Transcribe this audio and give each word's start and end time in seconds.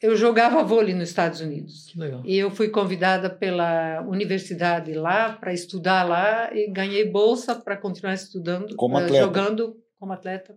Eu 0.00 0.16
jogava 0.16 0.62
vôlei 0.62 0.94
nos 0.94 1.10
Estados 1.10 1.40
Unidos. 1.40 1.90
Que 1.92 1.98
legal. 1.98 2.22
E 2.24 2.38
eu 2.38 2.50
fui 2.50 2.68
convidada 2.70 3.28
pela 3.28 4.00
universidade 4.02 4.94
lá 4.94 5.34
para 5.34 5.52
estudar 5.52 6.04
lá 6.08 6.50
e 6.54 6.70
ganhei 6.70 7.04
bolsa 7.10 7.54
para 7.54 7.76
continuar 7.76 8.14
estudando, 8.14 8.74
Como 8.76 8.98
eh, 8.98 9.04
atleta. 9.04 9.24
jogando 9.24 9.76
como 9.98 10.12
atleta. 10.12 10.56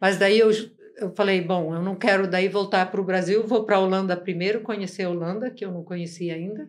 Mas 0.00 0.18
daí 0.18 0.40
eu, 0.40 0.50
eu 0.98 1.14
falei, 1.14 1.40
bom, 1.40 1.72
eu 1.74 1.80
não 1.80 1.94
quero 1.94 2.26
daí 2.26 2.48
voltar 2.48 2.90
para 2.90 3.00
o 3.00 3.04
Brasil, 3.04 3.46
vou 3.46 3.64
para 3.64 3.76
a 3.76 3.80
Holanda 3.80 4.16
primeiro, 4.16 4.60
conhecer 4.60 5.04
a 5.04 5.10
Holanda, 5.10 5.50
que 5.50 5.64
eu 5.64 5.70
não 5.70 5.84
conhecia 5.84 6.34
ainda, 6.34 6.68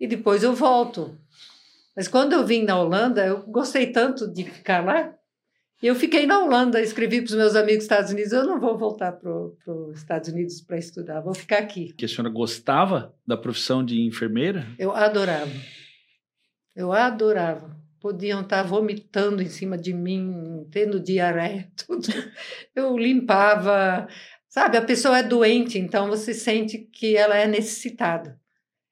e 0.00 0.06
depois 0.06 0.42
eu 0.42 0.52
volto. 0.54 1.16
Mas 1.96 2.08
quando 2.08 2.32
eu 2.32 2.44
vim 2.44 2.64
na 2.64 2.80
Holanda, 2.80 3.24
eu 3.24 3.42
gostei 3.46 3.92
tanto 3.92 4.32
de 4.32 4.44
ficar 4.44 4.84
lá, 4.84 5.14
e 5.82 5.86
eu 5.86 5.94
fiquei 5.94 6.26
na 6.26 6.38
Holanda, 6.40 6.80
escrevi 6.80 7.20
para 7.20 7.30
os 7.30 7.36
meus 7.36 7.54
amigos 7.54 7.76
dos 7.78 7.84
Estados 7.84 8.10
Unidos, 8.12 8.32
eu 8.32 8.44
não 8.44 8.58
vou 8.60 8.76
voltar 8.76 9.12
para 9.12 9.30
os 9.32 9.96
Estados 9.98 10.28
Unidos 10.28 10.60
para 10.60 10.76
estudar, 10.78 11.20
vou 11.20 11.34
ficar 11.34 11.58
aqui. 11.58 11.92
Que 11.92 12.04
a 12.04 12.08
senhora 12.08 12.28
gostava 12.28 13.14
da 13.26 13.36
profissão 13.36 13.84
de 13.84 14.00
enfermeira? 14.02 14.66
Eu 14.78 14.92
adorava. 14.92 15.50
Eu 16.74 16.92
adorava. 16.92 17.76
Podiam 18.00 18.42
estar 18.42 18.62
vomitando 18.62 19.42
em 19.42 19.48
cima 19.48 19.76
de 19.76 19.92
mim, 19.92 20.64
tendo 20.70 21.00
diarreia, 21.00 21.68
tudo. 21.86 22.06
Eu 22.74 22.96
limpava. 22.96 24.06
Sabe, 24.48 24.76
a 24.76 24.82
pessoa 24.82 25.18
é 25.18 25.22
doente, 25.22 25.78
então 25.78 26.08
você 26.08 26.32
sente 26.32 26.78
que 26.78 27.16
ela 27.16 27.36
é 27.36 27.46
necessitada. 27.46 28.38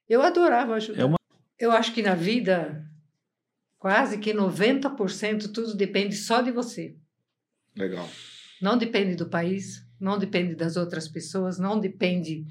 Eu 0.07 0.21
adorava 0.21 0.75
ajudar. 0.75 1.01
É 1.01 1.05
uma- 1.05 1.17
Eu 1.59 1.71
acho 1.71 1.93
que 1.93 2.01
na 2.03 2.13
vida, 2.15 2.85
quase 3.87 4.17
que 4.17 4.33
90% 4.33 5.49
tudo 5.53 5.73
depende 5.73 6.13
só 6.13 6.41
de 6.41 6.51
você. 6.51 6.93
Legal. 7.73 8.05
Não 8.61 8.77
depende 8.77 9.15
do 9.15 9.29
país, 9.29 9.81
não 9.97 10.19
depende 10.19 10.55
das 10.55 10.75
outras 10.75 11.07
pessoas, 11.07 11.57
não 11.57 11.79
depende 11.79 12.43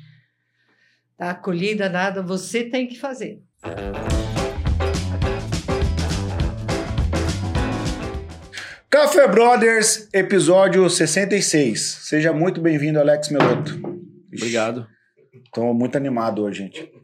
da 1.18 1.32
acolhida, 1.32 1.90
nada. 1.90 2.22
Você 2.22 2.64
tem 2.64 2.88
que 2.88 2.98
fazer. 2.98 3.42
Café 8.88 9.28
Brothers, 9.28 10.08
episódio 10.14 10.88
66. 10.88 11.78
Seja 12.00 12.32
muito 12.32 12.62
bem-vindo, 12.62 12.98
Alex 12.98 13.28
Meloto. 13.28 13.78
Obrigado. 14.32 14.86
Estou 15.44 15.74
muito 15.74 15.96
animado 15.96 16.44
hoje, 16.44 16.60
gente. 16.60 16.95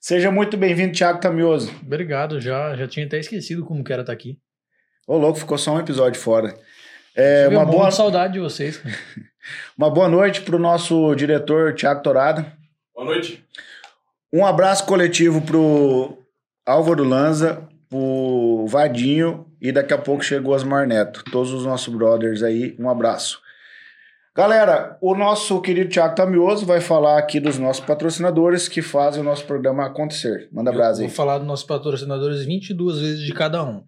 Seja 0.00 0.30
muito 0.30 0.56
bem-vindo, 0.56 0.92
Thiago 0.92 1.20
Tamioso. 1.20 1.74
Obrigado, 1.82 2.40
já, 2.40 2.76
já 2.76 2.86
tinha 2.86 3.04
até 3.04 3.18
esquecido 3.18 3.64
como 3.64 3.82
que 3.82 3.92
era 3.92 4.02
estar 4.02 4.12
aqui. 4.12 4.38
Ô, 5.06 5.16
louco, 5.16 5.40
ficou 5.40 5.58
só 5.58 5.74
um 5.74 5.80
episódio 5.80 6.20
fora. 6.20 6.54
É, 7.16 7.48
uma, 7.48 7.62
um 7.62 7.66
boa, 7.66 7.90
saudade 7.90 8.34
de 8.34 8.38
vocês. 8.38 8.80
uma 9.76 9.90
boa 9.90 10.08
noite 10.08 10.42
para 10.42 10.54
o 10.54 10.58
nosso 10.58 11.14
diretor, 11.16 11.74
Thiago 11.74 12.00
Torado. 12.00 12.46
Boa 12.94 13.06
noite. 13.06 13.44
Um 14.32 14.46
abraço 14.46 14.86
coletivo 14.86 15.40
pro 15.40 16.16
Álvaro 16.64 17.02
Lanza, 17.02 17.66
pro 17.88 18.66
Vadinho 18.68 19.46
e 19.60 19.72
daqui 19.72 19.92
a 19.92 19.98
pouco 19.98 20.22
chegou 20.22 20.54
Osmar 20.54 20.86
Neto. 20.86 21.24
Todos 21.32 21.52
os 21.52 21.64
nossos 21.64 21.92
brothers 21.92 22.44
aí, 22.44 22.76
um 22.78 22.88
abraço. 22.88 23.40
Galera, 24.38 24.96
o 25.00 25.16
nosso 25.16 25.60
querido 25.60 25.90
Thiago 25.90 26.14
Tamioso 26.14 26.64
vai 26.64 26.80
falar 26.80 27.18
aqui 27.18 27.40
dos 27.40 27.58
nossos 27.58 27.84
patrocinadores 27.84 28.68
que 28.68 28.80
fazem 28.80 29.20
o 29.20 29.24
nosso 29.24 29.44
programa 29.44 29.84
acontecer. 29.84 30.48
Manda 30.52 30.70
brasa 30.70 31.02
aí. 31.02 31.08
vou 31.08 31.16
falar 31.16 31.38
dos 31.38 31.46
nossos 31.48 31.66
patrocinadores 31.66 32.44
22 32.44 33.00
vezes 33.00 33.18
de 33.18 33.34
cada 33.34 33.64
um. 33.64 33.82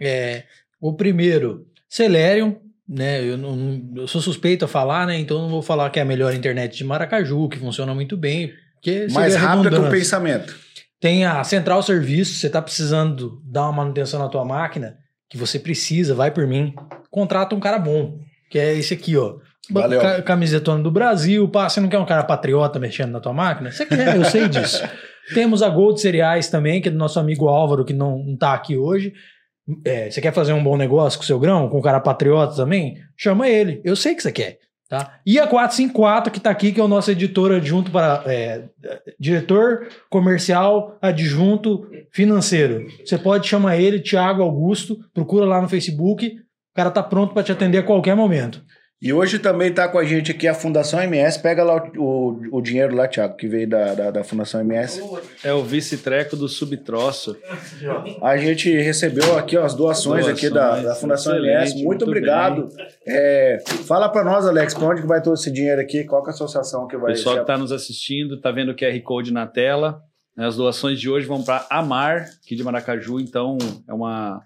É, 0.00 0.44
o 0.80 0.94
primeiro, 0.94 1.66
Celerium, 1.88 2.54
né? 2.88 3.20
Eu, 3.20 3.36
não, 3.36 3.82
eu 3.96 4.06
sou 4.06 4.20
suspeito 4.20 4.64
a 4.64 4.68
falar, 4.68 5.08
né? 5.08 5.18
Então 5.18 5.38
eu 5.38 5.42
não 5.42 5.50
vou 5.50 5.60
falar 5.60 5.90
que 5.90 5.98
é 5.98 6.02
a 6.02 6.04
melhor 6.04 6.32
internet 6.32 6.76
de 6.76 6.84
Maracaju, 6.84 7.48
que 7.48 7.58
funciona 7.58 7.92
muito 7.92 8.16
bem. 8.16 8.52
Mais 9.10 9.34
rápido 9.34 9.70
que 9.70 9.88
o 9.88 9.90
pensamento. 9.90 10.56
Tem 11.00 11.24
a 11.24 11.42
Central 11.42 11.82
Serviço, 11.82 12.34
você 12.34 12.46
está 12.46 12.62
precisando 12.62 13.42
dar 13.44 13.64
uma 13.64 13.82
manutenção 13.82 14.20
na 14.20 14.28
tua 14.28 14.44
máquina, 14.44 14.98
que 15.28 15.36
você 15.36 15.58
precisa, 15.58 16.14
vai 16.14 16.30
por 16.30 16.46
mim. 16.46 16.72
Contrata 17.10 17.56
um 17.56 17.60
cara 17.60 17.80
bom, 17.80 18.20
que 18.48 18.56
é 18.56 18.72
esse 18.72 18.94
aqui, 18.94 19.16
ó. 19.16 19.38
Valeu. 19.70 20.00
Ca- 20.00 20.22
Camisetona 20.22 20.82
do 20.82 20.90
Brasil, 20.90 21.48
pá, 21.48 21.68
você 21.68 21.80
não 21.80 21.88
quer 21.88 21.98
um 21.98 22.06
cara 22.06 22.22
patriota 22.24 22.78
mexendo 22.78 23.10
na 23.12 23.20
tua 23.20 23.32
máquina? 23.32 23.70
Você 23.70 23.84
quer, 23.86 24.16
eu 24.16 24.24
sei 24.24 24.48
disso. 24.48 24.82
Temos 25.34 25.62
a 25.62 25.68
Gold 25.68 26.00
Cereais 26.00 26.48
também, 26.48 26.80
que 26.80 26.88
é 26.88 26.90
do 26.92 26.96
nosso 26.98 27.18
amigo 27.18 27.48
Álvaro, 27.48 27.84
que 27.84 27.92
não, 27.92 28.18
não 28.18 28.36
tá 28.36 28.54
aqui 28.54 28.76
hoje. 28.76 29.12
É, 29.84 30.08
você 30.10 30.20
quer 30.20 30.32
fazer 30.32 30.52
um 30.52 30.62
bom 30.62 30.76
negócio 30.76 31.18
com 31.18 31.24
o 31.24 31.26
seu 31.26 31.38
grão, 31.40 31.68
com 31.68 31.78
um 31.78 31.82
cara 31.82 31.98
patriota 31.98 32.54
também? 32.54 32.98
Chama 33.16 33.48
ele, 33.48 33.80
eu 33.84 33.96
sei 33.96 34.14
que 34.14 34.22
você 34.22 34.30
quer. 34.30 34.58
Tá? 34.88 35.18
E 35.26 35.36
a 35.40 35.48
454, 35.48 36.32
que 36.32 36.38
tá 36.38 36.48
aqui, 36.50 36.70
que 36.70 36.78
é 36.80 36.84
o 36.84 36.86
nosso 36.86 37.10
editor 37.10 37.50
adjunto 37.50 37.90
para. 37.90 38.22
é, 38.26 38.66
diretor 39.18 39.88
comercial 40.08 40.96
adjunto 41.02 41.88
financeiro. 42.12 42.86
Você 43.04 43.18
pode 43.18 43.48
chamar 43.48 43.76
ele, 43.78 43.98
Thiago 44.00 44.42
Augusto, 44.42 44.96
procura 45.12 45.44
lá 45.44 45.60
no 45.60 45.68
Facebook. 45.68 46.28
O 46.28 46.76
cara 46.76 46.90
tá 46.90 47.02
pronto 47.02 47.34
para 47.34 47.42
te 47.42 47.50
atender 47.50 47.78
a 47.78 47.82
qualquer 47.82 48.14
momento. 48.14 48.62
E 49.00 49.12
hoje 49.12 49.38
também 49.38 49.70
tá 49.70 49.86
com 49.86 49.98
a 49.98 50.04
gente 50.04 50.30
aqui 50.30 50.48
a 50.48 50.54
Fundação 50.54 51.02
MS. 51.02 51.38
Pega 51.42 51.62
lá 51.62 51.76
o, 51.76 52.00
o, 52.02 52.58
o 52.58 52.62
dinheiro 52.62 52.94
lá, 52.96 53.06
Thiago, 53.06 53.36
que 53.36 53.46
veio 53.46 53.68
da, 53.68 53.94
da, 53.94 54.10
da 54.10 54.24
Fundação 54.24 54.60
MS. 54.62 55.02
É 55.44 55.52
o 55.52 55.62
vice-treco 55.62 56.34
do 56.34 56.48
subtroço. 56.48 57.36
A 58.22 58.38
gente 58.38 58.70
recebeu 58.70 59.36
aqui 59.36 59.56
ó, 59.58 59.64
as 59.64 59.74
doações, 59.74 60.24
Doações, 60.24 60.44
aqui 60.44 60.52
da, 60.52 60.80
da 60.80 60.94
Fundação 60.94 61.36
MS. 61.36 61.74
Muito, 61.74 61.86
muito 61.86 62.04
obrigado. 62.06 62.68
É, 63.06 63.58
fala 63.86 64.08
para 64.08 64.24
nós, 64.24 64.46
Alex, 64.46 64.72
para 64.72 64.88
onde 64.88 65.02
que 65.02 65.06
vai 65.06 65.20
todo 65.22 65.34
esse 65.34 65.52
dinheiro 65.52 65.80
aqui? 65.80 66.04
Qual 66.04 66.22
que 66.22 66.30
é 66.30 66.32
a 66.32 66.34
associação 66.34 66.86
que 66.86 66.96
O 66.96 67.00
vai 67.00 67.12
pessoal 67.12 67.34
que 67.36 67.42
está 67.42 67.58
nos 67.58 67.72
assistindo, 67.72 68.36
está 68.36 68.50
vendo 68.50 68.72
o 68.72 68.74
QR 68.74 68.98
Code 69.02 69.30
na 69.30 69.46
tela. 69.46 70.00
né? 70.34 70.46
As 70.46 70.56
doações 70.56 70.98
de 70.98 71.10
hoje 71.10 71.26
vão 71.26 71.42
para 71.42 71.66
Amar, 71.68 72.30
aqui 72.42 72.56
de 72.56 72.64
Maracaju. 72.64 73.20
Então, 73.20 73.58
é 73.86 73.92
uma 73.92 74.42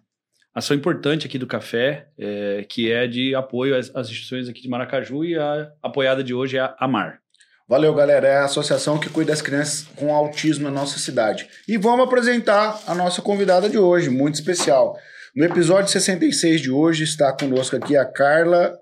ação 0.54 0.76
importante 0.76 1.26
aqui 1.26 1.38
do 1.38 1.46
café, 1.46 2.08
é, 2.18 2.64
que 2.68 2.90
é 2.90 3.06
de 3.06 3.34
apoio 3.34 3.76
às, 3.76 3.94
às 3.94 4.08
instituições 4.08 4.48
aqui 4.48 4.62
de 4.62 4.68
Maracaju. 4.68 5.24
E 5.24 5.36
a 5.36 5.70
apoiada 5.82 6.24
de 6.24 6.34
hoje 6.34 6.56
é 6.56 6.60
a 6.60 6.76
Amar. 6.78 7.20
Valeu, 7.68 7.94
galera. 7.94 8.26
É 8.26 8.36
a 8.38 8.44
associação 8.46 8.98
que 8.98 9.08
cuida 9.08 9.30
das 9.30 9.40
crianças 9.40 9.86
com 9.94 10.12
autismo 10.12 10.64
na 10.64 10.70
nossa 10.72 10.98
cidade. 10.98 11.48
E 11.68 11.76
vamos 11.76 12.04
apresentar 12.04 12.82
a 12.84 12.94
nossa 12.96 13.22
convidada 13.22 13.68
de 13.68 13.78
hoje, 13.78 14.10
muito 14.10 14.34
especial. 14.34 14.98
No 15.36 15.44
episódio 15.44 15.88
66 15.88 16.60
de 16.60 16.70
hoje 16.70 17.04
está 17.04 17.32
conosco 17.32 17.76
aqui 17.76 17.96
a 17.96 18.04
Carla 18.04 18.76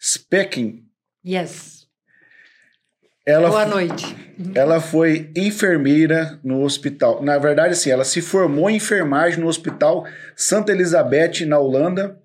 Specking. 0.00 0.82
Yes. 1.22 1.81
Ela 3.24 3.48
Boa 3.48 3.66
noite. 3.66 4.16
Ela 4.54 4.80
foi 4.80 5.30
enfermeira 5.36 6.40
no 6.42 6.62
hospital. 6.62 7.22
Na 7.22 7.38
verdade, 7.38 7.74
assim, 7.74 7.90
ela 7.90 8.04
se 8.04 8.20
formou 8.20 8.68
em 8.68 8.76
enfermagem 8.76 9.38
no 9.38 9.46
Hospital 9.46 10.04
Santa 10.34 10.72
Elizabeth, 10.72 11.46
na 11.46 11.58
Holanda. 11.58 12.18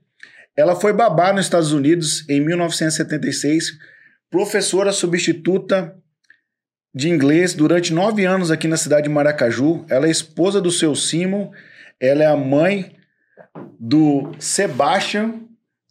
Ela 0.56 0.76
foi 0.76 0.92
babá 0.94 1.32
nos 1.32 1.46
Estados 1.46 1.72
Unidos 1.72 2.28
em 2.28 2.42
1976, 2.42 3.78
professora 4.32 4.92
substituta 4.92 5.96
de 6.96 7.10
inglês 7.10 7.54
durante 7.54 7.94
nove 7.94 8.26
anos 8.26 8.50
aqui 8.50 8.68
na 8.68 8.78
cidade 8.78 9.04
de 9.04 9.14
Maracaju. 9.14 9.86
Ela 9.88 10.08
é 10.08 10.10
esposa 10.10 10.60
do 10.60 10.72
seu 10.72 10.96
Simon. 10.96 11.52
Ela 12.00 12.24
é 12.24 12.28
a 12.28 12.36
mãe 12.36 12.96
do 13.80 14.32
Sebastian, 14.40 15.42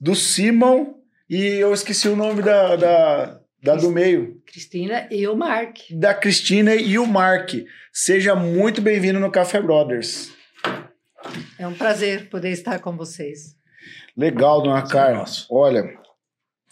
do 0.01 0.17
Simon 0.17 0.95
e 1.31 1.45
eu 1.45 1.73
esqueci 1.73 2.09
o 2.09 2.17
nome 2.17 2.43
da, 2.43 2.77
da, 2.77 3.41
da 3.67 3.75
do 3.75 3.91
meio 3.91 4.41
Cristina 4.47 5.09
e 5.11 5.27
o 5.27 5.35
Mark. 5.35 5.79
da 5.91 6.15
Cristina 6.15 6.77
e 6.77 6.97
o 7.01 7.05
Mark. 7.05 7.53
Seja 7.93 8.37
muito 8.37 8.81
bem-vindo 8.81 9.19
no 9.19 9.29
Café 9.29 9.61
Brothers. 9.61 10.33
É 11.59 11.67
um 11.67 11.75
prazer 11.75 12.29
poder 12.29 12.51
estar 12.51 12.79
com 12.79 12.97
vocês. 12.97 13.57
Legal, 14.17 14.63
dona 14.63 14.79
é 14.79 14.89
Carla. 14.89 15.25
Olha, 15.51 15.83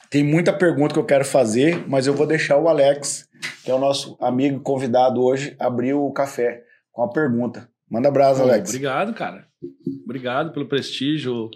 tem 0.09 0.23
muita 0.23 0.53
pergunta 0.53 0.95
que 0.95 1.01
eu 1.01 1.05
quero 1.05 1.25
fazer, 1.25 1.85
mas 1.89 2.07
eu 2.07 2.15
vou 2.15 2.29
deixar 2.29 2.59
o 2.59 2.69
Alex, 2.69 3.29
que 3.65 3.73
é 3.73 3.75
o 3.75 3.79
nosso 3.79 4.17
amigo 4.21 4.61
convidado 4.61 5.21
hoje, 5.21 5.57
abrir 5.59 5.95
o 5.95 6.13
café 6.13 6.63
com 6.93 7.03
a 7.03 7.11
pergunta. 7.11 7.69
Manda 7.91 8.09
brasa, 8.09 8.45
Bom, 8.45 8.51
Alex. 8.51 8.71
Obrigado, 8.71 9.13
cara. 9.15 9.49
Obrigado 10.05 10.53
pelo 10.53 10.69
prestígio. 10.69 11.51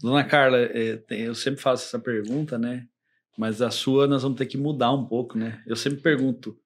Dona 0.00 0.24
Carla, 0.24 0.56
é, 0.58 1.02
eu 1.10 1.34
sempre 1.34 1.60
faço 1.60 1.84
essa 1.84 1.98
pergunta, 1.98 2.56
né? 2.56 2.86
Mas 3.38 3.62
a 3.62 3.70
sua 3.70 4.08
nós 4.08 4.24
vamos 4.24 4.36
ter 4.36 4.46
que 4.46 4.58
mudar 4.58 4.92
um 4.92 5.04
pouco, 5.04 5.38
né? 5.38 5.62
Eu 5.64 5.76
sempre 5.76 6.00
pergunto 6.00 6.58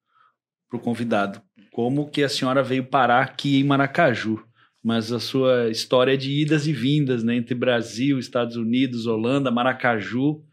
pro 0.67 0.79
convidado 0.79 1.39
como 1.71 2.09
que 2.09 2.23
a 2.23 2.29
senhora 2.29 2.63
veio 2.63 2.83
parar 2.83 3.21
aqui 3.21 3.59
em 3.59 3.63
Maracaju. 3.63 4.43
Mas 4.83 5.11
a 5.11 5.19
sua 5.19 5.69
história 5.69 6.15
é 6.15 6.17
de 6.17 6.31
idas 6.31 6.65
e 6.65 6.73
vindas, 6.73 7.23
né? 7.23 7.35
Entre 7.35 7.53
Brasil, 7.53 8.17
Estados 8.17 8.55
Unidos, 8.55 9.05
Holanda, 9.05 9.51
Maracaju. 9.51 10.43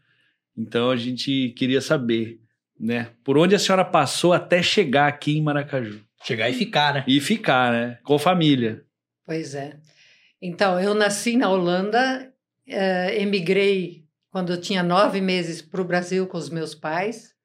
Então 0.55 0.91
a 0.91 0.95
gente 0.95 1.49
queria 1.57 1.81
saber, 1.81 2.39
né? 2.79 3.09
Por 3.23 3.35
onde 3.35 3.55
a 3.55 3.59
senhora 3.59 3.83
passou 3.83 4.31
até 4.31 4.61
chegar 4.61 5.07
aqui 5.07 5.39
em 5.39 5.41
Maracaju? 5.41 6.01
Chegar 6.23 6.51
e 6.51 6.53
ficar, 6.53 6.93
né? 6.93 7.03
E 7.07 7.19
ficar, 7.19 7.71
né? 7.71 7.99
Com 8.03 8.19
família. 8.19 8.85
Pois 9.25 9.55
é. 9.55 9.79
Então, 10.39 10.79
eu 10.79 10.93
nasci 10.93 11.35
na 11.35 11.49
Holanda, 11.49 12.31
eh, 12.67 13.21
emigrei 13.21 14.00
quando 14.31 14.53
eu 14.53 14.61
tinha 14.61 14.81
nove 14.81 15.19
meses 15.19 15.61
para 15.61 15.81
o 15.81 15.85
Brasil 15.85 16.25
com 16.25 16.37
os 16.37 16.49
meus 16.49 16.73
pais. 16.73 17.35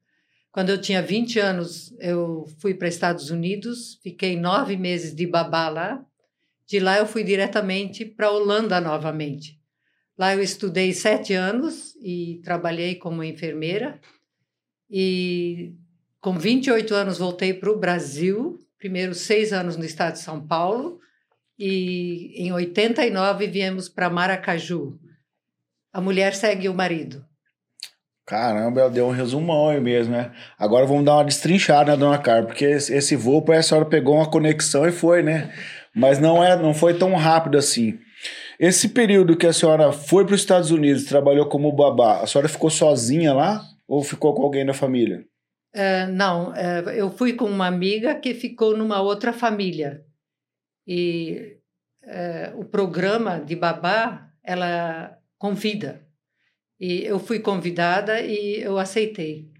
Quando 0.52 0.70
eu 0.70 0.80
tinha 0.80 1.02
20 1.02 1.38
anos, 1.40 1.92
eu 1.98 2.46
fui 2.60 2.72
para 2.72 2.88
Estados 2.88 3.28
Unidos, 3.28 3.98
fiquei 4.02 4.38
nove 4.38 4.76
meses 4.76 5.14
de 5.14 5.26
babá 5.26 5.68
lá. 5.68 6.06
De 6.66 6.78
lá 6.78 6.96
eu 6.96 7.06
fui 7.06 7.24
diretamente 7.24 8.04
para 8.04 8.30
Holanda 8.30 8.80
novamente. 8.80 9.60
Lá 10.16 10.34
eu 10.34 10.42
estudei 10.42 10.92
sete 10.94 11.34
anos 11.34 11.94
e 12.00 12.40
trabalhei 12.42 12.94
como 12.94 13.22
enfermeira. 13.22 14.00
E 14.88 15.74
com 16.20 16.38
28 16.38 16.94
anos 16.94 17.18
voltei 17.18 17.52
para 17.52 17.70
o 17.70 17.78
Brasil, 17.78 18.58
primeiro 18.78 19.14
seis 19.14 19.52
anos 19.52 19.76
no 19.76 19.84
estado 19.84 20.14
de 20.14 20.20
São 20.20 20.40
Paulo. 20.46 21.00
E 21.58 22.32
em 22.36 22.52
89 22.52 23.46
viemos 23.48 23.88
para 23.88 24.08
Maracaju. 24.08 24.98
A 25.96 26.00
mulher 26.02 26.34
segue 26.34 26.68
o 26.68 26.74
marido. 26.74 27.24
Caramba, 28.26 28.82
ela 28.82 28.90
deu 28.90 29.06
um 29.06 29.12
resumão 29.12 29.70
aí 29.70 29.80
mesmo, 29.80 30.12
né? 30.12 30.30
Agora 30.58 30.84
vamos 30.84 31.06
dar 31.06 31.14
uma 31.14 31.24
destrinchada, 31.24 31.92
né, 31.92 31.96
dona 31.96 32.18
Carla? 32.18 32.48
Porque 32.48 32.66
esse 32.66 33.16
voo, 33.16 33.42
a 33.50 33.62
senhora 33.62 33.86
pegou 33.86 34.16
uma 34.16 34.30
conexão 34.30 34.86
e 34.86 34.92
foi, 34.92 35.22
né? 35.22 35.50
Mas 35.94 36.18
não, 36.18 36.44
é, 36.44 36.54
não 36.54 36.74
foi 36.74 36.98
tão 36.98 37.14
rápido 37.14 37.56
assim. 37.56 37.98
Esse 38.60 38.90
período 38.90 39.38
que 39.38 39.46
a 39.46 39.54
senhora 39.54 39.90
foi 39.90 40.26
para 40.26 40.34
os 40.34 40.40
Estados 40.42 40.70
Unidos, 40.70 41.04
trabalhou 41.04 41.46
como 41.46 41.72
babá, 41.72 42.20
a 42.20 42.26
senhora 42.26 42.46
ficou 42.46 42.68
sozinha 42.68 43.32
lá 43.32 43.62
ou 43.88 44.04
ficou 44.04 44.34
com 44.34 44.42
alguém 44.42 44.66
da 44.66 44.74
família? 44.74 45.24
Uh, 45.74 46.12
não, 46.12 46.50
uh, 46.50 46.90
eu 46.94 47.10
fui 47.10 47.32
com 47.32 47.46
uma 47.46 47.66
amiga 47.66 48.14
que 48.16 48.34
ficou 48.34 48.76
numa 48.76 49.00
outra 49.00 49.32
família. 49.32 50.04
E 50.86 51.56
uh, 52.04 52.60
o 52.60 52.66
programa 52.66 53.40
de 53.40 53.56
babá, 53.56 54.28
ela 54.44 55.16
convida. 55.38 56.02
E 56.78 57.04
eu 57.04 57.18
fui 57.18 57.38
convidada 57.38 58.20
e 58.20 58.60
eu 58.60 58.78
aceitei. 58.78 59.50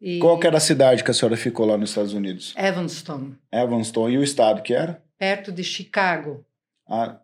E 0.00 0.18
Qual 0.18 0.38
era 0.42 0.58
a 0.58 0.60
cidade 0.60 1.02
que 1.02 1.10
a 1.10 1.14
senhora 1.14 1.36
ficou 1.36 1.66
lá 1.66 1.76
nos 1.78 1.90
Estados 1.90 2.12
Unidos? 2.12 2.54
Evanston. 2.56 3.32
Evanston. 3.50 4.10
E 4.10 4.18
o 4.18 4.22
estado 4.22 4.62
que 4.62 4.74
era? 4.74 5.02
Perto 5.18 5.50
de 5.50 5.64
Chicago. 5.64 6.44
Ah, 6.86 7.18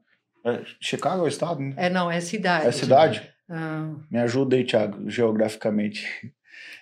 é, 0.45 0.63
Chicago 0.81 1.21
é 1.21 1.25
o 1.25 1.29
estado, 1.29 1.61
né? 1.61 1.75
É, 1.77 1.91
não, 1.91 2.11
é 2.11 2.21
cidade. 2.21 2.67
É 2.67 2.73
cidade? 2.73 3.31
Ah. 3.49 3.95
Me 4.11 4.19
ajuda 4.19 4.57
aí, 4.57 4.65
Thiago, 4.65 5.09
geograficamente. 5.11 6.33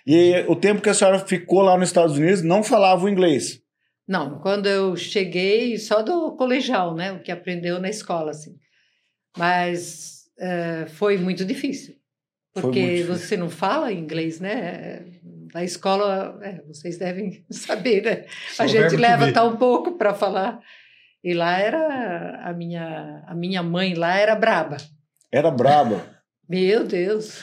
E 0.07 0.33
o 0.47 0.55
tempo 0.55 0.81
que 0.81 0.89
a 0.89 0.93
senhora 0.93 1.19
ficou 1.19 1.61
lá 1.61 1.77
nos 1.77 1.89
Estados 1.89 2.17
Unidos, 2.17 2.41
não 2.41 2.63
falava 2.63 3.05
o 3.05 3.09
inglês? 3.09 3.61
Não, 4.07 4.39
quando 4.39 4.67
eu 4.67 4.95
cheguei, 4.95 5.77
só 5.77 6.01
do 6.01 6.35
colegial, 6.35 6.95
né? 6.95 7.11
O 7.11 7.21
que 7.21 7.31
aprendeu 7.31 7.79
na 7.79 7.89
escola, 7.89 8.31
assim. 8.31 8.57
Mas 9.37 10.20
uh, 10.41 10.89
foi 10.89 11.17
muito 11.17 11.45
difícil. 11.45 11.95
Porque 12.53 13.03
você 13.07 13.37
não 13.37 13.49
fala 13.49 13.93
inglês, 13.93 14.39
né? 14.39 15.05
Na 15.53 15.63
escola, 15.63 16.37
é, 16.41 16.61
vocês 16.67 16.97
devem 16.97 17.45
saber, 17.49 18.03
né? 18.03 18.25
Só 18.49 18.63
a 18.63 18.67
gente 18.67 18.97
leva 18.97 19.31
tão 19.31 19.55
pouco 19.55 19.97
para 19.97 20.13
falar. 20.13 20.59
E 21.23 21.33
lá 21.33 21.59
era 21.59 22.41
a 22.43 22.53
minha 22.53 23.23
a 23.27 23.35
minha 23.35 23.63
mãe 23.63 23.93
lá 23.93 24.17
era 24.17 24.35
braba. 24.35 24.77
Era 25.31 25.49
braba. 25.49 26.05
Meu 26.49 26.83
Deus. 26.83 27.41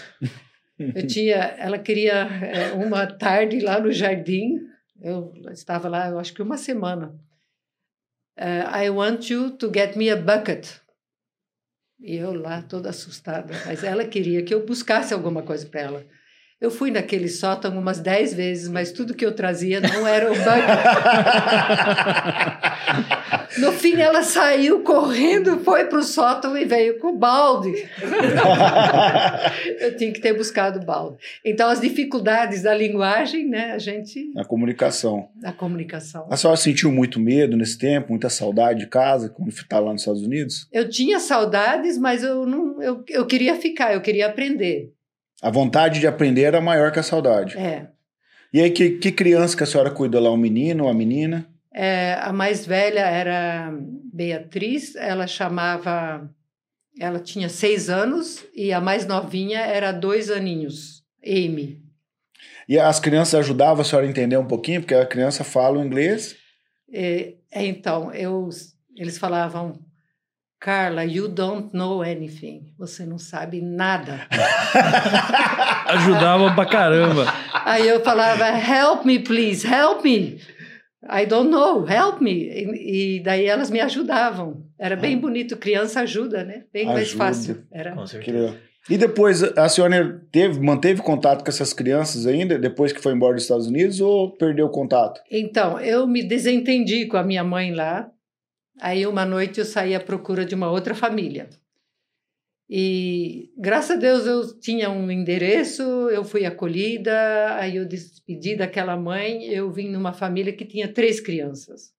Eu 0.78 1.06
tinha, 1.06 1.36
ela 1.36 1.78
queria 1.78 2.14
é, 2.14 2.72
uma 2.72 3.06
tarde 3.06 3.60
lá 3.60 3.80
no 3.80 3.90
jardim. 3.90 4.58
Eu 5.00 5.32
estava 5.50 5.88
lá, 5.88 6.08
eu 6.08 6.18
acho 6.18 6.34
que 6.34 6.42
uma 6.42 6.58
semana. 6.58 7.18
Uh, 8.38 8.76
I 8.84 8.90
want 8.90 9.30
you 9.30 9.52
to 9.52 9.72
get 9.72 9.96
me 9.96 10.10
a 10.10 10.16
bucket. 10.16 10.68
E 12.00 12.16
eu 12.16 12.32
lá 12.32 12.62
toda 12.62 12.90
assustada, 12.90 13.52
mas 13.66 13.82
ela 13.82 14.04
queria 14.04 14.42
que 14.42 14.54
eu 14.54 14.64
buscasse 14.64 15.12
alguma 15.12 15.42
coisa 15.42 15.66
para 15.66 15.80
ela. 15.80 16.06
Eu 16.60 16.70
fui 16.70 16.90
naquele 16.90 17.28
sótão 17.28 17.76
umas 17.78 18.00
dez 18.00 18.34
vezes, 18.34 18.68
mas 18.68 18.92
tudo 18.92 19.14
que 19.14 19.24
eu 19.24 19.34
trazia 19.34 19.80
não 19.80 20.06
era 20.06 20.30
o 20.30 20.34
banco. 20.34 20.68
no 23.58 23.72
fim, 23.72 24.00
ela 24.00 24.22
saiu 24.22 24.82
correndo, 24.82 25.60
foi 25.60 25.84
para 25.84 25.98
o 25.98 26.02
sótão 26.02 26.56
e 26.56 26.64
veio 26.64 26.98
com 26.98 27.08
o 27.08 27.16
balde. 27.16 27.72
eu 29.80 29.96
tinha 29.96 30.12
que 30.12 30.20
ter 30.20 30.32
buscado 30.32 30.80
o 30.80 30.84
balde. 30.84 31.18
Então, 31.44 31.68
as 31.68 31.80
dificuldades 31.80 32.62
da 32.62 32.74
linguagem, 32.74 33.48
né, 33.48 33.72
a 33.72 33.78
gente... 33.78 34.30
A 34.36 34.44
comunicação. 34.44 35.28
A 35.44 35.52
comunicação. 35.52 36.26
A 36.30 36.36
senhora 36.36 36.56
sentiu 36.56 36.92
muito 36.92 37.20
medo 37.20 37.56
nesse 37.56 37.78
tempo, 37.78 38.10
muita 38.10 38.28
saudade 38.28 38.80
de 38.80 38.86
casa, 38.86 39.28
quando 39.28 39.48
está 39.48 39.78
lá 39.78 39.92
nos 39.92 40.02
Estados 40.02 40.22
Unidos? 40.22 40.68
Eu 40.72 40.88
tinha 40.88 41.20
saudades, 41.20 41.98
mas 41.98 42.22
eu, 42.22 42.46
não, 42.46 42.80
eu, 42.82 43.04
eu 43.08 43.26
queria 43.26 43.54
ficar, 43.56 43.92
eu 43.92 44.00
queria 44.00 44.26
aprender. 44.26 44.92
A 45.42 45.50
vontade 45.50 46.00
de 46.00 46.06
aprender 46.06 46.42
era 46.42 46.60
maior 46.60 46.90
que 46.90 46.98
a 46.98 47.02
saudade. 47.02 47.56
É. 47.56 47.88
E 48.52 48.60
aí, 48.60 48.70
que, 48.70 48.92
que 48.92 49.12
criança 49.12 49.56
que 49.56 49.62
a 49.62 49.66
senhora 49.66 49.90
cuidou 49.90 50.20
lá? 50.20 50.32
Um 50.32 50.36
menino 50.36 50.84
ou 50.84 50.90
a 50.90 50.94
menina? 50.94 51.46
É, 51.80 52.18
a 52.20 52.32
mais 52.32 52.66
velha 52.66 53.06
era 53.06 53.72
Beatriz, 54.12 54.96
ela 54.96 55.28
chamava. 55.28 56.28
Ela 56.98 57.20
tinha 57.20 57.48
seis 57.48 57.88
anos 57.88 58.44
e 58.52 58.72
a 58.72 58.80
mais 58.80 59.06
novinha 59.06 59.60
era 59.60 59.92
dois 59.92 60.28
aninhos, 60.28 61.04
Amy. 61.24 61.80
E 62.68 62.76
as 62.76 62.98
crianças 62.98 63.38
ajudavam 63.38 63.82
a 63.82 63.84
senhora 63.84 64.04
a 64.04 64.10
entender 64.10 64.36
um 64.36 64.48
pouquinho, 64.48 64.80
porque 64.80 64.94
a 64.96 65.06
criança 65.06 65.44
fala 65.44 65.78
o 65.78 65.84
inglês? 65.84 66.34
É, 66.92 67.34
é 67.52 67.64
então, 67.64 68.12
eu, 68.12 68.48
eles 68.96 69.16
falavam 69.16 69.78
Carla, 70.58 71.04
you 71.04 71.28
don't 71.28 71.72
know 71.72 72.02
anything. 72.02 72.74
Você 72.76 73.06
não 73.06 73.18
sabe 73.18 73.60
nada. 73.60 74.26
Ajudava 75.86 76.52
pra 76.56 76.66
caramba. 76.66 77.32
Aí 77.52 77.86
eu 77.86 78.02
falava, 78.02 78.48
help 78.48 79.04
me, 79.04 79.20
please, 79.20 79.64
help 79.64 80.02
me. 80.02 80.40
I 81.02 81.26
don't 81.26 81.50
know, 81.50 81.86
help 81.88 82.20
me. 82.20 82.32
E, 82.32 83.16
e 83.16 83.20
daí 83.20 83.46
elas 83.46 83.70
me 83.70 83.80
ajudavam. 83.80 84.64
Era 84.78 84.96
bem 84.96 85.16
ah. 85.16 85.20
bonito, 85.20 85.56
criança 85.56 86.00
ajuda, 86.00 86.44
né? 86.44 86.64
Bem 86.72 86.82
ajuda. 86.82 86.94
mais 86.94 87.12
fácil. 87.12 87.64
Era. 87.70 87.94
Com 87.94 88.06
certeza. 88.06 88.56
E 88.88 88.96
depois, 88.96 89.42
a 89.42 89.68
senhora 89.68 90.22
teve, 90.32 90.58
manteve 90.60 91.02
contato 91.02 91.44
com 91.44 91.50
essas 91.50 91.74
crianças 91.74 92.26
ainda, 92.26 92.58
depois 92.58 92.90
que 92.90 93.02
foi 93.02 93.12
embora 93.12 93.34
dos 93.34 93.42
Estados 93.42 93.66
Unidos, 93.66 94.00
ou 94.00 94.34
perdeu 94.36 94.66
o 94.66 94.70
contato? 94.70 95.20
Então, 95.30 95.78
eu 95.78 96.06
me 96.06 96.26
desentendi 96.26 97.04
com 97.04 97.18
a 97.18 97.22
minha 97.22 97.44
mãe 97.44 97.74
lá, 97.74 98.10
Aí 98.80 99.06
uma 99.06 99.24
noite 99.24 99.58
eu 99.58 99.64
saí 99.64 99.94
à 99.94 100.00
procura 100.00 100.44
de 100.44 100.54
uma 100.54 100.70
outra 100.70 100.94
família. 100.94 101.48
E 102.70 103.50
graças 103.56 103.92
a 103.92 103.96
Deus 103.96 104.26
eu 104.26 104.60
tinha 104.60 104.90
um 104.90 105.10
endereço, 105.10 105.82
eu 105.82 106.22
fui 106.22 106.44
acolhida, 106.44 107.54
aí 107.54 107.76
eu 107.76 107.86
despedi 107.86 108.56
daquela 108.56 108.94
mãe, 108.94 109.44
eu 109.44 109.70
vim 109.70 109.88
numa 109.88 110.12
família 110.12 110.52
que 110.52 110.66
tinha 110.66 110.92
três 110.92 111.18
crianças. 111.18 111.94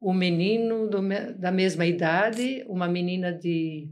Um 0.00 0.14
menino 0.14 0.88
do, 0.88 1.00
da 1.38 1.52
mesma 1.52 1.84
idade, 1.84 2.64
uma 2.66 2.88
menina 2.88 3.30
de. 3.30 3.90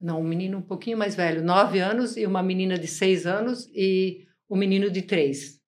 Não, 0.00 0.20
um 0.20 0.24
menino 0.24 0.58
um 0.58 0.62
pouquinho 0.62 0.96
mais 0.96 1.16
velho, 1.16 1.42
nove 1.42 1.80
anos, 1.80 2.16
e 2.16 2.24
uma 2.24 2.42
menina 2.42 2.78
de 2.78 2.86
seis 2.86 3.26
anos, 3.26 3.68
e 3.74 4.26
um 4.48 4.56
menino 4.56 4.88
de 4.88 5.02
três. 5.02 5.60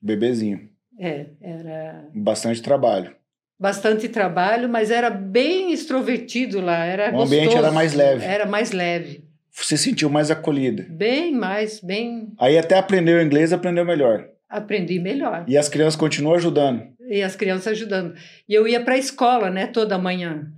Bebezinho. 0.00 0.70
É, 1.00 1.30
era. 1.40 2.08
Bastante 2.14 2.62
trabalho 2.62 3.19
bastante 3.60 4.08
trabalho, 4.08 4.70
mas 4.70 4.90
era 4.90 5.10
bem 5.10 5.70
extrovertido 5.70 6.62
lá, 6.62 6.82
era 6.82 7.10
O 7.10 7.12
gostoso, 7.12 7.34
ambiente 7.34 7.56
era 7.56 7.70
mais 7.70 7.92
leve. 7.92 8.24
Era 8.24 8.46
mais 8.46 8.72
leve. 8.72 9.22
Você 9.52 9.76
sentiu 9.76 10.08
mais 10.08 10.30
acolhida? 10.30 10.86
Bem 10.88 11.34
mais, 11.34 11.78
bem. 11.80 12.32
Aí 12.38 12.56
até 12.56 12.78
aprendeu 12.78 13.20
inglês, 13.22 13.52
aprendeu 13.52 13.84
melhor. 13.84 14.26
Aprendi 14.48 14.98
melhor. 14.98 15.44
E 15.46 15.58
as 15.58 15.68
crianças 15.68 15.94
continuam 15.94 16.36
ajudando? 16.36 16.88
E 17.06 17.22
as 17.22 17.36
crianças 17.36 17.68
ajudando. 17.68 18.14
E 18.48 18.54
eu 18.54 18.66
ia 18.66 18.82
para 18.82 18.94
a 18.94 18.98
escola, 18.98 19.50
né, 19.50 19.66
toda 19.66 19.98
manhã. 19.98 20.50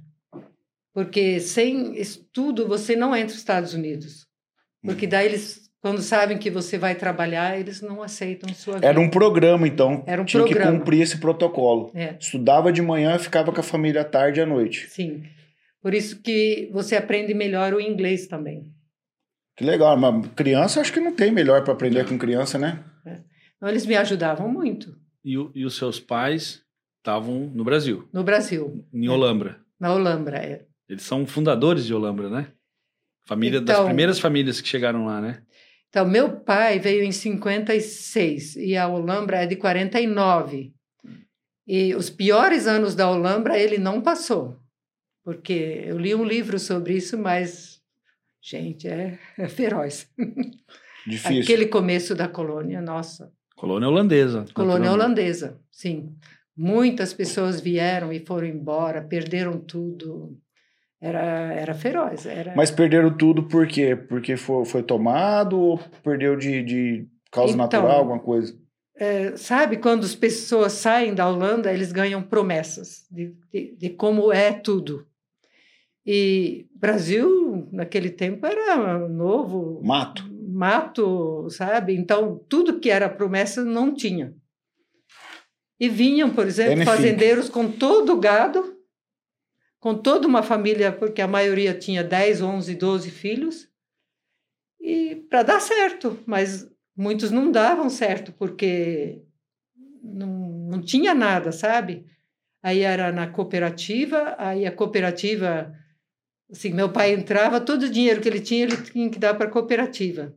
Porque 0.95 1.41
sem 1.41 1.99
estudo 1.99 2.69
você 2.69 2.95
não 2.95 3.17
entra 3.17 3.29
nos 3.29 3.39
Estados 3.39 3.75
Unidos. 3.75 4.27
Porque 4.85 5.07
daí 5.07 5.27
eles 5.27 5.71
quando 5.83 6.01
sabem 6.01 6.39
que 6.39 6.49
você 6.49 6.79
vai 6.79 6.95
trabalhar, 6.95 7.59
eles 7.59 7.83
não 7.83 8.05
aceitam 8.05 8.49
sua 8.55 8.75
vida. 8.75 8.87
Era 8.87 9.01
um 9.01 9.11
programa, 9.11 9.67
então. 9.67 10.05
Era 10.07 10.23
um 10.23 10.25
Tinha 10.25 10.45
programa. 10.45 10.71
que 10.71 10.79
cumprir 10.79 11.03
esse 11.03 11.19
protocolo. 11.19 11.91
É. 11.93 12.17
Estudava 12.21 12.73
de 12.73 12.81
manhã, 12.81 13.19
ficava 13.19 13.53
com 13.53 13.59
a 13.59 13.65
família 13.65 14.03
à 14.03 14.05
tarde 14.05 14.39
e 14.39 14.43
à 14.45 14.47
noite. 14.47 14.89
Sim. 14.89 15.25
Por 15.83 15.93
isso 15.93 16.23
que 16.23 16.71
você 16.73 16.95
aprende 16.95 17.35
melhor 17.35 17.75
o 17.75 17.81
inglês 17.81 18.29
também. 18.29 18.73
Que 19.57 19.65
legal. 19.65 19.97
Mas 19.97 20.29
criança, 20.37 20.81
acho 20.81 20.93
que 20.93 21.01
não 21.01 21.13
tem 21.13 21.33
melhor 21.33 21.65
para 21.65 21.73
aprender 21.73 22.07
com 22.07 22.17
criança, 22.17 22.57
né? 22.57 22.85
É. 23.05 23.19
Então, 23.57 23.69
eles 23.69 23.85
me 23.85 23.97
ajudavam 23.97 24.49
muito. 24.49 24.97
E, 25.25 25.33
e 25.33 25.65
os 25.65 25.77
seus 25.77 25.99
pais 25.99 26.63
estavam 26.99 27.51
no 27.53 27.65
Brasil? 27.65 28.09
No 28.13 28.23
Brasil. 28.23 28.87
Em 28.95 29.09
Olambra? 29.09 29.59
Na 29.81 29.93
Olambra, 29.93 30.37
é. 30.37 30.65
Eles 30.89 31.03
são 31.03 31.27
fundadores 31.27 31.85
de 31.85 31.93
Olambra, 31.93 32.31
né? 32.31 32.47
Família 33.25 33.59
então, 33.59 33.77
das 33.77 33.85
primeiras 33.85 34.21
famílias 34.21 34.61
que 34.61 34.69
chegaram 34.69 35.07
lá, 35.07 35.21
né? 35.21 35.43
Então, 35.93 36.09
meu 36.09 36.41
pai 36.41 36.79
veio 36.79 37.05
em 37.05 37.13
56 37.13 38.57
e 38.57 38.79
a 38.79 38.89
Olambra 38.89 39.43
é 39.43 39.47
de 39.47 39.57
49. 39.57 40.73
E 41.69 41.95
os 41.95 42.09
piores 42.09 42.67
anos 42.67 42.95
da 42.95 43.11
Olambra 43.11 43.59
ele 43.59 43.77
não 43.77 44.01
passou. 44.01 44.57
Porque 45.23 45.85
eu 45.85 45.99
li 45.99 46.15
um 46.15 46.25
livro 46.25 46.59
sobre 46.59 46.97
isso, 46.97 47.19
mas, 47.19 47.79
gente, 48.41 48.89
é, 48.89 49.19
é 49.37 49.47
feroz. 49.51 50.11
Difícil. 51.07 51.43
Aquele 51.43 51.67
começo 51.67 52.15
da 52.15 52.27
colônia, 52.27 52.81
nossa. 52.81 53.31
Colônia 53.55 53.87
holandesa. 53.87 54.47
Colônia 54.55 54.91
holandesa, 54.91 55.61
sim. 55.71 56.17
Muitas 56.57 57.13
pessoas 57.13 57.61
vieram 57.61 58.11
e 58.11 58.25
foram 58.25 58.47
embora, 58.47 59.03
perderam 59.03 59.61
tudo. 59.61 60.41
Era, 61.03 61.53
era 61.53 61.75
feroz. 61.75 62.27
Era... 62.27 62.55
Mas 62.55 62.71
perderam 62.71 63.13
tudo 63.17 63.43
por 63.43 63.67
quê? 63.67 63.97
Porque 63.97 64.37
foi, 64.37 64.65
foi 64.65 64.85
tomado 64.85 65.59
ou 65.59 65.81
perdeu 66.01 66.37
de, 66.37 66.63
de 66.63 67.09
causa 67.33 67.55
Então, 67.55 67.65
natural, 67.65 67.99
alguma 67.99 68.21
coisa? 68.21 68.57
É, 68.97 69.37
sabe 69.37 69.79
quando 69.79 70.05
as 70.05 70.15
pessoas 70.15 70.75
saem 70.75 71.13
da 71.13 71.29
Holanda, 71.29 71.73
eles 71.73 71.91
ganham 71.91 72.23
promessas 72.23 73.05
de, 73.11 73.35
de, 73.53 73.75
de 73.77 73.91
como 73.91 74.33
é 74.33 74.53
tudo. 74.53 75.05
E 76.07 76.67
Brasil, 76.73 77.69
naquele 77.73 78.11
tempo, 78.11 78.47
era 78.47 79.09
novo, 79.09 79.81
Mato. 79.85 80.25
mato, 80.49 81.49
sabe? 81.51 81.97
Então, 81.97 82.41
tudo 82.49 82.79
que 82.79 82.91
era 82.91 83.09
promessa 83.09 83.65
não 83.65 83.93
tinha. 83.93 84.35
E 85.81 85.89
vinham, 85.89 86.31
por 86.31 86.47
exemplo, 86.47 86.85
fazendeiros 86.85 87.49
com 87.49 87.69
todo 87.71 88.13
o 88.13 88.21
gado, 88.21 88.72
com 89.83 89.97
toda 89.97 90.29
uma 90.29 90.45
família, 90.45 90.93
porque 90.93 91.21
a 91.21 91.27
maioria 91.27 91.75
tinha 91.75 92.05
10, 92.05 92.41
11, 92.41 92.77
12 92.77 93.11
filhos, 93.11 93.69
e 94.81 95.17
para 95.29 95.43
dar 95.43 95.61
certo, 95.61 96.21
mas 96.25 96.71
muitos 96.97 97.33
não 97.33 97.51
davam 97.51 97.91
certo, 97.91 98.33
porque 98.39 99.23
não, 100.01 100.29
não 100.71 100.81
tinha 100.81 101.13
nada, 101.13 101.51
sabe? 101.51 102.07
Aí 102.63 102.83
era 102.83 103.11
na 103.11 103.27
cooperativa, 103.27 104.37
aí 104.39 104.65
a 104.65 104.71
cooperativa, 104.71 105.75
assim, 106.49 106.73
meu 106.73 106.93
pai 106.93 107.13
entrava, 107.13 107.61
todo 107.61 107.83
o 107.83 107.91
dinheiro 107.91 108.21
que 108.21 108.29
ele 108.29 108.41
tinha, 108.41 108.63
ele 108.63 108.77
tinha 108.77 109.11
que 109.11 109.19
dar 109.19 109.35
para 109.35 109.49
a 109.49 109.51
cooperativa. 109.51 110.33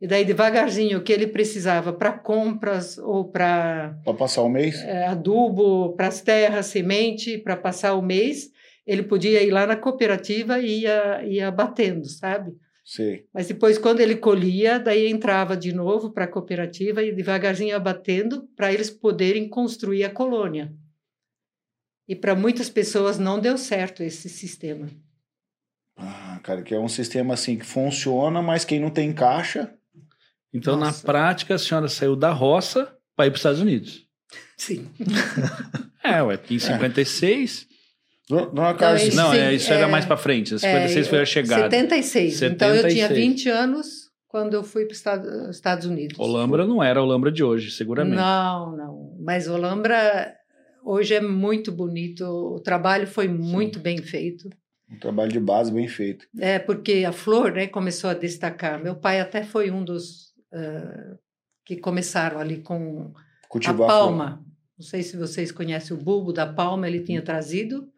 E 0.00 0.06
daí, 0.06 0.24
devagarzinho, 0.24 0.98
o 0.98 1.02
que 1.02 1.12
ele 1.12 1.26
precisava 1.26 1.92
para 1.92 2.12
compras 2.12 2.96
ou 2.96 3.30
para 3.30 3.98
Pra 4.04 4.14
passar 4.14 4.40
o 4.40 4.48
mês? 4.48 4.80
é, 4.82 5.06
adubo 5.06 5.94
para 5.96 6.06
as 6.08 6.22
terras, 6.22 6.64
semente, 6.64 7.36
para 7.36 7.56
passar 7.58 7.92
o 7.94 8.00
mês, 8.02 8.50
ele 8.86 9.02
podia 9.02 9.42
ir 9.42 9.50
lá 9.50 9.66
na 9.66 9.76
cooperativa 9.76 10.60
e 10.60 10.82
ia, 10.82 11.24
ia 11.24 11.50
batendo, 11.50 12.06
sabe? 12.06 12.56
Sei. 12.84 13.26
Mas 13.34 13.48
depois, 13.48 13.78
quando 13.78 14.00
ele 14.00 14.14
colhia, 14.14 14.78
daí 14.78 15.08
entrava 15.08 15.56
de 15.56 15.72
novo 15.72 16.10
para 16.10 16.24
a 16.24 16.28
cooperativa 16.28 17.02
e 17.02 17.12
devagarzinho 17.12 17.70
ia 17.70 17.80
batendo 17.80 18.48
para 18.54 18.72
eles 18.72 18.88
poderem 18.88 19.48
construir 19.48 20.04
a 20.04 20.10
colônia. 20.10 20.72
E 22.08 22.14
para 22.14 22.36
muitas 22.36 22.70
pessoas 22.70 23.18
não 23.18 23.40
deu 23.40 23.58
certo 23.58 24.04
esse 24.04 24.28
sistema. 24.28 24.88
Ah, 25.96 26.38
cara, 26.44 26.62
que 26.62 26.72
é 26.72 26.78
um 26.78 26.88
sistema 26.88 27.34
assim 27.34 27.58
que 27.58 27.66
funciona, 27.66 28.40
mas 28.40 28.64
quem 28.64 28.78
não 28.78 28.90
tem 28.90 29.12
caixa. 29.12 29.74
Então, 30.52 30.76
Nossa. 30.76 30.98
na 30.98 31.12
prática, 31.12 31.56
a 31.56 31.58
senhora 31.58 31.88
saiu 31.88 32.14
da 32.14 32.30
roça 32.30 32.96
para 33.16 33.26
ir 33.26 33.30
para 33.30 33.34
os 33.34 33.40
Estados 33.40 33.60
Unidos. 33.60 34.06
Sim. 34.56 34.88
É, 36.06 36.22
ué, 36.22 36.36
porque 36.36 36.54
em 36.54 36.58
56. 36.60 37.65
Dona 38.28 38.46
Dona 38.46 38.74
Carla, 38.74 39.00
Então, 39.02 39.16
Não, 39.16 39.30
sim, 39.32 39.38
é, 39.38 39.54
isso 39.54 39.72
era 39.72 39.86
é- 39.86 39.90
mais 39.90 40.04
para 40.04 40.16
frente. 40.16 40.54
A 40.54 40.58
56 40.58 41.06
É, 41.06 41.10
foi 41.10 41.20
a 41.20 41.24
chegada. 41.24 41.62
76. 41.70 42.42
Então 42.42 42.68
eu 42.74 42.88
tinha 42.88 43.08
76. 43.08 43.18
20 43.18 43.48
anos 43.48 43.86
quando 44.26 44.54
eu 44.54 44.64
fui 44.64 44.84
para 44.86 44.92
os 45.48 45.56
Estados 45.56 45.86
Unidos. 45.86 46.18
Olambra 46.18 46.66
não 46.66 46.82
era 46.82 47.00
a 47.00 47.02
Olambra 47.02 47.30
de 47.30 47.44
hoje, 47.44 47.70
seguramente. 47.70 48.16
Não, 48.16 48.76
não. 48.76 49.16
Mas 49.20 49.48
Olambra 49.48 50.34
hoje 50.84 51.14
é 51.14 51.20
muito 51.20 51.70
bonito. 51.70 52.24
O 52.24 52.60
trabalho 52.60 53.06
foi 53.06 53.28
muito 53.28 53.78
bem 53.78 53.98
feito. 53.98 54.48
um 54.90 54.98
trabalho 54.98 55.32
de 55.32 55.40
base 55.40 55.72
bem 55.72 55.88
feito. 55.88 56.26
É 56.38 56.58
porque 56.60 57.04
a 57.04 57.12
flor, 57.12 57.52
né, 57.52 57.66
começou 57.66 58.08
a 58.10 58.14
destacar. 58.14 58.80
Meu 58.82 58.94
pai 58.94 59.20
até 59.20 59.42
foi 59.42 59.70
um 59.70 59.84
dos 59.84 60.32
ah, 60.52 61.16
que 61.64 61.76
começaram 61.76 62.38
ali 62.38 62.58
com 62.58 63.12
a 63.44 63.48
Cultivar 63.48 63.76
flor. 63.76 63.88
palma. 63.88 64.44
Não 64.78 64.84
sei 64.86 65.02
se 65.02 65.16
vocês 65.16 65.50
conhecem 65.50 65.96
o 65.96 66.00
bulbo 66.00 66.32
da 66.32 66.46
palma. 66.46 66.86
Ele 66.86 67.00
tinha 67.00 67.20
trazido. 67.22 67.88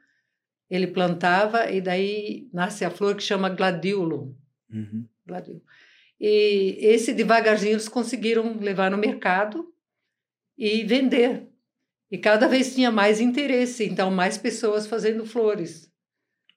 Ele 0.70 0.86
plantava 0.86 1.70
e 1.70 1.80
daí 1.80 2.48
nasce 2.52 2.84
a 2.84 2.90
flor 2.90 3.16
que 3.16 3.22
chama 3.22 3.48
gladiolo. 3.48 4.36
Uhum. 4.70 5.06
Gladiolo. 5.26 5.62
E 6.20 6.76
esse 6.80 7.12
devagarzinho 7.12 7.72
eles 7.72 7.88
conseguiram 7.88 8.58
levar 8.58 8.90
no 8.90 8.98
mercado 8.98 9.72
e 10.56 10.82
vender. 10.84 11.48
E 12.10 12.18
cada 12.18 12.48
vez 12.48 12.74
tinha 12.74 12.90
mais 12.90 13.20
interesse, 13.20 13.84
então 13.84 14.10
mais 14.10 14.36
pessoas 14.36 14.86
fazendo 14.86 15.24
flores 15.24 15.90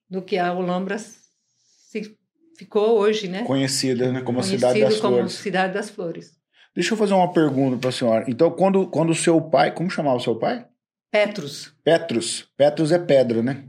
do 0.10 0.22
que 0.22 0.38
a 0.38 0.53
Olambra 0.53 0.98
se 0.98 2.18
ficou 2.58 2.98
hoje, 3.00 3.27
né? 3.27 3.44
Conhecida 3.44 4.12
né, 4.12 4.22
como 4.22 4.39
a 4.39 4.44
Cidade 4.44 4.82
das 4.82 5.00
como 5.00 5.15
Flores. 5.15 5.34
Cidade 5.34 5.74
das 5.74 5.89
Flores. 5.89 6.38
Deixa 6.74 6.94
eu 6.94 6.98
fazer 6.98 7.13
uma 7.13 7.32
pergunta 7.32 7.77
para 7.77 7.89
a 7.89 7.94
senhora. 7.94 8.25
Então, 8.27 8.50
quando, 8.51 8.88
quando 8.88 9.10
o 9.10 9.15
seu 9.15 9.41
pai. 9.41 9.74
Como 9.74 9.89
chamava 9.89 10.18
o 10.18 10.22
seu 10.22 10.38
pai? 10.38 10.65
Petrus. 11.12 11.74
Petrus. 11.84 12.48
Petrus 12.56 12.91
é 12.91 13.00
pedra, 13.00 13.44
né? 13.44 13.65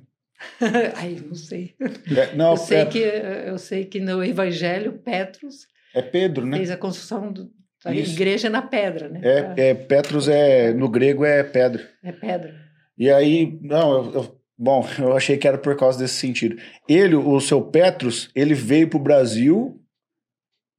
Ai, 0.96 1.20
não 1.26 1.34
sei. 1.34 1.74
É, 1.80 2.34
não, 2.34 2.52
eu, 2.52 2.56
sei 2.56 2.78
é, 2.78 2.86
que, 2.86 2.98
eu 2.98 3.58
sei 3.58 3.84
que 3.84 4.00
no 4.00 4.22
Evangelho, 4.24 4.92
Petrus 4.94 5.66
é 5.94 6.02
Pedro, 6.02 6.46
né? 6.46 6.56
fez 6.56 6.70
a 6.70 6.76
construção 6.76 7.32
do- 7.32 7.50
da 7.84 7.92
Isso. 7.94 8.12
igreja 8.12 8.48
na 8.48 8.62
pedra, 8.62 9.08
né? 9.08 9.20
É, 9.24 9.70
é, 9.70 9.74
Petrus 9.74 10.28
é. 10.28 10.72
No 10.72 10.88
grego 10.88 11.24
é 11.24 11.42
pedra. 11.42 11.88
É 12.02 12.12
pedra. 12.12 12.54
E 12.96 13.10
aí, 13.10 13.58
não, 13.60 14.04
eu, 14.04 14.12
eu- 14.14 14.40
bom, 14.56 14.86
eu 14.98 15.16
achei 15.16 15.36
que 15.36 15.48
era 15.48 15.58
por 15.58 15.76
causa 15.76 15.98
desse 15.98 16.14
sentido. 16.14 16.56
Ele, 16.88 17.16
o 17.16 17.40
seu 17.40 17.60
Petrus, 17.60 18.30
ele 18.36 18.54
veio 18.54 18.88
para 18.88 18.98
o 18.98 19.02
Brasil, 19.02 19.80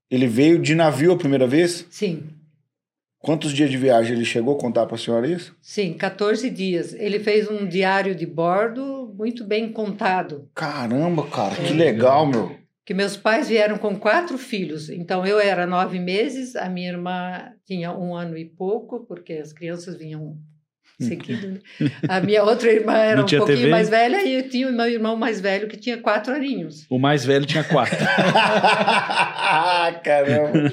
ele 0.10 0.28
veio 0.28 0.60
de 0.60 0.74
navio 0.76 1.12
a 1.12 1.18
primeira 1.18 1.46
vez. 1.48 1.86
Sim. 1.90 2.24
Quantos 3.24 3.54
dias 3.54 3.72
de 3.72 3.78
viagem 3.78 4.18
ele 4.18 4.26
chegou 4.26 4.54
a 4.54 4.60
contar 4.60 4.86
para 4.86 4.96
a 4.96 5.00
senhora 5.00 5.26
isso? 5.26 5.56
Sim, 5.62 5.94
14 5.94 6.50
dias. 6.50 6.94
Ele 6.94 7.20
fez 7.20 7.50
um 7.50 7.66
diário 7.66 8.14
de 8.14 8.26
bordo 8.26 9.16
muito 9.18 9.46
bem 9.46 9.72
contado. 9.72 10.50
Caramba, 10.54 11.26
cara, 11.28 11.56
que 11.56 11.72
É. 11.72 11.74
legal, 11.74 12.26
meu. 12.26 12.54
Que 12.86 12.94
meus 12.94 13.16
pais 13.16 13.48
vieram 13.48 13.78
com 13.78 13.96
quatro 13.96 14.38
filhos. 14.38 14.90
Então 14.90 15.26
eu 15.26 15.40
era 15.40 15.66
nove 15.66 16.00
meses, 16.00 16.54
a 16.58 16.68
minha 16.68 16.90
irmã 16.90 17.44
tinha 17.66 17.94
um 17.98 18.14
ano 18.14 18.38
e 18.38 18.44
pouco, 18.44 19.06
porque 19.08 19.32
as 19.36 19.54
crianças 19.54 19.96
vinham 19.96 20.36
seguido. 21.00 21.48
Né? 21.48 21.60
A 22.10 22.20
minha 22.20 22.44
outra 22.44 22.70
irmã 22.74 22.98
era 22.98 23.22
um 23.22 23.26
pouquinho 23.26 23.58
TV? 23.58 23.70
mais 23.70 23.88
velha 23.88 24.22
e 24.26 24.34
eu 24.34 24.50
tinha 24.50 24.68
o 24.68 24.74
meu 24.74 24.90
irmão 24.90 25.16
mais 25.16 25.40
velho 25.40 25.70
que 25.70 25.78
tinha 25.78 25.98
quatro 25.98 26.34
aninhos. 26.34 26.86
O 26.90 27.00
mais 27.00 27.24
velho 27.24 27.46
tinha 27.46 27.64
quatro. 27.64 27.96
Caramba. 30.04 30.70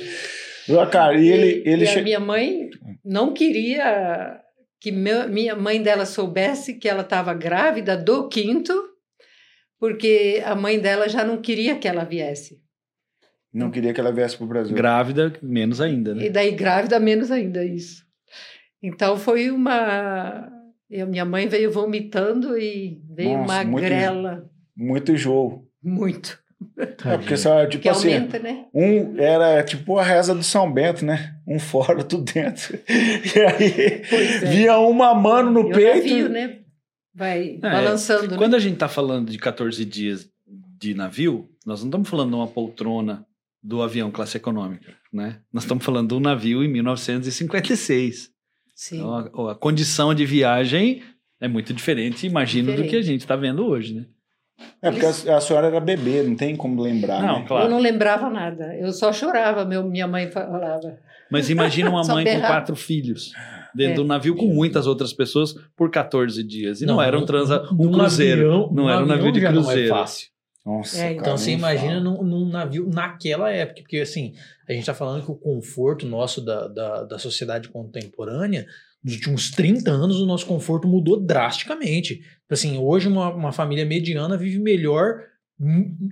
Cara, 0.90 1.16
e 1.18 1.28
ele, 1.28 1.62
ele 1.68 1.84
e 1.84 1.88
a 1.88 1.92
che- 1.92 2.02
minha 2.02 2.20
mãe 2.20 2.68
não 3.04 3.32
queria 3.32 4.40
que 4.80 4.90
meu, 4.92 5.28
minha 5.28 5.54
mãe 5.56 5.82
dela 5.82 6.06
soubesse 6.06 6.74
que 6.74 6.88
ela 6.88 7.02
estava 7.02 7.34
grávida 7.34 7.96
do 7.96 8.28
quinto, 8.28 8.72
porque 9.78 10.42
a 10.44 10.54
mãe 10.54 10.78
dela 10.78 11.08
já 11.08 11.24
não 11.24 11.40
queria 11.40 11.76
que 11.78 11.88
ela 11.88 12.04
viesse. 12.04 12.60
não 13.52 13.70
queria 13.70 13.92
que 13.92 14.00
ela 14.00 14.12
viesse 14.12 14.36
pro 14.36 14.46
Brasil. 14.46 14.74
Grávida, 14.76 15.32
menos 15.42 15.80
ainda, 15.80 16.14
né? 16.14 16.26
E 16.26 16.30
daí 16.30 16.52
grávida 16.52 16.98
menos 17.00 17.30
ainda 17.30 17.64
isso. 17.64 18.04
Então 18.82 19.16
foi 19.16 19.50
uma 19.50 20.50
e 20.88 21.00
a 21.00 21.06
minha 21.06 21.24
mãe 21.24 21.46
veio 21.48 21.70
vomitando 21.70 22.56
e 22.58 23.00
veio 23.14 23.38
Nossa, 23.38 23.52
uma 23.54 23.64
muito- 23.64 23.84
grela 23.84 24.50
Muito 24.76 25.12
enjoo. 25.12 25.68
muito. 25.82 26.39
É 26.78 27.16
porque 27.16 27.36
só, 27.36 27.64
tipo 27.66 27.82
Que 27.82 27.88
assim, 27.88 28.12
aumenta, 28.14 28.38
né? 28.38 28.66
um 28.74 29.18
era 29.18 29.62
tipo 29.62 29.98
a 29.98 30.02
reza 30.02 30.34
do 30.34 30.42
São 30.42 30.70
Bento, 30.70 31.04
né? 31.04 31.34
Um 31.46 31.58
fora, 31.58 31.96
outro 31.98 32.18
dentro. 32.18 32.78
E 32.88 33.40
aí 33.40 34.02
é. 34.42 34.46
via 34.50 34.78
um 34.78 34.92
mamando 34.92 35.50
no 35.50 35.60
E 35.68 35.72
o 35.72 35.74
peito. 35.74 35.96
navio, 35.96 36.28
né? 36.28 36.58
Vai 37.14 37.52
É, 37.56 37.58
balançando, 37.58 38.30
né? 38.32 38.36
Quando 38.36 38.54
a 38.56 38.58
gente 38.58 38.76
tá 38.76 38.88
falando 38.88 39.30
de 39.30 39.38
14 39.38 39.84
dias 39.84 40.28
de 40.78 40.94
navio, 40.94 41.48
nós 41.66 41.80
não 41.80 41.88
estamos 41.88 42.08
falando 42.08 42.28
de 42.30 42.36
uma 42.36 42.46
poltrona 42.46 43.26
do 43.62 43.82
avião 43.82 44.10
classe 44.10 44.36
econômica, 44.36 44.94
né? 45.12 45.40
Nós 45.52 45.64
estamos 45.64 45.84
falando 45.84 46.08
de 46.08 46.14
um 46.14 46.20
navio 46.20 46.62
em 46.64 46.68
1956. 46.68 48.30
Sim. 48.74 48.96
Então, 48.96 49.46
a, 49.48 49.52
a 49.52 49.54
condição 49.54 50.14
de 50.14 50.24
viagem 50.24 51.02
é 51.40 51.48
muito 51.48 51.72
diferente, 51.74 52.26
imagino, 52.26 52.66
do 52.66 52.70
Diferente. 52.72 52.90
que 52.90 52.96
a 52.96 53.02
gente 53.02 53.20
está 53.20 53.36
vendo 53.36 53.66
hoje, 53.66 53.94
né? 53.94 54.06
É 54.82 54.90
porque 54.90 55.06
a, 55.06 55.36
a 55.36 55.40
senhora 55.40 55.66
era 55.68 55.80
bebê, 55.80 56.22
não 56.22 56.36
tem 56.36 56.54
como 56.56 56.80
lembrar. 56.82 57.22
Não, 57.22 57.40
né? 57.40 57.44
claro. 57.46 57.66
Eu 57.66 57.70
não 57.70 57.78
lembrava 57.78 58.28
nada. 58.30 58.74
Eu 58.76 58.92
só 58.92 59.12
chorava, 59.12 59.64
meu, 59.64 59.82
minha 59.84 60.06
mãe 60.06 60.30
falava. 60.30 60.98
Mas 61.30 61.48
imagina 61.50 61.88
uma 61.90 62.02
mãe 62.12 62.24
com 62.24 62.30
berrar. 62.32 62.48
quatro 62.50 62.74
filhos 62.76 63.32
dentro 63.74 63.92
É. 63.92 63.94
de 63.96 64.00
um 64.00 64.06
navio 64.06 64.34
com 64.36 64.46
muitas 64.46 64.86
outras 64.86 65.12
pessoas 65.12 65.54
por 65.76 65.90
14 65.90 66.42
dias. 66.42 66.80
E 66.80 66.86
não, 66.86 66.96
Não, 66.96 67.02
era 67.02 67.18
um, 67.18 67.24
transa, 67.24 67.62
um 67.72 67.90
cruzeiro. 67.90 68.40
avião- 68.48 68.66
não 68.72 68.84
num 68.84 68.90
era 68.90 69.02
um 69.02 69.06
navio 69.06 69.32
de 69.32 69.40
já 69.40 69.52
não 69.52 69.60
é 69.60 69.64
cruzeiro. 69.64 69.94
fácil. 69.94 70.28
Nossa, 70.66 70.98
É, 70.98 71.02
cara, 71.08 71.14
Então 71.20 71.38
você 71.38 71.46
nem 71.50 71.58
imagina 71.58 72.00
num, 72.00 72.22
num 72.22 72.48
navio 72.48 72.86
naquela 72.92 73.50
época, 73.50 73.80
porque 73.82 73.96
assim, 73.98 74.34
a 74.68 74.72
gente 74.74 74.84
tá 74.84 74.92
falando 74.92 75.24
que 75.24 75.30
o 75.30 75.34
conforto 75.34 76.04
nosso 76.06 76.44
da, 76.44 76.68
da, 76.68 77.04
da 77.04 77.18
sociedade 77.18 77.68
contemporânea, 77.70 78.66
nos 79.02 79.14
últimos 79.14 79.50
30 79.50 79.90
anos, 79.90 80.20
o 80.20 80.26
nosso 80.26 80.46
conforto 80.46 80.86
mudou 80.86 81.20
drasticamente. 81.20 82.20
Assim, 82.48 82.78
hoje 82.78 83.08
uma, 83.08 83.32
uma 83.34 83.52
família 83.52 83.84
mediana 83.84 84.36
vive 84.36 84.58
melhor 84.58 85.22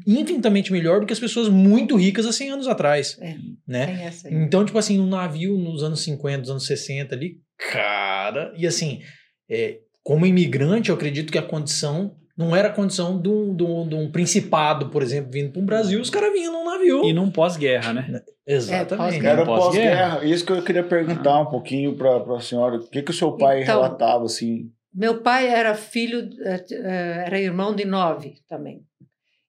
infinitamente 0.07 0.71
melhor 0.71 1.01
do 1.01 1.07
que 1.07 1.13
as 1.13 1.19
pessoas 1.19 1.49
muito 1.49 1.97
ricas 1.97 2.27
há 2.27 2.33
100 2.33 2.51
anos 2.51 2.69
atrás. 2.69 3.17
É, 3.21 3.35
né? 3.67 3.87
tem 3.87 4.05
essa 4.05 4.29
aí. 4.29 4.35
Então, 4.35 4.65
tipo 4.65 4.79
assim, 4.79 5.01
um 5.01 5.07
navio 5.07 5.57
nos 5.57 5.83
anos 5.83 6.03
50, 6.03 6.39
nos 6.39 6.51
anos 6.51 6.67
60 6.67 7.15
ali, 7.15 7.41
cara. 7.73 8.53
E 8.57 8.67
assim, 8.67 9.01
é, 9.49 9.79
como 10.03 10.27
imigrante, 10.27 10.91
eu 10.91 10.95
acredito 10.95 11.33
que 11.33 11.39
a 11.39 11.43
condição 11.43 12.15
não 12.37 12.55
era 12.55 12.69
a 12.69 12.73
condição 12.73 13.21
de 13.21 13.29
um, 13.29 13.57
de 13.57 13.65
um, 13.65 13.89
de 13.89 13.95
um 13.95 14.13
principado, 14.13 14.91
por 14.91 15.03
exemplo, 15.03 15.33
vindo 15.33 15.51
para 15.51 15.63
o 15.63 15.65
Brasil, 15.65 16.01
os 16.01 16.11
caras 16.11 16.33
vinham 16.33 16.53
num 16.53 16.65
navio. 16.65 17.05
E 17.05 17.13
num 17.13 17.31
pós-guerra, 17.31 17.93
né? 17.93 18.23
Exatamente. 18.49 18.97
pós-guerra. 18.97 19.33
Era 19.33 19.45
Pós-guerra. 19.45 20.25
Isso 20.25 20.45
que 20.47 20.53
eu 20.53 20.63
queria 20.65 20.83
perguntar 20.85 21.41
um 21.41 21.47
pouquinho 21.47 21.95
para 21.97 22.37
a 22.37 22.41
senhora. 22.41 22.77
O 22.77 22.89
que, 22.89 23.03
que 23.03 23.11
o 23.11 23.15
seu 23.15 23.33
pai 23.37 23.63
Então- 23.63 23.77
relatava, 23.83 24.25
assim? 24.25 24.71
Meu 24.95 25.21
pai 25.21 25.47
era 25.49 25.75
filho, 25.75 26.29
eh, 26.43 26.65
eh, 26.73 27.25
era 27.27 27.39
irmão 27.41 27.75
de 27.75 27.85
nove 27.85 28.37
também. 28.49 28.83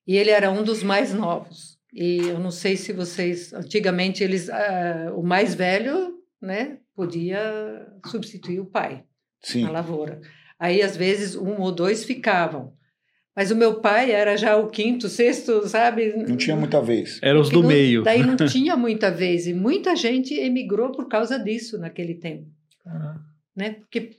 E 0.06 0.16
ele 0.16 0.30
era 0.30 0.50
um 0.50 0.62
dos 0.62 0.82
mais 0.82 1.14
novos. 1.14 1.78
E 1.92 2.18
eu 2.28 2.38
não 2.38 2.50
sei 2.50 2.76
se 2.76 2.92
vocês, 2.92 3.52
antigamente 3.52 4.22
eles, 4.22 4.48
ah, 4.50 5.12
o 5.16 5.22
mais 5.22 5.54
velho, 5.54 6.14
né, 6.40 6.76
podia 6.94 7.86
substituir 8.06 8.60
o 8.60 8.66
pai 8.66 9.02
Sim. 9.42 9.64
na 9.64 9.70
lavoura. 9.70 10.20
Aí 10.58 10.82
às 10.82 10.96
vezes 10.96 11.34
um 11.34 11.58
ou 11.60 11.72
dois 11.72 12.04
ficavam. 12.04 12.72
Mas 13.36 13.50
o 13.50 13.56
meu 13.56 13.80
pai 13.80 14.10
era 14.10 14.36
já 14.36 14.56
o 14.56 14.66
quinto, 14.68 15.08
sexto, 15.08 15.66
sabe? 15.68 16.12
Não 16.28 16.36
tinha 16.36 16.56
muita 16.56 16.80
vez. 16.82 17.18
Era 17.22 17.38
os 17.38 17.48
Porque 17.48 17.56
do 17.56 17.62
não- 17.62 17.68
meio. 17.68 18.02
Daí 18.02 18.22
não 18.22 18.36
tinha 18.46 18.76
muita 18.76 19.10
vez 19.10 19.46
e 19.46 19.54
muita 19.54 19.94
gente 19.96 20.34
emigrou 20.34 20.90
por 20.92 21.08
causa 21.08 21.38
disso 21.38 21.78
naquele 21.78 22.14
tempo, 22.14 22.46
Ah, 22.86 23.16
né? 23.56 23.76
Porque 23.80 24.10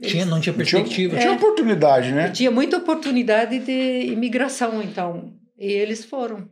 Tinha, 0.00 0.24
não 0.24 0.40
tinha 0.40 0.54
Não 0.56 0.64
tinha, 0.64 0.80
perspectiva. 0.82 1.14
não 1.14 1.20
tinha 1.20 1.32
É. 1.32 1.36
oportunidade, 1.36 2.08
E 2.08 2.12
né? 2.12 2.30
tinha 2.30 2.50
muita 2.50 2.78
oportunidade 2.78 3.58
de 3.60 4.06
imigração, 4.12 4.82
então. 4.82 5.32
E 5.58 5.66
eles 5.70 6.04
foram. 6.04 6.48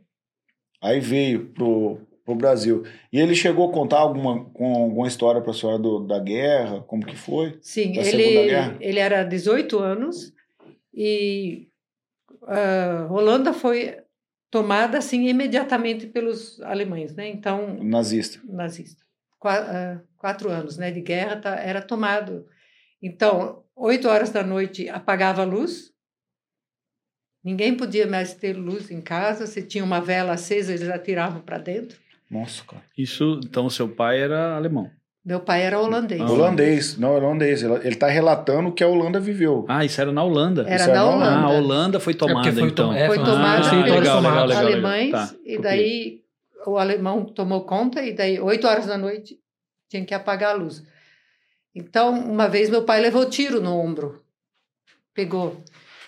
Aí 0.81 0.99
veio 0.99 1.47
pro, 1.53 1.99
pro 2.25 2.35
Brasil. 2.35 2.83
E 3.11 3.19
ele 3.19 3.35
chegou 3.35 3.69
a 3.69 3.73
contar 3.73 3.99
alguma, 3.99 4.45
com 4.51 4.73
alguma 4.75 5.07
história 5.07 5.41
para 5.41 5.51
a 5.51 5.53
senhora 5.53 5.77
do- 5.79 5.99
da 6.05 6.19
guerra? 6.19 6.81
Como 6.81 7.05
que 7.05 7.15
foi? 7.15 7.57
Sim, 7.61 7.93
Da 7.93 8.03
Segunda 8.03 8.23
ele, 8.23 8.49
Guerra? 8.49 8.77
ele 8.79 8.99
era 8.99 9.23
18 9.23 9.79
anos 9.79 10.33
e 10.93 11.67
a 12.43 13.07
Holanda 13.09 13.53
foi 13.53 13.97
tomada 14.49 14.97
assim 14.97 15.27
imediatamente 15.27 16.07
pelos 16.07 16.61
alemães, 16.61 17.15
né? 17.15 17.27
Então, 17.29 17.81
Nazista. 17.83 18.39
nazista. 18.43 19.03
Qua- 19.39 19.65
ah, 19.67 20.01
Quatro 20.17 20.49
anos, 20.51 20.77
né, 20.77 20.91
de 20.91 21.01
guerra 21.01 21.37
tá- 21.41 21.55
era 21.55 21.81
tomado. 21.81 22.45
Então, 23.01 23.63
oito 23.75 24.07
horas 24.07 24.29
da 24.29 24.43
noite 24.43 24.87
apagava 24.87 25.41
a 25.41 25.45
luz. 25.45 25.91
Ninguém 27.43 27.75
podia 27.75 28.05
mais 28.05 28.35
ter 28.35 28.53
luz 28.53 28.91
em 28.91 29.01
casa. 29.01 29.47
Se 29.47 29.63
tinha 29.63 29.83
uma 29.83 29.99
vela 29.99 30.33
acesa, 30.33 30.73
eles 30.73 30.87
atiravam 30.89 31.41
para 31.41 31.57
dentro. 31.57 31.97
Nossa, 32.29 32.63
cara. 32.63 32.83
Isso, 32.95 33.39
então, 33.43 33.67
seu 33.67 33.89
pai 33.89 34.21
era 34.21 34.55
alemão. 34.55 34.91
Meu 35.23 35.39
pai 35.39 35.61
era 35.61 35.79
holandês. 35.79 36.19
Ah, 36.19 36.31
Holandês. 36.31 36.97
Não, 36.97 37.13
holandês. 37.15 37.61
Ele 37.61 37.73
ele 37.83 37.95
tá 37.95 38.07
relatando 38.07 38.69
o 38.69 38.71
que 38.71 38.83
a 38.83 38.87
Holanda 38.87 39.19
viveu. 39.19 39.65
Ah, 39.67 39.85
isso 39.85 40.01
era 40.01 40.11
na 40.11 40.23
Holanda. 40.23 40.65
Era 40.67 40.87
da 40.87 40.95
é 40.95 41.03
Holanda. 41.03 41.25
Ah, 41.25 41.43
a 41.43 41.49
Holanda 41.51 41.99
foi 41.99 42.13
tomada, 42.15 42.39
porque 42.41 42.59
foi 42.59 42.69
então. 42.69 42.89
tom- 42.89 42.95
é, 42.95 43.05
foi 43.05 43.17
tomada 43.19 43.67
ah, 43.67 43.69
pelos 43.83 43.99
legal, 43.99 44.21
legal, 44.21 44.21
legal, 44.21 44.47
legal. 44.47 44.65
alemães 44.65 45.11
Tá, 45.11 45.35
e 45.45 45.59
daí 45.59 46.21
o 46.65 46.77
alemão 46.77 47.23
tomou 47.25 47.65
conta 47.65 48.01
e 48.03 48.13
daí 48.13 48.39
oito 48.39 48.67
horas 48.67 48.87
da 48.87 48.97
noite 48.97 49.37
tinha 49.87 50.03
que 50.03 50.13
apagar 50.13 50.55
a 50.55 50.57
luz. 50.57 50.83
Então 51.75 52.11
uma 52.19 52.47
vez 52.47 52.69
meu 52.69 52.83
pai 52.83 52.99
levou 52.99 53.25
tiro 53.27 53.61
no 53.61 53.77
ombro, 53.77 54.23
pegou. 55.13 55.63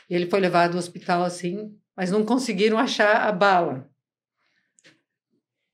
E 0.09 0.15
ele 0.15 0.25
foi 0.25 0.39
levado 0.39 0.71
ao 0.73 0.79
hospital 0.79 1.23
assim, 1.23 1.71
mas 1.95 2.09
não 2.09 2.25
conseguiram 2.25 2.79
achar 2.79 3.27
a 3.27 3.31
bala. 3.31 3.87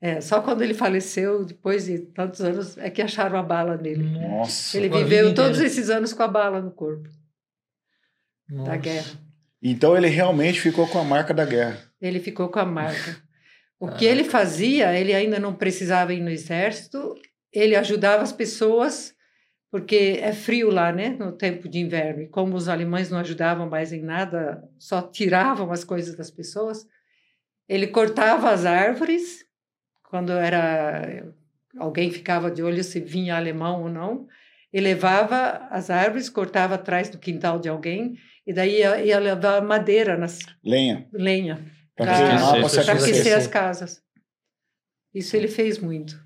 É, 0.01 0.22
só 0.22 0.41
quando 0.41 0.62
ele 0.62 0.74
faleceu, 0.74 1.44
depois 1.44 1.86
de 1.86 2.00
tantos 2.00 2.39
anos, 2.41 2.77
é 2.77 2.89
que 2.89 3.01
acharam 3.01 3.38
a 3.38 3.44
bala 3.44 3.75
nele. 3.75 4.03
Nossa. 4.03 4.77
Ele 4.77 4.88
viveu 4.88 5.34
todos 5.34 5.58
inteira. 5.58 5.68
esses 5.68 5.89
anos 5.89 6.13
com 6.13 6.24
a 6.24 6.27
bala 6.27 6.62
no 6.62 6.72
corpo 6.72 7.10
da 8.50 8.56
Nossa. 8.56 8.77
guerra. 8.77 9.12
Então 9.62 9.96
ele 9.98 10.07
realmente 10.07 10.62
ficou 10.62 10.88
com 10.88 11.00
a 11.00 11.03
marca 11.03 11.33
da 11.33 11.46
guerra. 11.46 11.79
Ele 12.01 12.20
ficou 12.20 12.50
com 12.50 12.59
a 12.59 12.66
marca. 12.66 13.18
O 13.81 13.88
que 13.88 14.03
ele 14.03 14.25
fazia, 14.25 14.94
ele 14.94 15.14
ainda 15.14 15.40
não 15.40 15.55
precisava 15.55 16.14
ir 16.14 16.20
no 16.20 16.29
exército, 16.29 17.16
ele 17.50 17.77
ajudava 17.77 18.22
as 18.22 18.33
pessoas, 18.33 19.16
porque 19.72 20.20
é 20.22 20.33
frio 20.33 20.70
lá, 20.70 20.92
né, 20.92 21.16
no 21.18 21.31
tempo 21.31 21.70
de 21.70 21.79
inverno. 21.79 22.24
E 22.24 22.27
como 22.27 22.57
os 22.57 22.68
alemães 22.68 23.09
não 23.09 23.20
ajudavam 23.20 23.70
mais 23.70 23.94
em 23.94 24.01
nada, 24.01 24.62
só 24.77 25.01
tiravam 25.01 25.72
as 25.72 25.85
coisas 25.85 26.14
das 26.18 26.29
pessoas, 26.29 26.85
ele 27.70 27.88
cortava 27.88 28.50
as 28.50 28.66
árvores, 28.66 29.46
quando 30.09 30.31
era 30.31 31.25
alguém 31.77 32.11
ficava 32.11 32.50
de 32.50 32.61
olho 32.63 32.83
se 32.83 33.00
vinha 33.00 33.37
alemão 33.37 33.83
ou 33.83 33.89
não, 33.89 34.27
e 34.74 34.79
levava 34.79 35.67
as 35.69 35.89
árvores, 35.89 36.29
cortava 36.29 36.75
atrás 36.75 37.09
do 37.09 37.17
quintal 37.17 37.59
de 37.59 37.69
alguém, 37.69 38.17
e 38.45 38.51
daí 38.51 38.79
ia, 38.79 39.03
ia 39.03 39.19
levar 39.19 39.61
madeira 39.61 40.17
nas 40.17 40.39
Lenha. 40.63 41.07
lenha 41.13 41.63
para 41.95 42.11
aquecer. 42.93 43.37
as 43.37 43.48
casas. 43.48 44.01
Isso 45.13 45.35
ele 45.35 45.48
fez 45.48 45.77
muito. 45.79 46.22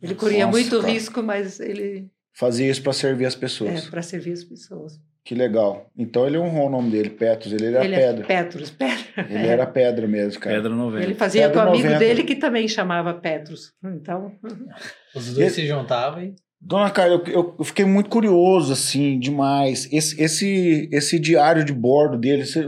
Ele 0.00 0.14
corria 0.14 0.46
Nossa, 0.46 0.58
muito 0.58 0.80
cara. 0.80 0.92
risco, 0.92 1.22
mas 1.22 1.60
ele 1.60 2.10
Fazia 2.32 2.68
isso 2.68 2.82
para 2.82 2.92
servir 2.92 3.26
as 3.26 3.34
é 3.34 3.38
pessoas. 3.38 3.88
para 3.88 4.02
servir 4.02 4.32
as 4.32 4.44
pessoas. 4.44 5.00
Que 5.24 5.34
legal. 5.34 5.90
Então 5.96 6.26
ele 6.26 6.36
honrou 6.36 6.66
o 6.66 6.70
nome 6.70 6.90
dele, 6.90 7.08
Petros. 7.10 7.52
Ele 7.52 7.66
era 7.66 7.84
ele 7.84 7.96
pedra. 7.96 8.24
é 8.24 8.26
Petrus, 8.26 8.70
Pedra. 8.70 9.26
Ele 9.30 9.46
era 9.46 9.66
pedra 9.66 10.06
mesmo, 10.06 10.38
cara. 10.40 10.56
Pedra 10.56 10.74
90. 10.74 11.02
Ele 11.04 11.14
fazia 11.14 11.42
Pedra 11.48 11.62
com 11.62 11.66
o 11.66 11.70
amigo 11.70 11.84
90. 11.88 11.98
dele 11.98 12.22
que 12.24 12.36
também 12.36 12.68
chamava 12.68 13.14
Petrus. 13.14 13.72
Então, 13.82 14.32
Os 15.16 15.32
dois 15.34 15.52
se 15.52 15.66
juntavam 15.66 16.22
e. 16.22 16.34
Dona 16.60 16.90
Carla, 16.90 17.22
eu, 17.26 17.54
eu- 17.58 17.64
fiquei 17.64 17.84
muito 17.84 18.08
curioso, 18.10 18.72
assim, 18.72 19.18
demais. 19.18 19.86
Esse, 19.92 20.20
esse, 20.22 20.88
esse 20.92 21.18
diário 21.18 21.62
de 21.64 21.72
bordo 21.74 22.16
dele, 22.18 22.44
você 22.46 22.62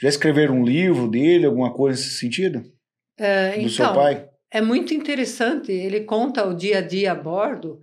já 0.00 0.08
escreveram 0.08 0.56
um 0.60 0.64
livro 0.64 1.08
dele, 1.08 1.46
alguma 1.46 1.72
coisa 1.72 1.98
nesse 1.98 2.16
sentido? 2.18 2.62
é, 3.18 3.58
Do 3.58 3.68
seu 3.70 3.84
então 3.86 3.94
pai? 3.94 4.28
é 4.52 4.60
muito 4.60 4.92
interessante. 4.94 5.72
Ele 5.72 6.00
conta 6.02 6.46
o 6.46 6.54
dia 6.54 6.78
a 6.78 6.80
dia 6.82 7.12
a 7.12 7.14
bordo, 7.14 7.80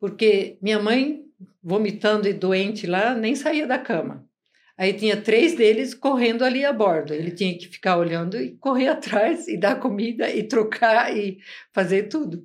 porque 0.00 0.56
minha 0.62 0.78
mãe, 0.78 1.20
vomitando 1.62 2.28
e 2.28 2.32
doente 2.32 2.86
lá, 2.86 3.14
nem 3.14 3.34
saía 3.34 3.66
da 3.66 3.78
cama. 3.78 4.26
Aí 4.76 4.92
tinha 4.94 5.16
três 5.16 5.54
deles 5.54 5.94
correndo 5.94 6.44
ali 6.44 6.64
a 6.64 6.72
bordo. 6.72 7.12
Ele 7.14 7.30
tinha 7.30 7.56
que 7.56 7.68
ficar 7.68 7.98
olhando 7.98 8.36
e 8.40 8.56
correr 8.56 8.88
atrás 8.88 9.46
e 9.46 9.56
dar 9.56 9.78
comida 9.78 10.30
e 10.30 10.42
trocar 10.42 11.14
e 11.16 11.38
fazer 11.72 12.04
tudo. 12.04 12.42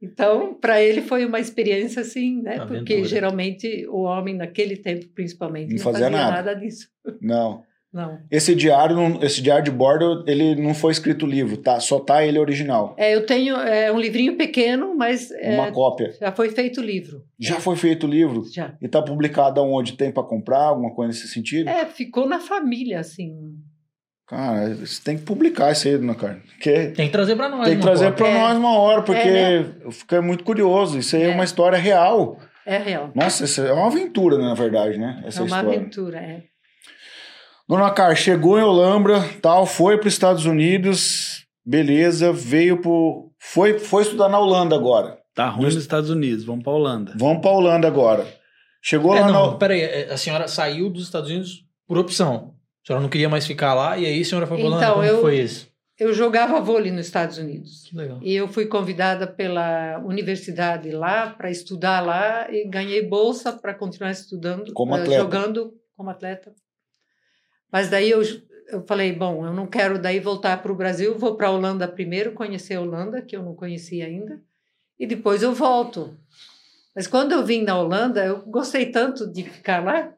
Então, 0.00 0.54
para 0.54 0.80
ele 0.82 1.02
foi 1.02 1.24
uma 1.24 1.40
experiência 1.40 2.02
assim, 2.02 2.42
né? 2.42 2.54
Aventura. 2.56 2.78
Porque 2.78 3.04
geralmente 3.04 3.86
o 3.88 4.02
homem 4.02 4.34
naquele 4.34 4.76
tempo, 4.76 5.06
principalmente, 5.08 5.70
Não 5.70 5.76
não, 5.76 5.84
fazia 5.84 6.06
fazia, 6.06 6.10
nada. 6.10 6.36
nada. 6.36 6.54
disso. 6.54 6.88
Não. 7.20 7.64
Não. 7.92 8.18
Esse 8.30 8.54
diário, 8.54 9.18
esse 9.24 9.40
diário 9.40 9.64
de 9.64 9.70
bordo, 9.70 10.22
ele 10.26 10.54
não 10.54 10.74
foi 10.74 10.92
escrito 10.92 11.24
livro, 11.26 11.56
tá? 11.56 11.80
Só 11.80 11.98
tá 11.98 12.22
ele 12.24 12.38
original. 12.38 12.94
É, 12.98 13.14
eu 13.14 13.24
tenho 13.24 13.56
é, 13.56 13.90
um 13.90 13.98
livrinho 13.98 14.36
pequeno, 14.36 14.94
mas 14.94 15.30
é, 15.30 15.54
Uma 15.54 15.72
cópia. 15.72 16.12
já 16.20 16.30
foi 16.30 16.50
feito 16.50 16.80
o 16.80 16.84
livro. 16.84 17.22
Já 17.40 17.58
foi 17.60 17.76
feito 17.76 18.06
o 18.06 18.10
livro? 18.10 18.44
Já. 18.52 18.74
E 18.82 18.86
tá 18.88 19.00
publicado 19.00 19.58
aonde? 19.60 19.94
Tem 19.94 20.12
para 20.12 20.22
comprar? 20.22 20.64
Alguma 20.64 20.94
coisa 20.94 21.08
nesse 21.12 21.28
sentido? 21.28 21.68
É, 21.70 21.86
ficou 21.86 22.28
na 22.28 22.38
família, 22.38 23.00
assim. 23.00 23.32
Cara, 24.26 24.74
você 24.74 25.02
tem 25.02 25.16
que 25.16 25.22
publicar 25.24 25.72
isso 25.72 25.88
aí, 25.88 25.96
dona 25.96 26.14
Carla. 26.14 26.42
Porque 26.46 26.88
Tem 26.88 27.06
que 27.06 27.12
trazer 27.12 27.34
pra 27.34 27.48
nós. 27.48 27.66
tem 27.66 27.76
que 27.78 27.82
trazer 27.82 28.12
para 28.12 28.28
É. 28.28 28.34
nós 28.38 28.58
uma 28.58 28.78
hora, 28.78 29.00
porque 29.00 29.18
É, 29.26 29.64
eu 29.82 29.90
fiquei 29.90 30.20
muito 30.20 30.44
curioso. 30.44 30.98
Isso 30.98 31.16
aí 31.16 31.22
é, 31.22 31.30
É. 31.30 31.34
uma 31.34 31.44
história 31.44 31.78
real. 31.78 32.38
É 32.66 32.76
real. 32.76 33.10
Nossa, 33.14 33.46
isso 33.46 33.62
é 33.62 33.72
uma 33.72 33.86
aventura, 33.86 34.36
né, 34.36 34.44
na 34.44 34.54
verdade, 34.54 34.98
né? 34.98 35.22
Essa 35.24 35.40
é 35.40 35.42
uma 35.44 35.56
história. 35.56 35.78
aventura, 35.78 36.18
é. 36.18 36.42
Dona 37.68 37.90
Car 37.90 38.16
chegou 38.16 38.58
em 38.58 38.62
Olambra, 38.62 39.22
tal, 39.42 39.66
foi 39.66 39.98
para 39.98 40.08
os 40.08 40.14
Estados 40.14 40.46
Unidos, 40.46 41.46
beleza, 41.64 42.32
veio 42.32 42.80
pro. 42.80 43.30
Foi, 43.38 43.78
foi 43.78 44.02
estudar 44.02 44.28
na 44.28 44.38
Holanda 44.38 44.74
agora. 44.74 45.18
Tá 45.34 45.48
ruim 45.48 45.66
nos 45.66 45.74
Estados 45.76 46.10
Unidos, 46.10 46.44
vamos 46.44 46.64
pra 46.64 46.72
Holanda. 46.72 47.12
Vamos 47.16 47.42
para 47.42 47.50
Holanda 47.50 47.86
agora. 47.86 48.26
Chegou 48.82 49.14
É, 49.14 49.20
lá 49.20 49.30
não, 49.30 49.50
na. 49.52 49.56
peraí, 49.58 49.80
é, 49.82 50.10
a 50.10 50.16
senhora 50.16 50.48
saiu 50.48 50.88
dos 50.90 51.04
Estados 51.04 51.28
Unidos 51.30 51.64
por 51.86 51.98
opção. 51.98 52.54
A 52.82 52.86
senhora 52.86 53.02
não 53.02 53.10
queria 53.10 53.28
mais 53.28 53.46
ficar 53.46 53.74
lá 53.74 53.98
e 53.98 54.06
aí 54.06 54.20
a 54.20 54.24
senhora 54.24 54.46
foi 54.46 54.56
pra 54.58 54.66
Holanda. 54.66 54.82
Então, 54.84 54.94
Como 54.94 55.06
eu- 55.06 55.20
foi 55.20 55.38
isso? 55.38 55.68
Eu 55.98 56.14
jogava 56.14 56.60
vôlei 56.60 56.92
nos 56.92 57.06
Estados 57.06 57.38
Unidos. 57.38 57.90
E 58.22 58.32
eu 58.32 58.46
fui 58.46 58.66
convidada 58.66 59.26
pela 59.26 59.98
universidade 60.04 60.90
lá 60.92 61.30
para 61.30 61.50
estudar 61.50 62.00
lá 62.00 62.46
e 62.52 62.68
ganhei 62.68 63.02
bolsa 63.06 63.52
para 63.52 63.74
continuar 63.74 64.12
estudando, 64.12 64.72
Como 64.74 64.94
atleta. 64.94 65.20
jogando 65.20 65.72
como 65.96 66.08
atleta. 66.08 66.52
Mas 67.70 67.88
daí 67.88 68.10
eu, 68.10 68.22
eu 68.68 68.82
falei, 68.86 69.12
bom, 69.12 69.46
eu 69.46 69.52
não 69.52 69.66
quero 69.66 69.98
daí 69.98 70.20
voltar 70.20 70.62
para 70.62 70.72
o 70.72 70.76
Brasil, 70.76 71.18
vou 71.18 71.36
para 71.36 71.48
a 71.48 71.50
Holanda 71.50 71.86
primeiro, 71.86 72.32
conhecer 72.32 72.74
a 72.74 72.80
Holanda, 72.80 73.22
que 73.22 73.36
eu 73.36 73.42
não 73.42 73.54
conhecia 73.54 74.06
ainda, 74.06 74.40
e 74.98 75.06
depois 75.06 75.42
eu 75.42 75.52
volto. 75.54 76.16
Mas 76.94 77.06
quando 77.06 77.32
eu 77.32 77.44
vim 77.44 77.62
na 77.62 77.78
Holanda, 77.78 78.24
eu 78.24 78.42
gostei 78.46 78.86
tanto 78.86 79.30
de 79.30 79.44
ficar 79.44 79.84
lá 79.84 80.12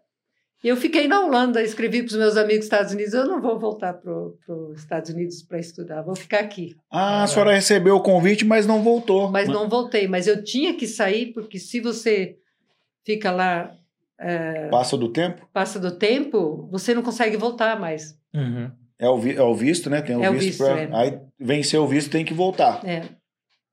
E 0.63 0.69
eu 0.69 0.77
fiquei 0.77 1.09
na 1.09 1.21
Holanda, 1.21 1.63
escrevi 1.63 2.03
para 2.03 2.11
os 2.11 2.17
meus 2.17 2.37
amigos 2.37 2.59
dos 2.59 2.67
Estados 2.67 2.93
Unidos, 2.93 3.15
eu 3.15 3.27
não 3.27 3.41
vou 3.41 3.59
voltar 3.59 3.95
para 3.95 4.13
os 4.13 4.79
Estados 4.79 5.11
Unidos 5.11 5.43
para 5.43 5.59
estudar, 5.59 6.03
vou 6.03 6.15
ficar 6.15 6.41
aqui. 6.41 6.77
Ah, 6.91 7.23
a 7.23 7.27
senhora 7.27 7.55
recebeu 7.55 7.97
o 7.97 8.03
convite, 8.03 8.45
mas 8.45 8.67
não 8.67 8.83
voltou. 8.83 9.31
Mas 9.31 9.49
não 9.49 9.71
voltei, 9.71 10.07
mas 10.07 10.27
eu 10.27 10.45
tinha 10.45 10.75
que 10.75 10.87
sair, 10.87 11.33
porque 11.33 11.59
se 11.59 11.81
você 11.81 12.37
fica 13.07 13.31
lá, 13.31 13.75
é, 14.21 14.69
Passa 14.69 14.97
do 14.97 15.09
tempo? 15.09 15.49
passa 15.53 15.79
do 15.81 15.91
tempo, 15.93 16.69
você 16.71 16.95
não 16.95 17.03
consegue 17.03 17.37
voltar 17.37 17.79
mais. 17.81 18.17
Uhum. 18.35 18.71
É 18.99 19.09
o, 19.09 19.17
vi- 19.19 19.37
é 19.37 19.43
o 19.43 19.55
visto, 19.55 19.89
né? 19.89 20.03
Tem 20.03 20.15
o 20.17 20.23
É 20.23 20.31
visto, 20.31 20.45
visto, 20.47 20.65
pra- 20.65 20.79
é. 20.81 20.89
Aí 20.93 21.19
venceu 21.39 21.83
o 21.83 21.89
visto, 21.89 22.11
tem 22.11 22.25
que 22.25 22.35
voltar. 22.35 22.81
É. 22.87 23.03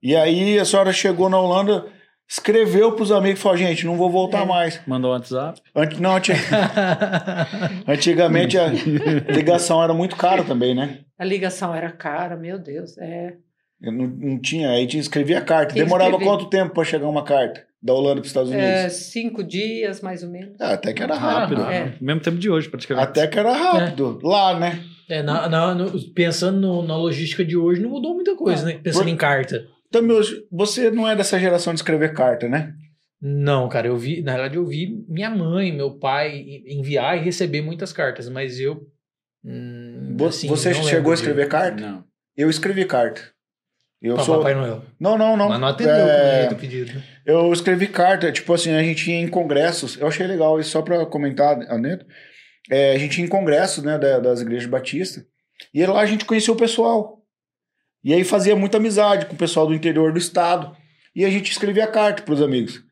E 0.01 0.15
aí 0.15 0.57
a 0.57 0.63
senhora 0.63 0.93
chegou 0.93 1.27
na 1.29 1.37
Holanda, 1.39 1.85
escreveu 2.29 2.93
pros 2.93 3.11
amigos 3.11 3.39
e 3.39 3.43
falou: 3.43 3.57
gente, 3.57 3.85
não 3.85 3.97
vou 3.97 4.09
voltar 4.09 4.43
É. 4.43 4.45
mais. 4.45 4.79
Mandou 4.87 5.11
um 5.11 5.13
WhatsApp. 5.15 5.61
Ant- 5.75 5.99
Não, 5.99 6.15
anti- 6.15 6.31
antigamente 7.87 8.57
a 8.57 8.67
ligação 8.67 9.83
era 9.83 9.93
muito 9.93 10.15
cara 10.15 10.43
também, 10.43 10.73
né? 10.75 10.99
A 11.17 11.25
ligação 11.25 11.73
era 11.73 11.91
cara, 11.91 12.35
meu 12.35 12.57
Deus. 12.59 12.97
É. 12.97 13.33
Eu 13.81 13.91
Não, 13.91 14.07
não 14.07 14.39
tinha, 14.39 14.69
aí 14.71 14.87
tinha 14.87 15.01
escrevia 15.01 15.41
carta. 15.41 15.73
Tinha 15.73 15.83
que 15.83 15.89
Demorava 15.89 16.11
escrever. 16.11 16.31
quanto 16.31 16.49
tempo 16.49 16.73
para 16.73 16.83
chegar 16.83 17.07
uma 17.07 17.23
carta 17.23 17.63
da 17.81 17.93
Holanda 17.93 18.15
para 18.15 18.21
os 18.21 18.27
Estados 18.27 18.49
Unidos? 18.49 18.67
É, 18.69 18.89
cinco 18.89 19.43
dias, 19.43 20.01
mais 20.01 20.23
ou 20.23 20.29
menos. 20.29 20.55
Ah, 20.59 20.73
até 20.73 20.93
que 20.93 21.01
era 21.03 21.13
Ah, 21.15 21.17
rápido. 21.17 21.61
É. 21.63 21.95
Mesmo 22.01 22.21
tempo 22.21 22.37
de 22.37 22.49
hoje, 22.49 22.69
praticamente. 22.69 23.07
Até 23.07 23.27
que 23.27 23.37
era 23.39 23.53
rápido. 23.53 24.19
Lá, 24.23 24.59
né? 24.59 24.83
É, 25.09 25.21
na- 25.23 25.47
na- 25.47 25.73
no- 25.75 26.13
pensando 26.13 26.59
no- 26.59 26.83
na 26.83 26.97
logística 26.97 27.45
de 27.45 27.55
hoje, 27.55 27.81
não 27.81 27.89
mudou 27.89 28.13
muita 28.13 28.35
coisa, 28.35 28.65
né? 28.65 28.79
Pensando 28.83 29.03
Por- 29.03 29.09
em 29.09 29.15
carta. 29.15 29.65
Também, 29.89 30.17
hoje, 30.17 30.43
você 30.51 30.91
não 30.91 31.07
é 31.07 31.15
dessa 31.15 31.39
geração 31.39 31.73
de 31.73 31.79
escrever 31.79 32.13
carta, 32.13 32.47
né? 32.49 32.73
Não, 33.21 33.69
cara, 33.69 33.87
eu 33.87 33.97
vi, 33.97 34.21
na 34.21 34.33
verdade, 34.33 34.57
eu 34.57 34.65
vi 34.65 35.03
minha 35.07 35.29
mãe, 35.29 35.71
meu 35.71 35.91
pai 35.97 36.43
enviar 36.67 37.17
e 37.17 37.21
receber 37.23 37.61
muitas 37.61 37.93
cartas, 37.93 38.27
mas 38.29 38.59
eu. 38.59 38.81
hum, 39.43 40.17
assim, 40.27 40.47
você 40.47 40.73
chegou 40.73 41.11
a 41.11 41.15
escrever 41.15 41.47
carta? 41.47 41.81
Não. 41.81 42.03
Eu 42.35 42.49
escrevi 42.49 42.85
carta. 42.85 43.21
Eu 44.01 44.15
Para 44.15 44.23
sou. 44.23 44.37
Papai 44.37 44.53
Noel. 44.53 44.83
Não, 44.99 45.17
não, 45.17 45.35
não. 45.35 45.49
Mas 45.49 45.59
não 45.59 45.67
atendeu 45.69 45.93
É, 45.95 46.49
o 46.51 46.55
pedido. 46.55 46.93
né? 46.93 47.03
Eu 47.25 47.51
escrevi 47.51 47.87
carta, 47.87 48.31
tipo 48.31 48.53
assim, 48.53 48.71
a 48.71 48.83
gente 48.83 49.09
ia 49.09 49.17
em 49.19 49.27
congressos. 49.27 49.97
Eu 49.97 50.07
achei 50.07 50.25
legal, 50.27 50.59
isso 50.59 50.69
só 50.71 50.81
para 50.81 51.03
comentar 51.07 51.57
dentro. 51.81 52.05
É, 52.69 52.93
a 52.93 52.97
gente 52.99 53.17
ia 53.19 53.25
em 53.25 53.29
congressos, 53.29 53.83
né, 53.83 53.97
da- 53.97 54.19
das 54.19 54.41
igrejas 54.41 54.69
batistas. 54.69 55.23
E 55.73 55.83
lá 55.85 55.99
a 56.01 56.05
gente 56.05 56.25
conhecia 56.25 56.53
o 56.53 56.57
pessoal. 56.57 57.23
E 58.03 58.13
aí 58.13 58.23
fazia 58.23 58.55
muita 58.55 58.77
amizade 58.77 59.25
com 59.25 59.33
o 59.33 59.37
pessoal 59.37 59.65
do 59.65 59.73
interior 59.73 60.11
do 60.11 60.19
estado. 60.19 60.75
E 61.15 61.25
a 61.25 61.29
gente 61.29 61.51
escrevia 61.51 61.87
carta 61.87 62.21
para 62.21 62.33
os 62.35 62.41
amigos. 62.41 62.83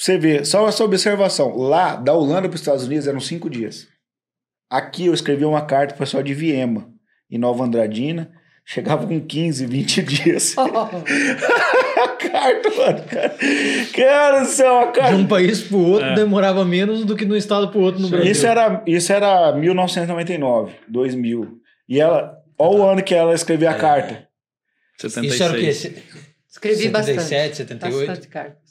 Você 0.00 0.16
vê, 0.16 0.44
só 0.44 0.66
essa 0.66 0.82
observação. 0.84 1.54
Lá, 1.56 1.96
da 1.96 2.14
Holanda 2.14 2.48
para 2.48 2.54
os 2.54 2.60
Estados 2.60 2.86
Unidos, 2.86 3.06
eram 3.06 3.20
cinco 3.20 3.50
dias. 3.50 3.86
Aqui 4.70 5.06
eu 5.06 5.14
escrevi 5.14 5.44
uma 5.44 5.64
carta 5.66 5.92
para 5.94 5.96
o 6.02 6.06
pessoal 6.06 6.22
de 6.22 6.32
Viema, 6.32 6.88
em 7.30 7.36
Nova 7.38 7.64
Andradina. 7.64 8.32
Chegava 8.70 9.06
com 9.06 9.18
15, 9.18 9.64
20 9.64 10.02
dias. 10.02 10.54
a 10.58 10.68
carta, 12.20 12.70
mano. 12.76 13.02
Cara, 13.08 13.34
cara 13.94 14.40
do 14.40 14.46
céu, 14.50 14.78
a 14.80 14.84
De 14.86 14.92
carta. 14.92 15.16
um 15.16 15.26
país 15.26 15.62
pro 15.62 15.78
outro 15.78 16.06
É. 16.08 16.14
demorava 16.14 16.66
menos 16.66 17.02
do 17.06 17.16
que 17.16 17.24
de 17.24 17.32
um 17.32 17.36
estado 17.36 17.70
pro 17.70 17.80
outro 17.80 17.98
no 18.02 18.10
Brasil. 18.10 18.30
Isso 18.30 18.46
era, 18.46 18.82
isso 18.86 19.10
era 19.10 19.52
1999, 19.52 20.74
2000. 20.86 21.58
E 21.88 21.98
ela, 21.98 22.36
olha 22.58 22.78
o 22.78 22.86
ano 22.86 23.02
que 23.02 23.14
ela 23.14 23.32
escreveu 23.34 23.70
a 23.70 23.72
É. 23.72 23.78
carta. 23.78 24.28
76. 24.98 25.32
Isso 25.34 25.42
era 25.44 25.52
o 25.54 25.56
quê? 25.56 26.02
Escrevi 26.50 26.82
77, 26.82 26.90
bastante. 26.92 27.56
78? 27.56 28.06
Bastante 28.06 28.28
cartas. 28.28 28.68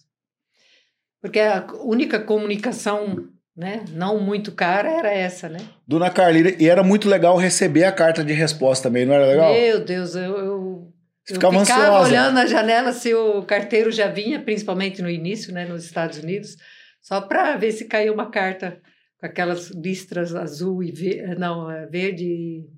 Porque 1.19 1.39
a 1.39 1.65
única 1.83 2.19
comunicação, 2.19 3.27
né, 3.57 3.83
não 3.91 4.19
muito 4.19 4.51
cara, 4.51 4.87
era 4.87 5.11
essa, 5.11 5.49
né? 5.49 5.57
Dona 5.87 6.11
Carlina, 6.11 6.51
e 6.59 6.69
era 6.69 6.83
muito 6.83 7.09
legal 7.09 7.35
receber 7.35 7.85
a 7.85 7.91
carta 7.91 8.23
de 8.23 8.31
resposta 8.31 8.87
também, 8.87 9.03
não 9.03 9.15
era 9.15 9.25
legal? 9.25 9.51
Meu 9.51 9.83
Deus, 9.83 10.15
eu, 10.15 10.21
eu, 10.21 10.93
eu 11.27 11.35
ficava 11.35 11.59
ficava 11.59 12.01
olhando 12.01 12.35
na 12.35 12.45
janela 12.45 12.93
se 12.93 13.13
o 13.15 13.41
carteiro 13.41 13.91
já 13.91 14.07
vinha, 14.07 14.39
principalmente 14.39 15.01
no 15.01 15.09
início, 15.09 15.51
né, 15.51 15.65
nos 15.65 15.83
Estados 15.83 16.19
Unidos, 16.19 16.55
só 17.01 17.19
para 17.19 17.57
ver 17.57 17.71
se 17.71 17.85
caía 17.85 18.13
uma 18.13 18.29
carta 18.29 18.77
com 19.19 19.25
aquelas 19.25 19.71
listras 19.71 20.35
azul 20.35 20.83
e 20.83 20.91
ver, 20.91 21.35
não, 21.39 21.71
é 21.71 21.87
verde 21.87 22.25
e- 22.25 22.76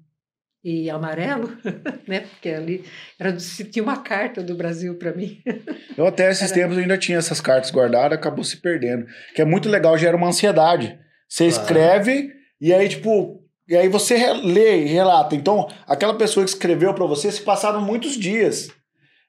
e 0.63 0.89
amarelo, 0.89 1.52
né? 2.08 2.22
Porque 2.22 2.50
ali 2.50 2.84
era 3.19 3.32
do- 3.32 3.39
se 3.39 3.63
tinha 3.65 3.84
uma 3.84 3.98
carta 3.98 4.41
do 4.43 4.56
Brasil 4.56 4.95
para 4.98 5.13
mim. 5.13 5.41
Eu 5.98 6.06
até 6.08 6.30
esses 6.30 6.52
Era. 6.52 6.62
tempos 6.62 6.78
ainda 6.78 6.98
tinha 6.98 7.17
essas 7.17 7.39
cartas 7.41 7.72
guardadas, 7.72 8.17
acabou 8.17 8.43
se 8.43 8.58
perdendo. 8.58 9.06
Que 9.36 9.41
é 9.41 9.45
muito 9.45 9.69
legal, 9.69 9.98
gera 9.98 10.15
uma 10.17 10.28
ansiedade. 10.28 10.98
Você 11.28 11.48
Claro. 11.50 11.62
escreve 11.63 12.32
e 12.60 12.74
aí, 12.74 12.89
tipo, 12.89 13.41
e 13.67 13.76
aí 13.76 13.88
você 13.88 14.34
lê 14.34 14.84
e 14.84 14.86
relata. 14.88 15.36
Então, 15.36 15.67
aquela 15.88 16.15
pessoa 16.15 16.43
que 16.43 16.50
escreveu 16.52 16.93
para 16.93 17.06
você 17.06 17.32
se 17.32 17.41
passaram 17.41 17.82
muitos 17.82 18.15
dias. 18.17 18.69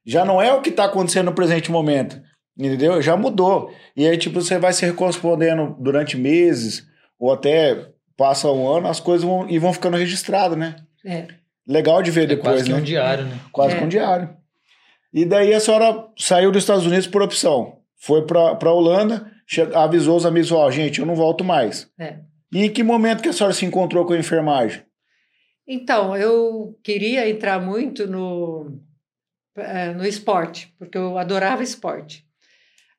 Já 0.07 0.25
não 0.25 0.41
é 0.41 0.53
o 0.53 0.63
que 0.63 0.71
está 0.71 0.87
acontecendo 0.87 1.27
no 1.27 1.35
presente 1.35 1.71
momento. 1.71 2.21
Entendeu? 2.59 3.01
Já 3.01 3.17
mudou. 3.17 3.73
E 3.97 4.07
aí, 4.09 4.17
tipo, 4.19 4.41
você 4.41 4.59
vai 4.59 4.73
se 4.73 4.91
correspondendo 4.95 5.77
durante 5.79 6.17
meses, 6.17 6.85
ou 7.19 7.33
até 7.33 7.89
passa 8.17 8.51
um 8.51 8.67
ano, 8.69 8.89
as 8.89 8.99
coisas 9.01 9.25
vão, 9.27 9.49
e 9.49 9.59
vão 9.59 9.73
ficando 9.73 9.97
registradas, 9.97 10.59
né? 10.59 10.77
É. 11.05 11.29
Legal 11.67 12.03
de 12.03 12.11
ver 12.11 12.25
É 12.25 12.27
depois, 12.27 12.55
quase 12.57 12.65
que 12.65 12.73
né? 12.73 12.79
um 12.79 12.83
diário, 12.83 13.25
né? 13.25 13.39
Quase 13.53 13.77
É. 13.77 13.79
com 13.79 13.89
diário. 13.89 14.37
E 15.13 15.25
daí 15.25 15.53
a 15.55 15.61
senhora 15.61 16.07
saiu 16.17 16.51
dos 16.53 16.63
Estados 16.63 16.87
Unidos 16.87 17.07
por 17.07 17.23
opção. 17.23 17.79
Foi 17.97 18.27
pra, 18.27 18.55
pra 18.55 18.73
Holanda, 18.73 19.31
avisou 19.75 20.17
os 20.17 20.25
amigos, 20.27 20.53
ó, 20.53 20.71
gente, 20.71 21.01
eu 21.01 21.07
não 21.07 21.15
volto 21.15 21.45
mais. 21.45 21.89
É. 21.99 22.19
E 22.53 22.65
em 22.65 22.71
que 22.71 22.83
momento 22.83 23.23
que 23.23 23.29
a 23.29 23.33
senhora 23.33 23.55
se 23.55 23.65
encontrou 23.65 24.05
com 24.05 24.13
a 24.13 24.19
enfermagem? 24.19 24.83
Então, 25.67 26.17
eu 26.17 26.77
queria 26.83 27.29
entrar 27.29 27.61
muito 27.61 28.07
no, 28.07 28.81
eh, 29.57 29.93
no 29.93 30.05
esporte, 30.05 30.75
porque 30.79 30.99
eu 30.99 31.17
adorava 31.19 31.63
esporte. 31.63 32.25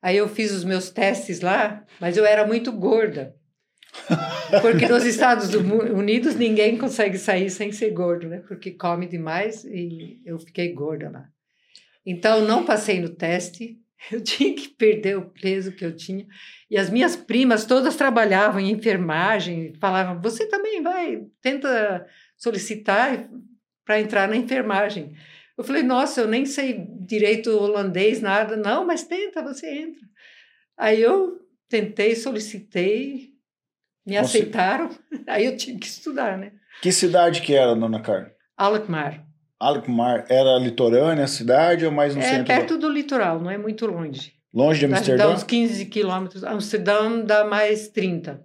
Aí 0.00 0.16
eu 0.16 0.28
fiz 0.28 0.52
os 0.52 0.64
meus 0.64 0.88
testes 0.90 1.40
lá, 1.40 1.84
mas 2.00 2.16
eu 2.16 2.24
era 2.24 2.46
muito 2.46 2.72
gorda. 2.72 3.34
Porque 4.60 4.88
nos 4.88 5.04
Estados 5.04 5.54
Unidos 5.54 6.34
ninguém 6.34 6.76
consegue 6.76 7.18
sair 7.18 7.50
sem 7.50 7.72
ser 7.72 7.90
gordo, 7.90 8.28
né? 8.28 8.42
Porque 8.48 8.70
come 8.70 9.06
demais 9.06 9.64
e 9.64 10.20
eu 10.24 10.38
fiquei 10.38 10.72
gorda 10.72 11.10
lá. 11.10 11.28
Então, 12.04 12.44
não 12.44 12.64
passei 12.64 13.00
no 13.00 13.10
teste, 13.10 13.78
eu 14.10 14.22
tinha 14.22 14.54
que 14.54 14.68
perder 14.68 15.16
o 15.16 15.30
peso 15.30 15.72
que 15.72 15.84
eu 15.84 15.94
tinha. 15.94 16.26
E 16.70 16.76
as 16.76 16.90
minhas 16.90 17.14
primas 17.14 17.64
todas 17.64 17.96
trabalhavam 17.96 18.60
em 18.60 18.70
enfermagem, 18.70 19.74
falavam: 19.80 20.20
você 20.20 20.46
também 20.48 20.82
vai, 20.82 21.24
tenta 21.40 22.06
solicitar 22.36 23.28
para 23.84 24.00
entrar 24.00 24.28
na 24.28 24.36
enfermagem. 24.36 25.14
Eu 25.56 25.64
falei: 25.64 25.82
nossa, 25.82 26.22
eu 26.22 26.28
nem 26.28 26.44
sei 26.44 26.86
direito 27.00 27.50
holandês, 27.50 28.20
nada. 28.20 28.56
Não, 28.56 28.84
mas 28.84 29.04
tenta, 29.04 29.42
você 29.42 29.68
entra. 29.68 30.02
Aí 30.76 31.00
eu 31.00 31.38
tentei, 31.68 32.16
solicitei, 32.16 33.31
me 34.06 34.14
Você- 34.14 34.38
aceitaram, 34.38 34.90
aí 35.28 35.44
eu 35.46 35.56
tive 35.56 35.78
que 35.78 35.86
estudar, 35.86 36.36
né? 36.38 36.52
Que 36.80 36.90
cidade 36.92 37.40
que 37.42 37.54
era, 37.54 37.74
dona 37.74 38.00
Carla? 38.00 38.30
Alkmaar. 38.56 39.24
Alkmaar, 39.60 40.26
era 40.28 40.58
litorânea 40.58 41.24
a 41.24 41.28
cidade 41.28 41.84
ou 41.86 41.92
mais 41.92 42.14
no 42.14 42.20
É 42.20 42.24
centro? 42.24 42.46
perto 42.46 42.78
do 42.78 42.88
litoral, 42.88 43.40
não 43.40 43.50
é 43.50 43.56
muito 43.58 43.86
longe. 43.86 44.32
Longe 44.52 44.80
de 44.80 44.86
Dá, 44.86 44.92
dá 44.94 44.98
Amsterdã? 44.98 45.28
uns 45.30 45.44
15 45.44 45.86
quilômetros. 45.86 46.44
Amsterdã 46.44 47.20
dá 47.24 47.44
mais 47.44 47.88
30. 47.88 48.44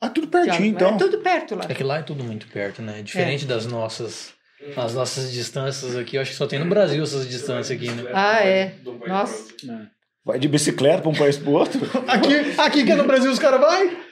Ah, 0.00 0.08
tudo 0.08 0.28
pertinho, 0.28 0.54
Já- 0.58 0.66
então. 0.66 0.94
É 0.94 0.98
tudo 0.98 1.18
perto 1.18 1.54
lá. 1.56 1.64
É 1.68 1.74
que 1.74 1.82
lá 1.82 1.98
é 1.98 2.02
tudo 2.02 2.22
muito 2.24 2.46
perto, 2.48 2.80
né? 2.80 3.02
Diferente 3.02 3.44
das 3.44 3.66
nossas. 3.66 4.32
As 4.76 4.94
nossas 4.94 5.30
distâncias 5.32 5.94
aqui, 5.96 6.16
eu 6.16 6.22
acho 6.22 6.30
que 6.30 6.36
só 6.36 6.46
tem 6.46 6.58
no 6.58 6.66
Brasil 6.66 7.02
essas 7.02 7.28
distâncias 7.28 7.70
aqui, 7.78 7.90
né? 7.90 8.10
Ah, 8.14 8.42
é. 8.44 8.74
Nossa. 9.06 9.52
Vai 10.26 10.40
de 10.40 10.48
bicicleta 10.48 11.02
pra 11.02 11.10
um 11.10 11.14
país 11.14 11.36
pro 11.38 11.52
outro? 11.52 11.80
Aqui, 12.08 12.34
aqui 12.58 12.84
que 12.84 12.90
é 12.90 12.96
no 12.96 13.04
Brasil 13.04 13.30
os 13.30 13.38
caras 13.38 13.60
vai? 13.60 13.96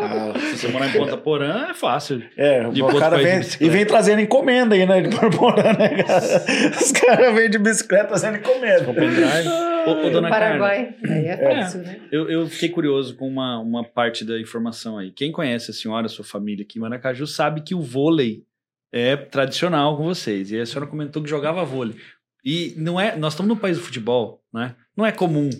Ah, 0.00 0.32
Se 0.38 0.56
você 0.56 0.68
morar 0.68 0.88
em 0.88 0.92
Ponta 0.92 1.16
Porã, 1.18 1.66
é 1.68 1.74
fácil. 1.74 2.22
É, 2.38 2.66
De 2.70 2.82
o 2.82 2.98
cara 2.98 3.18
vem 3.18 3.40
e 3.60 3.68
vem 3.68 3.84
trazendo 3.84 4.22
encomenda 4.22 4.74
aí, 4.74 4.86
né? 4.86 5.02
De 5.02 5.14
Porporã, 5.14 5.74
né, 5.74 6.02
cara? 6.02 6.24
Os 6.80 6.90
caras 6.92 7.34
vêm 7.34 7.50
de 7.50 7.58
bicicleta 7.58 8.06
trazendo 8.06 8.38
encomenda. 8.38 8.86
Ô, 8.88 9.90
ô, 9.90 9.94
no 10.04 10.10
dona 10.10 10.30
Carla, 10.30 10.46
Paraguai. 10.46 10.94
Aí 11.06 11.26
é 11.26 11.36
fácil, 11.36 11.82
né? 11.82 12.00
eu, 12.10 12.30
eu 12.30 12.46
fiquei 12.46 12.70
curioso 12.70 13.14
com 13.14 13.28
uma, 13.28 13.58
uma 13.58 13.84
parte 13.84 14.24
da 14.24 14.40
informação 14.40 14.96
aí. 14.96 15.10
Quem 15.10 15.30
conhece 15.30 15.70
a 15.70 15.74
senhora, 15.74 16.06
a 16.06 16.08
sua 16.08 16.24
família 16.24 16.64
aqui 16.64 16.78
em 16.78 16.82
Maracaju, 16.82 17.26
sabe 17.26 17.60
que 17.60 17.74
o 17.74 17.82
vôlei 17.82 18.42
é 18.90 19.16
tradicional 19.16 19.98
com 19.98 20.04
vocês. 20.04 20.50
E 20.50 20.58
a 20.58 20.64
senhora 20.64 20.86
comentou 20.86 21.22
que 21.22 21.28
jogava 21.28 21.62
vôlei. 21.62 21.96
E 22.48 22.74
não 22.76 22.98
é, 23.00 23.16
nós 23.16 23.32
estamos 23.32 23.48
no 23.48 23.56
país 23.60 23.76
do 23.76 23.82
futebol, 23.82 24.40
né? 24.54 24.76
Não 24.96 25.04
é 25.04 25.10
comum, 25.10 25.50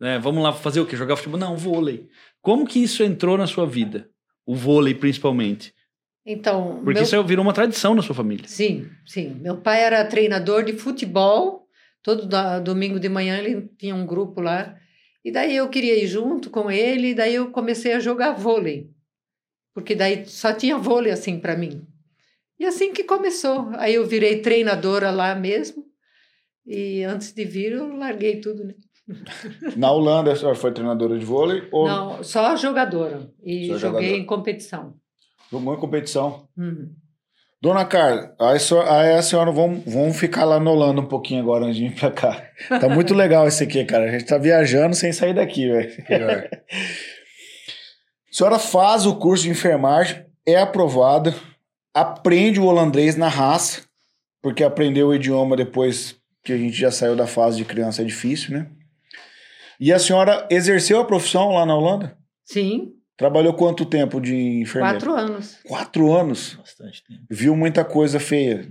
né? 0.00 0.18
Vamos 0.18 0.42
lá 0.42 0.52
fazer 0.52 0.80
o 0.80 0.86
quê? 0.86 0.96
Jogar 0.96 1.14
futebol? 1.14 1.38
Não, 1.38 1.56
vôlei. 1.56 2.08
Como 2.40 2.66
que 2.66 2.82
isso 2.82 3.04
entrou 3.04 3.38
na 3.38 3.46
sua 3.46 3.64
vida? 3.64 4.10
O 4.44 4.56
vôlei, 4.56 4.92
principalmente. 4.92 5.72
Então, 6.26 6.80
Porque 6.82 6.94
meu- 6.94 7.02
isso 7.04 7.22
virou 7.24 7.44
uma 7.44 7.52
tradição 7.52 7.94
na 7.94 8.02
sua 8.02 8.14
família. 8.16 8.48
Sim, 8.48 8.88
sim. 9.06 9.36
Meu 9.40 9.58
pai 9.58 9.82
era 9.82 10.04
treinador 10.04 10.64
de 10.64 10.72
futebol. 10.72 11.68
Todo 12.02 12.26
da- 12.26 12.58
domingo 12.58 12.98
de 12.98 13.08
manhã 13.08 13.38
ele 13.38 13.68
tinha 13.78 13.94
um 13.94 14.04
grupo 14.04 14.40
lá. 14.40 14.76
E 15.24 15.30
daí 15.30 15.54
eu 15.54 15.68
queria 15.68 16.02
ir 16.02 16.08
junto 16.08 16.50
com 16.50 16.68
ele, 16.68 17.10
e 17.10 17.14
daí 17.14 17.36
eu 17.36 17.52
comecei 17.52 17.92
a 17.92 18.00
jogar 18.00 18.32
vôlei. 18.32 18.90
Porque 19.72 19.94
daí 19.94 20.26
só 20.26 20.52
tinha 20.52 20.76
vôlei 20.76 21.12
assim 21.12 21.38
para 21.38 21.56
mim. 21.56 21.86
E 22.58 22.64
assim 22.64 22.92
que 22.92 23.04
começou. 23.04 23.70
Aí 23.76 23.94
eu 23.94 24.04
virei 24.04 24.40
treinadora 24.42 25.12
lá 25.12 25.34
mesmo. 25.36 25.84
E 26.66 27.02
antes 27.04 27.32
de 27.32 27.44
vir, 27.44 27.72
eu 27.72 27.96
larguei 27.96 28.40
tudo, 28.40 28.64
né? 28.64 28.74
Na 29.76 29.90
Holanda, 29.90 30.32
a 30.32 30.36
senhora 30.36 30.54
foi 30.56 30.72
treinadora 30.72 31.18
de 31.18 31.24
vôlei? 31.24 31.68
Ou 31.72 31.86
Não, 31.88 32.22
só 32.22 32.56
jogadora. 32.56 33.28
E 33.44 33.66
Só 33.66 33.78
joguei 33.78 33.78
jogadora. 33.78 34.06
em 34.06 34.24
competição. 34.26 34.94
jogou 35.50 35.74
em 35.74 35.78
competição? 35.80 36.48
Uhum. 36.56 36.92
Dona 37.60 37.84
Carla, 37.84 38.34
aí 38.40 38.56
a 38.56 38.58
senhora, 38.58 38.92
aí 38.92 39.14
a 39.14 39.22
senhora 39.22 39.52
vamos, 39.52 39.84
vamos 39.86 40.16
ficar 40.16 40.44
lá 40.44 40.58
na 40.58 40.68
Holanda 40.68 41.00
um 41.00 41.06
pouquinho 41.06 41.40
agora 41.42 41.64
antes 41.64 41.76
de 41.76 41.88
vir 41.88 41.94
pra 41.94 42.10
cá. 42.10 42.44
Tá 42.68 42.88
muito 42.88 43.14
legal 43.14 43.46
isso 43.46 43.62
aqui, 43.62 43.84
cara. 43.84 44.06
A 44.06 44.10
gente 44.10 44.24
tá 44.24 44.36
viajando 44.36 44.96
sem 44.96 45.12
sair 45.12 45.32
daqui, 45.32 45.68
velho. 45.68 45.92
A 48.28 48.32
senhora 48.32 48.58
faz 48.58 49.06
o 49.06 49.14
curso 49.16 49.44
de 49.44 49.50
enfermagem, 49.50 50.24
é 50.44 50.56
aprovada, 50.56 51.32
aprende 51.94 52.58
o 52.58 52.64
holandês 52.64 53.14
na 53.14 53.28
raça, 53.28 53.82
porque 54.42 54.64
aprender 54.64 55.04
o 55.04 55.14
idioma 55.14 55.54
depois 55.56 56.16
que 56.42 56.52
a 56.52 56.56
gente 56.56 56.76
já 56.76 56.90
saiu 56.90 57.14
da 57.16 57.26
fase 57.26 57.56
de 57.56 57.64
criança 57.64 58.02
é 58.02 58.04
difícil, 58.04 58.56
né? 58.56 58.70
E 59.78 59.92
a 59.92 59.98
senhora 59.98 60.46
exerceu 60.50 61.00
a 61.00 61.04
profissão 61.04 61.50
lá 61.50 61.66
na 61.66 61.74
Holanda? 61.74 62.16
Sim, 62.44 62.92
Trabalhou 63.16 63.54
quanto 63.54 63.84
tempo 63.84 64.20
de 64.20 64.34
enfermeira? 64.34 64.96
quatro 64.96 65.14
anos. 65.14 65.58
Quatro 65.64 66.12
anos. 66.12 66.54
Bastante 66.54 67.04
tempo. 67.04 67.20
Viu 67.30 67.54
muita 67.54 67.84
coisa 67.84 68.18
feia. 68.18 68.66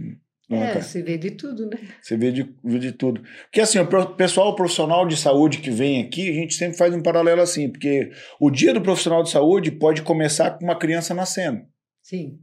É, 0.50 0.66
Carla. 0.66 0.82
se 0.82 1.02
vê 1.02 1.18
de 1.18 1.32
tudo, 1.32 1.68
né? 1.68 1.78
Você 2.02 2.18
vê 2.18 2.32
de, 2.32 2.54
vê 2.62 2.80
de 2.80 2.92
tudo. 2.92 3.22
Porque 3.44 3.62
assim, 3.62 3.80
o 3.80 4.16
pessoal 4.16 4.54
profissional 4.54 5.08
de 5.08 5.16
saúde 5.16 5.60
que 5.60 5.72
vem 5.72 6.02
aqui, 6.02 6.30
a 6.30 6.34
gente 6.34 6.56
sempre 6.56 6.78
faz 6.78 6.94
um 6.94 7.02
paralelo 7.02 7.40
assim, 7.40 7.70
porque 7.70 8.12
o 8.40 8.52
dia 8.52 8.74
do 8.74 8.82
profissional 8.82 9.24
de 9.24 9.30
saúde 9.30 9.72
pode 9.72 10.02
começar 10.02 10.52
com 10.52 10.66
uma 10.66 10.76
criança 10.78 11.14
nascendo 11.14 11.62
Sim, 12.02 12.38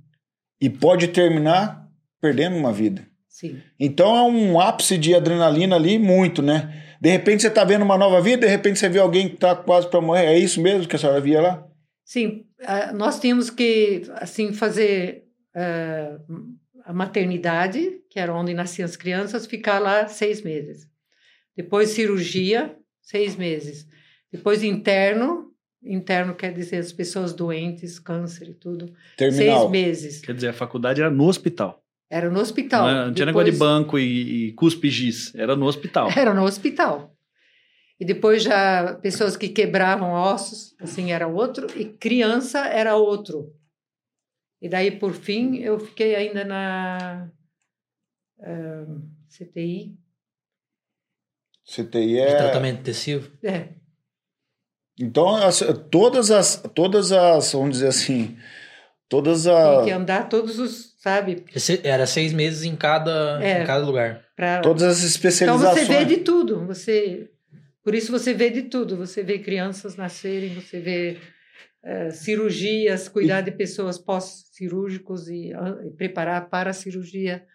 e 0.59 0.71
pode 0.71 1.09
terminar 1.09 1.87
perdendo 2.19 2.57
uma 2.57 2.73
vida. 2.73 3.07
Sim. 3.38 3.61
Então 3.79 4.16
é 4.16 4.22
um 4.22 4.61
ápice 4.61 4.98
de 4.98 5.14
adrenalina 5.14 5.77
ali 5.77 5.98
muito, 5.98 6.42
né? 6.42 6.85
De 7.01 7.09
repente 7.09 7.42
você 7.42 7.51
tá 7.51 7.64
vendo 7.64 7.83
uma 7.83 7.96
nova 7.96 8.20
vida, 8.20 8.46
de 8.46 8.51
repente 8.51 8.79
você 8.79 8.88
vê 8.88 8.98
alguém 8.98 9.29
que 9.29 9.37
tá 9.37 9.55
quase 9.55 9.88
para 9.88 10.01
morrer. 10.01 10.27
É 10.27 10.38
isso 10.38 10.61
mesmo 10.61 10.88
que 10.88 10.96
a 10.96 10.98
senhora 10.98 11.20
via 11.20 11.40
lá? 11.40 11.64
Sim, 12.05 12.44
ah, 12.62 12.92
nós 12.92 13.20
tínhamos 13.20 13.51
que 13.51 14.03
assim 14.14 14.53
fazer 14.53 15.24
ah, 15.55 16.18
a 16.85 16.92
maternidade, 16.92 18.01
que 18.11 18.18
era 18.18 18.35
onde 18.35 18.55
nasciam 18.55 18.87
as 18.87 18.96
crianças, 18.96 19.46
ficar 19.46 19.79
lá 19.79 20.09
seis 20.09 20.42
meses. 20.42 20.88
Depois 21.57 21.90
cirurgia, 21.90 22.77
seis 23.03 23.37
meses. 23.37 23.87
Depois 24.33 24.62
interno, 24.62 25.53
interno 25.83 26.35
quer 26.35 26.53
dizer 26.53 26.79
as 26.79 26.92
pessoas 26.92 27.33
doentes, 27.33 27.98
câncer 27.98 28.48
e 28.48 28.55
tudo, 28.55 28.92
Terminal. 29.16 29.61
seis 29.61 29.70
meses. 29.70 30.20
Quer 30.20 30.35
dizer, 30.35 30.48
a 30.48 30.53
faculdade 30.53 31.01
era 31.01 31.11
no 31.11 31.27
hospital. 31.27 31.83
Era 32.11 32.31
no 32.31 32.40
hospital. 32.40 32.83
não, 32.83 32.88
era- 32.90 33.07
não 33.07 33.14
tinha 33.14 33.27
negócio 33.27 33.44
de 33.47 33.53
Depois- 33.53 33.71
banco 33.71 33.99
e, 33.99 34.49
e 34.49 34.53
cuspe 34.55 34.88
giz. 34.90 35.35
Era 35.35 35.55
no 35.57 35.66
hospital. 35.66 36.09
Era 36.16 36.33
no 36.35 36.44
hospital. 36.44 37.14
E 38.01 38.05
depois 38.05 38.42
já 38.44 38.94
pessoas 39.03 39.37
que 39.37 39.49
quebravam 39.49 40.12
ossos, 40.12 40.75
assim, 40.81 41.11
era 41.11 41.27
outro, 41.27 41.66
e 41.77 41.85
criança 41.85 42.61
era 42.61 42.94
outro. 42.94 43.53
E 44.62 44.68
daí, 44.68 44.92
por 44.92 45.12
fim, 45.14 45.57
eu 45.57 45.81
fiquei 45.81 46.14
ainda 46.14 46.44
na 46.44 47.29
ah, 48.40 48.87
CTI. 49.29 49.99
CTI 51.66 52.07
De 52.14 52.18
é. 52.21 52.37
tratamento 52.37 52.81
intensivo. 52.81 53.31
É, 53.42 53.71
Então, 54.99 55.35
as- 55.35 55.62
todas 55.90 56.31
as. 56.31 56.62
Todas 56.75 57.11
as. 57.12 57.53
Vamos 57.53 57.71
dizer 57.73 57.88
assim. 57.88 58.38
Todas 59.09 59.44
tem 59.44 59.53
as. 59.53 59.85
que 59.85 59.90
andar 59.90 60.29
todos 60.29 60.59
os, 60.61 60.88
sabe, 60.98 61.44
Era 61.82 62.06
seis 62.06 62.32
meses 62.34 62.64
em 62.64 62.76
cada, 62.76 63.40
É. 63.42 63.62
em 63.62 63.66
cada 63.66 63.84
lugar. 63.87 64.22
para 64.37 64.61
Todas 64.61 64.82
as 64.82 64.98
Então 64.98 65.06
especializações. 65.08 65.87
você 65.87 65.94
vê 65.98 66.04
de 66.04 66.16
tudo, 66.18 66.66
você 66.66 67.30
por 67.82 67.94
isso 67.94 68.12
você 68.12 68.34
vê 68.34 68.50
de 68.50 68.62
tudo, 68.64 68.96
você 68.98 69.22
vê 69.22 69.38
crianças 69.38 69.96
nascerem, 69.96 70.54
você 70.54 70.78
vê 70.78 71.16
eh, 71.82 72.11
cirurgias, 72.11 73.08
cuidar 73.08 73.40
de 73.40 73.50
pessoas 73.52 73.96
pós-cirúrgicos 73.96 75.28
e, 75.28 75.54
ah, 75.54 75.78
e 75.87 75.90
preparar 75.92 76.50
para 76.50 76.70
a 76.70 76.74
cirurgia 76.74 77.46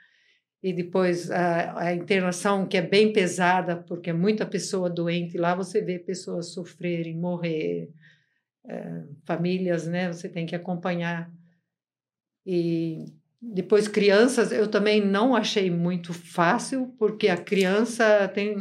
e 0.64 0.72
depois 0.74 1.30
a, 1.30 1.78
a 1.88 1.94
internação 1.94 2.66
que 2.66 2.78
é 2.78 2.82
bem 2.82 3.12
pesada 3.14 3.76
porque 3.88 4.10
é 4.10 4.14
muita 4.14 4.46
pessoa 4.46 4.90
doente 4.90 5.38
lá 5.38 5.54
você 5.54 5.82
vê 5.82 6.00
pessoas 6.00 6.54
sofrerem, 6.54 7.16
morrer, 7.20 7.90
eh, 8.68 9.04
famílias, 9.26 9.86
né? 9.88 10.12
Você 10.12 10.28
tem 10.30 10.46
que 10.46 10.56
acompanhar 10.56 11.30
e 12.46 13.06
depois, 13.52 13.88
crianças, 13.88 14.52
eu 14.52 14.68
também 14.68 15.06
não 15.06 15.36
achei 15.36 15.70
muito 15.70 16.14
fácil, 16.14 16.94
porque 16.98 17.28
a 17.28 17.36
criança 17.36 18.28
tem, 18.34 18.56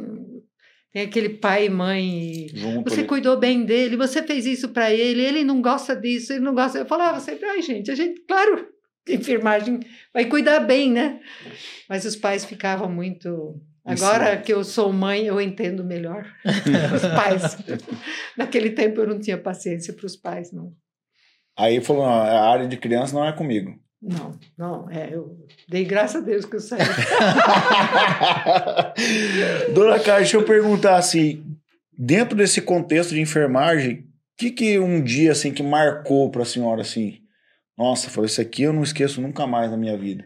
tem 0.93 1.03
aquele 1.03 1.29
pai 1.31 1.67
e 1.67 1.71
mãe. 1.71 2.47
Por 2.83 2.91
Você 2.91 3.05
cuidou 3.05 3.39
bem 3.39 3.65
dele, 3.65 3.97
você 3.97 4.23
fez 4.23 4.45
isso 4.45 4.71
para 4.71 4.93
ele, 4.93 5.23
ele 5.23 5.45
não 5.45 5.63
gosta 5.63 5.95
disso, 5.95 6.33
ele 6.33 6.45
não 6.45 6.55
gosta. 6.55 6.79
Eu 6.79 6.87
falava 6.87 7.21
sempre, 7.21 7.47
ai, 7.47 7.63
gente, 7.63 7.91
a 7.91 7.95
gente, 7.95 8.23
claro, 8.27 8.67
enfermagem 9.09 9.79
vai 10.13 10.25
cuidar 10.25 10.61
bem, 10.61 10.91
né? 10.91 11.21
Mas 11.89 12.05
os 12.05 12.17
pais 12.17 12.45
ficavam 12.45 12.91
muito. 12.91 13.61
Agora 13.85 14.37
que 14.37 14.53
eu 14.53 14.63
sou 14.63 14.93
mãe, 14.93 15.27
eu 15.27 15.41
entendo 15.41 15.85
melhor 15.85 16.25
os 16.45 17.03
pais. 17.03 17.57
Naquele 18.37 18.71
tempo 18.71 19.01
eu 19.01 19.07
não 19.07 19.21
tinha 19.21 19.39
paciência 19.39 19.93
para 19.95 20.07
os 20.07 20.17
pais, 20.17 20.53
não. 20.53 20.73
Aí 21.57 21.81
falou: 21.81 22.05
a 22.05 22.51
área 22.51 22.67
de 22.67 22.77
criança 22.77 23.15
não 23.15 23.27
é 23.27 23.33
comigo. 23.33 23.82
Não, 24.03 24.37
não, 24.59 24.91
é, 24.91 25.15
eu 25.15 25.47
dei 25.69 25.85
graças 25.85 26.21
a 26.23 26.25
Deus 26.25 26.45
que 26.45 26.57
eu 26.57 26.61
saí. 26.61 26.81
Dona 29.73 30.01
Carla, 30.01 30.23
deixa 30.23 30.37
eu 30.37 30.45
perguntar 30.45 30.97
assim: 30.97 31.57
dentro 31.97 32.37
desse 32.37 32.61
contexto 32.61 33.11
de 33.11 33.21
enfermagem, 33.21 34.01
o 34.01 34.05
que, 34.37 34.51
que 34.51 34.77
um 34.81 35.01
dia 35.01 35.31
assim 35.31 35.53
que 35.53 35.63
marcou 35.63 36.33
para 36.33 36.43
a 36.43 36.47
senhora 36.47 36.83
assim? 36.83 37.21
Nossa, 37.79 38.11
falou, 38.11 38.27
isso 38.27 38.41
aqui 38.41 38.65
eu 38.65 38.73
não 38.73 38.83
esqueço 38.83 39.21
nunca 39.21 39.47
mais 39.47 39.71
na 39.71 39.77
minha 39.77 39.97
vida. 39.97 40.25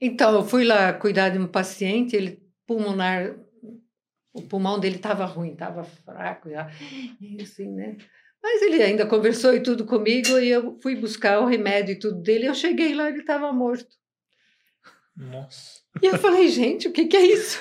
Então, 0.00 0.34
eu 0.34 0.44
fui 0.44 0.64
lá 0.64 0.92
cuidar 0.94 1.28
de 1.28 1.38
um 1.38 1.46
paciente, 1.46 2.16
ele 2.16 2.42
pulmonar, 2.66 3.36
o 4.32 4.42
pulmão 4.42 4.80
dele 4.80 4.96
estava 4.96 5.26
ruim, 5.26 5.52
estava 5.52 5.84
fraco, 5.84 6.50
já, 6.50 6.70
e 7.20 7.40
assim, 7.42 7.70
né? 7.70 7.98
Mas 8.42 8.60
ele 8.62 8.82
ainda 8.82 9.06
conversou 9.06 9.54
e 9.54 9.62
tudo 9.62 9.84
comigo, 9.84 10.38
e 10.38 10.48
eu 10.48 10.76
fui 10.82 10.96
buscar 10.96 11.40
o 11.40 11.46
remédio 11.46 11.92
e 11.92 11.98
tudo 11.98 12.20
dele. 12.20 12.46
Eu 12.48 12.54
cheguei 12.54 12.92
lá, 12.94 13.08
ele 13.08 13.20
estava 13.20 13.52
morto. 13.52 13.94
Nossa. 15.16 15.80
E 16.02 16.06
eu 16.06 16.18
falei, 16.18 16.48
gente, 16.48 16.88
o 16.88 16.92
que, 16.92 17.06
que 17.06 17.16
é 17.16 17.24
isso? 17.26 17.60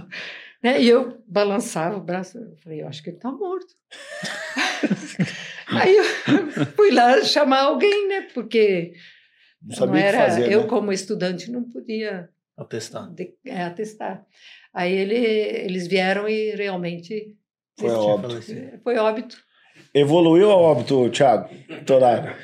né? 0.62 0.82
E 0.82 0.88
eu 0.88 1.22
balançava 1.26 1.96
o 1.96 2.02
braço, 2.02 2.36
eu 2.38 2.56
falei, 2.58 2.82
eu 2.82 2.88
acho 2.88 3.02
que 3.02 3.10
ele 3.10 3.16
está 3.16 3.30
morto. 3.30 3.74
Aí 5.68 5.96
eu 5.96 6.04
fui 6.76 6.90
lá 6.90 7.22
chamar 7.22 7.60
alguém, 7.62 8.08
né? 8.08 8.22
Porque 8.34 8.92
Não 9.62 9.86
não 9.86 9.96
era, 9.96 10.18
fazer. 10.18 10.50
eu 10.52 10.62
né? 10.62 10.66
como 10.68 10.92
estudante 10.92 11.50
não 11.50 11.64
podia 11.64 12.28
Atestado. 12.56 13.14
de, 13.14 13.34
é, 13.46 13.62
atestar. 13.62 14.26
Aí 14.74 14.92
ele, 14.92 15.14
eles 15.16 15.86
vieram 15.86 16.28
e 16.28 16.50
realmente 16.56 17.36
Foi 17.78 17.90
óbito. 17.90 18.42
foi 18.82 18.96
óbito. 18.98 19.49
Evoluiu 19.94 20.50
a 20.50 20.56
óbito, 20.56 21.08
Thiago? 21.10 21.48
Torário. 21.86 22.34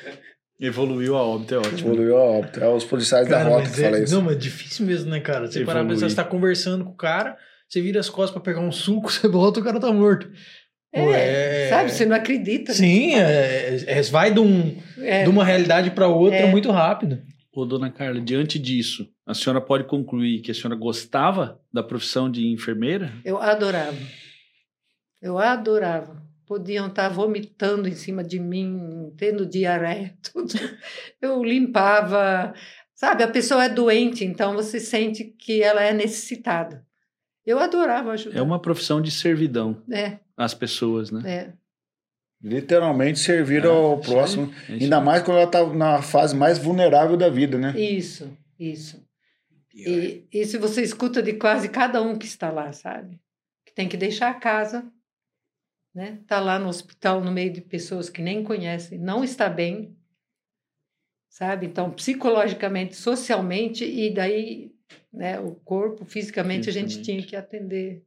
Evoluiu 0.59 1.17
a 1.17 1.23
óbito, 1.23 1.55
é 1.55 1.59
ótimo. 1.59 1.79
Evoluiu 1.93 2.17
a 2.17 2.23
óbito. 2.25 2.61
É 2.63 2.69
os 2.69 2.85
policiais 2.85 3.29
da 3.29 3.39
Cara, 3.39 3.51
rota 3.51 3.63
mas 3.63 3.75
que 3.75 3.81
é, 3.81 3.85
falam 3.85 4.03
isso. 4.05 4.15
Não, 4.15 4.23
mas 4.23 4.37
é 4.37 4.39
difícil 4.39 4.87
mesmo, 4.87 5.11
né, 5.11 5.21
cara? 5.21 5.47
Você 5.47 5.65
parar 5.65 5.81
pra 5.81 5.91
pensar, 5.91 5.93
Evoluir. 6.07 6.11
você 6.11 6.17
tá 6.17 6.25
conversando 6.25 6.85
com 6.85 6.91
o 6.93 6.97
cara, 6.97 7.37
você 7.69 7.81
vira 7.81 8.01
as 8.01 8.09
costas 8.09 8.31
pra 8.33 8.41
pegar 8.41 8.61
um 8.61 8.73
suco, 8.73 9.11
você 9.13 9.29
volta, 9.29 9.61
o 9.61 9.65
cara 9.65 9.79
tá 9.79 9.93
morto. 9.93 10.31
É, 10.93 11.67
é- 11.67 11.69
Sabe, 11.69 11.91
você 11.93 12.07
não 12.07 12.17
acredita. 12.17 12.73
né? 12.73 12.79
Sim, 12.79 13.15
é, 13.17 13.85
é- 13.87 14.03
vai 14.03 14.33
de, 14.33 14.41
um, 14.41 14.77
É, 14.99 15.25
de 15.25 15.29
uma 15.29 15.45
realidade 15.45 15.91
pra 15.91 16.09
outra 16.09 16.39
É. 16.39 16.51
muito 16.51 16.71
rápido. 16.71 17.21
Ô, 17.53 17.65
dona 17.67 17.91
Carla, 17.91 18.21
diante 18.21 18.59
disso, 18.59 19.07
a 19.27 19.35
senhora 19.35 19.61
pode 19.61 19.85
concluir 19.85 20.41
que 20.41 20.51
a 20.51 20.55
senhora 20.55 20.75
gostava 20.75 21.61
da 21.73 21.83
profissão 21.83 22.31
de 22.31 22.47
enfermeira? 22.47 23.13
Eu 23.25 23.39
adorava. 23.41 23.97
Eu 25.23 25.39
adorava. 25.39 26.23
Podiam 26.47 26.87
estar 26.87 27.09
vomitando 27.09 27.89
em 27.89 27.95
cima 27.95 28.23
de 28.23 28.39
mim, 28.39 29.13
tendo 29.17 29.45
diarreia, 29.45 30.17
tudo. 30.33 30.55
Eu 31.21 31.43
limpava. 31.43 32.55
Sabe, 32.95 33.23
a 33.23 33.29
pessoa 33.29 33.65
é 33.65 33.69
doente, 33.69 34.25
então 34.25 34.55
você 34.55 34.79
sente 34.81 35.25
que 35.25 35.63
ela 35.63 35.83
é 35.83 35.93
necessitada. 35.93 36.87
Eu 37.45 37.59
adorava 37.59 38.13
ajudar. 38.13 38.39
É 38.39 38.43
uma 38.43 38.61
profissão 38.61 39.01
de 39.03 39.11
servidão 39.11 39.83
É, 39.91 40.19
às 40.37 40.55
pessoas, 40.55 41.11
né? 41.11 41.23
é. 41.31 41.53
Literalmente 42.43 43.19
servir 43.19 43.65
Ah, 43.65 43.71
ao 43.71 43.99
isso 44.01 44.11
próximo. 44.11 44.53
É 44.69 44.73
Ainda 44.75 45.01
mais 45.01 45.23
quando 45.23 45.39
ela 45.39 45.47
tá 45.51 45.65
na 45.67 46.03
fase 46.03 46.35
mais 46.37 46.59
vulnerável 46.59 47.17
da 47.17 47.29
vida, 47.29 47.59
né? 47.59 47.73
Isso, 47.79 48.31
isso. 48.59 49.03
E 49.75 50.27
isso 50.33 50.59
você 50.61 50.83
escuta 50.83 51.23
de 51.23 51.35
quase 51.35 51.69
cada 51.69 52.01
um 52.03 52.17
que 52.17 52.27
está 52.27 52.51
lá, 52.51 52.73
sabe? 52.73 53.19
Que 53.65 53.75
tem 53.75 53.89
que 53.89 53.97
deixar 53.97 54.31
a 54.31 54.35
casa, 54.35 54.85
né? 55.97 56.19
Tá 56.27 56.39
lá 56.39 56.59
no 56.59 56.69
hospital 56.69 57.23
no 57.23 57.33
meio 57.33 57.51
de 57.51 57.63
pessoas 57.63 58.11
que 58.11 58.21
nem 58.21 58.45
conhecem, 58.45 58.99
não 58.99 59.25
está 59.25 59.49
bem, 59.49 59.97
sabe? 61.31 61.67
Então, 61.67 61.91
psicologicamente, 61.91 62.95
socialmente 62.95 63.83
e 63.83 64.13
daí, 64.13 64.75
né, 65.11 65.41
o 65.41 65.55
corpo, 65.55 66.05
fisicamente, 66.05 66.69
a 66.69 66.73
gente 66.73 67.01
tinha 67.01 67.23
que 67.23 67.35
atender 67.35 68.05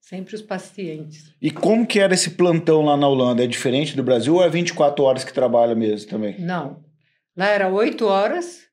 sempre 0.00 0.34
os 0.34 0.42
pacientes. 0.42 1.32
E 1.40 1.48
como 1.52 1.86
que 1.86 2.00
era 2.00 2.12
esse 2.12 2.30
plantão 2.30 2.82
lá 2.82 2.96
na 2.96 3.06
Holanda? 3.06 3.44
É 3.44 3.46
diferente 3.46 3.96
do 3.96 4.02
Brasil 4.02 4.34
ou 4.34 4.42
é 4.42 4.50
24 4.50 5.04
horas 5.04 5.22
que 5.22 5.32
trabalha 5.32 5.76
mesmo 5.76 6.10
também? 6.10 6.40
Não. 6.40 6.84
Lá 7.36 7.46
era 7.46 7.68
oito 7.68 8.04
horas, 8.04 8.68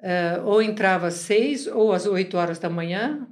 eh, 0.00 0.40
ou 0.44 0.62
entrava 0.62 1.08
às 1.08 1.14
seis, 1.14 1.66
ou 1.66 1.92
às 1.92 2.06
oito 2.06 2.36
horas 2.36 2.60
da 2.60 2.70
manhã, 2.70 3.26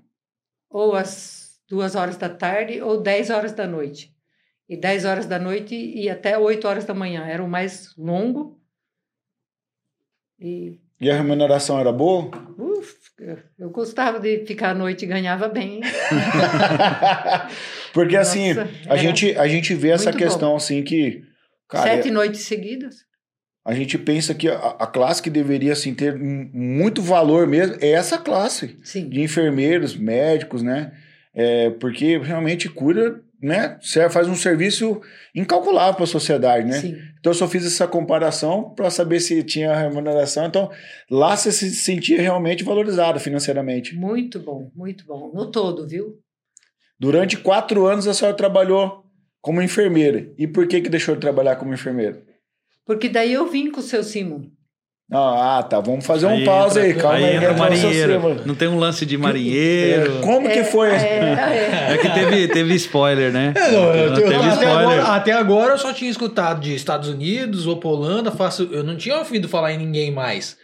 ou 0.68 0.96
às 0.96 1.60
duas 1.68 1.94
horas 1.94 2.16
da 2.16 2.28
tarde, 2.28 2.82
ou 2.82 3.00
dez 3.00 3.30
horas 3.30 3.52
da 3.52 3.64
noite. 3.64 4.15
E 4.68 4.76
dez 4.76 5.04
horas 5.04 5.26
da 5.26 5.38
noite 5.38 5.74
e 5.74 6.08
até 6.10 6.36
oito 6.38 6.66
horas 6.66 6.84
da 6.84 6.94
manhã. 6.94 7.24
Era 7.26 7.42
o 7.42 7.48
mais 7.48 7.94
longo. 7.96 8.60
E, 10.40 10.80
E 11.00 11.10
a 11.10 11.16
remuneração 11.16 11.78
era 11.78 11.92
boa? 11.92 12.30
uf, 12.58 12.96
eu- 13.58 13.70
gostava 13.70 14.18
de 14.20 14.44
ficar 14.44 14.70
à 14.70 14.74
noite 14.74 15.04
e 15.04 15.08
ganhava 15.08 15.48
bem. 15.48 15.80
Porque 17.92 18.16
assim, 18.16 18.54
Nossa, 18.54 18.68
a 18.86 18.94
era 18.94 18.98
gente, 18.98 19.38
a 19.38 19.48
gente 19.48 19.74
vê 19.74 19.90
essa 19.90 20.12
questão 20.12 20.56
assim 20.56 20.82
que. 20.82 21.24
Cara, 21.68 21.96
Sete 21.96 22.10
noites 22.10 22.42
seguidas. 22.42 23.04
a 23.64 23.74
gente 23.74 23.98
pensa 23.98 24.34
que 24.34 24.48
a, 24.48 24.56
a 24.56 24.86
classe 24.86 25.20
que 25.22 25.30
deveria 25.30 25.72
assim, 25.72 25.94
ter 25.94 26.16
muito 26.16 27.02
valor 27.02 27.46
mesmo 27.46 27.76
é 27.80 27.90
essa 27.90 28.18
classe 28.18 28.78
Sim. 28.84 29.08
de 29.08 29.20
enfermeiros, 29.20 29.96
médicos, 29.96 30.62
né? 30.62 30.92
É, 31.34 31.70
porque 31.70 32.18
realmente 32.18 32.68
cuida, 32.68 33.20
né? 33.40 33.78
Você 33.80 34.08
faz 34.08 34.28
um 34.28 34.34
serviço 34.34 35.00
incalculável 35.34 35.94
para 35.94 36.04
a 36.04 36.08
sociedade, 36.08 36.66
né? 36.66 36.80
Sim. 36.80 36.96
Então 37.18 37.30
eu 37.30 37.34
só 37.34 37.46
fiz 37.46 37.66
essa 37.66 37.86
comparação 37.86 38.74
para 38.74 38.90
saber 38.90 39.20
se 39.20 39.42
tinha 39.42 39.74
remuneração. 39.74 40.46
Então 40.46 40.70
lá 41.10 41.36
você 41.36 41.52
se 41.52 41.70
sentia 41.74 42.20
realmente 42.20 42.64
valorizado 42.64 43.20
financeiramente. 43.20 43.94
Muito 43.94 44.40
bom, 44.40 44.70
muito 44.74 45.04
bom. 45.06 45.32
No 45.34 45.50
todo, 45.50 45.86
viu? 45.86 46.18
Durante 46.98 47.36
quatro 47.36 47.86
anos 47.86 48.06
a 48.08 48.14
senhora 48.14 48.36
trabalhou 48.36 49.04
como 49.40 49.62
enfermeira. 49.62 50.32
E 50.38 50.46
por 50.46 50.66
que 50.66 50.80
que 50.80 50.88
deixou 50.88 51.14
de 51.14 51.20
trabalhar 51.20 51.56
como 51.56 51.74
enfermeira? 51.74 52.22
Porque 52.84 53.08
daí 53.08 53.32
eu 53.32 53.50
vim 53.50 53.70
com 53.70 53.80
o 53.80 53.82
seu 53.82 54.02
Simon. 54.02 54.50
Ah, 55.12 55.62
tá. 55.62 55.78
Vamos 55.78 56.04
fazer 56.04 56.26
um 56.26 56.44
pause 56.44 56.80
aí. 56.80 56.92
Calma 56.94 57.16
aí. 57.18 57.24
aí 57.24 57.36
entra 57.36 57.52
marinheiro. 57.54 58.42
Não 58.44 58.56
tem 58.56 58.66
um 58.66 58.76
lance 58.76 59.06
de 59.06 59.16
marinheiro. 59.16 60.20
Como 60.20 60.48
que 60.50 60.58
É, 60.58 60.64
foi? 60.64 60.88
É, 60.90 60.96
é. 61.90 61.94
É 61.94 61.98
que 61.98 62.10
teve, 62.10 62.48
teve 62.48 62.74
spoiler, 62.74 63.32
né? 63.32 63.54
É, 63.56 63.70
não, 63.70 63.94
eu- 63.94 64.06
eu- 64.08 64.14
teve 64.14 64.34
até, 64.34 64.48
spoiler. 64.48 64.78
agora, 64.78 65.02
até 65.04 65.32
agora 65.32 65.74
eu 65.74 65.78
só 65.78 65.92
tinha 65.92 66.10
escutado 66.10 66.60
de 66.60 66.74
Estados 66.74 67.08
Unidos, 67.08 67.68
ou 67.68 67.80
Holanda, 67.84 68.32
faço, 68.32 68.68
eu 68.72 68.82
não 68.82 68.96
tinha 68.96 69.16
ouvido 69.16 69.48
falar 69.48 69.72
em 69.72 69.78
ninguém 69.78 70.10
mais. 70.10 70.56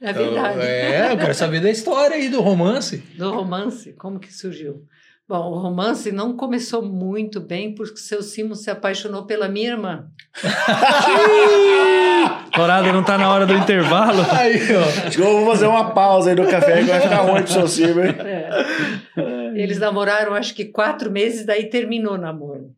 É 0.00 0.12
verdade. 0.12 0.58
Eu- 0.58 0.62
é, 0.62 1.12
eu 1.12 1.16
quero 1.18 1.34
saber 1.34 1.60
da 1.60 1.68
história 1.70 2.14
aí 2.14 2.28
do 2.28 2.40
romance. 2.40 2.98
Do 3.16 3.32
romance, 3.32 3.92
como 3.94 4.20
que 4.20 4.32
surgiu? 4.32 4.84
Bom, 5.28 5.50
o 5.50 5.58
romance 5.58 6.12
não 6.12 6.36
começou 6.36 6.80
muito 6.82 7.40
bem 7.40 7.74
porque 7.74 7.94
o 7.94 7.98
seu 7.98 8.22
Simon 8.22 8.54
se 8.54 8.70
apaixonou 8.70 9.24
pela 9.26 9.48
minha 9.48 9.70
irmã. 9.72 10.06
Dourado, 12.58 12.92
não 12.92 13.02
tá 13.04 13.16
na 13.16 13.30
hora 13.32 13.46
do 13.46 13.54
intervalo. 13.54 14.20
Aí, 14.38 14.58
ó. 14.74 15.06
Acho 15.06 15.16
que 15.16 15.22
eu 15.22 15.38
vou 15.38 15.46
fazer 15.46 15.66
uma 15.66 15.92
pausa 15.92 16.30
aí 16.30 16.36
do 16.36 16.46
café 16.46 16.78
que 16.80 16.84
vai 16.90 17.00
ficar 17.00 17.20
ruim 17.22 17.42
pro 17.42 17.52
seu 17.52 17.68
Silvio. 17.68 18.04
hein? 18.04 18.14
É. 18.18 19.60
Eles 19.62 19.78
namoraram 19.78 20.34
acho 20.34 20.54
que 20.54 20.64
quatro 20.66 21.10
meses, 21.10 21.44
daí 21.46 21.66
terminou 21.70 22.14
o 22.14 22.18
namoro. 22.18 22.74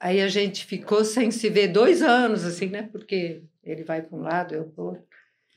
Aí 0.00 0.20
a 0.20 0.28
gente 0.28 0.64
ficou 0.66 1.04
sem 1.04 1.30
se 1.30 1.48
ver 1.48 1.68
dois 1.68 2.02
anos, 2.02 2.44
assim, 2.44 2.66
né? 2.66 2.88
Porque 2.90 3.42
ele 3.62 3.84
vai 3.84 4.02
para 4.02 4.16
um 4.18 4.22
lado, 4.22 4.54
eu 4.54 4.64
para 4.64 4.84
outro. 4.84 5.02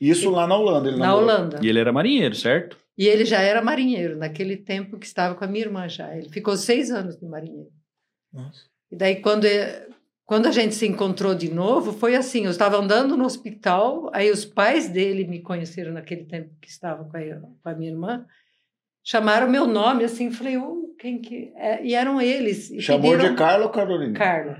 Isso 0.00 0.30
lá 0.30 0.46
na 0.46 0.56
Holanda. 0.56 0.88
Ele 0.88 0.96
Na 0.96 1.06
namorou. 1.08 1.24
Holanda. 1.28 1.58
E 1.62 1.68
ele 1.68 1.78
era 1.78 1.92
marinheiro, 1.92 2.34
certo? 2.34 2.76
E 2.96 3.06
ele 3.06 3.24
já 3.24 3.40
era 3.40 3.60
marinheiro, 3.62 4.16
naquele 4.16 4.56
tempo 4.56 4.98
que 4.98 5.06
estava 5.06 5.34
com 5.34 5.44
a 5.44 5.48
minha 5.48 5.64
irmã 5.64 5.88
já. 5.88 6.16
Ele 6.16 6.28
ficou 6.28 6.56
seis 6.56 6.90
anos 6.90 7.16
de 7.16 7.26
marinheiro. 7.26 7.70
Nossa. 8.32 8.60
E 8.90 8.96
daí, 8.96 9.16
quando, 9.16 9.44
quando 10.28 10.44
a 10.44 10.50
gente 10.50 10.74
se 10.74 10.86
encontrou 10.86 11.34
de 11.34 11.50
novo, 11.50 11.90
foi 11.90 12.14
assim: 12.14 12.44
eu 12.44 12.50
estava 12.50 12.76
andando 12.76 13.16
no 13.16 13.24
hospital, 13.24 14.10
aí 14.12 14.30
os 14.30 14.44
pais 14.44 14.86
dele 14.86 15.26
me 15.26 15.40
conheceram 15.40 15.90
naquele 15.90 16.26
tempo 16.26 16.50
que 16.60 16.68
estava 16.68 17.02
com 17.02 17.16
a, 17.16 17.20
com 17.62 17.68
a 17.70 17.74
minha 17.74 17.90
irmã, 17.90 18.26
chamaram 19.02 19.48
meu 19.48 19.66
nome 19.66 20.04
assim, 20.04 20.30
falei, 20.30 20.58
oh, 20.58 20.94
quem 20.98 21.18
que. 21.18 21.50
É? 21.56 21.82
E 21.82 21.94
eram 21.94 22.20
eles. 22.20 22.70
E 22.70 22.78
Chamou 22.78 23.12
pediram 23.12 23.30
de 23.30 23.38
Carla 23.38 23.64
ou 23.64 23.70
Carolina? 23.70 24.18
Carla. 24.18 24.58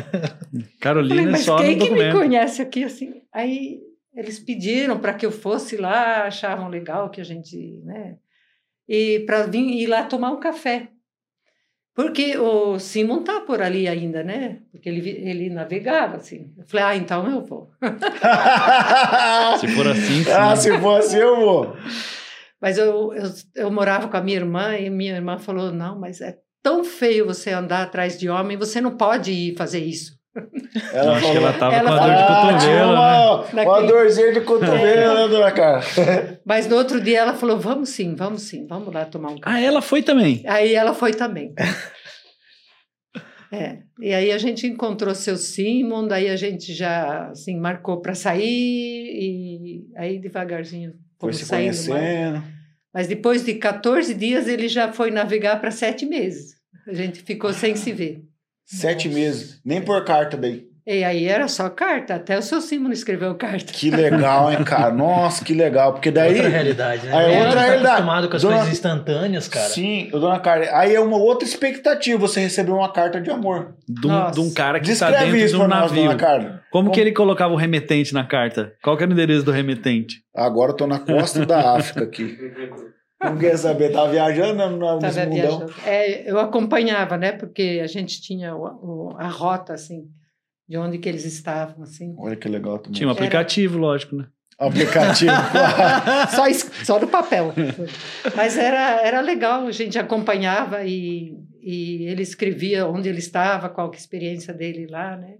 Carolina 0.80 1.16
Falei, 1.16 1.32
mas 1.32 1.40
só 1.42 1.58
quem 1.58 1.76
no 1.76 1.84
que 1.84 1.90
me 1.90 1.96
documento. 1.96 2.16
conhece 2.16 2.62
aqui 2.62 2.84
assim? 2.84 3.22
Aí 3.30 3.82
eles 4.14 4.38
pediram 4.38 4.98
para 4.98 5.12
que 5.12 5.26
eu 5.26 5.30
fosse 5.30 5.76
lá, 5.76 6.24
achavam 6.24 6.68
legal 6.68 7.10
que 7.10 7.20
a 7.20 7.24
gente, 7.24 7.82
né? 7.84 8.16
E 8.88 9.20
para 9.26 9.44
vir 9.44 9.60
ir 9.60 9.86
lá 9.86 10.04
tomar 10.04 10.30
um 10.30 10.40
café. 10.40 10.88
Porque 11.94 12.36
o 12.36 12.78
Simon 12.80 13.22
tá 13.22 13.40
por 13.40 13.62
ali 13.62 13.86
ainda, 13.86 14.24
né? 14.24 14.58
Porque 14.72 14.88
ele, 14.88 15.08
ele 15.10 15.48
navegava 15.48 16.16
assim. 16.16 16.52
Eu 16.58 16.64
falei, 16.66 16.84
ah, 16.84 16.96
então 16.96 17.30
eu 17.30 17.40
vou. 17.40 17.70
Se 19.60 19.68
for 19.68 19.86
assim, 19.86 20.24
sim. 20.24 20.30
ah, 20.32 20.56
se 20.56 20.78
for 20.80 20.98
assim, 20.98 21.18
eu 21.18 21.36
vou. 21.36 21.76
Mas 22.60 22.78
eu, 22.78 23.12
eu, 23.12 23.30
eu 23.54 23.70
morava 23.70 24.08
com 24.08 24.16
a 24.16 24.22
minha 24.22 24.38
irmã 24.38 24.76
e 24.76 24.88
minha 24.90 25.14
irmã 25.14 25.38
falou: 25.38 25.70
não, 25.70 25.98
mas 25.98 26.20
é 26.20 26.38
tão 26.62 26.82
feio 26.82 27.26
você 27.26 27.50
andar 27.50 27.82
atrás 27.82 28.18
de 28.18 28.28
homem, 28.28 28.56
você 28.56 28.80
não 28.80 28.96
pode 28.96 29.30
ir 29.30 29.54
fazer 29.54 29.84
isso. 29.84 30.18
Eu 30.92 31.10
acho 31.12 31.30
que 31.30 31.36
ela 31.36 31.52
tava 31.52 31.74
Ela 31.76 31.90
com 31.90 31.96
a 31.96 32.06
dor 32.06 32.16
de 32.16 32.22
Ah, 32.22 32.26
cotovelo, 32.26 32.92
né? 32.92 32.98
uma, 32.98 33.40
uma 33.40 33.52
Naquele- 33.52 33.86
dorzinha 33.86 34.32
de 34.32 34.40
cotovelo, 34.40 35.14
né, 35.14 35.28
dona 35.28 35.52
Carla? 35.52 35.82
Mas 36.44 36.66
no 36.66 36.76
outro 36.76 37.00
dia 37.00 37.20
ela 37.20 37.34
falou: 37.34 37.58
vamos 37.60 37.90
sim, 37.90 38.14
vamos 38.14 38.42
sim, 38.42 38.66
vamos 38.66 38.92
lá 38.92 39.04
tomar 39.04 39.30
um 39.30 39.38
café. 39.38 39.56
Ah, 39.56 39.60
ela 39.60 39.80
foi 39.80 40.02
também. 40.02 40.42
Aí 40.46 40.74
ela 40.74 40.92
foi 40.94 41.12
também. 41.12 41.54
É, 43.52 43.78
e 44.00 44.12
aí 44.12 44.32
a 44.32 44.38
gente 44.38 44.66
encontrou 44.66 45.14
seu 45.14 45.36
Simon, 45.36 46.08
daí 46.08 46.28
a 46.28 46.34
gente 46.36 46.72
já 46.74 47.28
assim 47.28 47.56
marcou 47.56 48.00
para 48.00 48.14
sair 48.14 48.42
e 48.42 49.86
aí 49.96 50.18
devagarzinho 50.18 50.90
Foi 51.20 51.32
fomos 51.32 51.36
se 51.36 51.44
saindo 51.44 51.66
mais. 51.66 51.86
conhecendo. 51.86 52.42
Mas 52.92 53.06
depois 53.06 53.44
de 53.44 53.54
14 53.54 54.12
dias 54.14 54.48
ele 54.48 54.66
já 54.66 54.92
foi 54.92 55.10
navegar 55.12 55.60
para 55.60 55.70
sete 55.70 56.04
meses. 56.04 56.54
A 56.86 56.92
gente 56.92 57.22
ficou 57.22 57.52
sem 57.52 57.76
se 57.76 57.92
ver. 57.92 58.22
Sete 58.64 59.08
Nossa. 59.08 59.20
meses. 59.20 59.60
Nem 59.64 59.80
por 59.82 60.04
carta 60.04 60.36
daí. 60.36 60.64
E 60.86 61.02
aí 61.02 61.26
era 61.26 61.48
só 61.48 61.70
carta, 61.70 62.16
até 62.16 62.38
o 62.38 62.42
seu 62.42 62.60
Simon 62.60 62.90
escreveu 62.92 63.34
carta. 63.36 63.72
Que 63.72 63.90
legal, 63.90 64.52
hein, 64.52 64.62
cara? 64.64 64.92
Nossa, 64.92 65.42
que 65.42 65.54
legal. 65.54 65.94
Porque 65.94 66.10
daí. 66.10 66.34
outra 66.34 66.48
realidade, 66.50 67.06
né? 67.06 67.16
Aí 67.16 67.32
é 67.32 67.38
outra 67.38 67.54
tá 67.54 67.60
realidade. 67.62 67.86
acostumado 67.86 68.28
com 68.28 68.36
as 68.36 68.42
Dona- 68.42 68.54
coisas 68.56 68.72
instantâneas, 68.74 69.48
cara. 69.48 69.68
Sim, 69.70 70.10
ô, 70.12 70.18
dona 70.18 70.38
Carla. 70.40 70.66
Aí 70.72 70.94
é 70.94 71.00
uma 71.00 71.16
outra 71.16 71.48
expectativa 71.48 72.18
você 72.18 72.40
receber 72.40 72.70
uma 72.72 72.92
carta 72.92 73.18
de 73.18 73.30
amor. 73.30 73.74
De 73.88 74.06
um, 74.06 74.30
de 74.30 74.40
um 74.40 74.52
cara 74.52 74.78
que 74.78 74.86
tá 74.88 74.92
Descreve 75.08 75.24
dentro 75.24 75.36
isso 75.38 75.56
de 75.56 75.62
um 75.62 75.68
nós, 75.68 75.90
navio. 75.90 76.04
dona 76.04 76.16
Carla. 76.16 76.60
Como 76.70 76.90
que 76.90 77.00
ele 77.00 77.12
colocava 77.12 77.54
o 77.54 77.56
remetente 77.56 78.12
na 78.12 78.26
carta? 78.26 78.74
Qual 78.82 78.94
que 78.94 79.04
era 79.04 79.10
o 79.10 79.14
endereço 79.14 79.42
do 79.42 79.52
remetente? 79.52 80.16
Agora 80.36 80.72
eu 80.72 80.76
tô 80.76 80.86
na 80.86 80.98
costa 80.98 81.46
da 81.46 81.76
África 81.76 82.04
aqui. 82.04 82.36
Não 83.30 83.38
quer 83.38 83.56
saber, 83.56 83.90
tá 83.92 84.06
viajando 84.06 84.70
no, 84.70 84.76
no 84.94 84.98
Tava 84.98 85.20
mundão? 85.26 85.30
viajando. 85.58 85.74
É, 85.86 86.30
eu 86.30 86.38
acompanhava, 86.38 87.16
né? 87.16 87.32
Porque 87.32 87.80
a 87.82 87.86
gente 87.86 88.20
tinha 88.22 88.54
o- 88.54 89.10
o- 89.12 89.16
a 89.18 89.28
rota, 89.28 89.72
assim, 89.74 90.08
de 90.68 90.76
onde 90.76 90.98
que 90.98 91.08
eles 91.08 91.24
estavam, 91.24 91.82
assim. 91.82 92.14
Olha 92.18 92.36
que 92.36 92.48
legal 92.48 92.78
também. 92.78 92.92
Tinha 92.92 93.08
um 93.08 93.12
aplicativo, 93.12 93.78
lógico, 93.78 94.16
né? 94.16 94.26
Aplicativo. 94.58 95.32
Só, 96.30 96.44
só 96.84 97.00
no 97.00 97.08
papel. 97.08 97.52
Mas 98.36 98.56
era, 98.56 99.00
era 99.04 99.20
legal, 99.20 99.66
a 99.66 99.72
gente 99.72 99.98
acompanhava 99.98 100.84
e, 100.84 101.34
e 101.60 102.04
ele 102.06 102.22
escrevia 102.22 102.86
onde 102.86 103.08
ele 103.08 103.18
estava, 103.18 103.68
qual 103.68 103.90
que 103.90 103.96
é 103.96 103.98
a 103.98 104.00
experiência 104.00 104.54
dele 104.54 104.86
lá, 104.88 105.16
né? 105.16 105.34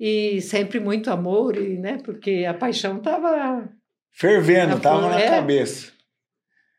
E 0.00 0.40
sempre 0.40 0.80
muito 0.80 1.08
amor, 1.10 1.56
e, 1.56 1.78
né? 1.78 1.98
Porque 2.04 2.44
a 2.48 2.52
paixão 2.52 2.96
estava... 2.98 3.68
Fervendo, 4.10 4.80
tava 4.80 5.08
na 5.10 5.20
É. 5.20 5.28
cabeça. 5.28 5.91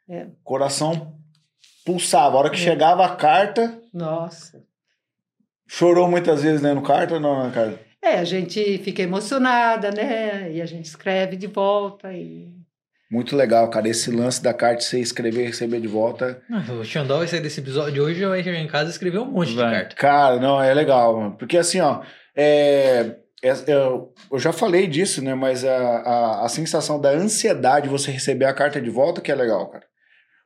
É. 0.10 0.28
Coração 0.44 1.16
pulsava. 1.86 2.36
A 2.36 2.40
hora 2.40 2.50
que 2.50 2.56
É. 2.58 2.60
chegava 2.60 3.06
a 3.06 3.16
carta, 3.16 3.80
Nossa... 3.94 4.62
chorou 5.68 6.08
muitas 6.10 6.44
vezes 6.44 6.62
lendo 6.62 6.82
carta, 6.82 7.20
não, 7.20 7.36
dona 7.38 7.52
Carla? 7.52 7.80
É, 8.02 8.20
a 8.20 8.24
gente 8.26 8.78
fica 8.80 9.02
emocionada, 9.02 9.90
né? 9.92 10.52
E 10.52 10.62
a 10.62 10.66
gente 10.66 10.86
escreve 10.86 11.38
de 11.38 11.48
volta 11.48 12.12
e... 12.12 12.52
Muito 13.10 13.36
legal, 13.36 13.70
cara. 13.70 13.88
Esse 13.88 14.10
lance 14.12 14.42
da 14.42 14.54
carta, 14.54 14.82
você 14.82 15.00
escrever 15.00 15.44
e 15.44 15.48
receber 15.48 15.80
de 15.80 15.88
volta. 15.88 16.42
O 16.80 16.84
Xandó 16.84 17.20
vai 17.20 17.28
sair 17.28 17.42
desse 17.42 17.60
episódio 17.62 17.94
de 17.94 18.02
hoje 18.02 18.26
vai 18.26 18.44
chegar 18.44 18.58
em 18.58 18.68
casa 18.68 18.90
e 18.90 18.92
escrever 18.92 19.20
um 19.20 19.26
monte 19.32 19.54
Vai. 19.54 19.68
de 19.68 19.72
carta. 19.76 19.96
Cara, 19.96 20.40
não, 20.40 20.62
é 20.62 20.74
legal, 20.74 21.16
mano. 21.18 21.36
Porque 21.38 21.58
assim, 21.58 21.80
ó, 21.80 22.02
é, 22.36 23.16
é- 23.44 23.54
eu, 23.68 24.12
eu 24.32 24.40
já 24.40 24.52
falei 24.52 24.88
disso, 24.88 25.24
né? 25.24 25.36
Mas 25.36 25.64
a, 25.64 25.76
a, 25.78 26.46
a 26.46 26.50
sensação 26.50 27.00
da 27.00 27.12
ansiedade 27.12 27.84
de 27.84 27.92
você 27.92 28.10
receber 28.10 28.46
a 28.46 28.54
carta 28.54 28.82
de 28.82 28.90
volta 28.90 29.22
que 29.22 29.32
é 29.32 29.36
legal, 29.36 29.68
cara. 29.70 29.86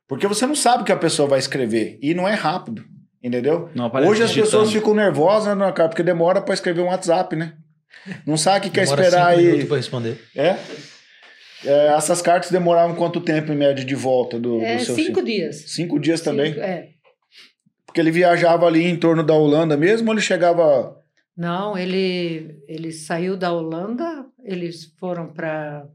Porque 0.08 0.26
você 0.26 0.46
não 0.46 0.54
sabe 0.56 0.82
o 0.82 0.86
que 0.86 0.92
a 0.92 0.96
pessoa 0.96 1.28
vai 1.28 1.38
escrever. 1.38 1.98
E 2.02 2.14
não 2.14 2.26
é 2.26 2.34
rápido. 2.34 2.84
Entendeu? 3.22 3.68
Hoje 4.06 4.22
as 4.22 4.30
digitando. 4.30 4.44
pessoas 4.46 4.72
ficam 4.72 4.94
nervosas, 4.94 5.56
né, 5.56 5.70
cara, 5.72 5.88
porque 5.88 6.02
demora 6.04 6.40
pra 6.40 6.54
escrever 6.54 6.80
um 6.80 6.86
WhatsApp, 6.86 7.34
né? 7.36 7.52
Não 8.24 8.36
sabe 8.36 8.58
o 8.58 8.62
que 8.62 8.70
quer 8.70 8.84
Demora 8.84 9.02
esperar 9.02 9.26
cinco 9.30 9.38
aí. 9.40 9.44
minutos 9.46 9.68
pra 9.68 9.76
responder. 9.76 10.20
É? 10.36 10.56
É, 11.64 11.86
Essas 11.88 12.22
cartas 12.22 12.50
demoravam 12.50 12.94
quanto 12.94 13.20
tempo 13.20 13.52
em 13.52 13.56
média 13.56 13.84
de 13.84 13.94
volta 13.96 14.38
do, 14.38 14.60
É 14.60 14.76
do 14.76 14.84
seu 14.84 14.94
cinco 14.94 15.14
filho? 15.20 15.24
dias. 15.26 15.56
Cinco 15.66 15.98
dias 15.98 16.20
também? 16.20 16.52
Cinco, 16.54 16.60
é. 16.64 16.88
Porque 17.84 18.00
ele 18.00 18.10
viajava 18.12 18.66
ali 18.66 18.84
em 18.84 18.96
torno 18.96 19.24
da 19.24 19.34
Holanda 19.34 19.76
mesmo 19.76 20.08
ou 20.08 20.14
ele 20.14 20.20
chegava. 20.22 20.96
Não, 21.36 21.76
ele, 21.76 22.56
ele 22.68 22.92
saiu 22.92 23.36
da 23.36 23.52
Holanda, 23.52 24.24
eles 24.44 24.92
foram 24.98 25.26
para, 25.32 25.86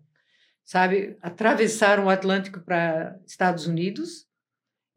sabe, 0.64 1.18
atravessaram 1.22 2.06
o 2.06 2.10
Atlântico 2.10 2.60
para 2.62 3.20
Estados 3.26 3.68
Unidos, 3.68 4.28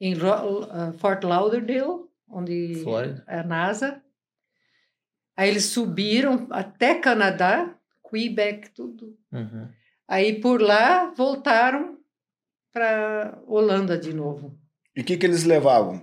em 0.00 0.14
Ro- 0.14 0.64
uh, 0.64 0.92
Fort 0.98 1.22
Lauderdale, 1.24 2.04
onde 2.28 2.80
Flórida. 2.82 3.24
é 3.26 3.38
a 3.40 3.42
NASA. 3.44 4.02
Aí 5.36 5.48
eles 5.50 5.64
subiram 5.66 6.46
até 6.50 6.94
Canadá, 6.96 7.74
Quebec, 8.10 8.70
tudo. 8.70 9.18
Uhum. 9.32 9.68
Aí 10.08 10.40
por 10.40 10.60
lá 10.62 11.12
voltaram 11.16 11.98
para 12.72 13.38
Holanda 13.46 13.98
de 13.98 14.12
novo. 14.14 14.58
E 14.94 15.00
o 15.00 15.04
que, 15.04 15.16
que 15.16 15.26
eles 15.26 15.44
levavam? 15.44 16.02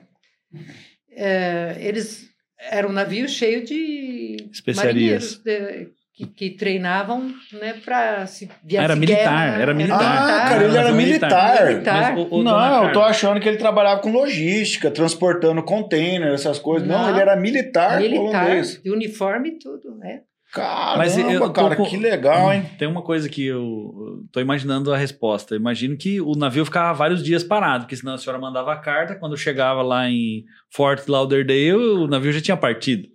É, 1.10 1.78
eles 1.80 2.30
eram 2.60 2.90
um 2.90 2.94
navio 2.94 3.28
cheio 3.28 3.64
de 3.66 4.38
Especiarias. 4.52 5.38
de- 5.38 5.90
que, 6.16 6.28
que 6.28 6.50
treinavam 6.52 7.32
né, 7.54 7.74
para 7.84 8.26
se 8.28 8.50
viajar. 8.64 8.84
Era 8.86 8.96
militar, 8.96 9.62
era 9.62 9.74
militar. 9.74 10.00
Ah, 10.02 10.50
cara, 10.50 10.64
ele 10.66 10.78
Era 10.78 10.92
militar. 10.92 11.30
militar. 11.30 11.68
Militar. 11.74 12.14
Mas, 12.16 12.26
ô, 12.32 12.38
dona 12.44 12.70
não, 12.70 12.84
eu 12.88 12.94
tô 12.94 13.02
achando 13.02 13.40
que 13.40 13.48
ele 13.50 13.58
trabalhava 13.58 14.00
com 14.02 14.12
logística, 14.12 14.92
transportando 14.92 15.64
container, 15.64 16.32
essas 16.34 16.60
coisas. 16.60 16.88
Não, 16.88 17.02
Não. 17.04 17.10
ele 17.10 17.20
era 17.20 17.36
militar, 17.36 18.00
militar, 18.00 18.22
holandês. 18.46 18.80
de 18.84 18.92
uniforme 18.92 19.50
e 19.50 19.58
tudo, 19.60 19.96
né? 19.98 20.22
Caramba, 20.54 20.98
Mas 21.00 21.18
eu 21.18 21.52
cara, 21.52 21.76
com- 21.76 21.84
que 21.84 21.98
legal, 21.98 22.54
hein? 22.54 22.64
Tem 22.78 22.88
uma 22.88 23.02
coisa 23.02 23.28
que 23.28 23.44
eu 23.48 24.24
tô 24.32 24.40
imaginando 24.40 24.94
a 24.94 24.98
resposta. 24.98 25.56
Eu 25.56 25.60
imagino 25.60 25.98
que 25.98 26.22
o 26.22 26.34
navio 26.36 26.64
ficava 26.64 26.94
vários 26.94 27.24
dias 27.24 27.44
parado, 27.44 27.86
porque 27.86 27.96
senão 27.96 28.14
a 28.14 28.20
senhora 28.20 28.40
mandava 28.40 28.72
a 28.72 28.76
carta, 28.76 29.16
quando 29.16 29.36
chegava 29.36 29.82
lá 29.82 30.08
em 30.08 30.44
Fort 30.72 31.08
Lauderdale, 31.08 31.74
o 31.74 32.06
navio 32.06 32.32
já 32.32 32.40
tinha 32.40 32.56
partido. 32.56 33.08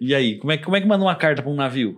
E 0.00 0.14
aí, 0.14 0.38
como 0.38 0.52
é, 0.52 0.56
que- 0.56 0.62
como 0.64 0.76
é 0.76 0.80
que 0.80 0.86
manda 0.86 1.02
uma 1.04 1.16
carta 1.16 1.42
para 1.42 1.50
um 1.50 1.56
navio? 1.56 1.96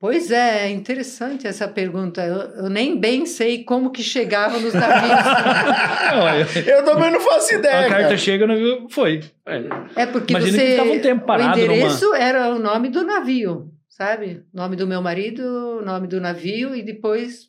Pois 0.00 0.30
é, 0.30 0.66
é 0.66 0.70
interessante 0.70 1.44
essa 1.46 1.66
pergunta. 1.66 2.24
Eu, 2.24 2.64
eu 2.64 2.70
nem 2.70 2.98
bem 3.00 3.26
sei 3.26 3.64
como 3.64 3.90
que 3.90 4.02
chegava 4.02 4.58
nos 4.60 4.72
navios. 4.72 5.10
Eu- 6.64 6.78
Eu 6.78 6.84
também 6.84 7.10
não 7.10 7.20
faço 7.20 7.54
ideia. 7.54 7.80
a 7.86 7.88
carta 7.88 8.02
cara. 8.04 8.16
chega, 8.16 8.44
o 8.44 8.48
navio 8.48 8.86
foi. 8.90 9.20
É. 9.46 10.02
É 10.02 10.06
porque 10.06 10.32
Imagina 10.34 10.52
você 10.58 10.64
que 10.64 10.70
ficava 10.72 10.90
um 10.92 11.00
tempo 11.00 11.26
parado 11.26 11.58
o 11.58 11.62
endereço 11.64 12.14
era 12.14 12.54
o 12.54 12.58
nome 12.60 12.88
do 12.90 13.02
navio, 13.04 13.72
sabe? 13.88 14.42
Nome 14.54 14.76
do 14.76 14.86
meu 14.86 15.02
marido, 15.02 15.82
nome 15.84 16.06
do 16.06 16.20
navio 16.20 16.76
e 16.76 16.82
depois 16.82 17.48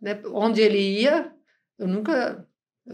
né, 0.00 0.20
onde 0.32 0.60
ele 0.60 0.78
ia. 0.78 1.30
Eu 1.78 1.88
nunca 1.88 2.44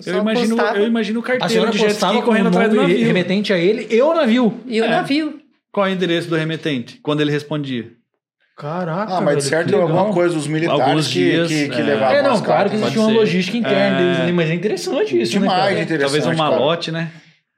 eu 0.06 0.14
Eu 0.14 0.20
imagino, 0.22 0.56
postava 0.56 0.78
eu 0.78 0.86
imagino 0.86 1.20
o 1.20 1.22
A 1.22 1.26
carteiro 1.26 1.52
senhora 1.52 1.70
de 1.72 1.78
jet 1.78 1.90
ski 1.92 2.22
correndo 2.22 2.46
o 2.46 2.48
atrás 2.48 2.70
do 2.70 2.76
navio. 2.76 3.04
remetente 3.06 3.52
a 3.52 3.58
ele 3.58 3.86
e 3.94 4.00
o 4.00 4.14
navio. 4.14 4.58
e 4.66 4.80
o 4.80 4.84
É. 4.84 4.88
navio. 4.88 5.38
Qual 5.70 5.86
é 5.86 5.90
o 5.90 5.92
endereço 5.92 6.28
do 6.30 6.36
remetente? 6.36 6.98
Quando 7.02 7.20
ele 7.20 7.30
respondia. 7.30 7.92
Caraca, 8.62 9.12
Ah, 9.16 9.20
mas 9.20 9.36
de 9.36 9.40
velho, 9.40 9.42
certo 9.42 9.64
que 9.66 9.72
tem 9.72 9.80
legal. 9.80 9.96
alguma 9.98 10.14
coisa 10.14 10.34
dos 10.36 10.46
militares 10.46 10.80
Alguns 10.82 11.08
que, 11.08 11.14
dias, 11.14 11.48
que, 11.48 11.68
que 11.68 11.80
é. 11.80 11.84
levavam 11.84 12.14
É, 12.16 12.22
não, 12.22 12.30
as 12.34 12.40
claro 12.40 12.70
que 12.70 12.76
cartas. 12.76 12.80
existe 12.80 12.98
uma 13.00 13.08
ser. 13.08 13.14
logística 13.14 13.56
interna 13.58 13.96
É. 13.96 13.98
deles 14.04 14.20
ali, 14.20 14.32
mas 14.32 14.50
é 14.50 14.54
interessante 14.54 15.20
isso, 15.20 15.32
Demais, 15.32 15.50
né, 15.58 15.68
cara? 15.70 15.82
interessante. 15.82 16.00
Talvez 16.02 16.26
um 16.26 16.28
cara. 16.42 16.50
malote, 16.56 16.92
né? 16.92 17.10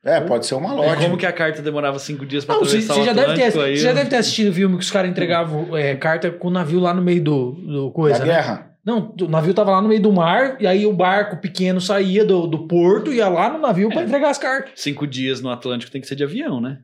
É, 0.03 0.21
pode 0.21 0.47
ser 0.47 0.55
uma 0.55 0.73
loja. 0.75 0.97
como 0.97 1.17
que 1.19 1.27
a 1.27 1.33
carta 1.33 1.61
demorava 1.63 1.99
cinco 1.99 2.25
dias 2.27 2.45
para 2.45 2.55
Não, 2.57 2.61
você, 2.65 2.77
atravessar 2.79 2.95
você 2.95 3.01
o 3.01 3.05
já 3.05 3.13
deve 3.13 3.27
ter, 3.35 3.43
Atlântico 3.45 3.61
aí? 3.63 3.77
você 3.77 3.83
já 3.85 3.93
deve 3.93 4.09
ter 4.11 4.17
assistido 4.17 4.49
o 4.51 4.53
filme 4.55 4.77
que 4.79 4.83
os 4.85 4.91
caras 4.91 5.11
entregavam 5.11 5.77
é, 5.77 5.95
carta 5.95 6.31
com 6.31 6.49
o 6.49 6.51
navio 6.51 6.81
lá 6.81 6.93
no 6.95 7.03
meio 7.03 7.23
do, 7.23 7.53
do 7.53 7.91
coisa, 7.91 8.19
Da 8.21 8.25
né? 8.25 8.33
guerra. 8.35 8.71
Não, 8.85 9.15
o 9.21 9.29
navio 9.29 9.55
tava 9.55 9.71
lá 9.71 9.81
no 9.81 9.89
meio 9.89 10.03
do 10.03 10.13
mar, 10.13 10.57
e 10.61 10.67
aí 10.67 10.85
o 10.87 10.93
barco 10.93 11.39
pequeno 11.39 11.81
saía 11.81 12.23
do, 12.23 12.47
do 12.47 12.67
porto, 12.67 13.11
ia 13.13 13.29
lá 13.29 13.51
no 13.51 13.59
navio 13.59 13.89
pra 13.89 14.03
É. 14.03 14.05
entregar 14.05 14.29
as 14.31 14.37
cartas. 14.37 14.73
Cinco 14.77 15.07
dias 15.07 15.41
no 15.41 15.49
Atlântico 15.51 15.91
tem 15.91 16.01
que 16.03 16.07
ser 16.07 16.17
de 16.17 16.25
avião, 16.25 16.61
né? 16.61 16.79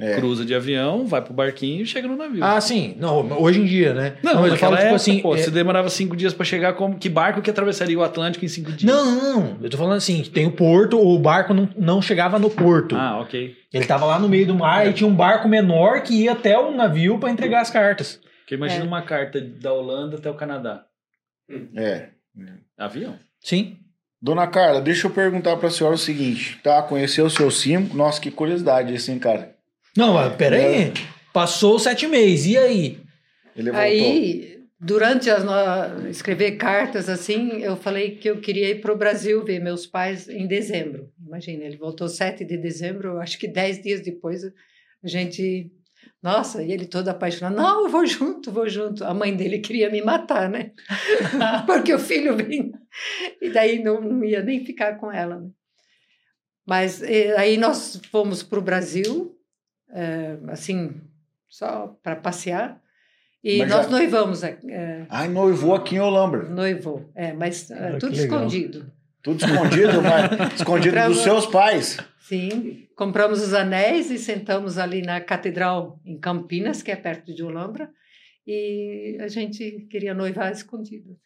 É. 0.00 0.16
Cruza 0.16 0.42
de 0.44 0.54
avião, 0.54 1.06
vai 1.06 1.20
pro 1.20 1.34
barquinho 1.34 1.82
e 1.82 1.86
chega 1.86 2.08
no 2.08 2.16
navio. 2.16 2.42
Ah, 2.42 2.58
sim. 2.62 2.94
Não, 2.98 3.30
hoje 3.38 3.60
em 3.60 3.66
dia, 3.66 3.92
né? 3.92 4.16
não, 4.22 4.40
mas 4.40 4.52
eu 4.52 4.56
falo, 4.56 4.72
tipo 4.76 4.84
época, 4.86 4.96
assim. 4.96 5.20
pô, 5.20 5.34
é- 5.34 5.38
se 5.38 5.50
demorava 5.50 5.90
cinco 5.90 6.16
dias 6.16 6.32
pra 6.32 6.46
chegar, 6.46 6.72
como 6.72 6.98
que 6.98 7.10
barco 7.10 7.42
que 7.42 7.50
atravessaria 7.50 7.98
o 7.98 8.02
Atlântico 8.02 8.42
em 8.42 8.48
cinco 8.48 8.72
dias? 8.72 8.90
Não, 8.90 9.04
não, 9.04 9.40
não. 9.40 9.58
Eu 9.62 9.68
tô 9.68 9.76
falando 9.76 9.98
assim, 9.98 10.22
tem 10.22 10.46
o 10.46 10.52
porto, 10.52 10.98
o 10.98 11.18
barco 11.18 11.52
não, 11.52 11.68
não 11.76 12.00
chegava 12.00 12.38
no 12.38 12.48
porto. 12.48 12.96
Ah, 12.96 13.20
ok. 13.20 13.54
Ele 13.70 13.84
tava 13.84 14.06
lá 14.06 14.18
no 14.18 14.30
meio 14.30 14.46
do 14.46 14.54
mar 14.54 14.88
e 14.88 14.94
tinha 14.94 15.06
um 15.08 15.14
barco 15.14 15.46
menor 15.46 16.02
que 16.02 16.22
ia 16.22 16.32
até 16.32 16.58
o 16.58 16.74
navio 16.74 17.18
pra 17.18 17.30
entregar 17.30 17.60
as 17.60 17.68
cartas. 17.70 18.18
Porque 18.40 18.54
imagina 18.54 18.84
É. 18.84 18.88
uma 18.88 19.02
carta 19.02 19.40
da 19.40 19.74
Holanda 19.74 20.16
até 20.16 20.30
o 20.30 20.34
Canadá. 20.34 20.84
É. 21.76 22.08
Avião. 22.78 23.14
Sim. 23.40 23.76
Dona 24.20 24.46
Carla, 24.46 24.80
deixa 24.80 25.06
eu 25.06 25.10
perguntar 25.10 25.56
pra 25.56 25.68
senhora 25.68 25.96
o 25.96 25.98
seguinte, 25.98 26.58
tá? 26.62 26.80
Conheceu 26.82 27.26
o 27.26 27.30
seu 27.30 27.50
sim? 27.50 27.90
Nossa, 27.92 28.20
que 28.20 28.30
curiosidade 28.30 28.94
esse, 28.94 29.10
hein, 29.12 29.18
cara? 29.18 29.54
Não, 29.96 30.14
mas 30.14 30.34
peraí. 30.36 30.92
Passou 31.32 31.78
sete 31.78 32.06
meses, 32.06 32.46
e 32.46 32.58
aí? 32.58 33.00
Ele 33.56 33.70
voltou. 33.70 33.80
Aí, 33.80 34.62
durante 34.80 35.30
as 35.30 35.44
no... 35.44 36.08
escrever 36.08 36.52
cartas 36.52 37.08
assim, 37.08 37.62
eu 37.62 37.76
falei 37.76 38.16
que 38.16 38.28
eu 38.28 38.40
queria 38.40 38.70
ir 38.70 38.80
para 38.80 38.92
o 38.92 38.96
Brasil 38.96 39.44
ver 39.44 39.60
meus 39.60 39.86
pais 39.86 40.28
em 40.28 40.46
dezembro. 40.46 41.10
Imagina, 41.24 41.64
ele 41.64 41.76
voltou 41.76 42.08
7 42.08 42.44
de 42.44 42.56
dezembro, 42.56 43.10
eu 43.10 43.20
acho 43.20 43.38
que 43.38 43.48
10 43.48 43.82
dias 43.82 44.00
depois 44.00 44.44
a 44.44 45.08
gente. 45.08 45.70
Nossa, 46.22 46.62
e 46.62 46.72
ele 46.72 46.86
todo 46.86 47.08
apaixonado. 47.08 47.56
Não, 47.56 47.84
eu 47.84 47.88
vou 47.88 48.06
junto, 48.06 48.52
vou 48.52 48.68
junto. 48.68 49.04
A 49.04 49.12
mãe 49.12 49.34
dele 49.34 49.58
queria 49.58 49.90
me 49.90 50.02
matar, 50.02 50.48
né? 50.48 50.72
Porque 51.66 51.92
o 51.92 51.98
filho 51.98 52.36
vem. 52.36 52.72
E 53.40 53.50
daí 53.50 53.82
não, 53.82 54.00
não 54.00 54.24
ia 54.24 54.42
nem 54.42 54.64
ficar 54.64 54.98
com 54.98 55.10
ela. 55.10 55.40
Né? 55.40 55.50
Mas 56.66 57.02
eh, 57.02 57.36
aí 57.36 57.56
nós 57.56 58.00
fomos 58.10 58.42
para 58.42 58.58
o 58.58 58.62
Brasil, 58.62 59.36
eh, 59.92 60.36
assim, 60.48 60.92
só 61.48 61.96
para 62.02 62.16
passear. 62.16 62.80
E 63.44 63.58
Mas 63.58 63.70
nós 63.70 63.84
já- 63.86 63.90
noivamos, 63.90 64.42
é, 64.44 65.06
Ai, 65.10 65.28
noivou 65.28 65.74
aqui 65.74 65.96
em 65.96 66.00
Olambra. 66.00 66.48
noivou, 66.48 67.10
é, 67.14 67.32
mas 67.32 67.70
é, 67.70 67.88
Ah, 67.88 67.98
tudo 67.98 68.14
escondido. 68.14 68.92
Tudo 69.22 69.44
escondido, 69.44 70.00
mas 70.02 70.54
escondido 70.60 70.94
Pra- 70.94 71.08
dos 71.08 71.18
seus 71.18 71.46
pais. 71.46 71.98
Sim, 72.20 72.86
compramos 72.96 73.42
os 73.42 73.52
anéis 73.52 74.10
e 74.10 74.18
sentamos 74.18 74.78
ali 74.78 75.02
na 75.02 75.20
catedral 75.20 76.00
em 76.04 76.16
Campinas, 76.18 76.82
que 76.82 76.90
é 76.92 76.96
perto 76.96 77.34
de 77.34 77.42
Olambra, 77.42 77.90
e 78.46 79.18
a 79.20 79.26
gente 79.28 79.86
queria 79.90 80.14
noivar 80.14 80.50
escondido. 80.52 81.16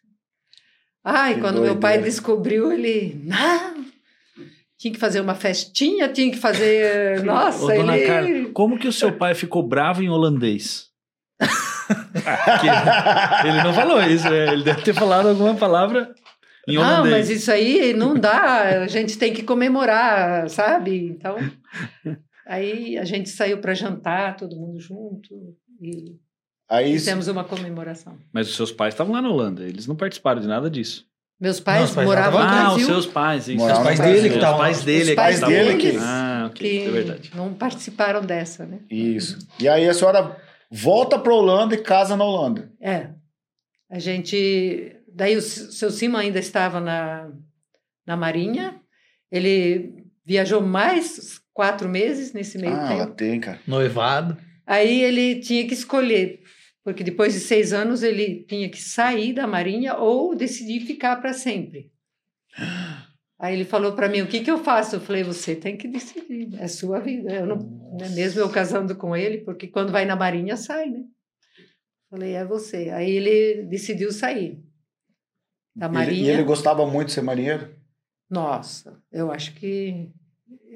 Ai, 1.03 1.35
Que 1.35 1.41
quando 1.41 1.61
meu 1.61 1.77
pai 1.79 1.93
doideira. 1.93 2.03
descobriu, 2.11 2.71
ele, 2.71 3.21
não, 3.23 3.85
tinha 4.77 4.93
que 4.93 4.99
fazer 4.99 5.19
uma 5.19 5.35
festinha, 5.35 6.07
tinha 6.07 6.31
que 6.31 6.37
fazer, 6.37 7.23
nossa, 7.25 7.65
Ô, 7.65 7.67
dona 7.67 7.97
ele... 7.97 8.07
Carla, 8.07 8.49
como 8.53 8.77
que 8.77 8.87
o 8.87 8.93
seu 8.93 9.11
pai 9.11 9.33
ficou 9.33 9.63
bravo 9.63 10.03
em 10.03 10.09
holandês? 10.09 10.87
Ele 13.45 13.63
não 13.63 13.73
falou 13.73 14.01
isso, 14.03 14.29
né? 14.29 14.51
Ele 14.51 14.63
deve 14.63 14.81
ter 14.81 14.93
falado 14.93 15.29
alguma 15.29 15.55
palavra 15.55 16.13
em 16.67 16.75
Não, 16.75 16.81
holandês. 16.81 17.15
mas 17.15 17.29
isso 17.29 17.51
aí 17.51 17.93
não 17.93 18.13
dá, 18.15 18.81
a 18.81 18.87
gente 18.87 19.17
tem 19.17 19.33
que 19.33 19.43
comemorar, 19.43 20.49
sabe? 20.49 21.05
Então, 21.05 21.37
aí 22.45 22.97
a 22.97 23.05
gente 23.05 23.29
saiu 23.29 23.59
para 23.59 23.73
jantar, 23.73 24.35
todo 24.35 24.57
mundo 24.57 24.79
junto, 24.79 25.55
e 25.81 26.17
Aí, 26.69 26.91
fizemos 26.91 27.29
uma 27.29 27.45
comemoração. 27.45 28.17
Mas 28.33 28.49
os 28.49 28.55
seus 28.55 28.71
pais 28.71 28.93
estavam 28.93 29.13
lá 29.13 29.21
na 29.21 29.29
Holanda, 29.29 29.63
eles 29.63 29.87
não 29.87 29.95
participaram 29.95 30.41
de 30.41 30.47
nada 30.47 30.69
disso. 30.69 31.06
Meus 31.39 31.59
pais, 31.59 31.89
os 31.89 31.95
pais 31.95 32.07
moravam 32.07 32.39
no 32.39 32.45
estavam- 32.45 32.59
Ah, 32.59 32.67
os 32.69 32.73
Brasil, 32.77 32.87
seus 32.87 33.05
pais, 33.05 33.47
isso. 33.47 33.57
Moravam 33.57 33.81
Os 33.81 33.87
pais 33.87 33.99
dele 33.99 34.11
Brasil. 34.13 34.29
que 34.29 34.29
Os 34.29 34.35
estavam. 34.43 34.57
pais 34.59 34.83
dele 34.83 35.01
Os 35.03 35.09
que 35.09 35.15
pais 35.15 35.35
estavam 35.35 35.55
dele 35.55 35.77
que- 35.77 35.97
Ah, 35.99 36.45
ok, 36.49 36.79
que 36.81 36.87
é 36.87 36.91
verdade. 36.91 37.31
não 37.35 37.53
participaram 37.53 38.21
dessa, 38.21 38.65
né? 38.65 38.79
Isso. 38.89 39.37
E 39.59 39.67
aí 39.69 39.87
a 39.87 39.93
senhora 39.93 40.35
volta 40.71 41.19
pra 41.19 41.33
Holanda 41.33 41.75
e 41.75 41.77
casa 41.77 42.15
na 42.17 42.23
Holanda. 42.25 42.71
É. 42.81 43.09
A 43.89 43.99
gente. 43.99 44.93
Daí 45.13 45.35
o 45.37 45.41
seu 45.41 45.89
Cima 45.91 46.19
ainda 46.19 46.39
estava 46.39 46.79
na, 46.79 47.29
na 48.05 48.17
Marinha. 48.17 48.79
Ele 49.31 50.03
viajou 50.25 50.61
mais 50.61 51.39
quatro 51.53 51.87
meses 51.87 52.33
nesse 52.33 52.57
meio 52.57 52.73
Ah, 52.75 52.93
ela 52.93 53.05
tempo. 53.05 53.15
tem, 53.17 53.39
cara. 53.39 53.59
Noivado. 53.67 54.37
Aí 54.65 55.01
ele 55.01 55.39
tinha 55.39 55.65
que 55.67 55.73
escolher, 55.73 56.41
porque 56.87 57.03
depois 57.03 57.33
de 57.33 57.41
seis 57.41 57.73
anos 57.73 58.01
ele 58.01 58.45
tinha 58.47 58.69
que 58.69 58.81
sair 58.81 59.33
da 59.33 59.45
Marinha 59.45 59.95
ou 59.97 60.33
decidir 60.33 60.85
ficar 60.85 61.17
para 61.17 61.33
sempre. 61.33 61.91
Aí 63.37 63.53
ele 63.55 63.65
falou 63.65 63.91
para 63.91 64.07
mim: 64.07 64.21
o 64.21 64.27
que, 64.27 64.39
que 64.39 64.49
eu 64.49 64.63
faço? 64.63 64.95
Eu 64.95 65.01
falei: 65.01 65.21
você 65.21 65.53
tem 65.53 65.75
que 65.75 65.85
decidir, 65.85 66.55
é 66.57 66.65
sua 66.69 67.01
vida. 67.01 67.29
Eu 67.29 67.45
não, 67.45 67.57
né, 67.99 68.07
mesmo 68.15 68.39
eu 68.39 68.49
casando 68.49 68.95
com 68.95 69.13
ele, 69.13 69.39
porque 69.39 69.67
quando 69.67 69.91
vai 69.91 70.05
na 70.05 70.15
Marinha 70.15 70.55
sai, 70.55 70.89
né? 70.89 71.03
Falei: 72.09 72.35
é 72.35 72.45
você. 72.45 72.89
Aí 72.91 73.11
ele 73.11 73.63
decidiu 73.63 74.09
sair 74.09 74.57
da 75.75 75.87
Ele, 75.87 75.93
Marinha. 75.93 76.31
e 76.31 76.33
ele 76.35 76.43
gostava 76.43 76.87
muito 76.87 77.07
de 77.07 77.15
ser 77.15 77.21
marinheiro? 77.21 77.75
Nossa, 78.29 78.97
eu 79.11 79.29
acho 79.29 79.53
que 79.55 80.09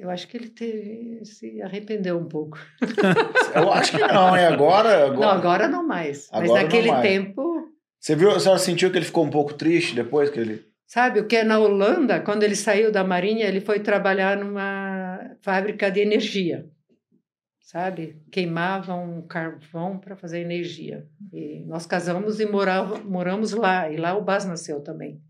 Eu 0.02 0.10
acho 0.10 0.26
que 0.26 0.36
ele 0.36 0.48
teve, 0.48 1.24
se 1.24 1.62
arrependeu 1.62 2.18
um 2.18 2.26
pouco. 2.26 2.58
Eu 3.54 3.72
acho 3.72 3.92
que 3.92 3.98
não, 3.98 4.34
é 4.34 4.48
agora. 4.48 5.06
agora... 5.06 5.20
Não, 5.20 5.28
agora 5.28 5.68
não 5.68 5.86
mais. 5.86 6.28
Agora 6.32 6.48
Mas 6.54 6.62
naquele 6.64 6.90
mais. 6.90 7.02
tempo, 7.02 7.72
Você 8.00 8.16
viu, 8.16 8.32
a 8.32 8.40
senhora 8.40 8.58
sentiu 8.58 8.90
que 8.90 8.98
ele 8.98 9.04
ficou 9.04 9.24
um 9.24 9.30
pouco 9.30 9.54
triste 9.54 9.94
depois 9.94 10.28
que 10.28 10.40
ele. 10.40 10.66
sabe, 10.88 11.20
o 11.20 11.26
que 11.28 11.36
é 11.36 11.44
na 11.44 11.60
Holanda, 11.60 12.18
quando 12.18 12.42
ele 12.42 12.56
saiu 12.56 12.90
da 12.90 13.04
Marinha, 13.04 13.46
ele 13.46 13.60
foi 13.60 13.78
trabalhar 13.78 14.36
numa 14.36 15.36
fábrica 15.40 15.88
de 15.88 16.00
energia. 16.00 16.68
Sabe? 17.60 18.20
Queimavam 18.32 19.24
carvão 19.28 20.00
para 20.00 20.16
fazer 20.16 20.40
energia. 20.40 21.06
E 21.32 21.64
nós 21.64 21.86
casamos 21.86 22.40
e 22.40 22.46
morava, 22.46 22.98
moramos 22.98 23.52
lá. 23.52 23.88
E 23.88 23.96
lá 23.96 24.18
o 24.18 24.24
Bas 24.24 24.44
nasceu 24.44 24.80
também. 24.82 25.22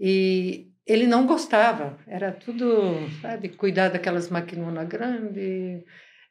E 0.00 0.72
ele 0.86 1.06
não 1.06 1.26
gostava. 1.26 1.98
Era 2.06 2.32
tudo, 2.32 3.08
sabe, 3.20 3.48
cuidar 3.50 3.88
daquelas 3.88 4.28
maquinonas 4.28 4.88
grandes. 4.88 5.84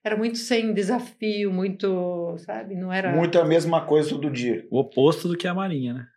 Era 0.04 0.18
muito 0.18 0.38
sem 0.38 0.74
desafio, 0.74 1.52
muito, 1.52 2.36
sabe? 2.40 2.76
Não 2.76 2.92
era 2.92 3.16
Muito 3.16 3.40
a 3.40 3.46
mesma 3.46 3.86
coisa 3.86 4.10
todo 4.10 4.30
dia. 4.30 4.68
O 4.70 4.80
oposto 4.80 5.28
do 5.28 5.38
que 5.38 5.48
a 5.48 5.54
Marinha, 5.54 5.94
né? 5.94 6.08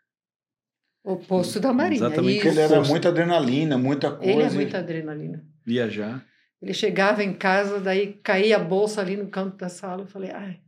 o 1.06 1.12
oposto 1.12 1.60
da 1.60 1.72
Marinha. 1.72 1.98
Exatamente. 1.98 2.34
Porque 2.34 2.48
ele 2.48 2.64
Isso. 2.64 2.74
era 2.74 2.82
muita 2.84 3.08
adrenalina, 3.10 3.78
muita 3.78 4.10
coisa. 4.10 4.32
Ele 4.32 4.42
é 4.42 4.50
muita 4.50 4.78
adrenalina. 4.78 5.44
Viajar. 5.64 6.26
Ele 6.60 6.74
chegava 6.74 7.22
em 7.22 7.32
casa, 7.32 7.78
daí 7.78 8.14
caía 8.24 8.56
a 8.56 8.58
bolsa 8.58 9.00
ali 9.00 9.16
no 9.16 9.28
canto 9.28 9.56
da 9.56 9.68
sala. 9.68 10.02
Eu 10.02 10.08
falei, 10.08 10.32
ai, 10.32 10.58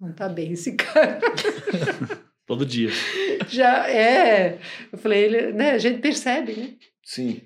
não 0.00 0.12
tá 0.12 0.28
bem 0.28 0.52
esse 0.52 0.72
cara. 0.74 1.20
Todo 2.44 2.66
dia. 2.66 2.90
Já 3.46 3.88
é. 3.88 4.58
Eu 4.90 4.98
falei, 4.98 5.24
ele, 5.24 5.52
né, 5.52 5.72
a 5.72 5.78
gente 5.78 6.00
percebe, 6.00 6.54
né? 6.54 6.70
Sim. 7.14 7.40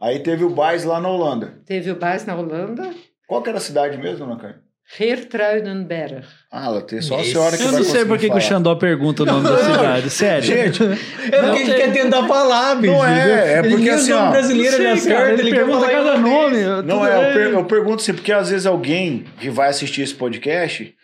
Aí 0.00 0.20
teve 0.20 0.44
o 0.44 0.50
Bais 0.50 0.84
lá 0.84 1.00
na 1.00 1.08
Holanda. 1.08 1.58
Teve 1.66 1.90
o 1.90 1.96
Bas 1.96 2.24
na 2.24 2.34
Holanda, 2.34 2.90
Qual 3.26 3.42
que 3.42 3.48
era 3.50 3.58
a 3.58 3.60
cidade 3.60 3.98
mesmo, 3.98 4.24
Ana 4.24 4.36
Caio? 4.40 4.54
Hertruidenberg. 4.98 6.22
Ah, 6.50 6.66
ela 6.66 6.80
tem 6.80 7.02
só 7.02 7.18
a 7.20 7.24
senhora 7.24 7.54
que 7.58 7.62
Eu 7.62 7.68
vai 7.68 7.80
não 7.80 7.84
sei 7.84 8.06
por 8.06 8.16
que, 8.18 8.26
o. 8.32 8.40
Xandó 8.40 8.74
pergunta 8.76 9.22
o 9.22 9.26
nome 9.26 9.42
da 9.44 9.58
cidade. 9.58 10.08
Sério. 10.10 10.42
Gente, 10.46 10.82
É 11.30 11.42
porque 11.42 11.58
ele 11.62 11.74
quer 11.74 11.92
tentar 11.92 12.26
falar, 12.26 12.76
bicho. 12.76 12.94
Não 12.94 13.06
é, 13.06 13.52
é 13.58 13.62
porque 13.62 13.74
Ele 13.74 13.90
assim, 13.90 14.12
ó, 14.12 14.30
brasileiro 14.30 14.76
ele 14.82 14.96
sei, 14.98 15.12
cara, 15.12 15.24
acerta, 15.26 15.42
ele 15.42 15.50
pergunta 15.54 15.86
cada 15.90 16.16
nome. 16.16 16.56
não 16.86 17.06
é, 17.06 17.14
eu, 17.16 17.20
bem. 17.20 17.32
per- 17.34 17.52
eu 17.58 17.64
pergunto 17.66 18.02
assim, 18.02 18.14
porque 18.14 18.32
às 18.32 18.48
vezes 18.48 18.64
alguém 18.64 19.24
que 19.38 19.50
vai 19.50 19.68
assistir 19.68 20.00
esse 20.00 20.14
podcast 20.14 20.94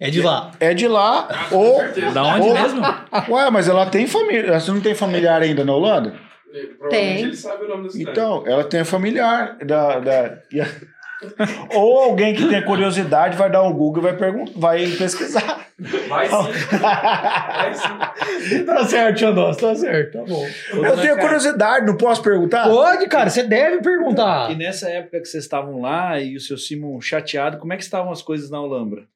É 0.00 0.08
de 0.08 0.22
lá. 0.22 0.52
é 0.58 0.72
de 0.72 0.88
lá 0.88 1.28
ou... 1.52 1.82
Da 2.14 2.24
onde 2.24 2.48
ou- 2.48 2.54
mesmo? 2.54 2.80
Ué, 3.28 3.50
mas 3.50 3.68
ela 3.68 3.84
tem 3.84 4.06
família. 4.06 4.58
Você 4.58 4.70
não 4.72 4.80
tem 4.80 4.94
familiar 4.94 5.42
ainda 5.42 5.62
na 5.62 5.74
Holanda? 5.74 6.14
Provavelmente 6.50 6.90
Tem. 6.90 7.22
ele 7.22 7.36
sabe 7.36 7.64
o 7.64 7.68
nome 7.68 7.84
da 7.84 7.90
cidade. 7.90 8.10
Então, 8.10 8.46
ela 8.46 8.64
tem 8.64 8.84
familiar 8.84 9.56
da. 9.58 9.98
da 10.00 10.24
a- 10.26 10.90
ou 11.76 12.00
alguém 12.00 12.34
que 12.34 12.48
tem 12.48 12.64
curiosidade 12.64 13.36
vai 13.36 13.50
dar 13.50 13.62
um 13.62 13.72
Google 13.74 14.02
e 14.02 14.06
vai, 14.06 14.16
perguntar, 14.16 14.52
vai 14.56 14.86
pesquisar. 14.86 15.66
Vai 16.08 16.28
sim. 16.28 16.78
Vai 16.78 17.74
sim. 17.74 18.64
Tá 18.64 18.84
certo, 18.86 19.20
Xandó, 19.20 19.54
tá 19.54 19.74
certo, 19.74 20.18
tá 20.18 20.24
bom. 20.24 20.46
Eu 20.72 20.96
tenho 20.96 21.18
curiosidade, 21.18 21.86
não 21.86 21.96
posso 21.96 22.22
perguntar? 22.22 22.68
Pode, 22.68 23.06
cara, 23.06 23.28
você 23.28 23.42
deve 23.42 23.82
perguntar. 23.82 24.50
E 24.50 24.56
nessa 24.56 24.88
época 24.88 25.20
que 25.20 25.26
vocês 25.26 25.44
estavam 25.44 25.80
lá 25.80 26.18
e 26.18 26.36
o 26.36 26.40
seu 26.40 26.56
Simon 26.56 27.00
chateado, 27.02 27.58
como 27.58 27.72
é 27.74 27.76
que 27.76 27.82
estavam 27.82 28.10
as 28.10 28.22
coisas 28.22 28.48
na 28.50 28.60
Olambra? 28.60 29.06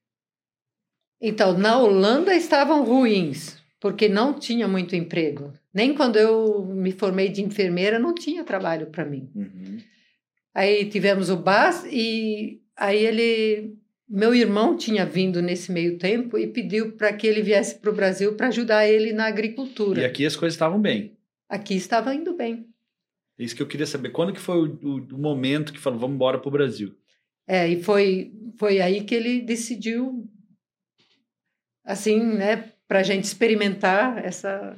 Então, 1.20 1.56
na 1.56 1.78
Holanda 1.78 2.34
estavam 2.34 2.84
ruins, 2.84 3.56
porque 3.80 4.08
não 4.10 4.34
tinha 4.34 4.68
muito 4.68 4.94
emprego. 4.94 5.54
Nem 5.74 5.92
quando 5.94 6.16
eu 6.16 6.64
me 6.66 6.92
formei 6.92 7.28
de 7.28 7.42
enfermeira, 7.42 7.98
não 7.98 8.14
tinha 8.14 8.44
trabalho 8.44 8.86
para 8.86 9.04
mim. 9.04 9.28
Uhum. 9.34 9.78
Aí 10.54 10.88
tivemos 10.88 11.30
o 11.30 11.36
Bas 11.36 11.84
e 11.90 12.60
aí 12.76 13.04
ele, 13.04 13.74
meu 14.08 14.32
irmão 14.34 14.76
tinha 14.76 15.04
vindo 15.04 15.42
nesse 15.42 15.72
meio 15.72 15.98
tempo 15.98 16.38
e 16.38 16.46
pediu 16.46 16.92
para 16.92 17.12
que 17.12 17.26
ele 17.26 17.42
viesse 17.42 17.74
para 17.80 17.90
o 17.90 17.94
Brasil 17.94 18.36
para 18.36 18.48
ajudar 18.48 18.86
ele 18.88 19.12
na 19.12 19.26
agricultura. 19.26 20.00
E 20.00 20.04
aqui 20.04 20.24
as 20.24 20.36
coisas 20.36 20.54
estavam 20.54 20.80
bem. 20.80 21.16
Aqui 21.48 21.74
estava 21.74 22.14
indo 22.14 22.34
bem. 22.36 22.66
É 23.36 23.42
isso 23.42 23.56
que 23.56 23.62
eu 23.62 23.66
queria 23.66 23.86
saber. 23.86 24.10
Quando 24.10 24.32
que 24.32 24.38
foi 24.40 24.56
o, 24.68 24.78
o- 24.80 25.14
o 25.14 25.18
momento 25.18 25.72
que 25.72 25.80
falou, 25.80 25.98
vamos 25.98 26.14
embora 26.14 26.38
pro 26.38 26.52
Brasil? 26.52 26.94
É, 27.48 27.68
e 27.68 27.82
foi 27.82 28.32
foi 28.56 28.80
aí 28.80 29.02
que 29.02 29.12
ele 29.14 29.40
decidiu 29.40 30.24
assim, 31.84 32.22
né, 32.22 32.72
para 32.86 33.00
a 33.00 33.02
gente 33.02 33.24
experimentar 33.24 34.24
essa. 34.24 34.76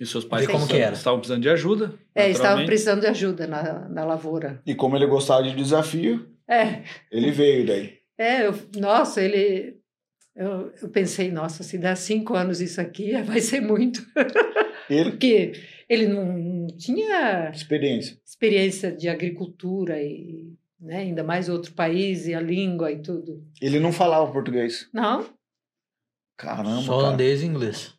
E 0.00 0.04
seus 0.06 0.24
pais 0.24 0.46
como 0.46 0.58
estavam- 0.58 0.76
que 0.76 0.82
era. 0.82 0.94
estavam 0.94 1.18
precisando 1.20 1.42
de 1.42 1.48
ajuda? 1.48 1.94
É, 2.14 2.28
estavam 2.28 2.66
precisando 2.66 3.00
de 3.00 3.06
ajuda 3.06 3.46
na, 3.46 3.88
na 3.88 4.04
lavoura. 4.04 4.60
E 4.66 4.74
como 4.74 4.96
ele 4.96 5.06
gostava 5.06 5.42
de 5.44 5.54
desafio, 5.54 6.28
É, 6.48 6.82
ele 7.12 7.30
veio 7.30 7.64
daí. 7.66 7.98
é, 8.18 8.46
eu, 8.46 8.54
nossa, 8.76 9.22
ele. 9.22 9.78
Eu, 10.36 10.72
eu 10.82 10.88
pensei, 10.88 11.30
nossa, 11.30 11.62
se 11.62 11.78
der 11.78 11.96
cinco 11.96 12.34
anos 12.34 12.60
isso 12.60 12.80
aqui, 12.80 13.12
vai 13.22 13.38
ser 13.40 13.60
muito. 13.60 14.04
Ele, 14.90 15.10
Porque 15.12 15.52
ele 15.88 16.08
não, 16.08 16.66
tinha 16.76 17.50
experiência. 17.54 18.18
experiência 18.26 18.90
de 18.90 19.08
agricultura 19.08 20.02
e 20.02 20.52
né, 20.80 20.98
ainda 20.98 21.22
mais 21.22 21.48
outro 21.48 21.72
país 21.72 22.26
e 22.26 22.34
a 22.34 22.40
língua 22.40 22.90
e 22.90 23.00
tudo. 23.00 23.46
Ele 23.62 23.78
não 23.78 23.92
falava 23.92 24.30
português. 24.32 24.88
Não, 24.92 25.24
Caramba, 26.36 26.82
Só 26.82 26.96
cara. 26.96 27.06
holandês 27.08 27.42
e 27.42 27.46
inglês. 27.46 27.93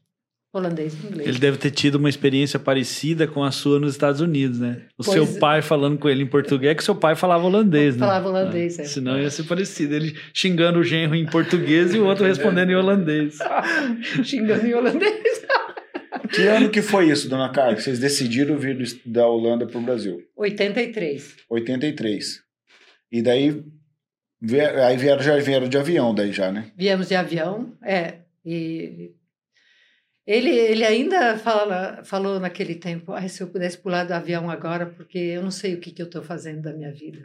Holandês 0.57 0.93
e 0.93 1.07
inglês. 1.07 1.27
Ele 1.27 1.39
deve 1.39 1.57
ter 1.57 1.71
tido 1.71 1.95
uma 1.95 2.09
experiência 2.09 2.57
parecida 2.57 3.27
com 3.27 3.43
a 3.43 3.51
sua 3.51 3.79
nos 3.79 3.91
Estados 3.91 4.21
Unidos, 4.21 4.59
né? 4.59 4.83
O 4.97 5.03
Pois 5.03 5.09
seu 5.09 5.23
é. 5.23 5.39
pai 5.39 5.61
falando 5.61 5.97
com 5.97 6.09
ele 6.09 6.23
em 6.23 6.27
português, 6.27 6.75
que 6.75 6.83
seu 6.83 6.95
pai 6.95 7.15
falava 7.15 7.45
holandês, 7.45 7.95
né? 7.95 7.99
Falava 7.99 8.29
holandês, 8.29 8.79
é. 8.79 8.83
Senão 8.85 9.19
ia 9.19 9.29
ser 9.29 9.43
parecido. 9.43 9.95
Ele 9.95 10.15
xingando 10.33 10.79
o 10.79 10.83
genro 10.83 11.15
em 11.15 11.25
português 11.25 11.93
e 11.93 11.99
o 11.99 12.05
outro 12.05 12.25
respondendo 12.25 12.69
em 12.71 12.75
holandês. 12.75 13.37
Xingando 14.23 14.65
em 14.65 14.73
holandês. 14.73 15.45
Que 16.33 16.47
ano 16.47 16.69
que 16.69 16.81
foi 16.81 17.09
isso, 17.09 17.29
dona 17.29 17.49
Carla? 17.49 17.75
que 17.75 17.81
Vocês 17.81 17.99
decidiram 17.99 18.57
vir 18.57 18.77
da 19.05 19.27
Holanda 19.27 19.67
para 19.67 19.77
o 19.77 19.81
Brasil? 19.81 20.21
83. 20.35 21.35
83. 21.49 22.41
E 23.11 23.21
daí, 23.21 23.63
aí 24.85 24.97
vieram, 24.97 25.21
já 25.21 25.37
vieram 25.37 25.67
de 25.67 25.77
avião 25.77 26.13
daí 26.13 26.31
já, 26.31 26.51
né? 26.51 26.71
Viemos 26.75 27.09
de 27.09 27.15
avião, 27.15 27.73
é. 27.83 28.19
E 28.45 29.11
ele, 30.25 30.49
ele 30.49 30.83
ainda 30.83 31.37
fala, 31.37 32.01
falou 32.03 32.39
naquele 32.39 32.75
tempo: 32.75 33.13
Ai, 33.13 33.29
se 33.29 33.41
eu 33.41 33.47
pudesse 33.47 33.77
pular 33.77 34.03
do 34.05 34.13
avião 34.13 34.49
agora, 34.49 34.85
porque 34.85 35.17
eu 35.17 35.41
não 35.43 35.51
sei 35.51 35.75
o 35.75 35.79
que, 35.79 35.91
que 35.91 36.01
eu 36.01 36.07
estou 36.07 36.23
fazendo 36.23 36.61
da 36.61 36.73
minha 36.73 36.91
vida. 36.91 37.19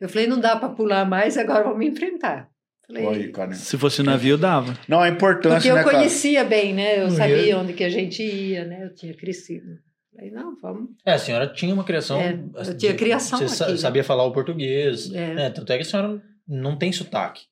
Eu 0.00 0.08
falei: 0.08 0.26
não 0.26 0.40
dá 0.40 0.56
para 0.56 0.70
pular 0.70 1.04
mais, 1.04 1.36
agora 1.36 1.64
vamos 1.64 1.84
enfrentar. 1.84 2.48
Falei, 2.86 3.28
cara. 3.30 3.52
Se 3.52 3.78
fosse 3.78 4.02
navio, 4.02 4.36
dava. 4.36 4.76
Não, 4.88 4.98
a 4.98 5.02
porque 5.02 5.14
importância, 5.16 5.68
eu 5.68 5.76
né, 5.76 5.84
cara? 5.84 5.96
conhecia 5.96 6.42
bem, 6.44 6.74
né? 6.74 7.00
Eu 7.00 7.04
Uhum. 7.04 7.10
sabia 7.10 7.58
onde 7.58 7.72
que 7.72 7.84
a 7.84 7.88
gente 7.90 8.22
ia, 8.22 8.64
né? 8.64 8.84
Eu 8.86 8.94
tinha 8.94 9.14
crescido. 9.14 9.78
Falei: 10.12 10.30
não, 10.32 10.56
vamos. 10.60 10.90
É, 11.06 11.12
a 11.12 11.18
senhora 11.18 11.46
tinha 11.46 11.72
uma 11.72 11.84
criação. 11.84 12.20
É, 12.20 12.38
eu 12.66 12.76
tinha 12.76 12.94
criação 12.94 13.38
Você 13.38 13.62
aqui, 13.62 13.72
né? 13.72 13.78
sabia 13.78 14.02
falar 14.02 14.24
o 14.24 14.32
português. 14.32 15.12
É. 15.12 15.34
né? 15.34 15.50
Tanto 15.50 15.72
é 15.72 15.76
que 15.76 15.82
a 15.82 15.84
senhora 15.84 16.20
não 16.48 16.76
tem 16.76 16.90
sotaque. 16.90 17.42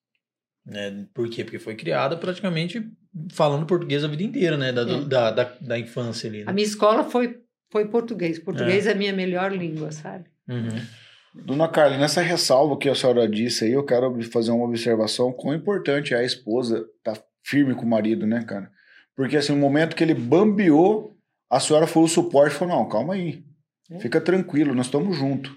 Né? 0.68 1.06
Por 1.14 1.28
quê? 1.30 1.42
Porque 1.44 1.58
foi 1.58 1.74
criada 1.74 2.14
praticamente 2.16 2.86
falando 3.32 3.64
português 3.66 4.04
a 4.04 4.08
vida 4.08 4.22
inteira, 4.22 4.56
né? 4.56 4.70
Da, 4.70 4.82
É. 4.82 5.00
da, 5.04 5.30
da, 5.30 5.52
da 5.60 5.78
infância 5.78 6.28
ali. 6.28 6.42
A 6.42 6.46
Né? 6.46 6.52
minha 6.52 6.66
escola 6.66 7.04
foi, 7.04 7.38
foi 7.72 7.86
português. 7.86 8.38
Português 8.38 8.86
é 8.86 8.92
a 8.92 8.94
minha 8.94 9.12
melhor 9.12 9.50
língua, 9.50 9.90
sabe? 9.90 10.26
Uhum. 10.46 10.78
Dona 11.34 11.68
Carla, 11.68 11.96
nessa 11.96 12.20
ressalva 12.20 12.76
que 12.76 12.88
a 12.88 12.94
senhora 12.94 13.26
disse 13.28 13.64
aí, 13.64 13.72
eu 13.72 13.84
quero 13.84 14.20
fazer 14.30 14.50
uma 14.50 14.64
observação 14.66 15.32
quão 15.32 15.54
importante 15.54 16.12
é 16.12 16.18
a 16.18 16.24
esposa 16.24 16.84
estar 16.98 17.18
firme 17.42 17.74
com 17.74 17.82
o 17.82 17.88
marido, 17.88 18.26
né, 18.26 18.44
cara? 18.44 18.70
Porque 19.16 19.36
assim, 19.36 19.52
no 19.52 19.58
momento 19.58 19.96
que 19.96 20.02
ele 20.04 20.14
bambeou, 20.14 21.16
a 21.50 21.58
senhora 21.60 21.86
foi 21.86 22.02
o 22.02 22.08
suporte 22.08 22.54
e 22.54 22.58
falou, 22.58 22.76
não, 22.76 22.88
calma 22.88 23.14
aí, 23.14 23.42
É. 23.90 23.98
fica 24.00 24.20
tranquilo, 24.20 24.74
nós 24.74 24.86
estamos 24.86 25.16
juntos. 25.16 25.50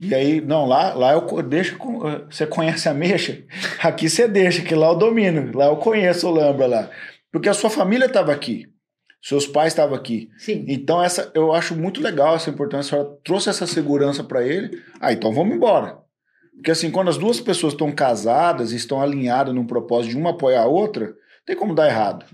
E 0.00 0.14
aí, 0.14 0.40
não, 0.40 0.64
lá, 0.66 0.94
lá 0.94 1.12
eu 1.12 1.26
eh, 1.40 2.24
você 2.30 2.46
conhece 2.46 2.88
a 2.88 2.94
mexa? 2.94 3.42
Aqui 3.82 4.08
você 4.08 4.26
deixa, 4.26 4.62
que 4.62 4.74
lá 4.74 4.88
eu 4.88 4.96
domino, 4.96 5.56
lá 5.56 5.66
eu 5.66 5.76
conheço 5.76 6.26
o 6.26 6.30
Lambra 6.30 6.66
lá. 6.66 6.90
Porque 7.30 7.48
a 7.48 7.54
sua 7.54 7.68
família 7.68 8.06
estava 8.06 8.32
aqui, 8.32 8.66
seus 9.22 9.46
pais 9.46 9.72
estavam 9.72 9.94
aqui. 9.94 10.30
Sim. 10.38 10.64
Então, 10.68 11.02
essa, 11.02 11.30
eu 11.34 11.52
acho 11.52 11.76
muito 11.76 12.00
legal 12.02 12.34
essa 12.34 12.48
importância. 12.48 12.96
A 12.96 13.00
senhora 13.02 13.18
trouxe 13.22 13.50
essa 13.50 13.66
segurança 13.66 14.24
para 14.24 14.42
ele. 14.42 14.82
Ah, 15.00 15.12
então 15.12 15.32
vamos 15.34 15.54
embora. 15.54 15.98
Porque, 16.54 16.70
assim, 16.70 16.90
quando 16.90 17.08
as 17.08 17.18
duas 17.18 17.38
pessoas 17.40 17.72
estão 17.74 17.92
casadas 17.92 18.72
e 18.72 18.76
estão 18.76 19.00
alinhadas 19.00 19.54
num 19.54 19.66
propósito 19.66 20.12
de 20.12 20.16
uma 20.16 20.30
apoiar 20.30 20.62
a 20.62 20.66
outra, 20.66 21.14
tem 21.46 21.54
como 21.56 21.74
dar 21.74 21.86
errado. 21.88 22.24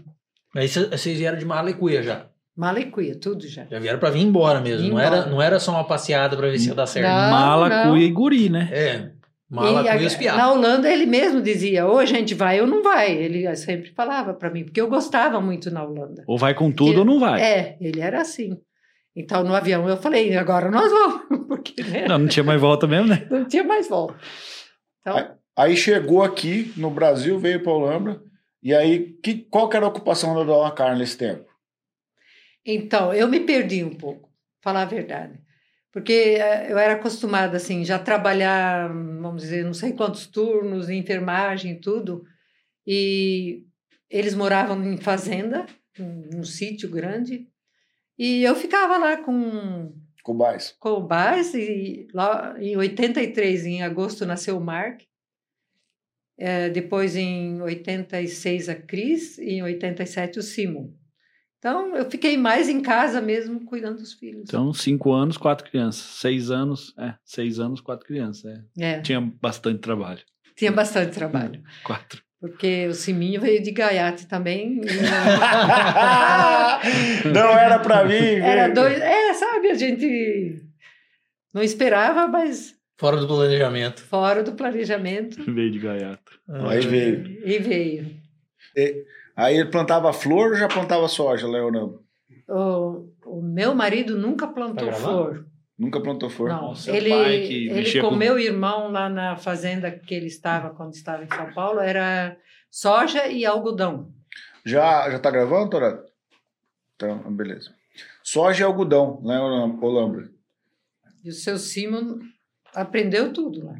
Aí 0.54 0.68
cê- 0.68 0.86
vocês 0.86 1.18
vieram 1.18 1.36
de 1.38 1.44
Malecuia 1.44 2.02
já. 2.02 2.26
Malecuia, 2.56 3.14
tudo 3.18 3.46
já. 3.46 3.66
Já 3.70 3.78
vieram 3.78 3.98
pra 3.98 4.10
vir 4.10 4.22
embora 4.22 4.60
mesmo. 4.60 4.88
Não 4.88 4.98
era, 4.98 5.16
embora. 5.18 5.30
não 5.30 5.42
era 5.42 5.60
só 5.60 5.72
uma 5.72 5.84
passeada 5.84 6.36
pra 6.36 6.48
ver 6.48 6.58
se 6.58 6.68
ia 6.68 6.74
dar 6.74 6.86
certo. 6.86 7.06
Não, 7.06 7.30
Mala, 7.30 7.68
não. 7.68 7.90
cuia 7.92 8.06
e 8.06 8.10
guri, 8.10 8.48
né? 8.48 8.68
É. 8.72 9.10
E 9.50 9.54
Malecuia 9.54 9.92
a- 9.92 10.12
e 10.12 10.16
piá. 10.18 10.36
na 10.36 10.52
Holanda 10.52 10.90
ele 10.90 11.06
mesmo 11.06 11.40
dizia, 11.42 11.86
ou 11.86 11.98
a 11.98 12.04
gente 12.06 12.34
vai 12.34 12.60
ou 12.60 12.66
não 12.66 12.82
vai. 12.82 13.12
Ele 13.12 13.54
sempre 13.56 13.90
falava 13.94 14.32
para 14.34 14.50
mim, 14.50 14.64
porque 14.64 14.80
eu 14.80 14.88
gostava 14.88 15.40
muito 15.40 15.70
na 15.70 15.84
Holanda. 15.84 16.24
Ou 16.26 16.38
vai 16.38 16.54
com 16.54 16.72
tudo 16.72 16.92
Que- 16.94 16.98
ou 16.98 17.04
não 17.04 17.20
vai. 17.20 17.40
É, 17.42 17.76
ele 17.80 18.00
era 18.00 18.20
assim. 18.22 18.56
Então 19.14 19.44
no 19.44 19.54
avião 19.54 19.88
eu 19.88 19.96
falei, 19.96 20.34
agora 20.36 20.70
nós 20.70 20.90
vamos, 20.90 21.22
porque 21.48 21.82
né? 21.82 22.06
Não, 22.08 22.18
não 22.18 22.26
tinha 22.26 22.42
mais 22.44 22.60
volta 22.60 22.86
mesmo, 22.86 23.06
né? 23.08 23.26
Não 23.30 23.44
tinha 23.44 23.62
mais 23.64 23.88
volta. 23.88 24.14
Então, 25.00 25.36
Aí 25.58 25.74
chegou 25.74 26.22
aqui 26.22 26.70
no 26.76 26.90
Brasil, 26.90 27.38
veio 27.38 27.62
para 27.62 27.72
Olambra. 27.72 28.20
E 28.62 28.74
aí, 28.74 29.14
que, 29.22 29.34
qual 29.50 29.68
que 29.70 29.76
era 29.76 29.86
a 29.86 29.88
ocupação 29.88 30.34
da 30.34 30.42
Dona 30.44 30.70
Carla 30.70 30.96
nesse 30.96 31.16
tempo? 31.16 31.44
Então, 32.66 33.14
eu 33.14 33.28
me 33.28 33.40
perdi 33.40 33.84
um 33.84 33.94
pouco, 33.94 34.28
falar 34.60 34.82
a 34.82 34.86
verdade. 34.86 35.38
Porque 35.92 36.12
eh, 36.12 36.70
eu 36.70 36.76
era 36.76 36.94
acostumada, 36.94 37.56
assim, 37.56 37.84
já 37.84 37.98
trabalhar, 37.98 38.88
vamos 38.88 39.42
dizer, 39.42 39.64
não 39.64 39.72
sei 39.72 39.92
quantos 39.92 40.26
turnos, 40.26 40.90
enfermagem 40.90 41.72
e 41.72 41.80
tudo. 41.80 42.24
E 42.84 43.64
eles 44.10 44.34
moravam 44.34 44.82
em 44.84 44.96
fazenda, 44.96 45.64
num, 45.96 46.28
num 46.32 46.44
sítio 46.44 46.90
grande. 46.90 47.48
E 48.18 48.42
eu 48.42 48.54
ficava 48.56 48.98
lá 48.98 49.16
com, 49.18 49.94
o 50.98 51.00
Baz. 51.00 51.54
E 51.54 52.08
lá 52.12 52.56
em 52.58 52.76
83, 52.76 53.64
em 53.66 53.82
agosto, 53.82 54.26
nasceu 54.26 54.58
o 54.58 54.60
Mark. 54.60 55.02
Eh, 56.36 56.68
depois, 56.70 57.14
em 57.14 57.62
86, 57.62 58.68
a 58.68 58.74
Cris. 58.74 59.38
E 59.38 59.52
em 59.52 59.62
87, 59.62 60.40
o 60.40 60.42
Simon. 60.42 60.92
Então, 61.58 61.96
eu 61.96 62.08
fiquei 62.10 62.36
mais 62.36 62.68
em 62.68 62.80
casa 62.80 63.20
mesmo, 63.20 63.64
cuidando 63.64 63.98
dos 63.98 64.12
filhos. 64.12 64.42
Então, 64.46 64.72
cinco 64.72 65.12
anos, 65.12 65.36
quatro 65.36 65.68
crianças. 65.68 66.02
Seis 66.20 66.50
anos, 66.50 66.94
é, 66.98 67.14
seis 67.24 67.58
anos, 67.58 67.80
quatro 67.80 68.06
crianças. 68.06 68.44
É. 68.78 68.90
É, 68.92 69.00
Tinha 69.00 69.20
bastante 69.20 69.80
trabalho. 69.80 70.20
tinha 70.56 70.70
bastante 70.70 71.12
trabalho. 71.12 71.62
Quatro. 71.84 72.22
Porque 72.38 72.86
o 72.88 72.94
Siminho 72.94 73.40
veio 73.40 73.62
de 73.62 73.70
Gaiate 73.70 74.26
também. 74.26 74.80
e 74.82 74.86
Não 77.32 77.50
era 77.58 77.78
para 77.78 78.04
mim. 78.04 78.14
Era 78.14 78.68
dois. 78.68 78.98
É, 79.00 79.32
sabe, 79.34 79.70
a 79.70 79.74
gente 79.74 80.62
não 81.52 81.62
esperava, 81.62 82.28
mas 82.28 82.74
Fora 82.98 83.16
do 83.18 83.26
planejamento. 83.26 84.00
fora 84.02 84.42
do 84.42 84.52
planejamento. 84.52 85.42
Veio 85.52 85.70
de 85.70 85.78
gaiato. 85.78 86.40
Aí 86.48 86.80
veio. 86.86 87.38
E 87.44 87.58
veio. 87.58 88.16
Aí 89.36 89.56
ele 89.56 89.70
plantava 89.70 90.12
flor 90.12 90.52
ou 90.52 90.56
já 90.56 90.66
plantava 90.66 91.06
soja, 91.08 91.46
Leonardo? 91.46 92.02
O, 92.48 93.08
o 93.26 93.42
meu 93.42 93.74
marido 93.74 94.16
nunca 94.16 94.46
Tá 94.46 94.52
plantou 94.52 94.86
gravando? 94.86 95.02
flor. 95.34 95.46
Nunca 95.78 96.00
plantou 96.00 96.30
flor. 96.30 96.48
Não, 96.48 96.74
seu 96.74 96.94
ele, 96.94 97.10
pai 97.10 97.40
que 97.42 97.68
ele 97.68 98.00
com 98.00 98.08
com- 98.08 98.16
meu 98.16 98.38
irmão 98.38 98.90
lá 98.90 99.10
na 99.10 99.36
fazenda 99.36 99.90
que 99.90 100.14
ele 100.14 100.26
estava 100.26 100.70
quando 100.70 100.94
estava 100.94 101.22
em 101.22 101.28
São 101.28 101.52
Paulo 101.52 101.80
era 101.80 102.34
soja 102.70 103.26
e 103.26 103.44
algodão. 103.44 104.10
Já, 104.64 105.10
já 105.10 105.18
tá 105.18 105.30
gravando, 105.30 105.68
Torado? 105.70 106.02
Então, 106.94 107.18
beleza. 107.36 107.74
Soja 108.24 108.62
e 108.62 108.64
algodão, 108.64 109.20
lá 109.22 109.34
em 109.36 109.78
Olambra. 109.84 110.30
E 111.22 111.28
o 111.28 111.32
seu 111.32 111.58
Simon 111.58 112.20
aprendeu 112.74 113.32
tudo 113.32 113.66
lá. 113.66 113.74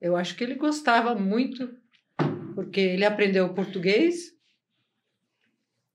Eu 0.00 0.16
acho 0.16 0.34
que 0.36 0.42
ele 0.42 0.56
gostava 0.56 1.14
muito, 1.14 1.70
porque 2.56 2.80
ele 2.80 3.04
aprendeu 3.04 3.52
português. 3.54 4.34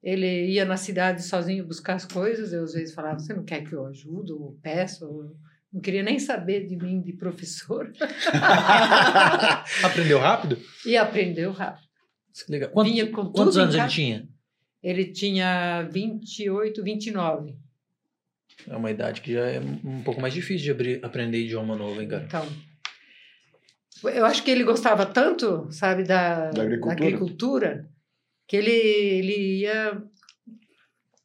Ele 0.03 0.47
ia 0.51 0.63
na 0.63 0.77
cidade 0.77 1.21
sozinho 1.23 1.65
buscar 1.67 1.95
as 1.95 2.05
coisas. 2.05 2.53
Eu 2.53 2.63
às 2.63 2.73
vezes 2.73 2.93
falava: 2.93 3.19
Você 3.19 3.33
não 3.33 3.43
quer 3.43 3.63
que 3.63 3.73
eu 3.73 3.85
ajude 3.85 4.31
ou 4.31 4.57
peço? 4.61 5.03
Eu 5.05 5.35
não 5.73 5.81
queria 5.81 6.01
nem 6.03 6.17
saber 6.19 6.65
de 6.67 6.75
mim, 6.75 7.01
de 7.01 7.13
professor. 7.13 7.91
Aprendeu 9.83 10.19
rápido? 10.19 10.57
E 10.85 10.95
aprendeu 10.97 11.51
rápido. 11.51 11.87
Que 12.45 12.51
legal. 12.51 12.69
Quantos, 12.71 12.91
Vinha 12.93 13.07
com 13.11 13.25
quantos 13.31 13.57
anos 13.57 13.75
ele 13.75 13.87
tinha? 13.87 14.27
Ele 14.81 15.05
tinha 15.05 15.83
28, 15.91 16.83
29. 16.83 17.55
É 18.67 18.75
uma 18.75 18.89
idade 18.91 19.21
que 19.21 19.33
já 19.33 19.45
é 19.45 19.59
um 19.59 20.01
pouco 20.03 20.21
mais 20.21 20.33
difícil 20.33 20.63
de 20.65 20.71
abrir- 20.71 21.05
aprender 21.05 21.39
idioma 21.39 21.75
novo, 21.75 22.01
hein, 22.01 22.07
cara? 22.07 22.23
Então, 22.23 22.47
eu 24.03 24.25
acho 24.25 24.43
que 24.43 24.51
ele 24.51 24.63
gostava 24.63 25.05
tanto, 25.05 25.71
sabe, 25.71 26.03
da, 26.03 26.49
Da 26.51 26.63
agricultura? 26.63 26.93
agricultura, 26.93 27.89
que 28.47 28.57
ele, 28.57 28.71
ele 28.71 29.59
ia. 29.59 30.01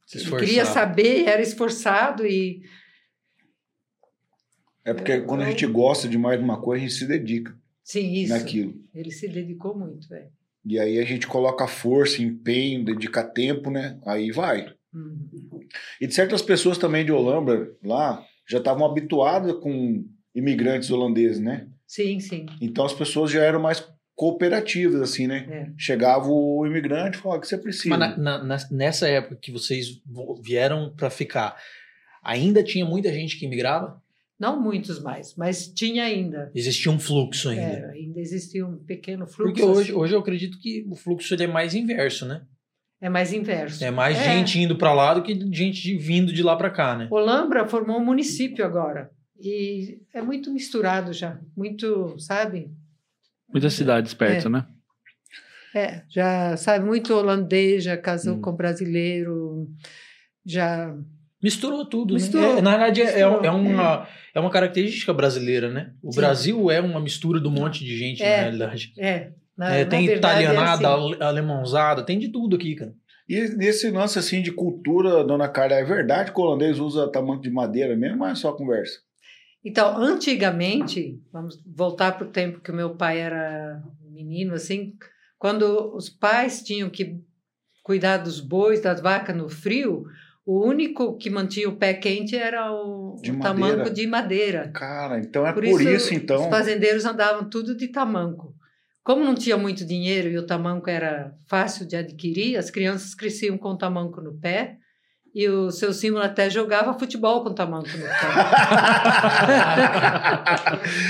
Se 0.06 0.18
ele 0.18 0.36
queria 0.36 0.64
saber, 0.64 1.24
era 1.26 1.42
esforçado 1.42 2.26
e. 2.26 2.62
É 4.84 4.94
porque 4.94 5.20
quando 5.22 5.42
a 5.42 5.46
gente 5.46 5.66
gosta 5.66 6.08
demais 6.08 6.38
de 6.38 6.44
uma 6.44 6.60
coisa, 6.60 6.84
a 6.84 6.88
gente 6.88 6.98
se 6.98 7.06
dedica 7.06 7.56
Sim, 7.82 8.12
isso. 8.12 8.32
naquilo. 8.32 8.74
Ele 8.94 9.10
se 9.10 9.26
dedicou 9.26 9.76
muito, 9.76 10.12
é. 10.14 10.28
E 10.64 10.78
aí 10.78 10.98
a 10.98 11.04
gente 11.04 11.26
coloca 11.26 11.66
força, 11.66 12.22
empenho, 12.22 12.84
dedica 12.84 13.22
tempo, 13.22 13.70
né? 13.70 13.98
Aí 14.06 14.30
vai. 14.30 14.72
Hum. 14.94 15.28
E 16.00 16.06
de 16.06 16.14
certas 16.14 16.42
pessoas 16.42 16.78
também 16.78 17.04
de 17.04 17.12
Olambra, 17.12 17.70
lá, 17.82 18.24
já 18.48 18.58
estavam 18.58 18.86
habituadas 18.86 19.52
com 19.60 20.04
imigrantes 20.34 20.90
holandeses, 20.90 21.40
né? 21.40 21.68
Sim, 21.86 22.18
sim. 22.20 22.46
Então 22.60 22.84
as 22.84 22.92
pessoas 22.92 23.30
já 23.30 23.42
eram 23.42 23.60
mais 23.60 23.86
cooperativas, 24.14 25.00
assim, 25.02 25.26
né? 25.26 25.46
É. 25.50 25.66
Chegava 25.78 26.26
o 26.28 26.66
imigrante 26.66 27.18
e 27.18 27.20
falava 27.20 27.38
"O 27.38 27.40
que 27.42 27.48
você 27.48 27.58
precisa. 27.58 27.96
Mas 27.96 28.18
na- 28.18 28.42
na- 28.42 28.68
nessa 28.70 29.06
época 29.08 29.36
que 29.36 29.52
vocês 29.52 30.00
vo- 30.06 30.40
vieram 30.42 30.92
pra 30.96 31.10
ficar, 31.10 31.56
ainda 32.22 32.62
tinha 32.64 32.84
muita 32.84 33.12
gente 33.12 33.38
que 33.38 33.44
imigrava? 33.46 34.02
Não 34.38 34.60
muitos 34.60 35.00
mais, 35.02 35.34
mas 35.36 35.66
tinha 35.68 36.04
ainda. 36.04 36.50
Existia 36.54 36.90
um 36.92 36.98
fluxo 36.98 37.48
ainda. 37.50 37.62
É, 37.62 37.90
ainda 37.92 38.20
existia 38.20 38.66
um 38.66 38.76
pequeno 38.76 39.26
fluxo. 39.26 39.52
Porque 39.54 39.62
hoje, 39.62 39.90
assim. 39.90 39.98
hoje 40.00 40.14
eu 40.14 40.18
acredito 40.20 40.58
que 40.58 40.84
o 40.90 40.94
fluxo 40.96 41.32
ele 41.34 41.44
é 41.44 41.46
mais 41.46 41.74
inverso, 41.74 42.26
né? 42.26 42.42
É 43.00 43.08
mais 43.08 43.32
inverso. 43.32 43.82
É 43.84 43.90
mais 43.90 44.16
É. 44.18 44.24
gente 44.24 44.58
indo 44.58 44.76
pra 44.76 44.92
lá 44.92 45.14
do 45.14 45.22
que 45.22 45.32
gente 45.54 45.80
de- 45.82 45.96
vindo 45.98 46.32
de 46.32 46.42
lá 46.42 46.56
pra 46.56 46.70
cá, 46.70 46.96
né? 46.96 47.08
Olambra 47.10 47.66
formou 47.66 47.98
um 47.98 48.04
município 48.04 48.64
agora. 48.64 49.10
E 49.40 50.00
é 50.14 50.22
muito 50.22 50.50
misturado 50.52 51.12
já. 51.12 51.38
Muito, 51.56 52.18
sabe? 52.18 52.70
Muitas 53.52 53.74
cidades 53.74 54.14
perto, 54.14 54.46
É. 54.46 54.50
né? 54.50 54.66
É, 55.74 56.02
já 56.08 56.56
sabe, 56.56 56.86
muito 56.86 57.12
holandês, 57.14 57.84
já 57.84 57.96
casou 57.98 58.36
Hum. 58.36 58.40
com 58.40 58.52
brasileiro, 58.52 59.68
já. 60.44 60.94
Misturou 61.42 61.84
tudo, 61.84 62.14
Misturou. 62.14 62.54
né? 62.54 62.58
É, 62.58 62.62
na 62.62 62.70
verdade, 62.70 63.02
é, 63.02 63.04
Misturou. 63.04 63.44
é 63.44 63.50
uma, 63.50 64.08
é 64.34 64.40
uma 64.40 64.50
característica 64.50 65.12
brasileira, 65.12 65.70
né? 65.70 65.92
O 66.02 66.10
Sim. 66.12 66.20
Brasil 66.20 66.70
é 66.70 66.80
uma 66.80 66.98
mistura 66.98 67.38
de 67.38 67.46
um 67.46 67.50
monte 67.50 67.84
de 67.84 67.94
gente, 67.96 68.22
É. 68.22 68.36
na 68.36 68.42
realidade. 68.44 68.92
É, 68.98 69.32
na, 69.56 69.74
É, 69.74 69.84
na 69.84 69.90
tem 69.90 70.08
é 70.08 70.14
italianada, 70.16 70.88
assim. 70.94 71.04
ale- 71.12 71.22
alemãozada, 71.22 72.02
tem 72.02 72.18
de 72.18 72.28
tudo 72.28 72.56
aqui, 72.56 72.74
cara. 72.74 72.94
E 73.28 73.40
nesse 73.56 73.90
lance 73.90 74.18
assim 74.18 74.40
de 74.40 74.52
cultura, 74.52 75.22
dona 75.24 75.48
Carla, 75.48 75.74
é 75.76 75.84
verdade 75.84 76.32
que 76.32 76.40
o 76.40 76.42
holandês 76.44 76.78
usa 76.78 77.10
tamanco 77.10 77.42
de 77.42 77.50
madeira 77.50 77.94
mesmo, 77.96 78.22
ou 78.24 78.30
é 78.30 78.34
só 78.34 78.52
conversa? 78.52 79.00
Então, 79.66 79.98
antigamente, 79.98 81.20
vamos 81.32 81.60
voltar 81.66 82.12
para 82.12 82.24
o 82.24 82.30
tempo 82.30 82.60
que 82.60 82.70
o 82.70 82.74
meu 82.74 82.94
pai 82.94 83.18
era 83.18 83.82
menino, 84.08 84.54
assim, 84.54 84.94
quando 85.36 85.92
os 85.92 86.08
pais 86.08 86.62
tinham 86.62 86.88
que 86.88 87.20
cuidar 87.82 88.18
dos 88.18 88.38
bois, 88.38 88.80
das 88.80 89.00
vacas 89.00 89.34
no 89.36 89.48
frio, 89.48 90.04
o 90.46 90.64
único 90.64 91.16
que 91.16 91.28
mantinha 91.28 91.68
o 91.68 91.74
pé 91.74 91.94
quente 91.94 92.36
era 92.36 92.72
o, 92.72 93.16
De 93.20 93.32
o 93.32 93.40
tamanco 93.40 93.90
de 93.90 94.06
madeira. 94.06 94.68
Cara, 94.68 95.18
então 95.18 95.44
é 95.44 95.52
por, 95.52 95.64
isso, 95.64 96.14
então. 96.14 96.44
Os 96.44 96.46
fazendeiros 96.48 97.04
andavam 97.04 97.50
tudo 97.50 97.76
de 97.76 97.88
tamanco. 97.88 98.54
Como 99.02 99.24
não 99.24 99.34
tinha 99.34 99.56
muito 99.56 99.84
dinheiro 99.84 100.28
e 100.28 100.38
o 100.38 100.46
tamanco 100.46 100.88
era 100.88 101.34
fácil 101.48 101.88
de 101.88 101.96
adquirir, 101.96 102.56
as 102.56 102.70
crianças 102.70 103.16
cresciam 103.16 103.58
com 103.58 103.70
o 103.70 103.76
tamanco 103.76 104.20
no 104.20 104.38
pé 104.38 104.78
e 105.38 105.46
o 105.50 105.70
seu 105.70 105.92
símbolo 105.92 106.24
até 106.24 106.48
jogava 106.48 106.98
futebol 106.98 107.42
com 107.42 107.50
o 107.50 107.54
tamanco 107.54 107.90
no 107.90 108.04
pé. 108.04 108.16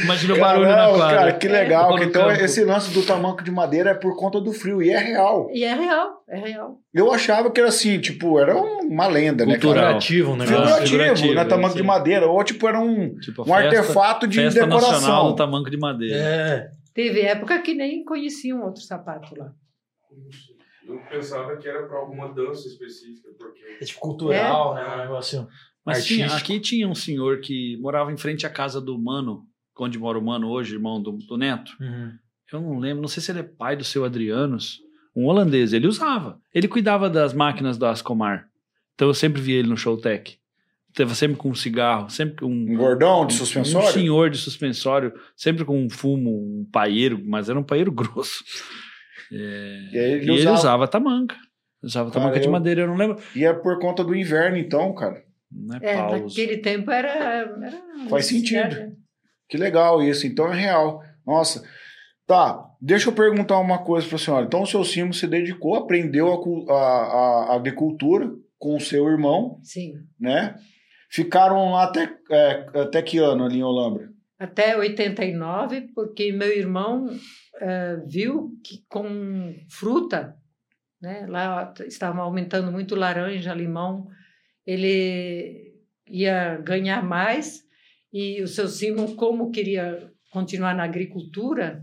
Imagina 0.03 0.35
o 0.35 0.39
barulho 0.41 0.67
na 0.69 0.75
Caramba, 0.75 0.99
quadra. 0.99 1.17
cara, 1.17 1.33
que 1.35 1.47
legal. 1.47 1.91
Lá 1.93 1.97
no 1.99 2.03
então 2.03 2.29
campo. 2.29 2.41
esse 2.43 2.65
lance 2.65 2.93
do 2.93 3.03
tamanco 3.07 3.45
de 3.45 3.53
madeira 3.53 3.91
é 3.91 3.95
por 3.95 4.17
conta 4.17 4.41
do 4.41 4.53
frio, 4.53 4.83
e 4.83 4.91
é 4.91 4.99
real. 4.99 5.49
e 5.55 5.63
é 5.63 5.73
real, 5.73 6.25
é 6.29 6.39
real. 6.41 6.79
Eu 6.93 7.13
achava 7.13 7.53
que 7.53 7.61
era 7.61 7.69
assim, 7.69 8.01
tipo, 8.01 8.37
era 8.41 8.57
uma 8.57 9.07
lenda, 9.07 9.47
né? 9.47 9.53
Cultural. 9.53 9.75
cara? 9.77 10.01
Figurativo, 10.01 10.33
um 10.33 10.37
negócio. 10.37 10.57
Figurativo, 10.57 10.89
Figurativo, 10.89 11.35
né? 11.35 11.41
é, 11.41 11.45
Tamanco 11.45 11.75
de 11.75 11.81
sim. 11.81 11.87
madeira. 11.87 12.27
Ou 12.27 12.43
tipo, 12.43 12.67
era 12.67 12.81
um, 12.81 13.15
Tipo, 13.21 13.43
um 13.43 13.45
festa, 13.45 13.63
artefato 13.65 14.27
de 14.27 14.37
festa 14.41 14.67
nacional 14.67 14.91
decoração. 14.91 15.27
do 15.29 15.37
tamanco 15.37 15.71
de 15.71 15.77
madeira. 15.79 16.17
É. 16.17 16.69
Teve 16.93 17.21
época 17.21 17.61
que 17.61 17.75
nem 17.75 18.03
conheciam 18.05 18.65
outro 18.65 18.83
sapato 18.83 19.39
lá. 19.39 19.53
Eu 20.87 21.01
pensava 21.11 21.57
que 21.57 21.69
era 21.69 21.87
para 21.87 21.99
alguma 21.99 22.33
dança 22.33 22.69
específica, 22.69 23.29
porque 23.39 23.61
É 23.81 23.85
tipo 23.85 24.01
cultural, 24.01 24.75
né? 24.75 24.95
Um 24.95 24.99
negócio. 24.99 25.49
Mas 25.85 26.05
tinha, 26.05 26.27
aqui 26.27 26.59
tinha 26.61 26.89
um 26.89 26.95
senhor 26.95 27.41
que 27.41 27.77
morava 27.79 28.13
em 28.13 28.17
frente 28.17 28.47
à 28.47 28.51
casa 28.51 28.81
do 28.81 28.99
Mano, 28.99 29.45
onde 29.79 29.99
mora 29.99 30.19
o 30.19 30.25
Mano 30.25 30.49
hoje, 30.49 30.75
irmão 30.75 31.01
do, 31.03 31.13
do 31.13 31.37
Neto. 31.37 31.73
Uhum. 31.81 32.13
Eu 32.53 32.61
não 32.61 32.79
lembro, 32.79 33.01
não 33.03 33.09
sei 33.09 33.23
se 33.23 33.31
ele 33.31 33.41
é 33.41 33.43
pai 33.45 33.77
do 33.77 33.85
seu 33.85 34.05
Adrianos, 34.05 34.81
um 35.15 35.27
holandês. 35.27 35.73
Ele 35.73 35.87
usava. 35.87 36.41
Ele 36.55 36.69
cuidava 36.69 37.09
das 37.11 37.33
máquinas 37.33 37.77
da 37.79 37.91
Ascomar. 37.91 38.49
Então 38.95 39.09
eu 39.09 39.15
sempre 39.15 39.41
via 39.41 39.59
ele 39.59 39.69
no 39.69 39.77
Showtech. 39.77 40.39
Tava 40.95 41.15
sempre 41.15 41.37
com 41.37 41.51
um 41.51 41.55
cigarro, 41.55 42.09
sempre 42.09 42.37
com 42.37 42.47
Um 42.47 42.75
gordão 42.75 43.27
de 43.27 43.35
um 43.35 43.37
suspensório. 43.37 43.93
senhor 43.93 44.31
de 44.31 44.39
suspensório, 44.39 45.13
sempre 45.37 45.63
com 45.63 45.79
um 45.85 45.91
fumo, 45.91 46.31
um 46.31 46.65
paeiro, 46.73 47.21
mas 47.23 47.51
era 47.51 47.59
um 47.59 47.63
paeiro 47.63 47.93
grosso. 47.93 48.43
É, 49.33 49.37
E 49.93 49.99
aí 49.99 50.13
ele 50.13 50.21
e 50.27 50.31
ele 50.31 50.33
usava. 50.41 50.57
usava 50.57 50.89
tamanca. 50.89 51.37
Usava 51.83 52.11
Cara, 52.11 52.23
tamanca 52.23 52.41
de 52.41 52.47
eu- 52.47 52.53
madeira, 52.53 52.81
eu 52.83 52.87
não 52.87 52.97
lembro. 52.97 53.19
E 53.35 53.45
é 53.45 53.53
por 53.53 53.79
conta 53.79 54.03
do 54.03 54.15
inverno, 54.15 54.57
então, 54.57 54.95
cara. 54.95 55.23
Não 55.51 55.77
é, 55.77 55.81
É, 55.93 55.97
pausa. 55.97 56.19
naquele 56.25 56.57
tempo 56.59 56.91
era. 56.91 57.09
era 57.09 58.09
Faz 58.09 58.27
sentido. 58.27 58.75
né? 58.77 58.93
Que 59.49 59.57
legal 59.57 60.03
isso, 60.03 60.27
então 60.27 60.53
é 60.53 60.57
real. 60.57 61.03
Nossa. 61.25 61.63
Tá, 62.27 62.65
deixa 62.81 63.09
eu 63.09 63.13
perguntar 63.15 63.59
uma 63.61 63.79
coisa 63.85 64.07
para 64.09 64.17
a 64.17 64.19
senhora. 64.19 64.45
Então 64.47 64.63
o 64.63 64.67
seu 64.67 64.83
Simo 64.85 65.15
se 65.15 65.29
dedicou, 65.29 65.77
aprendeu 65.77 66.29
a- 66.69 66.73
a- 66.75 67.47
a 67.53 67.55
agricultura 67.55 68.29
com 68.59 68.75
o 68.77 68.81
seu 68.81 69.07
irmão, 69.09 69.61
Sim. 69.63 69.93
né? 70.19 70.57
Ficaram 71.09 71.71
lá 71.71 71.85
até, 71.85 72.11
é, 72.31 72.67
até 72.81 73.01
que 73.01 73.19
ano 73.19 73.45
ali 73.45 73.59
em 73.59 73.63
Olambra? 73.63 74.09
Até 74.39 74.77
89, 74.77 75.93
porque 75.95 76.31
meu 76.31 76.49
irmão 76.49 77.09
eh, 77.61 77.97
viu 78.07 78.51
que 78.63 78.85
com 78.89 79.55
fruta, 79.71 80.37
né, 81.01 81.27
lá 81.27 81.73
estavam 81.87 82.23
aumentando 82.23 82.71
muito 82.71 82.95
laranja, 82.95 83.55
limão, 83.55 84.07
ele 84.67 85.75
ia 86.09 86.57
ganhar 86.59 87.03
mais 87.03 87.65
e 88.13 88.43
o 88.43 88.49
seu 88.49 88.69
Simon, 88.69 89.17
como 89.17 89.51
queria 89.51 90.11
continuar 90.31 90.75
na 90.75 90.85
agricultura, 90.85 91.83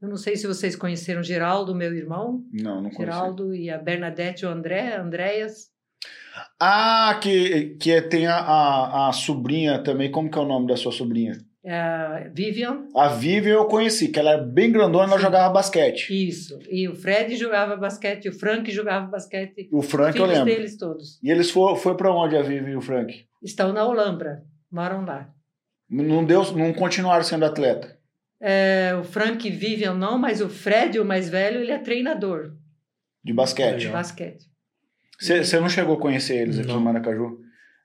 eu 0.00 0.08
não 0.08 0.16
sei 0.16 0.36
se 0.36 0.46
vocês 0.46 0.76
conheceram 0.76 1.22
Geraldo, 1.22 1.74
meu 1.74 1.94
irmão, 1.94 2.44
Não, 2.52 2.82
não 2.82 2.90
conheci. 2.90 2.98
Geraldo 2.98 3.54
e 3.54 3.70
a 3.70 3.78
Bernadette 3.78 4.44
o 4.44 4.50
André, 4.50 4.94
Andréas, 4.94 5.72
Ah, 6.60 7.18
que, 7.22 7.76
que 7.80 8.02
tem 8.02 8.26
a, 8.26 8.36
a, 8.36 9.08
a 9.08 9.12
sobrinha 9.12 9.82
também. 9.82 10.10
Como 10.10 10.30
que 10.30 10.38
é 10.38 10.40
o 10.40 10.46
nome 10.46 10.66
da 10.66 10.76
sua 10.76 10.92
sobrinha? 10.92 11.38
A 11.66 12.28
Vivian, 12.32 12.86
A 12.94 13.08
Vivian 13.08 13.54
eu 13.54 13.64
conheci, 13.66 14.08
que 14.08 14.18
ela 14.18 14.32
era 14.32 14.42
bem 14.42 14.70
grandona, 14.70 15.04
ela 15.04 15.16
Sim. 15.16 15.22
jogava 15.24 15.52
basquete. 15.54 16.08
isso, 16.28 16.58
e 16.70 16.86
o 16.88 16.94
Fred 16.94 17.36
jogava 17.36 17.76
basquete, 17.76 18.28
o 18.28 18.32
Frank 18.32 18.70
jogava 18.70 19.06
basquete, 19.06 19.68
O 19.72 19.80
Frank 19.80 20.18
eu 20.18 20.24
filhos 20.26 20.38
lembro. 20.40 20.54
deles 20.54 20.76
todos. 20.76 21.18
E 21.22 21.30
eles 21.30 21.50
foram 21.50 21.76
foi 21.76 21.96
para 21.96 22.12
onde 22.12 22.36
a 22.36 22.42
Vivian 22.42 22.72
e 22.72 22.76
o 22.76 22.80
Frank? 22.82 23.24
Estão 23.42 23.72
na 23.72 23.86
Olambra, 23.86 24.42
moram 24.70 25.04
lá. 25.04 25.28
Não 25.88 26.24
deu, 26.24 26.42
não 26.52 26.72
continuaram 26.72 27.22
sendo 27.24 27.44
atleta. 27.44 27.96
É, 28.40 28.94
o 29.00 29.04
Frank 29.04 29.48
Vivian 29.50 29.94
não, 29.94 30.18
mas 30.18 30.40
o 30.42 30.48
Fred, 30.50 30.98
o 30.98 31.04
mais 31.04 31.28
velho, 31.30 31.60
ele 31.60 31.72
é 31.72 31.78
treinador 31.78 32.52
De 33.24 33.32
basquete. 33.32 33.78
de 33.80 33.88
basquete. 33.88 34.44
Você 35.18 35.60
não 35.60 35.68
chegou 35.68 35.96
a 35.96 36.00
conhecer 36.00 36.36
eles 36.36 36.58
aqui 36.58 36.68
Não. 36.68 36.78
em 36.80 36.82
Maracaju? 36.82 37.38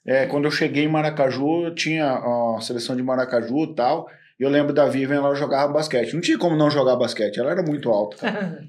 É, 0.05 0.25
quando 0.25 0.45
eu 0.45 0.51
cheguei 0.51 0.85
em 0.85 0.87
Maracaju, 0.87 1.73
tinha 1.75 2.11
a 2.13 2.61
seleção 2.61 2.95
de 2.95 3.03
Maracaju 3.03 3.63
e 3.65 3.75
tal. 3.75 4.09
E 4.39 4.43
eu 4.43 4.49
lembro 4.49 4.73
da 4.73 4.87
Vivian, 4.87 5.17
ela 5.17 5.35
jogava 5.35 5.73
basquete. 5.73 6.13
Não 6.13 6.21
tinha 6.21 6.37
como 6.37 6.55
não 6.55 6.71
jogar 6.71 6.95
basquete, 6.95 7.39
ela 7.39 7.51
era 7.51 7.61
muito 7.61 7.89
alta. 7.89 8.15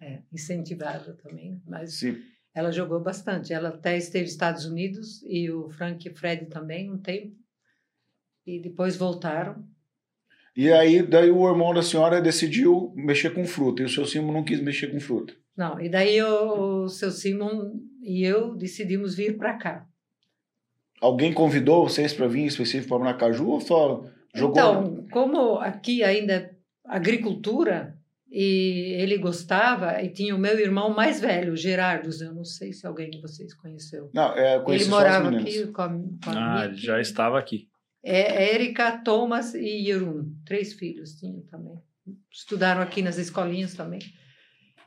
é, 0.00 0.18
incentivada 0.32 1.14
também, 1.22 1.62
mas 1.66 1.94
Se- 1.94 2.20
ela 2.54 2.72
jogou 2.72 3.00
bastante. 3.00 3.52
Ela 3.52 3.68
até 3.70 3.96
esteve 3.96 4.24
nos 4.24 4.32
Estados 4.32 4.66
Unidos 4.66 5.22
e 5.24 5.50
o 5.50 5.70
Frank 5.70 6.06
e 6.06 6.12
Fred 6.12 6.46
também 6.46 6.90
um 6.90 6.98
tempo. 6.98 7.34
E 8.44 8.60
depois 8.60 8.96
voltaram. 8.96 9.64
E 10.54 10.70
aí, 10.70 11.00
daí 11.00 11.30
o 11.30 11.48
irmão 11.48 11.72
da 11.72 11.82
senhora 11.82 12.20
decidiu 12.20 12.92
mexer 12.94 13.30
com 13.30 13.46
fruta. 13.46 13.80
E 13.80 13.84
o 13.86 13.88
seu 13.88 14.04
Simo 14.04 14.32
não 14.32 14.44
quis 14.44 14.60
mexer 14.60 14.88
com 14.88 15.00
fruta. 15.00 15.32
Não, 15.56 15.80
e 15.80 15.88
daí 15.88 16.20
o, 16.20 16.82
o 16.84 16.88
seu 16.88 17.10
Simon 17.10 17.72
e 18.02 18.22
eu 18.24 18.54
decidimos 18.56 19.14
vir 19.14 19.36
para 19.38 19.54
cá. 19.56 19.86
Alguém 21.02 21.32
convidou 21.32 21.88
vocês 21.88 22.14
para 22.14 22.28
vir 22.28 22.46
específico 22.46 22.90
para 22.90 22.98
Maracaju 23.00 23.48
ou 23.48 23.60
só 23.60 24.04
jogou? 24.32 24.52
Então, 24.52 25.06
como 25.10 25.56
aqui 25.58 26.04
ainda 26.04 26.32
é 26.32 26.50
agricultura 26.84 27.98
e 28.30 28.94
ele 28.98 29.18
gostava, 29.18 30.02
e 30.02 30.08
tinha 30.08 30.34
o 30.34 30.38
meu 30.38 30.58
irmão 30.58 30.94
mais 30.94 31.20
velho, 31.20 31.52
o 31.52 31.56
Gerardo, 31.56 32.08
eu 32.22 32.32
não 32.32 32.44
sei 32.44 32.72
se 32.72 32.86
alguém 32.86 33.10
de 33.10 33.20
vocês 33.20 33.52
conheceu. 33.52 34.10
Não, 34.14 34.32
é, 34.34 34.56
eu 34.56 34.62
conheci 34.62 34.84
Ele 34.84 34.90
morava 34.90 35.28
aqui 35.28 35.66
com 35.66 35.82
a, 35.82 35.88
com 35.88 36.30
a 36.30 36.60
Ah, 36.60 36.64
ele 36.64 36.76
já 36.76 37.00
estava 37.00 37.38
aqui. 37.38 37.68
É, 38.02 38.54
Érica, 38.54 39.02
Thomas 39.04 39.54
e 39.54 39.84
Jeroen, 39.84 40.34
três 40.46 40.72
filhos 40.72 41.14
tinham 41.16 41.42
também. 41.42 41.74
Estudaram 42.30 42.80
aqui 42.80 43.02
nas 43.02 43.18
escolinhas 43.18 43.74
também. 43.74 44.00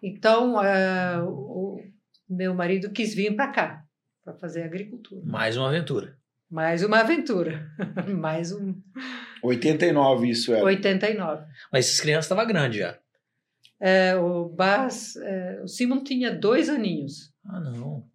Então, 0.01 0.57
ah, 0.57 1.23
o 1.27 1.79
meu 2.27 2.53
marido 2.55 2.89
quis 2.91 3.13
vir 3.13 3.35
para 3.35 3.51
cá, 3.51 3.84
para 4.25 4.33
fazer 4.33 4.63
agricultura. 4.63 5.21
Mais 5.23 5.55
uma 5.55 5.69
aventura. 5.69 6.17
Mais 6.49 6.83
uma 6.83 6.99
aventura. 6.99 7.71
Mais 8.19 8.51
um. 8.51 8.81
89, 9.43 10.29
isso 10.29 10.53
é. 10.53 10.63
89. 10.63 11.45
Mas 11.71 11.85
essas 11.85 12.01
crianças 12.01 12.25
estavam 12.25 12.47
grandes 12.47 12.79
já. 12.79 12.99
É, 13.79 14.15
o 14.15 14.49
Bas, 14.49 15.15
é, 15.17 15.61
o 15.61 15.67
Simon 15.67 16.03
tinha 16.03 16.31
dois 16.31 16.69
aninhos. 16.69 17.31
Ah, 17.45 17.59
não. 17.59 18.09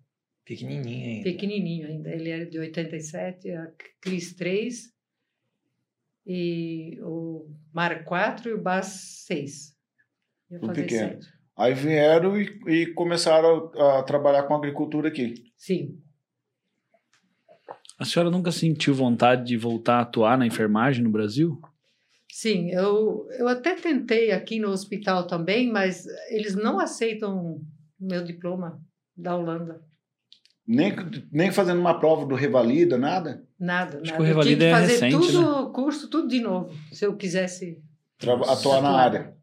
Pequenininho 0.44 1.06
ainda. 1.06 1.22
Pequenininho 1.22 1.86
ainda. 1.86 2.10
Ele 2.10 2.30
era 2.30 2.46
de 2.46 2.58
87, 2.58 3.50
a 3.52 3.70
Cris 4.00 4.34
3, 4.34 4.92
e 6.26 6.98
o 7.02 7.48
Mar 7.72 8.04
4 8.04 8.50
e 8.50 8.54
o 8.54 8.60
Bas 8.60 8.86
6. 9.26 9.76
Ia 10.50 10.60
fazer 10.60 10.90
7. 10.90 11.39
Aí 11.60 11.74
vieram 11.74 12.40
e, 12.40 12.58
e 12.66 12.86
começaram 12.94 13.70
a, 13.76 13.98
a 13.98 14.02
trabalhar 14.02 14.44
com 14.44 14.54
agricultura 14.54 15.08
aqui. 15.08 15.34
Sim. 15.58 15.98
A 17.98 18.04
senhora 18.06 18.30
nunca 18.30 18.50
sentiu 18.50 18.94
vontade 18.94 19.44
de 19.44 19.58
voltar 19.58 19.96
a 19.98 20.00
atuar 20.00 20.38
na 20.38 20.46
enfermagem 20.46 21.04
no 21.04 21.10
Brasil? 21.10 21.60
Sim, 22.32 22.70
eu, 22.70 23.28
eu 23.38 23.46
até 23.46 23.74
tentei 23.74 24.32
aqui 24.32 24.58
no 24.58 24.70
hospital 24.70 25.26
também, 25.26 25.70
mas 25.70 26.06
eles 26.30 26.54
não 26.54 26.78
aceitam 26.80 27.36
o 27.38 27.62
meu 28.00 28.24
diploma 28.24 28.80
da 29.14 29.36
Holanda. 29.36 29.82
Nem, 30.66 30.94
nem 31.30 31.50
fazendo 31.50 31.78
uma 31.80 31.98
prova 31.98 32.24
do 32.24 32.34
Revalida, 32.36 32.96
nada. 32.96 33.44
Nada, 33.58 34.00
Acho 34.00 34.12
nada. 34.12 34.16
que 34.16 34.22
o 34.22 34.24
eu 34.34 34.40
tinha 34.40 34.56
Revalida 34.56 34.64
que 34.64 34.64
é 34.64 34.70
fazer 34.72 34.92
recente, 34.92 35.32
tudo, 35.32 35.72
curso, 35.72 36.08
tudo 36.08 36.28
de 36.28 36.40
novo, 36.40 36.72
se 36.90 37.04
eu 37.04 37.14
quisesse. 37.16 37.82
Traba- 38.16 38.50
atuar 38.50 38.80
na 38.80 38.88
Atuar. 38.90 39.04
área. 39.04 39.39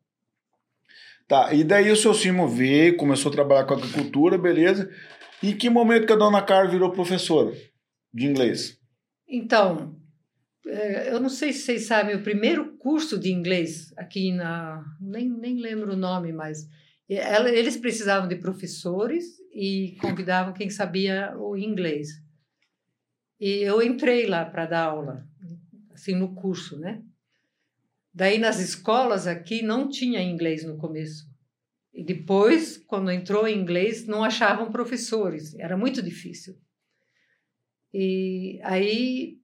Tá, 1.28 1.54
e 1.54 1.64
daí 1.64 1.92
o 1.92 1.96
seu 1.96 2.14
Simo 2.14 2.48
veio, 2.48 2.96
começou 2.96 3.30
a 3.30 3.36
trabalhar 3.36 3.66
com 3.66 3.74
agricultura, 3.74 4.38
beleza. 4.38 4.90
E 5.44 5.54
que 5.54 5.70
momento 5.70 6.08
que 6.08 6.14
a 6.14 6.18
dona 6.18 6.42
Carla 6.42 6.72
virou 6.72 6.92
professora 6.92 7.54
de 8.14 8.26
inglês? 8.26 8.80
Então, 9.28 10.00
eh, 10.66 11.10
eu 11.12 11.20
não 11.20 11.30
sei 11.30 11.52
se 11.52 11.64
vocês 11.64 11.86
sabem, 11.86 12.16
o 12.16 12.24
primeiro 12.24 12.78
curso 12.78 13.20
de 13.20 13.30
inglês 13.32 13.94
aqui 13.98 14.32
na. 14.32 14.84
Nem, 15.02 15.30
nem 15.30 15.60
lembro 15.60 15.94
o 15.94 15.98
nome, 15.98 16.32
mas. 16.32 16.66
ela- 17.10 17.50
Eles 17.52 17.76
precisavam 17.78 18.28
de 18.30 18.38
professores 18.38 19.26
e 19.54 19.98
convidavam 20.02 20.54
quem 20.54 20.70
sabia 20.70 21.34
o 21.38 21.58
inglês. 21.58 22.08
E 23.40 23.62
eu 23.64 23.82
entrei 23.82 24.26
lá 24.26 24.46
para 24.46 24.66
dar 24.66 24.84
aula, 24.86 25.28
assim, 25.94 26.16
no 26.16 26.34
curso, 26.34 26.80
né? 26.80 27.02
Daí, 28.18 28.40
nas 28.40 28.60
escolas 28.60 29.28
aqui, 29.28 29.62
não 29.62 29.88
tinha 29.88 30.24
inglês 30.24 30.64
no 30.64 30.76
começo. 30.76 31.30
E 31.94 32.04
depois, 32.04 32.76
quando 32.76 33.12
entrou 33.12 33.48
em 33.48 33.56
inglês, 33.56 34.08
não 34.08 34.24
achavam 34.24 34.72
professores, 34.72 35.54
era 35.60 35.78
muito 35.78 36.02
difícil. 36.02 36.58
E 37.94 38.60
aí, 38.64 39.38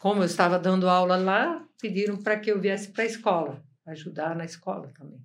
como 0.00 0.22
eu 0.22 0.26
estava 0.26 0.58
dando 0.58 0.88
aula 0.88 1.16
lá, 1.16 1.64
pediram 1.80 2.16
para 2.16 2.40
que 2.40 2.50
eu 2.50 2.60
viesse 2.60 2.90
para 2.90 3.04
a 3.04 3.06
escola, 3.06 3.64
ajudar 3.86 4.34
na 4.34 4.44
escola 4.44 4.90
também. 4.92 5.20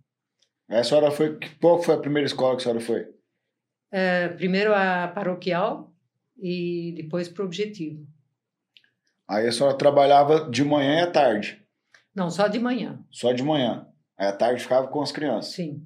A 0.70 0.84
senhora 0.84 1.10
foi. 1.10 1.40
Qual 1.60 1.82
foi 1.82 1.96
a 1.96 2.00
primeira 2.00 2.28
escola 2.28 2.56
que 2.56 2.62
a 2.62 2.64
senhora 2.66 2.80
foi? 2.80 3.08
É, 3.92 4.28
primeiro 4.28 4.76
a 4.76 5.08
paroquial 5.08 5.92
e 6.38 6.94
depois 6.96 7.28
para 7.28 7.42
o 7.42 7.48
objetivo. 7.48 8.06
Aí 9.28 9.48
a 9.48 9.52
senhora 9.52 9.76
trabalhava 9.76 10.52
de 10.52 10.64
manhã 10.64 11.00
e 11.00 11.02
à 11.02 11.12
tarde. 11.12 11.63
Não, 12.16 12.30
só 12.30 12.48
de 12.48 12.60
manhã, 12.60 13.00
Só 13.12 13.32
de 13.34 13.44
manhã. 13.44 13.88
Aí 14.18 14.28
à 14.28 14.32
tarde 14.34 14.62
ficava 14.62 14.88
com 14.88 15.02
as 15.02 15.12
crianças. 15.12 15.54
sim. 15.54 15.86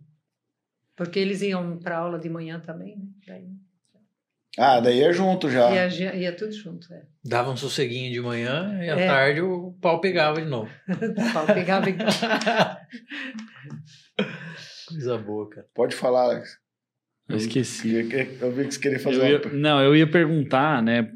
Porque 0.96 1.20
eles 1.20 1.44
iam 1.44 1.78
para 1.78 1.98
aula 2.00 2.18
de 2.18 2.28
manhã 2.28 2.60
também, 2.60 2.98
né? 2.98 3.06
Daí, 3.28 3.48
Ah, 4.58 4.80
daí 4.80 5.02
é 5.04 5.14
junto 5.14 5.48
já. 5.50 5.70
ia, 5.72 5.88
ia, 5.88 6.16
ia 6.16 6.36
tudo 6.36 6.52
junto. 6.52 6.92
É. 6.92 7.06
Dava 7.24 7.52
um 7.52 7.56
sosseguinho 7.58 8.12
de 8.12 8.20
manhã 8.20 8.84
e 8.84 8.90
à 8.90 8.98
É. 9.00 9.06
tarde 9.08 9.42
o 9.42 9.74
pau 9.80 10.02
pegava 10.02 10.42
de 10.42 10.48
novo. 10.48 10.72
O 10.90 11.34
pau 11.34 11.46
pegava 11.46 11.88
igual. 11.90 12.10
Coisa 14.90 15.18
boa, 15.18 15.50
cara. 15.50 15.68
Pode 15.74 15.96
falar, 15.96 16.24
Alex. 16.24 16.58
Eu 17.30 17.36
esqueci. 17.36 17.94
Eu, 18.42 18.52
vi 18.54 18.66
que 18.68 18.74
você 18.74 18.80
queria 18.80 19.00
fazer 19.00 19.18
Eu 19.18 19.28
ia- 19.28 19.42
uma... 19.46 19.54
não, 19.54 19.82
eu 19.82 19.96
ia 19.96 20.08
perguntar, 20.08 20.82
né? 20.82 21.12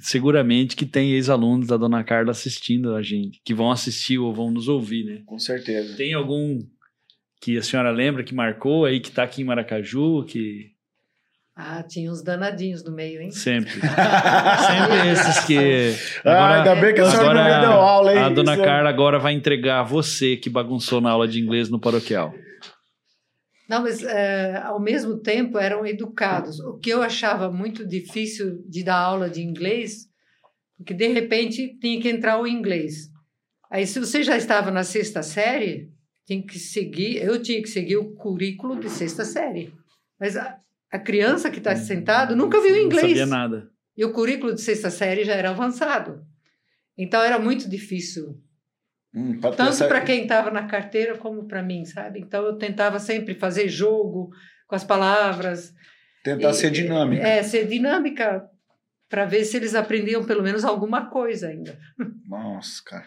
Seguramente 0.00 0.76
que 0.76 0.84
tem 0.84 1.12
ex-alunos 1.12 1.66
da 1.68 1.76
Dona 1.76 2.04
Carla 2.04 2.30
assistindo 2.32 2.94
a 2.94 3.02
gente, 3.02 3.40
que 3.44 3.54
vão 3.54 3.70
assistir 3.70 4.18
ou 4.18 4.34
vão 4.34 4.50
nos 4.50 4.68
ouvir, 4.68 5.04
né? 5.04 5.22
Com 5.24 5.38
certeza. 5.38 5.96
Tem 5.96 6.12
algum 6.12 6.60
que 7.40 7.56
a 7.56 7.62
senhora 7.62 7.90
lembra 7.90 8.22
que 8.22 8.34
marcou 8.34 8.84
aí, 8.84 9.00
que 9.00 9.10
tá 9.10 9.22
aqui 9.22 9.40
em 9.42 9.44
Maracaju, 9.44 10.24
que 10.24 10.70
Ah, 11.56 11.82
tinha 11.82 12.10
uns 12.10 12.22
danadinhos 12.22 12.84
no 12.84 12.92
meio, 12.94 13.20
hein? 13.22 13.30
sempre. 13.30 13.72
sempre 13.80 15.08
esses 15.12 15.44
que. 15.46 15.94
ah, 16.28 16.58
ainda 16.58 16.74
bem 16.74 16.94
que 16.94 17.00
a 17.00 17.10
senhora 17.10 17.34
não 17.42 17.54
me 17.54 17.60
deu 17.66 17.72
aula, 17.72 18.12
hein? 18.12 18.18
a 18.18 18.28
Dona 18.28 18.54
Isso 18.54 18.62
Carla 18.64 18.90
agora 18.90 19.18
vai 19.18 19.32
entregar 19.32 19.82
você 19.82 20.36
que 20.36 20.50
bagunçou 20.50 21.00
na 21.00 21.10
aula 21.10 21.26
de 21.28 21.40
inglês 21.40 21.70
no 21.70 21.78
paroquial. 21.80 22.34
Não, 23.68 23.82
mas 23.82 24.02
é, 24.02 24.58
ao 24.58 24.78
mesmo 24.80 25.18
tempo 25.18 25.58
eram 25.58 25.86
educados. 25.86 26.60
O 26.60 26.78
que 26.78 26.90
eu 26.90 27.02
achava 27.02 27.50
muito 27.50 27.86
difícil 27.86 28.62
de 28.68 28.84
dar 28.84 28.98
aula 28.98 29.30
de 29.30 29.42
inglês 29.42 30.08
Porque 30.76 30.92
de 30.92 31.08
repente 31.08 31.78
tinha 31.80 32.00
que 32.00 32.08
entrar 32.08 32.40
o 32.40 32.46
inglês. 32.46 33.08
Aí, 33.70 33.86
se 33.86 33.98
você 33.98 34.22
já 34.22 34.36
estava 34.36 34.70
na 34.70 34.84
sexta 34.84 35.22
série, 35.22 35.90
tinha 36.26 36.42
que 36.42 36.58
seguir, 36.58 37.16
eu 37.22 37.40
tinha 37.40 37.60
que 37.62 37.68
seguir 37.68 37.96
o 37.96 38.14
currículo 38.14 38.78
de 38.78 38.90
sexta 38.90 39.24
série. 39.24 39.72
Mas 40.18 40.36
a, 40.36 40.58
a 40.92 40.98
criança 40.98 41.50
que 41.50 41.58
está 41.58 41.74
sentada 41.74 42.36
nunca 42.36 42.60
viu 42.60 42.74
Não 42.76 42.82
inglês. 42.82 43.08
sabia 43.08 43.26
nada. 43.26 43.70
E 43.96 44.04
o 44.04 44.12
currículo 44.12 44.54
de 44.54 44.60
sexta 44.60 44.90
série 44.90 45.24
já 45.24 45.34
era 45.34 45.50
avançado. 45.50 46.24
Então 46.96 47.22
era 47.22 47.38
muito 47.38 47.68
difícil, 47.68 48.38
Hum, 49.14 49.38
pra 49.40 49.52
tanto 49.52 49.78
para 49.86 50.00
quem 50.00 50.22
estava 50.22 50.50
na 50.50 50.66
carteira 50.66 51.16
como 51.16 51.46
para 51.46 51.62
mim, 51.62 51.84
sabe? 51.84 52.18
Então 52.20 52.44
eu 52.44 52.56
tentava 52.58 52.98
sempre 52.98 53.34
fazer 53.34 53.68
jogo 53.68 54.30
com 54.66 54.74
as 54.74 54.84
palavras, 54.84 55.72
Tentar 56.24 56.50
E- 56.50 56.54
ser 56.54 56.70
dinâmico. 56.70 57.22
é, 57.22 57.42
ser 57.42 57.66
dinâmica 57.68 58.48
para 59.10 59.24
ver 59.26 59.44
se 59.44 59.56
eles 59.58 59.74
aprendiam 59.74 60.24
pelo 60.24 60.42
menos 60.42 60.64
alguma 60.64 61.10
coisa 61.10 61.48
ainda. 61.48 61.78
Nossa, 62.26 62.82
cara. 62.84 63.06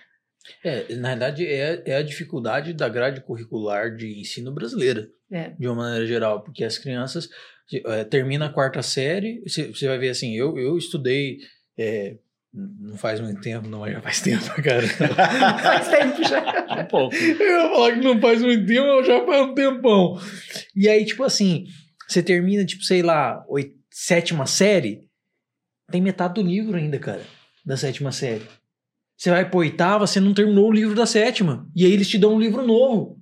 É, 0.64 0.96
na 0.96 1.10
verdade, 1.10 1.46
é, 1.46 1.84
é 1.86 1.96
a 1.98 2.02
dificuldade 2.04 2.74
da 2.74 2.88
grade 2.88 3.20
curricular 3.22 3.94
de 3.94 4.20
ensino 4.22 4.54
brasileira, 4.54 5.10
É. 5.30 5.50
de 5.50 5.68
uma 5.68 5.76
maneira 5.76 6.06
geral, 6.06 6.42
porque 6.42 6.64
as 6.64 6.78
crianças 6.78 7.28
é, 7.86 8.04
termina 8.06 8.46
a 8.46 8.54
quarta 8.54 8.82
série, 8.82 9.42
você, 9.46 9.68
você 9.68 9.88
vai 9.88 9.98
ver 9.98 10.10
assim, 10.10 10.34
eu, 10.38 10.58
eu 10.58 10.78
estudei, 10.78 11.40
é, 11.78 12.16
não 12.80 12.98
faz 12.98 13.20
muito 13.20 13.40
tempo, 13.42 13.68
não, 13.68 13.80
mas 13.82 13.94
já 13.94 14.02
faz 14.02 14.22
tempo, 14.22 14.44
cara. 14.64 14.88
Faz 15.62 15.88
tempo 15.88 16.24
já. 16.28 16.82
Um 16.82 16.86
pouco. 16.86 17.16
Eu 17.16 17.62
ia 17.64 17.70
falar 17.70 17.94
que 17.94 18.00
não 18.02 18.20
faz 18.20 18.42
muito 18.42 18.66
tempo, 18.66 18.88
mas 18.88 19.08
já 19.08 19.26
faz 19.26 19.42
um 19.48 19.54
tempão. 19.54 20.20
E 20.76 20.88
aí, 20.90 21.06
tipo 21.06 21.24
assim, 21.24 21.66
você 22.08 22.22
termina, 22.24 22.66
tipo, 22.66 22.84
sei 22.84 23.02
lá, 23.02 23.44
oit- 23.48 23.76
sétima 23.92 24.46
série, 24.48 25.02
tem 25.92 26.02
metade 26.02 26.36
do 26.36 26.42
livro 26.42 26.76
ainda, 26.78 26.98
cara, 27.00 27.22
da 27.66 27.78
sétima 27.78 28.12
série. 28.12 28.46
Você 29.18 29.30
vai 29.32 29.50
pra 29.50 29.60
oitava, 29.60 30.06
você 30.06 30.20
não 30.20 30.34
terminou 30.34 30.70
o 30.70 30.74
livro 30.74 30.94
da 30.96 31.06
sétima. 31.06 31.68
E 31.76 31.86
aí 31.86 31.92
eles 31.92 32.08
te 32.08 32.18
dão 32.18 32.36
um 32.36 32.40
livro 32.40 32.66
novo. 32.66 33.18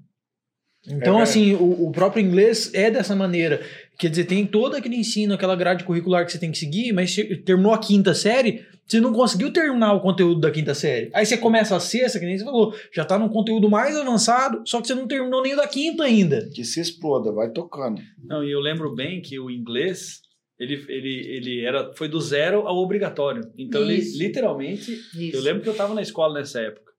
Então, 0.87 1.19
É. 1.19 1.23
assim, 1.23 1.53
o, 1.55 1.87
o 1.87 1.91
próprio 1.91 2.23
inglês 2.23 2.71
é 2.73 2.91
dessa 2.91 3.15
maneira. 3.15 3.65
Quer 3.97 4.09
dizer, 4.09 4.25
tem 4.25 4.45
todo 4.45 4.75
aquele 4.75 4.95
ensino, 4.95 5.33
aquela 5.33 5.55
grade 5.55 5.83
curricular 5.83 6.25
que 6.25 6.31
você 6.31 6.39
tem 6.39 6.51
que 6.51 6.57
seguir, 6.57 6.91
mas 6.91 7.13
você 7.13 7.35
terminou 7.37 7.73
a 7.73 7.77
quinta 7.77 8.13
série, 8.13 8.65
você 8.85 8.99
não 8.99 9.13
conseguiu 9.13 9.51
terminar 9.51 9.93
o 9.93 10.01
conteúdo 10.01 10.39
da 10.39 10.51
quinta 10.51 10.73
série. 10.73 11.09
Aí 11.13 11.25
você 11.25 11.37
começa 11.37 11.75
a 11.75 11.79
sexta, 11.79 12.19
que 12.19 12.25
nem 12.25 12.37
você 12.37 12.43
falou, 12.43 12.75
já 12.93 13.03
tá 13.03 13.17
num 13.17 13.29
conteúdo 13.29 13.69
mais 13.69 13.95
avançado, 13.95 14.61
só 14.65 14.81
que 14.81 14.87
você 14.87 14.93
não 14.93 15.07
terminou 15.07 15.41
nem 15.41 15.53
o 15.53 15.57
da 15.57 15.67
quinta 15.67 16.03
ainda. 16.03 16.47
Que 16.53 16.63
se 16.63 16.79
exploda, 16.79 17.31
vai 17.31 17.49
tocando. 17.51 18.01
Não, 18.23 18.43
e 18.43 18.51
eu 18.51 18.59
lembro 18.59 18.93
bem 18.93 19.21
que 19.21 19.39
o 19.39 19.49
inglês, 19.49 20.21
ele, 20.59 20.85
ele, 20.87 21.27
ele 21.27 21.65
era, 21.65 21.93
foi 21.93 22.07
do 22.07 22.19
zero 22.19 22.67
ao 22.67 22.77
obrigatório. 22.77 23.49
Então, 23.57 23.81
ele 23.81 23.95
Isso. 23.95 24.19
literalmente 24.19 24.91
Isso. 24.91 25.35
Eu 25.35 25.41
lembro 25.41 25.63
que 25.63 25.69
eu 25.69 25.75
tava 25.75 25.93
na 25.93 26.01
escola 26.01 26.39
nessa 26.39 26.59
época. 26.59 26.91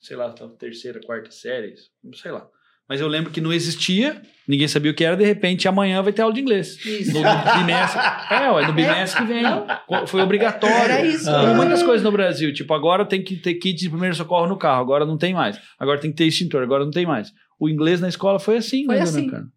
Sei 0.00 0.16
lá, 0.16 0.32
tava 0.32 0.56
terceira, 0.56 1.00
quarta 1.00 1.30
série, 1.30 1.74
sei 2.14 2.32
lá. 2.32 2.48
Mas 2.88 3.00
eu 3.00 3.06
lembro 3.06 3.30
que 3.30 3.40
não 3.40 3.52
existia, 3.52 4.20
ninguém 4.46 4.68
sabia 4.68 4.90
o 4.90 4.94
que 4.94 5.04
era, 5.04 5.16
de 5.16 5.24
repente 5.24 5.66
amanhã 5.68 6.02
vai 6.02 6.12
ter 6.12 6.22
aula 6.22 6.34
de 6.34 6.40
inglês. 6.40 6.84
Isso. 6.84 7.12
No 7.12 7.20
bimestre. 7.20 8.00
É, 8.30 8.50
ué, 8.50 8.66
no 8.66 8.72
bimestre 8.72 9.22
que 9.22 9.28
vem. 9.28 9.44
Foi 10.06 10.22
obrigatório. 10.22 10.76
Era 10.76 11.04
isso. 11.04 11.28
Ah. 11.30 11.42
Como 11.42 11.54
muitas 11.56 11.82
coisas 11.82 12.02
no 12.02 12.12
Brasil. 12.12 12.52
Tipo, 12.52 12.74
agora 12.74 13.04
tem 13.04 13.22
que 13.22 13.36
ter 13.36 13.54
kit 13.54 13.78
de 13.78 13.90
primeiro 13.90 14.14
socorro 14.14 14.46
no 14.46 14.56
carro, 14.56 14.80
agora 14.80 15.04
não 15.04 15.16
tem 15.16 15.34
mais. 15.34 15.58
Agora 15.78 16.00
tem 16.00 16.10
que 16.10 16.16
ter 16.16 16.26
extintor, 16.26 16.62
agora 16.62 16.84
não 16.84 16.90
tem 16.90 17.06
mais. 17.06 17.32
O 17.58 17.68
inglês 17.68 18.00
na 18.00 18.08
escola 18.08 18.38
foi 18.38 18.56
assim, 18.56 18.86
Foi 18.86 18.96
né, 18.96 19.02
assim. 19.02 19.26
dona 19.26 19.48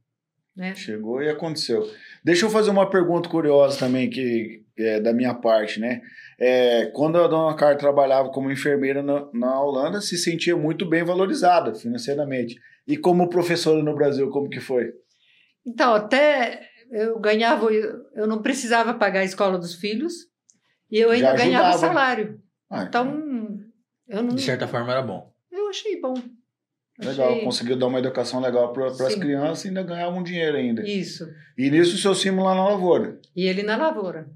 né? 0.56 0.74
Chegou 0.76 1.22
e 1.22 1.30
aconteceu. 1.30 1.90
Deixa 2.24 2.46
eu 2.46 2.50
fazer 2.50 2.72
uma 2.72 2.90
pergunta 2.90 3.28
curiosa 3.28 3.78
também, 3.78 4.10
que 4.10 4.65
é 4.78 5.00
da 5.00 5.14
minha 5.14 5.34
parte, 5.34 5.80
né? 5.80 6.02
É, 6.40 6.88
quando 6.88 7.18
a 7.18 7.28
dona 7.28 7.56
Carla 7.56 7.78
trabalhava 7.78 8.30
como 8.30 8.52
enfermeira 8.52 9.02
na, 9.02 9.28
na 9.34 9.62
Holanda, 9.62 10.02
se 10.02 10.18
sentia 10.18 10.56
muito 10.56 10.88
bem 10.88 11.04
valorizada 11.04 11.74
financeiramente. 11.74 12.56
E 12.88 12.98
como 12.98 13.30
professora 13.30 13.82
no 13.82 13.96
Brasil, 13.96 14.30
como 14.30 14.50
que 14.50 14.60
foi? 14.60 14.92
Então, 15.66 15.94
até 15.96 16.62
eu 16.92 17.20
ganhava, 17.20 17.68
eu 17.74 18.28
não 18.28 18.42
precisava 18.42 18.94
pagar 18.94 19.22
a 19.22 19.26
escola 19.26 19.58
dos 19.58 19.76
filhos 19.76 20.14
e 20.92 21.00
eu 21.00 21.10
ainda 21.10 21.34
ganhava 21.34 21.70
ajudava. 21.70 21.88
salário. 21.94 22.40
Ah, 22.70 22.84
Então, 22.84 23.60
eu 24.08 24.22
não. 24.22 24.36
De 24.36 24.42
certa 24.42 24.68
forma 24.68 24.92
era 24.92 25.02
bom. 25.02 25.34
Eu 25.52 25.70
achei 25.70 26.00
bom. 26.00 26.14
legal, 27.00 27.30
Achei- 27.32 27.44
conseguiu 27.44 27.76
dar 27.78 27.88
uma 27.88 28.00
educação 28.00 28.40
legal 28.40 28.72
para 28.74 28.88
as 28.88 29.16
crianças 29.16 29.66
e 29.66 29.70
ainda 29.70 29.84
ganhar 29.84 30.10
um 30.10 30.22
dinheiro 30.22 30.58
ainda. 30.58 30.88
Isso. 30.88 31.26
E 31.58 31.70
nisso 31.72 31.96
o 31.96 31.98
seu 31.98 32.14
símbolo 32.14 32.48
lá 32.48 32.54
na 32.56 32.70
lavoura. 32.70 33.20
E 33.36 33.48
ele 33.48 33.64
na 33.64 33.76
lavoura. 33.78 34.30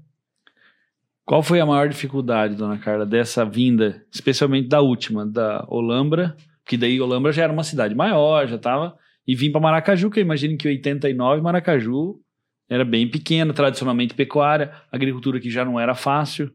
Qual 1.30 1.44
foi 1.44 1.60
a 1.60 1.64
maior 1.64 1.88
dificuldade, 1.88 2.56
dona 2.56 2.76
Carla, 2.76 3.06
dessa 3.06 3.44
vinda, 3.44 4.04
especialmente 4.10 4.66
da 4.66 4.80
última, 4.80 5.24
da 5.24 5.64
Olambra? 5.68 6.36
Que 6.66 6.76
daí 6.76 7.00
Olambra 7.00 7.30
já 7.30 7.44
era 7.44 7.52
uma 7.52 7.62
cidade 7.62 7.94
maior, 7.94 8.48
já 8.48 8.58
tava. 8.58 8.98
E 9.24 9.36
vim 9.36 9.52
para 9.52 9.60
Maracaju, 9.60 10.10
que 10.10 10.18
eu 10.18 10.24
imagino 10.24 10.58
que 10.58 10.66
em 10.66 10.72
89 10.72 11.40
Maracaju 11.40 12.20
era 12.68 12.84
bem 12.84 13.08
pequena, 13.08 13.54
tradicionalmente 13.54 14.12
pecuária, 14.12 14.74
agricultura 14.90 15.38
aqui 15.38 15.48
já 15.48 15.64
não 15.64 15.78
era 15.78 15.94
fácil. 15.94 16.52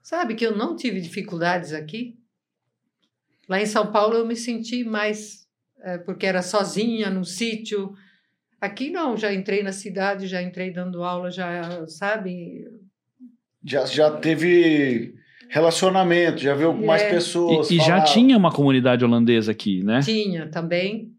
Sabe 0.00 0.34
que 0.34 0.46
eu 0.46 0.56
não 0.56 0.74
tive 0.76 0.98
dificuldades 1.02 1.74
aqui? 1.74 2.16
Lá 3.46 3.60
em 3.60 3.66
São 3.66 3.92
Paulo 3.92 4.14
eu 4.14 4.26
me 4.26 4.34
senti 4.34 4.82
mais, 4.82 5.46
é, 5.82 5.98
porque 5.98 6.24
era 6.24 6.40
sozinha 6.40 7.10
num 7.10 7.22
sítio. 7.22 7.92
Aqui 8.58 8.88
não, 8.88 9.14
já 9.14 9.30
entrei 9.30 9.62
na 9.62 9.72
cidade, 9.72 10.26
já 10.26 10.40
entrei 10.40 10.70
dando 10.70 11.04
aula, 11.04 11.30
já, 11.30 11.86
sabe? 11.86 12.64
Já, 13.64 13.86
já 13.86 14.10
teve 14.10 15.14
relacionamento, 15.48 16.38
já 16.38 16.54
viu 16.54 16.72
mais 16.74 17.02
É. 17.02 17.10
pessoas. 17.10 17.70
E, 17.70 17.76
e 17.76 17.78
já 17.80 18.02
tinha 18.02 18.36
uma 18.36 18.52
comunidade 18.52 19.04
holandesa 19.04 19.52
aqui, 19.52 19.82
né? 19.82 20.00
Tinha 20.02 20.48
também. 20.50 21.10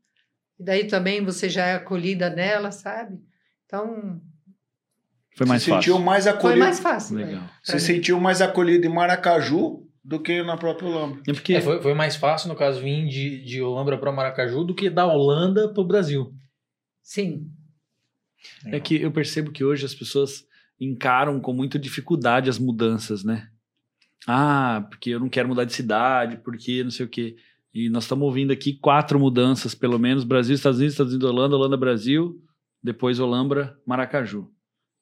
E 0.60 0.64
daí 0.64 0.86
também 0.86 1.24
você 1.24 1.50
já 1.50 1.66
é 1.66 1.76
acolhida 1.76 2.30
nela, 2.30 2.72
sabe? 2.72 3.18
Então, 3.66 4.22
Foi 5.36 5.46
mais 5.48 5.64
se 5.64 5.72
sentiu 5.72 5.94
fácil. 5.94 6.06
mais 6.06 6.24
foi 6.26 6.34
acolhido. 6.34 6.60
mais 6.60 6.80
fácil. 6.80 7.18
Legal. 7.18 7.42
né, 7.42 7.50
Se 7.64 7.80
sentiu 7.80 8.20
mais 8.20 8.42
acolhido 8.42 8.86
em 8.86 8.90
Maracaju 8.94 9.82
do 10.04 10.20
que 10.22 10.44
na 10.44 10.56
própria 10.56 10.88
Holambra. 10.88 11.22
É 11.28 11.34
porque 11.34 11.56
É, 11.56 11.62
foi, 11.62 11.82
foi 11.82 11.94
mais 11.94 12.16
fácil, 12.16 12.48
no 12.48 12.56
caso, 12.56 12.80
vir 12.82 13.08
de, 13.08 13.44
de 13.44 13.62
Holambra 13.62 13.98
para 13.98 14.12
Maracaju 14.12 14.64
do 14.64 14.76
que 14.76 14.90
da 14.90 15.06
Holanda 15.06 15.68
para 15.74 15.82
o 15.82 15.88
Brasil. 15.88 16.32
Sim. 17.02 17.48
É 18.68 18.80
que 18.80 19.02
eu 19.02 19.12
percebo 19.12 19.52
que 19.52 19.64
hoje 19.64 19.86
as 19.86 19.96
pessoas 19.96 20.46
encaram 20.80 21.40
com 21.40 21.54
muita 21.54 21.80
dificuldade 21.80 22.50
as 22.50 22.60
mudanças, 22.60 23.24
né? 23.24 23.50
Ah, 24.28 24.86
porque 24.90 25.12
eu 25.12 25.20
não 25.20 25.30
quero 25.30 25.48
mudar 25.48 25.66
de 25.66 25.74
cidade, 25.74 26.38
porque 26.44 26.84
não 26.84 26.92
sei 26.92 27.06
o 27.06 27.10
quê. 27.10 27.36
E 27.74 27.90
nós 27.90 28.06
estamos 28.06 28.26
ouvindo 28.26 28.52
aqui 28.52 28.74
quatro 28.74 29.20
mudanças, 29.20 29.76
pelo 29.76 30.00
menos: 30.00 30.24
Brasil, 30.24 30.56
Estados 30.56 30.80
Unidos, 30.80 30.94
Estados 30.94 31.14
Unidos, 31.14 31.30
Holanda, 31.30 31.56
Holanda, 31.56 31.78
Brasil, 31.78 32.42
depois 32.82 33.20
Holambra, 33.20 33.78
Maracaju. 33.86 34.50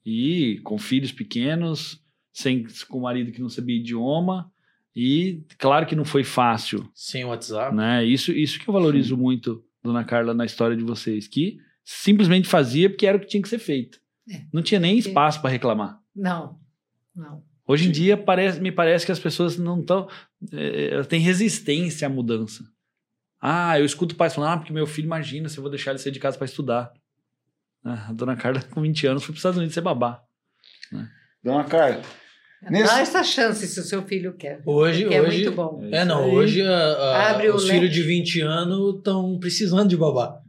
E 0.06 0.60
com 0.64 0.78
filhos 0.78 1.12
pequenos, 1.12 2.04
sem, 2.34 2.66
com 2.90 3.00
marido 3.00 3.32
que 3.32 3.42
não 3.42 3.50
sabia 3.50 3.78
idioma. 3.78 4.52
E 4.96 5.44
claro 5.58 5.86
que 5.86 5.96
não 5.96 6.06
foi 6.06 6.24
fácil, 6.24 6.88
Sem 6.94 7.26
WhatsApp. 7.26 7.76
né? 7.76 8.06
Isso, 8.06 8.32
isso 8.32 8.60
que 8.60 8.70
eu 8.70 8.74
valorizo 8.74 9.18
muito, 9.18 9.64
dona 9.82 10.04
Carla, 10.04 10.34
na 10.36 10.46
história 10.46 10.78
de 10.78 10.84
vocês, 10.84 11.28
que 11.28 11.58
simplesmente 11.84 12.48
fazia 12.48 12.90
porque 12.90 13.08
era 13.08 13.18
o 13.18 13.20
que 13.20 13.26
tinha 13.26 13.42
que 13.42 13.50
ser 13.50 13.58
feito. 13.58 14.00
É. 14.30 14.42
Não 14.54 14.62
tinha 14.62 14.80
nem 14.80 14.98
espaço 14.98 15.42
para 15.42 15.50
reclamar. 15.50 16.00
Não, 16.16 16.60
não. 17.16 17.44
Hoje 17.68 17.88
em 17.88 17.92
dia 17.92 18.18
parece, 18.18 18.60
me 18.60 18.72
parece 18.72 19.06
que 19.06 19.12
as 19.12 19.20
pessoas 19.20 19.58
não 19.58 19.80
estão. 19.80 20.08
elas 20.52 21.08
têm 21.08 21.20
resistência 21.20 22.08
à 22.08 22.10
mudança. 22.10 22.64
Ah, 23.42 23.78
eu 23.80 23.86
escuto 23.86 24.16
pais 24.16 24.34
falando, 24.34 24.52
ah, 24.54 24.58
porque 24.58 24.72
meu 24.74 24.86
filho, 24.88 25.06
imagina 25.06 25.50
se 25.50 25.58
eu 25.58 25.62
vou 25.62 25.70
deixar 25.70 25.92
ele 25.92 26.00
sair 26.00 26.12
de 26.12 26.20
casa 26.20 26.38
para 26.38 26.46
estudar. 26.46 26.92
Ah, 27.84 28.08
a 28.10 28.14
dona 28.14 28.36
Carla, 28.38 28.62
com 28.62 28.82
20 28.82 29.08
anos, 29.08 29.24
foi 29.24 29.28
para 29.34 29.38
os 29.38 29.40
Estados 29.40 29.58
Unidos 29.58 29.74
ser 29.74 29.82
babá. 29.82 30.22
Dona 31.44 31.64
Carla, 31.66 32.02
Nesse- 32.70 32.86
Dá 32.94 33.00
essa 33.02 33.24
chance 33.26 33.68
se 33.68 33.78
o 33.78 33.84
seu 33.84 34.04
filho 34.04 34.34
quer. 34.38 34.62
Hoje, 34.66 35.06
que 35.06 35.14
é 35.14 35.22
hoje, 35.22 35.44
muito 35.44 35.54
bom. 35.56 35.84
É, 35.92 36.06
não, 36.06 36.32
hoje 36.32 36.62
a- 36.62 36.72
a- 36.72 37.38
os 37.54 37.68
filhos 37.70 37.92
de 37.94 38.02
20 38.04 38.40
anos 38.40 38.96
estão 39.00 39.38
precisando 39.38 39.90
de 39.90 39.98
babá. 39.98 40.40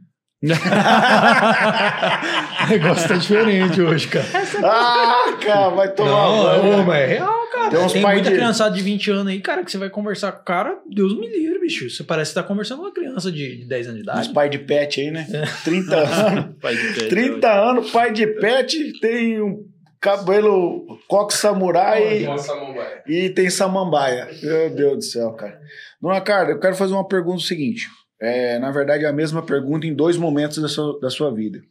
o 2.65 2.69
negócio 2.69 3.07
tá 3.07 3.15
diferente 3.15 3.81
hoje, 3.81 4.07
cara. 4.07 4.25
ah, 4.63 5.37
cara, 5.41 5.69
vai 5.69 5.91
tomar 5.93 6.09
Não, 6.11 6.85
banho. 6.85 6.91
é 6.91 7.05
real, 7.05 7.47
cara. 7.51 7.69
Tem 7.69 7.77
Tem, 7.79 7.85
uns 7.85 7.93
pai 7.93 8.15
muita 8.15 8.29
de- 8.29 8.35
criançada 8.35 8.75
de 8.75 8.81
20 8.81 9.11
anos 9.11 9.27
aí, 9.27 9.39
cara, 9.39 9.63
que 9.63 9.71
você 9.71 9.77
vai 9.77 9.89
conversar 9.89 10.31
com 10.33 10.41
o 10.41 10.45
cara, 10.45 10.77
Deus 10.89 11.17
me 11.17 11.27
livre, 11.27 11.59
bicho. 11.59 11.89
Você 11.89 12.03
parece 12.03 12.31
que 12.31 12.35
tá 12.35 12.43
conversando 12.43 12.79
com 12.79 12.85
uma 12.85 12.93
criança 12.93 13.31
de, 13.31 13.57
de 13.59 13.65
10 13.65 13.87
anos 13.87 13.97
de 13.97 14.03
idade. 14.03 14.29
pai 14.33 14.49
de 14.49 14.59
pet 14.59 15.01
aí, 15.01 15.11
né? 15.11 15.25
30 15.63 15.95
anos. 15.97 16.55
Pai 16.61 16.75
de 16.75 16.93
pé, 16.93 17.07
30 17.07 17.51
anos, 17.51 17.91
pai 17.91 18.11
de 18.13 18.27
pet, 18.27 18.99
tem 18.99 19.41
um 19.41 19.63
cabelo 19.99 20.85
coque 21.07 21.33
samurai 21.33 22.27
Samambaia. 22.37 23.03
e 23.07 23.29
tem 23.29 23.49
samambaia. 23.49 24.27
Meu 24.43 24.69
Deus 24.69 24.97
do 24.97 25.03
céu, 25.03 25.31
cara. 25.33 25.59
Dona 25.99 26.21
Carla, 26.21 26.51
eu 26.51 26.59
quero 26.59 26.75
fazer 26.75 26.93
uma 26.93 27.07
pergunta 27.07 27.41
seguinte. 27.41 27.87
É, 28.25 28.59
na 28.59 28.71
verdade, 28.71 29.05
é 29.05 29.07
a 29.07 29.13
mesma 29.13 29.45
pergunta 29.45 29.85
em 29.85 29.93
dois 29.93 30.17
momentos 30.17 30.61
da 30.61 30.67
sua, 30.67 30.99
da 30.99 31.09
sua 31.09 31.33
vida. 31.33 31.63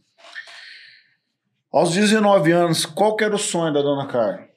Aos 1.71 1.93
19 1.93 2.53
anos, 2.53 2.87
qual 2.87 3.17
que 3.17 3.25
era 3.25 3.35
o 3.35 3.39
sonho 3.39 3.75
da 3.75 3.83
Dona 3.83 4.07
Carla? 4.07 4.49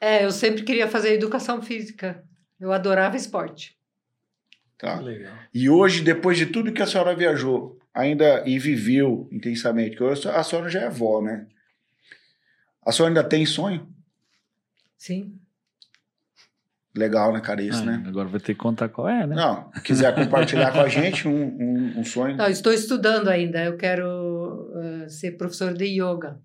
É, 0.00 0.24
eu 0.24 0.30
sempre 0.30 0.62
queria 0.62 0.88
fazer 0.88 1.12
educação 1.12 1.60
física. 1.60 2.24
Eu 2.58 2.72
adorava 2.72 3.16
esporte. 3.16 3.76
Tá? 4.78 5.00
Legal. 5.00 5.34
E 5.52 5.68
hoje, 5.68 6.02
depois 6.02 6.38
de 6.38 6.46
tudo 6.46 6.72
que 6.72 6.80
a 6.80 6.86
senhora 6.86 7.14
viajou, 7.14 7.78
ainda 7.92 8.42
e 8.46 8.58
viveu 8.58 9.28
intensamente, 9.30 9.96
que 9.96 10.02
hoje 10.02 10.28
a 10.28 10.42
senhora 10.42 10.68
já 10.68 10.80
é 10.82 10.86
avó, 10.86 11.20
né? 11.20 11.46
A 12.86 12.92
senhora 12.92 13.10
ainda 13.10 13.28
tem 13.28 13.44
sonho? 13.44 13.86
Sim. 14.96 15.37
Legal, 16.98 17.32
né, 17.32 17.40
cara? 17.40 17.62
Isso, 17.62 17.82
Ah, 17.82 17.86
né? 17.86 18.04
Agora 18.06 18.28
vai 18.28 18.40
ter 18.40 18.54
que 18.54 18.58
contar 18.60 18.88
qual 18.88 19.08
é, 19.08 19.26
né? 19.26 19.34
Não, 19.36 19.70
quiser 19.84 20.14
compartilhar 20.14 20.72
com 20.72 20.80
a 20.80 20.88
gente 20.88 21.26
um, 21.28 21.44
um, 21.44 22.00
um 22.00 22.04
sonho. 22.04 22.36
Não, 22.36 22.48
estou 22.48 22.72
estudando 22.72 23.28
ainda. 23.28 23.62
Eu 23.64 23.76
quero 23.76 24.70
eh, 25.04 25.08
ser 25.08 25.32
professor 25.38 25.72
de 25.72 25.84
yoga. 25.86 26.38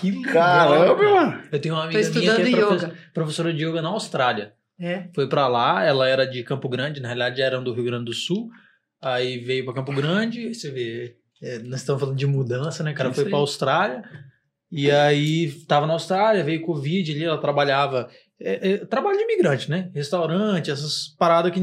Que 0.00 0.10
legal, 0.10 0.32
Caramba, 0.32 0.96
cara. 0.96 1.10
mano! 1.14 1.42
Eu 1.52 1.60
tenho 1.60 1.74
uma 1.74 1.84
amiga 1.84 1.98
minha 2.00 2.10
que 2.10 2.18
estudando 2.18 2.46
é 2.46 2.50
profe- 2.50 2.84
yoga. 2.86 2.94
professora 3.14 3.52
de 3.54 3.64
yoga 3.64 3.80
na 3.82 3.88
Austrália. 3.90 4.52
É. 4.80 5.04
Foi 5.14 5.28
pra 5.28 5.46
lá, 5.46 5.84
ela 5.84 6.08
era 6.08 6.26
de 6.26 6.42
Campo 6.42 6.68
Grande, 6.68 7.00
na 7.00 7.06
realidade 7.08 7.40
eram 7.40 7.62
do 7.62 7.72
Rio 7.72 7.84
Grande 7.84 8.06
do 8.06 8.12
Sul. 8.12 8.48
Aí 9.00 9.38
veio 9.38 9.64
pra 9.64 9.74
Campo 9.74 9.92
Grande, 9.92 10.52
você 10.52 10.70
vê, 10.70 11.16
é, 11.40 11.58
nós 11.60 11.80
estamos 11.80 12.00
falando 12.00 12.16
de 12.18 12.26
mudança, 12.26 12.82
né? 12.82 12.90
O 12.92 12.94
cara 12.94 13.10
É 13.10 13.12
foi 13.12 13.26
aí. 13.26 13.32
Austrália. 13.32 14.02
E 14.72 14.90
aí 14.90 15.52
tava 15.68 15.86
na 15.86 15.92
Austrália, 15.92 16.42
veio 16.42 16.62
Covid 16.62 17.12
ali, 17.12 17.24
ela 17.24 17.38
trabalhava. 17.40 18.08
É, 18.40 18.72
é, 18.72 18.76
trabalho 18.86 19.16
de 19.16 19.24
imigrante, 19.24 19.70
né? 19.70 19.90
Restaurante, 19.94 20.70
essas 20.70 21.08
paradas 21.18 21.52
que 21.52 21.60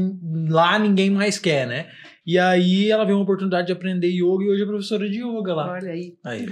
lá 0.48 0.78
ninguém 0.78 1.10
mais 1.10 1.38
quer, 1.38 1.66
né? 1.66 1.88
E 2.26 2.38
aí 2.38 2.90
ela 2.90 3.04
veio 3.04 3.16
uma 3.16 3.24
oportunidade 3.24 3.66
de 3.66 3.72
aprender 3.72 4.08
yoga 4.08 4.44
e 4.44 4.50
hoje 4.50 4.62
é 4.62 4.66
professora 4.66 5.08
de 5.08 5.18
yoga 5.22 5.54
lá. 5.54 5.72
Olha 5.72 5.90
aí. 5.90 6.14
Aí. 6.24 6.46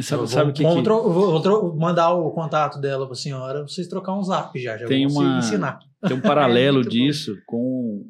Sabe, 0.00 0.22
Eu 0.22 0.26
sabe 0.26 0.42
vou, 0.44 0.50
o 0.50 0.54
que, 0.54 0.62
vou 0.62 0.76
que- 0.76 0.82
tro- 0.82 1.12
vou- 1.12 1.76
mandar 1.76 2.12
o 2.12 2.30
contato 2.30 2.78
dela 2.80 3.06
pra 3.06 3.14
senhora, 3.16 3.60
pra 3.60 3.68
vocês 3.68 3.88
trocar 3.88 4.16
um 4.16 4.22
zap 4.22 4.56
já. 4.60 4.76
já 4.76 4.86
Tem 4.86 5.06
vou 5.06 5.22
uma- 5.22 5.40
se 5.42 5.48
ensinar. 5.48 5.78
Tem 6.06 6.16
um 6.16 6.20
paralelo 6.20 6.82
bom. 6.84 6.88
disso 6.88 7.34
com 7.46 8.04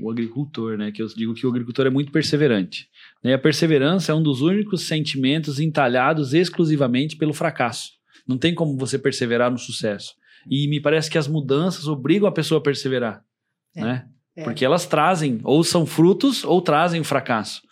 o 0.00 0.10
agricultor, 0.10 0.76
né? 0.78 0.90
Que 0.90 1.02
eu 1.02 1.06
digo 1.06 1.34
que 1.34 1.46
o 1.46 1.50
agricultor 1.50 1.86
é 1.86 1.90
muito 1.90 2.10
perseverante. 2.10 2.86
Né? 3.22 3.34
A 3.34 3.38
perseverança 3.38 4.12
é 4.12 4.14
um 4.14 4.22
dos 4.22 4.40
únicos 4.40 4.88
sentimentos 4.88 5.60
entalhados 5.60 6.32
exclusivamente 6.32 7.16
pelo 7.16 7.34
fracasso. 7.34 7.90
Não 8.26 8.38
tem 8.38 8.54
como 8.54 8.76
você 8.76 8.98
perseverar 8.98 9.50
no 9.50 9.58
sucesso. 9.58 10.14
E 10.50 10.68
me 10.68 10.80
parece 10.80 11.10
que 11.10 11.18
as 11.18 11.28
mudanças 11.28 11.86
obrigam 11.86 12.28
a 12.28 12.32
pessoa 12.32 12.58
a 12.58 12.62
perseverar, 12.62 13.22
É, 13.76 13.80
né? 13.80 14.08
é. 14.36 14.44
Porque 14.44 14.64
elas 14.64 14.86
trazem, 14.86 15.40
ou 15.44 15.62
são 15.64 15.84
frutos, 15.86 16.44
ou 16.44 16.60
trazem 16.62 17.00
o 17.00 17.04
fracasso. 17.04 17.62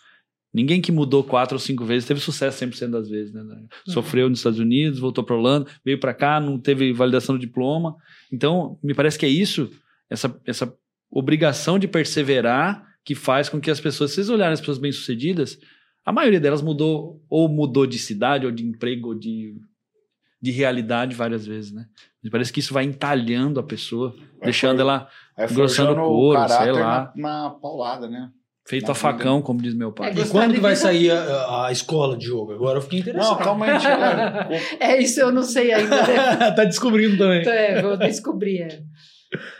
Ninguém 0.53 0.81
que 0.81 0.91
mudou 0.91 1.23
quatro 1.23 1.55
ou 1.55 1.59
cinco 1.59 1.85
vezes 1.85 2.07
teve 2.07 2.19
sucesso 2.19 2.65
100% 2.65 2.89
das 2.89 3.09
vezes, 3.09 3.33
né? 3.33 3.43
Sofreu 3.87 4.29
nos 4.29 4.39
Estados 4.39 4.59
Unidos, 4.59 4.97
voltou 4.97 5.23
para 5.23 5.35
Holanda, 5.35 5.69
veio 5.85 5.99
para 5.99 6.13
cá, 6.13 6.39
não 6.39 6.57
teve 6.57 6.91
validação 6.93 7.35
do 7.35 7.41
diploma. 7.41 7.95
Então, 8.31 8.79
me 8.81 8.93
parece 8.93 9.19
que 9.19 9.25
é 9.25 9.29
isso, 9.29 9.69
essa, 10.09 10.39
essa 10.45 10.73
obrigação 11.11 11.77
de 11.77 11.87
perseverar 11.87 12.85
que 13.03 13.13
faz 13.13 13.49
com 13.49 13.59
que 13.59 13.69
as 13.69 13.79
pessoas, 13.79 14.11
se 14.11 14.15
vocês 14.15 14.29
olharem 14.29 14.53
as 14.53 14.59
pessoas 14.59 14.77
bem-sucedidas, 14.77 15.59
a 16.03 16.11
maioria 16.11 16.39
delas 16.39 16.61
mudou, 16.61 17.21
ou 17.29 17.47
mudou 17.47 17.85
de 17.85 17.99
cidade, 17.99 18.45
ou 18.45 18.51
de 18.51 18.65
emprego, 18.65 19.09
ou 19.09 19.15
de, 19.15 19.55
de 20.41 20.51
realidade 20.51 21.13
várias 21.15 21.45
vezes, 21.45 21.71
né? 21.71 21.85
Parece 22.29 22.51
que 22.53 22.59
isso 22.59 22.73
vai 22.73 22.83
entalhando 22.83 23.59
a 23.59 23.63
pessoa, 23.63 24.15
deixando 24.41 24.81
ela 24.81 25.07
Aí 25.37 25.45
Engrossando 25.51 25.91
o 25.91 25.95
couro, 25.95 26.49
sei 26.49 26.71
lá. 26.71 27.13
Na, 27.15 27.43
na 27.43 27.49
paulada, 27.51 28.09
né? 28.09 28.29
feito 28.67 28.87
Na 28.87 28.91
a 28.91 28.95
facão, 28.95 29.41
como 29.41 29.61
diz 29.61 29.73
meu 29.73 29.91
pai. 29.93 30.09
É, 30.09 30.21
E 30.21 30.27
quando 30.27 30.53
que 30.53 30.59
vai 30.59 30.73
vida- 30.73 30.81
sair 30.87 31.11
a, 31.11 31.67
a 31.67 31.71
escola 31.71 32.17
de 32.17 32.27
yoga? 32.29 32.53
Agora 32.55 32.79
eu 32.79 32.81
fiquei 32.81 32.99
interessado. 32.99 33.29
Não, 33.31 33.37
calma 33.37 33.65
aí. 33.65 33.77
É 34.79 35.01
isso, 35.01 35.21
eu 35.21 35.31
não 35.31 35.43
sei 35.43 35.71
ainda. 35.71 35.95
né? 36.05 36.51
tá 36.51 36.65
descobrindo 36.65 37.17
também. 37.17 37.41
Então, 37.41 37.53
é, 37.53 37.81
vou 37.81 37.95
descobrir. 37.97 38.61
É. 38.63 38.81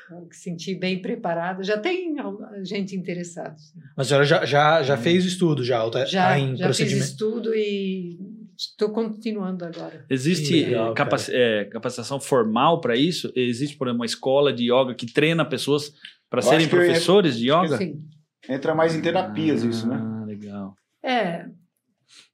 Vou 0.09 0.25
me 0.25 0.33
sentir 0.33 0.75
bem 0.75 1.01
preparada. 1.01 1.63
Já 1.63 1.77
tem 1.77 2.15
gente 2.63 2.95
interessada. 2.95 3.55
Mas 3.95 4.07
a 4.07 4.09
senhora 4.09 4.25
já, 4.25 4.45
já, 4.45 4.81
já 4.83 4.97
fez 4.97 5.23
o 5.25 5.27
estudo, 5.27 5.63
já, 5.63 5.89
tá, 5.89 6.05
Já, 6.05 6.29
tá 6.29 6.39
em 6.39 6.55
já 6.55 6.73
fiz 6.73 6.91
estudo 6.91 7.53
e 7.53 8.17
estou 8.57 8.89
continuando 8.89 9.63
agora. 9.65 10.05
Existe 10.09 10.65
legal, 10.65 10.91
eh, 10.91 10.95
capaci- 10.95 11.31
eh, 11.33 11.65
capacitação 11.65 12.19
formal 12.19 12.81
para 12.81 12.95
isso? 12.95 13.31
Existe, 13.35 13.77
por 13.77 13.87
exemplo, 13.87 13.99
uma 14.01 14.05
escola 14.05 14.51
de 14.51 14.71
yoga 14.71 14.95
que 14.95 15.05
treina 15.11 15.45
pessoas 15.45 15.93
para 16.29 16.41
serem 16.41 16.67
que 16.67 16.75
eu- 16.75 16.79
professores 16.79 17.37
de 17.37 17.45
yoga? 17.51 17.77
Sim. 17.77 18.03
Entra 18.49 18.73
mais 18.73 18.95
em 18.95 19.01
terapias 19.01 19.63
isso, 19.63 19.87
né? 19.87 19.97
Ah, 20.01 20.25
legal. 20.25 20.75
É, 21.03 21.45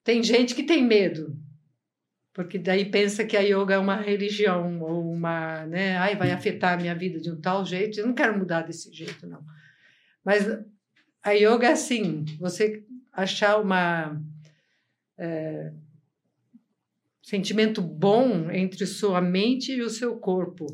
tem 0.04 0.24
gente 0.24 0.56
que 0.56 0.64
tem 0.64 0.84
medo, 0.84 1.36
porque 2.34 2.58
daí 2.58 2.86
pensa 2.86 3.26
que 3.26 3.36
a 3.38 3.42
yoga 3.42 3.76
é 3.76 3.78
uma 3.78 3.96
religião 3.96 4.82
ou 4.82 5.12
uma, 5.12 5.66
né, 5.66 5.98
ai, 5.98 6.16
vai 6.16 6.32
afetar 6.32 6.74
a 6.74 6.82
minha 6.82 6.96
vida 6.96 7.20
de 7.20 7.30
um 7.32 7.40
tal 7.40 7.66
jeito. 7.66 8.00
Eu 8.00 8.08
não 8.08 8.14
quero 8.14 8.38
mudar 8.38 8.62
desse 8.64 8.92
jeito, 8.94 9.28
não. 9.28 9.42
Mas 10.26 10.48
a 11.24 11.32
yoga 11.32 11.68
é 11.68 11.72
assim, 11.74 12.26
você 12.40 12.84
achar 13.12 13.60
uma 13.62 14.20
é, 15.18 15.72
sentimento 17.34 17.82
bom 17.82 18.52
entre 18.52 18.86
sua 18.86 19.20
mente 19.20 19.72
e 19.72 19.82
o 19.82 19.90
seu 19.90 20.20
corpo, 20.20 20.68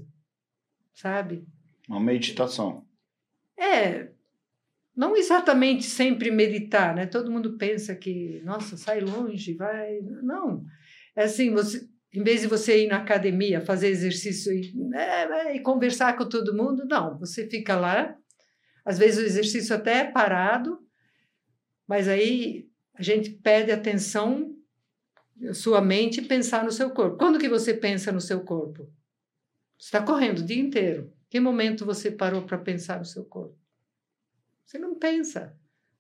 sabe? 0.94 1.48
Uma 1.88 2.02
meditação. 2.02 2.86
É, 3.58 4.10
não 4.94 5.16
exatamente 5.16 5.86
sempre 5.86 6.30
meditar, 6.30 6.94
né? 6.94 7.06
Todo 7.06 7.32
mundo 7.32 7.58
pensa 7.58 7.96
que, 7.96 8.42
nossa, 8.44 8.76
sai 8.76 9.00
longe, 9.00 9.54
vai. 9.54 10.02
Não. 10.22 10.66
É 11.16 11.24
assim, 11.24 11.54
você, 11.54 11.88
em 12.14 12.24
vez 12.24 12.42
de 12.42 12.48
você 12.48 12.84
ir 12.84 12.88
na 12.90 12.98
academia, 12.98 13.62
fazer 13.62 13.88
exercício 13.88 14.52
e, 14.52 14.74
né, 14.76 15.56
e 15.56 15.62
conversar 15.62 16.18
com 16.18 16.28
todo 16.28 16.54
mundo, 16.54 16.84
não. 16.86 17.18
Você 17.20 17.50
fica 17.50 17.78
lá, 17.78 18.14
às 18.84 18.98
vezes 18.98 19.18
o 19.24 19.26
exercício 19.26 19.74
até 19.74 20.00
é 20.00 20.12
parado, 20.12 20.78
mas 21.88 22.10
aí 22.10 22.68
a 22.96 23.02
gente 23.02 23.30
pede 23.30 23.72
atenção, 23.72 24.59
sua 25.54 25.82
mente, 25.82 26.22
pensar 26.22 26.64
no 26.64 26.72
seu 26.72 26.90
corpo. 26.92 27.18
Quando 27.18 27.40
que 27.40 27.50
você 27.50 27.74
pensa 27.74 28.12
no 28.12 28.22
seu 28.22 28.42
corpo? 28.42 28.84
Você 29.78 29.86
está 29.88 30.02
correndo 30.02 30.40
o 30.40 30.46
dia 30.46 30.60
inteiro. 30.60 31.12
Que 31.30 31.40
momento 31.40 31.86
você 31.86 32.12
parou 32.12 32.42
para 32.42 32.58
pensar 32.58 33.00
no 33.00 33.06
seu 33.06 33.24
corpo? 33.24 33.56
Você 34.66 34.78
não 34.78 34.96
pensa, 34.96 35.54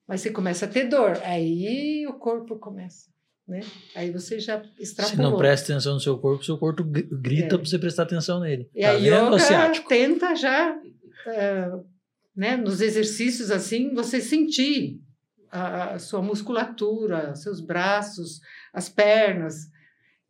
mas 0.07 0.21
você 0.21 0.29
começa 0.31 0.65
a 0.65 0.67
ter 0.69 0.85
dor. 0.89 1.17
Aí 1.23 2.05
o 2.07 2.13
corpo 2.13 2.57
começa, 2.57 3.09
né? 3.47 3.61
Aí 3.95 4.11
você 4.11 4.39
já 4.39 4.61
Se 4.61 4.69
extrapolou. 4.81 5.31
não 5.31 5.37
presta 5.37 5.71
atenção 5.71 5.93
no 5.95 5.99
seu 5.99 6.17
corpo, 6.17 6.43
seu 6.43 6.57
corpo 6.57 6.83
gr- 6.83 7.07
grita 7.21 7.55
É. 7.55 7.57
pra 7.57 7.65
você 7.67 7.79
prestar 7.79 8.03
atenção 8.03 8.39
nele. 8.39 8.69
E 8.75 8.81
tá 8.81 8.91
a 8.91 8.93
vendo, 8.97 9.27
yoga 9.35 9.39
ciático? 9.39 9.87
tenta 9.89 10.35
já, 10.35 10.77
eh, 11.27 11.71
né, 12.35 12.57
nos 12.57 12.81
exercícios 12.81 13.49
assim, 13.51 13.93
você 13.93 14.19
sentir 14.21 14.99
a, 15.51 15.93
a 15.95 15.99
sua 15.99 16.21
musculatura, 16.21 17.35
seus 17.35 17.59
braços, 17.59 18.39
as 18.73 18.89
pernas. 18.89 19.69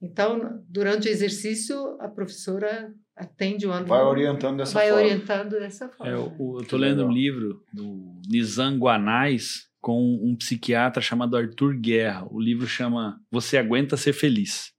Então, 0.02 0.64
durante 0.68 1.08
o 1.08 1.12
exercício, 1.12 1.76
a 2.00 2.08
professora 2.08 2.94
atende 3.16 3.68
o 3.68 3.72
aluno, 3.74 3.88
Vai 3.88 4.02
orientando 4.02 4.58
dessa 4.58 4.74
vai 4.74 4.90
forma. 4.90 5.04
orientando 5.04 5.50
dessa 5.52 5.90
forma. 5.90 6.12
É, 6.12 6.16
eu, 6.16 6.66
tô 6.68 6.78
lendo 6.78 6.98
legal. 7.00 7.10
um 7.10 7.12
livro 7.12 7.64
do 7.74 8.22
Nizam 8.30 8.78
Guanais 8.78 9.68
com 9.82 10.02
um 10.24 10.36
psiquiatra 10.36 11.02
chamado 11.02 11.36
Arthur 11.36 11.76
Guerra. 11.76 12.26
O 12.32 12.40
livro 12.40 12.66
chama 12.66 13.20
Você 13.30 13.58
Aguenta 13.58 13.98
Ser 13.98 14.14
Feliz. 14.14 14.72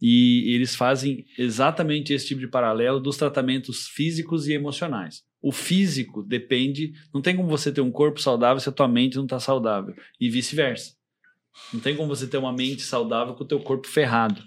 E 0.00 0.52
eles 0.54 0.74
fazem 0.74 1.24
exatamente 1.38 2.12
esse 2.12 2.26
tipo 2.26 2.40
de 2.40 2.48
paralelo 2.48 2.98
dos 3.00 3.16
tratamentos 3.16 3.86
físicos 3.88 4.48
e 4.48 4.52
emocionais. 4.52 5.22
O 5.40 5.52
físico 5.52 6.22
depende, 6.22 6.92
não 7.12 7.20
tem 7.20 7.36
como 7.36 7.48
você 7.48 7.72
ter 7.72 7.80
um 7.80 7.90
corpo 7.90 8.20
saudável 8.20 8.60
se 8.60 8.68
a 8.68 8.72
tua 8.72 8.88
mente 8.88 9.16
não 9.16 9.24
está 9.24 9.38
saudável 9.38 9.94
e 10.20 10.28
vice-versa. 10.28 10.94
Não 11.72 11.80
tem 11.80 11.96
como 11.96 12.08
você 12.08 12.26
ter 12.26 12.38
uma 12.38 12.52
mente 12.52 12.82
saudável 12.82 13.34
com 13.34 13.44
o 13.44 13.46
teu 13.46 13.60
corpo 13.60 13.86
ferrado. 13.86 14.42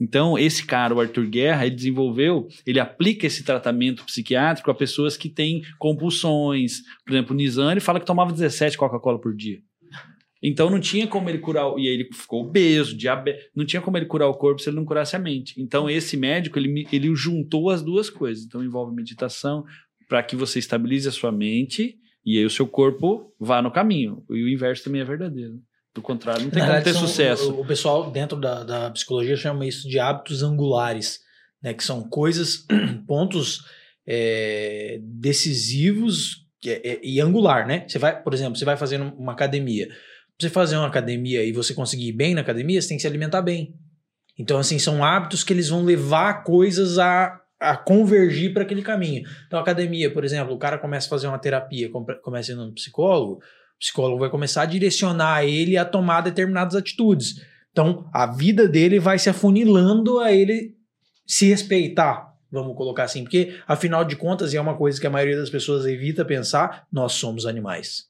Então, 0.00 0.38
esse 0.38 0.64
cara, 0.64 0.94
o 0.94 1.00
Arthur 1.00 1.26
Guerra, 1.26 1.66
ele 1.66 1.76
desenvolveu, 1.76 2.48
ele 2.66 2.80
aplica 2.80 3.26
esse 3.26 3.44
tratamento 3.44 4.04
psiquiátrico 4.04 4.70
a 4.70 4.74
pessoas 4.74 5.16
que 5.16 5.28
têm 5.28 5.62
compulsões. 5.78 6.80
Por 7.04 7.12
exemplo, 7.12 7.34
o 7.34 7.36
Nizam, 7.36 7.70
ele 7.70 7.80
fala 7.80 8.00
que 8.00 8.06
tomava 8.06 8.32
17 8.32 8.78
Coca-Cola 8.78 9.20
por 9.20 9.34
dia. 9.34 9.60
Então, 10.42 10.70
não 10.70 10.80
tinha 10.80 11.06
como 11.06 11.28
ele 11.28 11.38
curar, 11.38 11.70
e 11.76 11.86
aí 11.86 11.94
ele 11.94 12.08
ficou 12.14 12.46
obeso, 12.46 12.96
diabetes, 12.96 13.50
não 13.54 13.66
tinha 13.66 13.82
como 13.82 13.98
ele 13.98 14.06
curar 14.06 14.26
o 14.26 14.34
corpo 14.34 14.62
se 14.62 14.70
ele 14.70 14.76
não 14.76 14.86
curasse 14.86 15.14
a 15.14 15.18
mente. 15.18 15.60
Então, 15.60 15.90
esse 15.90 16.16
médico, 16.16 16.58
ele, 16.58 16.86
ele 16.90 17.14
juntou 17.14 17.68
as 17.68 17.82
duas 17.82 18.08
coisas. 18.08 18.44
Então, 18.44 18.64
envolve 18.64 18.96
meditação 18.96 19.66
para 20.08 20.22
que 20.22 20.34
você 20.34 20.58
estabilize 20.58 21.06
a 21.06 21.12
sua 21.12 21.30
mente 21.30 21.98
e 22.24 22.38
aí 22.38 22.44
o 22.44 22.50
seu 22.50 22.66
corpo 22.66 23.34
vá 23.38 23.60
no 23.60 23.70
caminho. 23.70 24.24
E 24.30 24.42
o 24.42 24.48
inverso 24.48 24.84
também 24.84 25.02
é 25.02 25.04
verdadeiro. 25.04 25.60
Do 25.94 26.00
contrário, 26.02 26.44
não 26.44 26.50
tem 26.50 26.62
Na 26.62 26.68
como 26.68 26.82
ter 26.84 26.92
são- 26.92 27.00
sucesso. 27.06 27.52
O, 27.52 27.62
o 27.62 27.66
pessoal 27.66 28.10
dentro 28.10 28.38
da, 28.40 28.62
da 28.62 28.90
psicologia 28.90 29.36
chama 29.36 29.66
isso 29.66 29.88
de 29.88 29.98
hábitos 29.98 30.42
angulares, 30.42 31.20
né? 31.62 31.74
Que 31.74 31.82
são 31.84 32.02
coisas, 32.08 32.64
pontos 33.08 33.64
é, 34.06 34.98
decisivos 35.02 36.46
que 36.60 36.70
é- 36.70 36.80
é- 36.92 37.00
e 37.02 37.20
angular, 37.20 37.66
né? 37.66 37.84
Você 37.88 37.98
vai, 37.98 38.22
por 38.22 38.34
exemplo, 38.34 38.56
você 38.58 38.64
vai 38.64 38.76
fazer 38.76 39.00
uma 39.00 39.32
academia. 39.32 39.86
Pra 39.88 39.96
você 40.38 40.50
fazer 40.50 40.76
uma 40.76 40.86
academia 40.86 41.42
e 41.44 41.52
você 41.52 41.74
conseguir 41.74 42.08
ir 42.08 42.12
bem 42.12 42.34
na 42.34 42.40
academia, 42.42 42.80
você 42.80 42.88
tem 42.88 42.96
que 42.96 43.00
se 43.02 43.06
alimentar 43.06 43.42
bem. 43.42 43.74
Então, 44.38 44.58
assim, 44.58 44.78
são 44.78 45.04
hábitos 45.04 45.42
que 45.44 45.52
eles 45.52 45.68
vão 45.68 45.82
levar 45.84 46.44
coisas 46.44 46.98
a, 46.98 47.38
a 47.58 47.76
convergir 47.76 48.52
para 48.54 48.62
aquele 48.62 48.82
caminho. 48.82 49.28
Então, 49.46 49.58
a 49.58 49.62
academia, 49.62 50.10
por 50.12 50.24
exemplo, 50.24 50.54
o 50.54 50.58
cara 50.58 50.78
começa 50.78 51.06
a 51.06 51.10
fazer 51.10 51.26
uma 51.26 51.38
terapia, 51.38 51.90
come- 51.90 52.14
começa 52.22 52.52
indo 52.52 52.64
no 52.64 52.72
psicólogo, 52.72 53.40
psicólogo 53.80 54.20
vai 54.20 54.28
começar 54.28 54.62
a 54.62 54.66
direcionar 54.66 55.42
ele 55.44 55.78
a 55.78 55.84
tomar 55.84 56.20
determinadas 56.20 56.76
atitudes. 56.76 57.42
Então, 57.72 58.08
a 58.12 58.26
vida 58.26 58.68
dele 58.68 59.00
vai 59.00 59.18
se 59.18 59.30
afunilando 59.30 60.20
a 60.20 60.32
ele 60.32 60.76
se 61.26 61.46
respeitar, 61.48 62.34
vamos 62.50 62.76
colocar 62.76 63.04
assim, 63.04 63.22
porque 63.22 63.56
afinal 63.66 64.04
de 64.04 64.16
contas, 64.16 64.52
é 64.52 64.60
uma 64.60 64.76
coisa 64.76 65.00
que 65.00 65.06
a 65.06 65.10
maioria 65.10 65.36
das 65.36 65.48
pessoas 65.48 65.86
evita 65.86 66.24
pensar, 66.24 66.86
nós 66.92 67.12
somos 67.12 67.46
animais. 67.46 68.08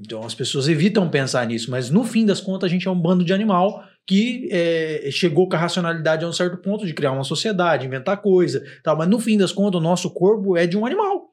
Então 0.00 0.22
as 0.22 0.34
pessoas 0.34 0.68
evitam 0.68 1.08
pensar 1.08 1.46
nisso, 1.46 1.70
mas 1.70 1.88
no 1.88 2.04
fim 2.04 2.26
das 2.26 2.40
contas 2.40 2.68
a 2.68 2.70
gente 2.70 2.86
é 2.86 2.90
um 2.90 3.00
bando 3.00 3.24
de 3.24 3.32
animal 3.32 3.82
que 4.06 4.48
é, 4.50 5.08
chegou 5.10 5.48
com 5.48 5.56
a 5.56 5.58
racionalidade 5.58 6.24
a 6.24 6.28
um 6.28 6.32
certo 6.32 6.58
ponto 6.58 6.84
de 6.84 6.92
criar 6.92 7.12
uma 7.12 7.24
sociedade, 7.24 7.86
inventar 7.86 8.20
coisa, 8.20 8.62
tal. 8.82 8.96
Mas 8.96 9.08
no 9.08 9.18
fim 9.18 9.38
das 9.38 9.52
contas 9.52 9.80
o 9.80 9.84
nosso 9.84 10.10
corpo 10.10 10.56
é 10.56 10.66
de 10.66 10.76
um 10.76 10.84
animal. 10.84 11.30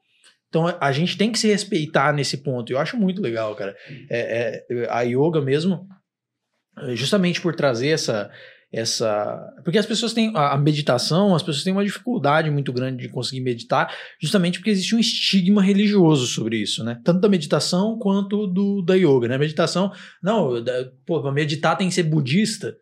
Então 0.56 0.76
a 0.80 0.92
gente 0.92 1.18
tem 1.18 1.30
que 1.30 1.38
se 1.38 1.46
respeitar 1.48 2.12
nesse 2.12 2.38
ponto. 2.38 2.72
Eu 2.72 2.78
acho 2.78 2.96
muito 2.96 3.20
legal, 3.20 3.54
cara. 3.54 3.76
É, 4.08 4.64
é, 4.70 4.88
a 4.90 5.02
yoga 5.02 5.40
mesmo, 5.42 5.86
é, 6.78 6.96
justamente 6.96 7.40
por 7.40 7.54
trazer 7.54 7.88
essa 7.88 8.30
essa 8.72 9.38
porque 9.62 9.78
as 9.78 9.86
pessoas 9.86 10.12
têm 10.12 10.32
a 10.34 10.58
meditação 10.58 11.36
as 11.36 11.42
pessoas 11.42 11.62
têm 11.62 11.72
uma 11.72 11.84
dificuldade 11.84 12.50
muito 12.50 12.72
grande 12.72 13.00
de 13.06 13.08
conseguir 13.08 13.40
meditar 13.40 13.94
justamente 14.20 14.58
porque 14.58 14.70
existe 14.70 14.92
um 14.92 14.98
estigma 14.98 15.62
religioso 15.62 16.26
sobre 16.26 16.56
isso 16.56 16.82
né 16.82 17.00
tanto 17.04 17.20
da 17.20 17.28
meditação 17.28 17.96
quanto 17.96 18.48
do 18.48 18.82
da 18.82 18.96
yoga 18.96 19.28
né 19.28 19.38
meditação 19.38 19.92
não 20.20 20.62
da- 20.62 20.90
pô 21.06 21.30
meditar 21.30 21.76
tem 21.78 21.88
que 21.88 21.94
ser 21.94 22.02
budista 22.02 22.76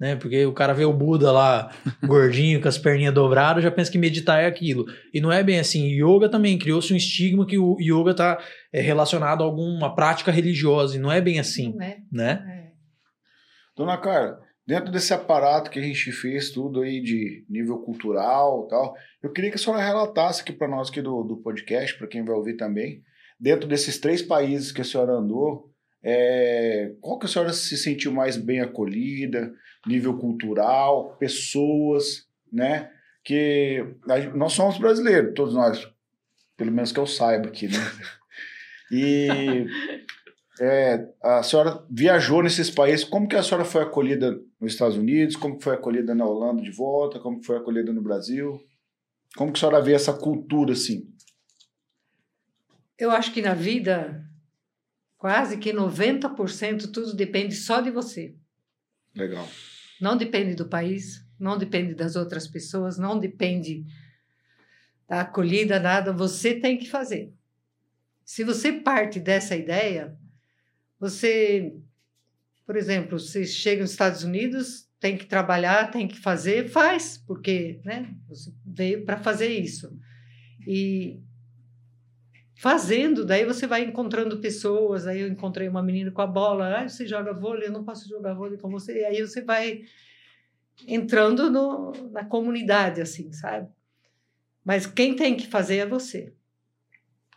né 0.00 0.16
porque 0.16 0.46
o 0.46 0.52
cara 0.52 0.72
vê 0.72 0.84
o 0.84 0.92
Buda 0.92 1.30
lá 1.30 1.70
gordinho 2.06 2.60
com 2.60 2.68
as 2.68 2.78
perninhas 2.78 3.14
dobradas 3.14 3.62
já 3.62 3.70
pensa 3.70 3.92
que 3.92 3.98
meditar 3.98 4.42
é 4.42 4.46
aquilo 4.46 4.86
e 5.12 5.20
não 5.20 5.30
é 5.30 5.42
bem 5.42 5.58
assim 5.58 5.88
yoga 5.88 6.28
também 6.28 6.58
criou-se 6.58 6.92
um 6.92 6.96
estigma 6.96 7.46
que 7.46 7.58
o 7.58 7.76
yoga 7.80 8.14
tá 8.14 8.42
é, 8.72 8.80
relacionado 8.80 9.42
a 9.42 9.46
alguma 9.46 9.94
prática 9.94 10.32
religiosa 10.32 10.96
e 10.96 11.00
não 11.00 11.12
é 11.12 11.20
bem 11.20 11.38
assim 11.38 11.76
é? 11.80 11.98
né 12.10 12.44
É. 12.56 12.60
Dona 13.80 13.96
Carla, 13.96 14.38
dentro 14.66 14.92
desse 14.92 15.14
aparato 15.14 15.70
que 15.70 15.78
a 15.78 15.82
gente 15.82 16.12
fez, 16.12 16.50
tudo 16.50 16.82
aí 16.82 17.00
de 17.00 17.46
nível 17.48 17.78
cultural 17.78 18.66
e 18.66 18.68
tal, 18.68 18.94
eu 19.22 19.32
queria 19.32 19.48
que 19.48 19.56
a 19.56 19.58
senhora 19.58 19.82
relatasse 19.82 20.42
aqui 20.42 20.52
para 20.52 20.68
nós 20.68 20.90
aqui 20.90 21.00
do, 21.00 21.22
do 21.22 21.38
podcast, 21.38 21.96
para 21.96 22.06
quem 22.06 22.22
vai 22.22 22.34
ouvir 22.34 22.58
também, 22.58 23.02
dentro 23.38 23.66
desses 23.66 23.98
três 23.98 24.20
países 24.20 24.70
que 24.70 24.82
a 24.82 24.84
senhora 24.84 25.12
andou, 25.12 25.69
é, 26.02 26.92
qual 27.00 27.18
que 27.18 27.26
a 27.26 27.28
senhora 27.28 27.52
se 27.52 27.76
sentiu 27.76 28.12
mais 28.12 28.36
bem 28.36 28.60
acolhida, 28.60 29.52
nível 29.86 30.16
cultural, 30.18 31.16
pessoas, 31.18 32.26
né? 32.52 32.90
Que 33.24 33.84
a- 34.08 34.34
nós 34.36 34.52
somos 34.52 34.78
brasileiros, 34.78 35.34
todos 35.34 35.54
nós, 35.54 35.86
pelo 36.56 36.72
menos 36.72 36.92
que 36.92 36.98
eu 36.98 37.06
saiba 37.06 37.48
aqui, 37.48 37.66
né? 37.68 37.74
E 38.92 39.66
é, 40.60 41.06
a 41.22 41.44
senhora 41.44 41.86
viajou 41.88 42.42
nesses 42.42 42.68
países, 42.68 43.04
como 43.04 43.28
que 43.28 43.36
a 43.36 43.42
senhora 43.42 43.64
foi 43.64 43.82
acolhida 43.82 44.32
nos 44.60 44.72
Estados 44.72 44.96
Unidos, 44.96 45.36
como 45.36 45.56
que 45.56 45.62
foi 45.62 45.74
acolhida 45.74 46.12
na 46.12 46.26
Holanda 46.26 46.60
de 46.60 46.72
volta, 46.72 47.20
como 47.20 47.38
que 47.38 47.46
foi 47.46 47.56
acolhida 47.56 47.92
no 47.92 48.02
Brasil? 48.02 48.60
Como 49.36 49.52
que 49.52 49.58
a 49.58 49.60
senhora 49.60 49.80
vê 49.80 49.92
essa 49.94 50.12
cultura 50.12 50.72
assim? 50.72 51.08
Eu 52.98 53.10
acho 53.12 53.32
que 53.32 53.40
na 53.40 53.54
vida, 53.54 54.22
quase 55.20 55.58
que 55.58 55.70
90% 55.70 56.90
tudo 56.90 57.14
depende 57.14 57.54
só 57.54 57.82
de 57.82 57.90
você. 57.90 58.34
Legal. 59.14 59.46
Não 60.00 60.16
depende 60.16 60.54
do 60.54 60.66
país, 60.66 61.22
não 61.38 61.58
depende 61.58 61.94
das 61.94 62.16
outras 62.16 62.48
pessoas, 62.48 62.96
não 62.96 63.18
depende 63.18 63.84
da 65.06 65.20
acolhida, 65.20 65.78
nada. 65.78 66.10
Você 66.10 66.54
tem 66.54 66.78
que 66.78 66.88
fazer. 66.88 67.34
Se 68.24 68.42
você 68.42 68.72
parte 68.72 69.20
dessa 69.20 69.54
ideia, 69.54 70.16
você, 70.98 71.76
por 72.64 72.74
exemplo, 72.74 73.18
você 73.18 73.44
chega 73.44 73.82
nos 73.82 73.90
Estados 73.90 74.24
Unidos, 74.24 74.88
tem 74.98 75.18
que 75.18 75.26
trabalhar, 75.26 75.90
tem 75.90 76.08
que 76.08 76.18
fazer, 76.18 76.70
faz, 76.70 77.18
porque 77.26 77.82
né, 77.84 78.14
você 78.26 78.50
veio 78.64 79.04
para 79.04 79.18
fazer 79.18 79.48
isso. 79.48 79.94
E 80.66 81.20
fazendo, 82.60 83.24
daí 83.24 83.46
você 83.46 83.66
vai 83.66 83.82
encontrando 83.82 84.38
pessoas. 84.38 85.06
Aí 85.06 85.20
eu 85.20 85.28
encontrei 85.28 85.66
uma 85.66 85.82
menina 85.82 86.10
com 86.10 86.20
a 86.20 86.26
bola, 86.26 86.80
ah, 86.80 86.86
você 86.86 87.06
joga 87.06 87.32
vôlei, 87.32 87.68
eu 87.68 87.72
não 87.72 87.84
posso 87.84 88.06
jogar 88.06 88.34
vôlei 88.34 88.58
com 88.58 88.68
você. 88.68 89.00
E 89.00 89.04
aí 89.06 89.20
você 89.22 89.40
vai 89.40 89.80
entrando 90.86 91.50
no, 91.50 91.92
na 92.12 92.22
comunidade, 92.22 93.00
assim, 93.00 93.32
sabe? 93.32 93.66
Mas 94.62 94.86
quem 94.86 95.16
tem 95.16 95.34
que 95.34 95.46
fazer 95.46 95.76
é 95.76 95.86
você. 95.86 96.34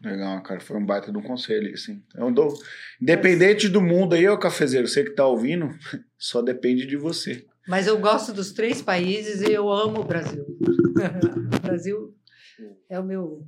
Legal, 0.04 0.44
cara. 0.44 0.60
Foi 0.60 0.76
um 0.76 0.86
baita 0.86 1.10
de 1.10 1.18
um 1.18 1.24
conselho, 1.24 1.74
assim. 1.74 2.04
Eu 2.16 2.30
dou... 2.30 2.54
Independente 3.02 3.70
do 3.70 3.82
mundo 3.82 4.16
aí, 4.16 4.28
ô 4.28 4.38
cafezeiro, 4.38 4.90
você 4.90 5.06
que 5.06 5.12
tá 5.12 5.26
ouvindo, 5.26 5.70
só 6.20 6.42
depende 6.42 6.86
de 6.86 6.98
você. 6.98 7.46
Mas 7.66 7.88
eu 7.88 7.98
gosto 7.98 8.34
dos 8.34 8.52
três 8.52 8.82
países 8.82 9.42
e 9.42 9.54
eu 9.54 9.72
amo 9.72 10.02
o 10.02 10.04
Brasil. 10.04 10.44
o 11.56 11.60
Brasil 11.62 12.14
é 12.90 13.00
o 13.00 13.04
meu. 13.06 13.48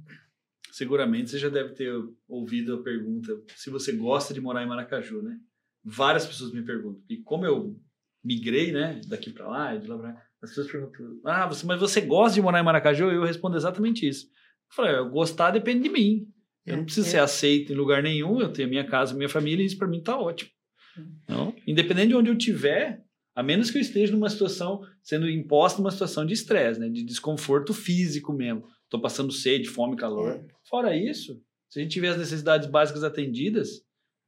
Seguramente 0.75 1.29
você 1.29 1.39
já 1.39 1.47
deve 1.47 1.69
ter 1.69 1.89
ouvido 2.27 2.73
a 2.75 2.83
pergunta 2.83 3.31
se 3.55 3.69
você 3.69 3.93
gosta 3.93 4.33
de 4.33 4.41
morar 4.41 4.61
em 4.61 4.67
Maracaju, 4.67 5.21
né? 5.21 5.37
Várias 5.81 6.25
pessoas 6.25 6.51
me 6.51 6.61
perguntam. 6.63 7.01
E 7.09 7.15
como 7.15 7.45
eu 7.45 7.79
migrei, 8.21 8.73
né, 8.73 8.99
daqui 9.07 9.31
para 9.31 9.47
lá 9.47 9.73
de 9.77 9.87
lá 9.87 9.97
para 9.97 10.09
lá, 10.09 10.21
as 10.41 10.49
pessoas 10.49 10.69
perguntam: 10.69 11.17
"Ah, 11.23 11.47
você, 11.47 11.65
mas 11.65 11.79
você 11.79 12.01
gosta 12.01 12.35
de 12.35 12.41
morar 12.41 12.59
em 12.59 12.63
Maracaju?" 12.65 13.09
Eu 13.09 13.23
respondo 13.23 13.55
exatamente 13.55 14.05
isso. 14.05 14.25
Eu 14.25 14.75
falei: 14.75 14.95
"Eu 14.97 15.09
gostar 15.09 15.51
depende 15.51 15.83
de 15.83 15.89
mim. 15.89 16.27
Eu 16.65 16.75
não 16.75 16.81
É, 16.81 16.85
preciso 16.85 17.07
é. 17.07 17.11
ser 17.11 17.19
aceito 17.19 17.71
em 17.71 17.75
lugar 17.77 18.03
nenhum, 18.03 18.41
eu 18.41 18.51
tenho 18.51 18.67
minha 18.67 18.85
casa, 18.85 19.13
minha 19.15 19.29
família, 19.29 19.63
e 19.63 19.67
isso 19.67 19.77
para 19.77 19.87
mim 19.87 20.01
tá 20.03 20.19
ótimo." 20.19 20.51
Hum. 20.99 21.15
Não? 21.29 21.55
Independente 21.65 22.09
de 22.09 22.15
onde 22.15 22.29
eu 22.29 22.37
tiver, 22.37 23.01
a 23.33 23.41
menos 23.41 23.71
que 23.71 23.77
eu 23.77 23.81
esteja 23.81 24.11
numa 24.11 24.29
situação 24.29 24.81
sendo 25.01 25.29
imposta 25.29 25.79
numa 25.81 25.91
situação 25.91 26.25
de 26.25 26.33
estresse, 26.33 26.81
né, 26.81 26.89
de 26.89 27.01
desconforto 27.05 27.73
físico 27.73 28.33
mesmo. 28.33 28.67
Tô 28.89 28.99
passando 28.99 29.31
sede, 29.31 29.67
fome, 29.67 29.95
calor. 29.95 30.31
É. 30.33 30.45
Fora 30.63 30.95
isso, 30.95 31.41
se 31.69 31.79
a 31.79 31.81
gente 31.81 31.91
tiver 31.91 32.09
as 32.09 32.17
necessidades 32.17 32.67
básicas 32.69 33.03
atendidas, 33.03 33.81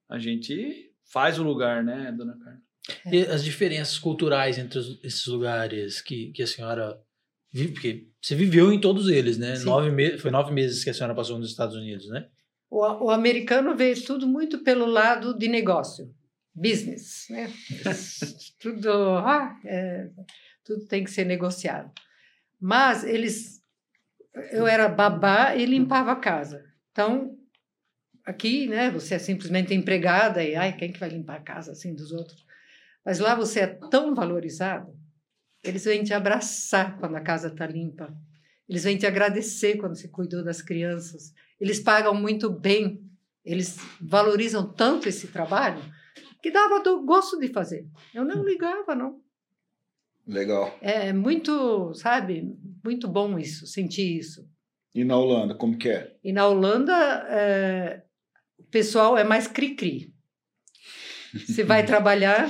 a 0.09 0.17
gente 0.19 0.91
faz 1.11 1.39
o 1.39 1.43
lugar, 1.43 1.83
né, 1.83 2.11
dona 2.11 2.37
Carla? 2.37 2.61
E 3.11 3.19
as 3.23 3.43
diferenças 3.43 3.97
culturais 3.99 4.57
entre 4.57 4.79
os- 4.79 4.99
esses 5.03 5.25
lugares 5.27 6.01
que, 6.01 6.31
que 6.31 6.41
a 6.41 6.47
senhora 6.47 6.99
vive, 7.51 7.73
porque 7.73 8.07
você 8.21 8.33
viveu 8.35 8.71
em 8.71 8.79
todos 8.79 9.09
eles, 9.09 9.37
né? 9.37 9.55
Sim. 9.57 9.65
Nove 9.65 9.91
me 9.91 10.17
foi 10.17 10.31
nove 10.31 10.51
meses 10.53 10.83
que 10.83 10.89
a 10.89 10.93
senhora 10.93 11.13
passou 11.15 11.37
nos 11.37 11.49
Estados 11.49 11.75
Unidos, 11.75 12.07
né? 12.09 12.27
O, 12.69 12.79
o 13.05 13.09
americano 13.09 13.75
vê 13.75 13.93
tudo 13.93 14.25
muito 14.27 14.59
pelo 14.63 14.85
lado 14.85 15.37
de 15.37 15.47
negócio, 15.49 16.13
business, 16.55 17.25
né? 17.29 17.51
tudo, 18.59 18.89
ah, 19.17 19.57
é, 19.65 20.09
tudo 20.63 20.85
tem 20.85 21.03
que 21.03 21.11
ser 21.11 21.25
negociado. 21.25 21.91
Mas 22.59 23.03
eles, 23.03 23.56
eu 24.51 24.67
era 24.67 24.87
babá 24.87 25.55
e 25.55 25.65
limpava 25.65 26.11
a 26.11 26.15
casa. 26.15 26.63
Então, 26.91 27.37
aqui, 28.25 28.67
né? 28.67 28.91
Você 28.91 29.15
é 29.15 29.19
simplesmente 29.19 29.73
empregada 29.73 30.43
e, 30.43 30.55
ai, 30.55 30.75
quem 30.75 30.91
que 30.91 30.99
vai 30.99 31.09
limpar 31.09 31.37
a 31.37 31.41
casa 31.43 31.71
assim 31.71 31.93
dos 31.93 32.11
outros? 32.11 32.45
Mas 33.05 33.19
lá 33.19 33.35
você 33.35 33.61
é 33.61 33.67
tão 33.67 34.13
valorizado, 34.13 34.93
eles 35.63 35.85
vêm 35.85 36.03
te 36.03 36.13
abraçar 36.13 36.97
quando 36.99 37.15
a 37.15 37.21
casa 37.21 37.47
está 37.47 37.65
limpa. 37.65 38.13
Eles 38.67 38.83
vêm 38.83 38.97
te 38.97 39.05
agradecer 39.05 39.77
quando 39.77 39.95
você 39.95 40.07
cuidou 40.07 40.43
das 40.43 40.61
crianças. 40.61 41.33
Eles 41.59 41.79
pagam 41.79 42.13
muito 42.13 42.49
bem. 42.49 43.01
Eles 43.43 43.77
valorizam 44.01 44.73
tanto 44.73 45.07
esse 45.07 45.27
trabalho 45.27 45.81
que 46.41 46.51
dava 46.51 46.81
do 46.81 47.03
gosto 47.05 47.39
de 47.39 47.47
fazer. 47.47 47.87
Eu 48.13 48.25
não 48.25 48.43
ligava, 48.43 48.93
não. 48.93 49.21
Legal. 50.27 50.77
É 50.81 51.13
muito, 51.13 51.93
sabe, 51.93 52.53
muito 52.87 53.05
bom 53.05 53.37
isso, 53.37 53.67
sentir 53.67 54.17
isso. 54.17 54.49
E 54.95 55.03
na 55.03 55.17
Holanda, 55.17 55.53
como 55.53 55.77
que 55.77 55.89
é? 55.89 56.15
E 56.23 56.31
na 56.31 56.47
Holanda, 56.47 56.93
é, 57.29 58.01
o 58.57 58.63
pessoal 58.63 59.17
é 59.17 59.25
mais 59.25 59.45
cri-cri. 59.45 60.13
Você 61.33 61.65
vai 61.65 61.83
trabalhar, 61.85 62.49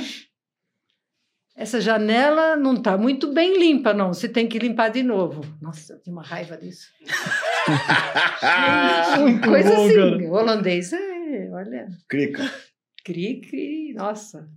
essa 1.56 1.82
janela 1.82 2.56
não 2.56 2.76
está 2.76 2.96
muito 2.96 3.34
bem 3.34 3.58
limpa, 3.58 3.96
não. 3.96 4.14
Você 4.14 4.30
tem 4.30 4.48
que 4.48 4.60
limpar 4.60 4.90
de 4.90 5.02
novo. 5.02 5.42
Nossa, 5.60 5.94
eu 5.94 6.02
tinha 6.04 6.14
uma 6.16 6.22
raiva 6.22 6.56
disso. 6.56 6.88
Muito 9.20 9.50
Coisa 9.50 9.76
bom, 9.76 9.86
assim. 9.86 9.96
cara. 9.96 10.18
O 10.18 10.32
holandês 10.34 10.94
é, 10.94 11.50
olha, 11.52 11.88
Crica. 12.08 12.44
cri-cri, 13.04 13.94
nossa. 13.96 14.48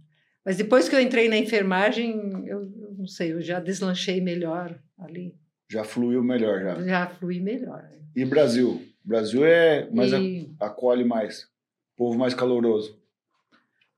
Mas 0.45 0.59
depois 0.59 0.89
que 0.91 0.95
eu 0.95 1.01
entrei 1.01 1.27
na 1.29 1.39
enfermagem, 1.39 2.13
eu, 2.47 2.63
eu 2.81 2.95
não 2.99 3.07
sei, 3.07 3.33
eu 3.33 3.41
já 3.41 3.59
deslanchei 3.59 4.21
melhor 4.21 4.79
ali. 4.99 5.35
Já 5.71 5.85
fluiu 5.85 6.23
melhor 6.23 6.61
já. 6.61 6.83
Já 6.83 7.07
flui 7.07 7.39
melhor. 7.41 7.89
E 8.17 8.25
Brasil? 8.25 8.83
Brasil 9.05 9.45
é 9.45 9.89
mais 9.91 10.13
E- 10.13 10.53
acolhe 10.59 11.05
mais. 11.05 11.49
Povo 11.97 12.19
mais 12.19 12.35
caloroso. 12.35 12.99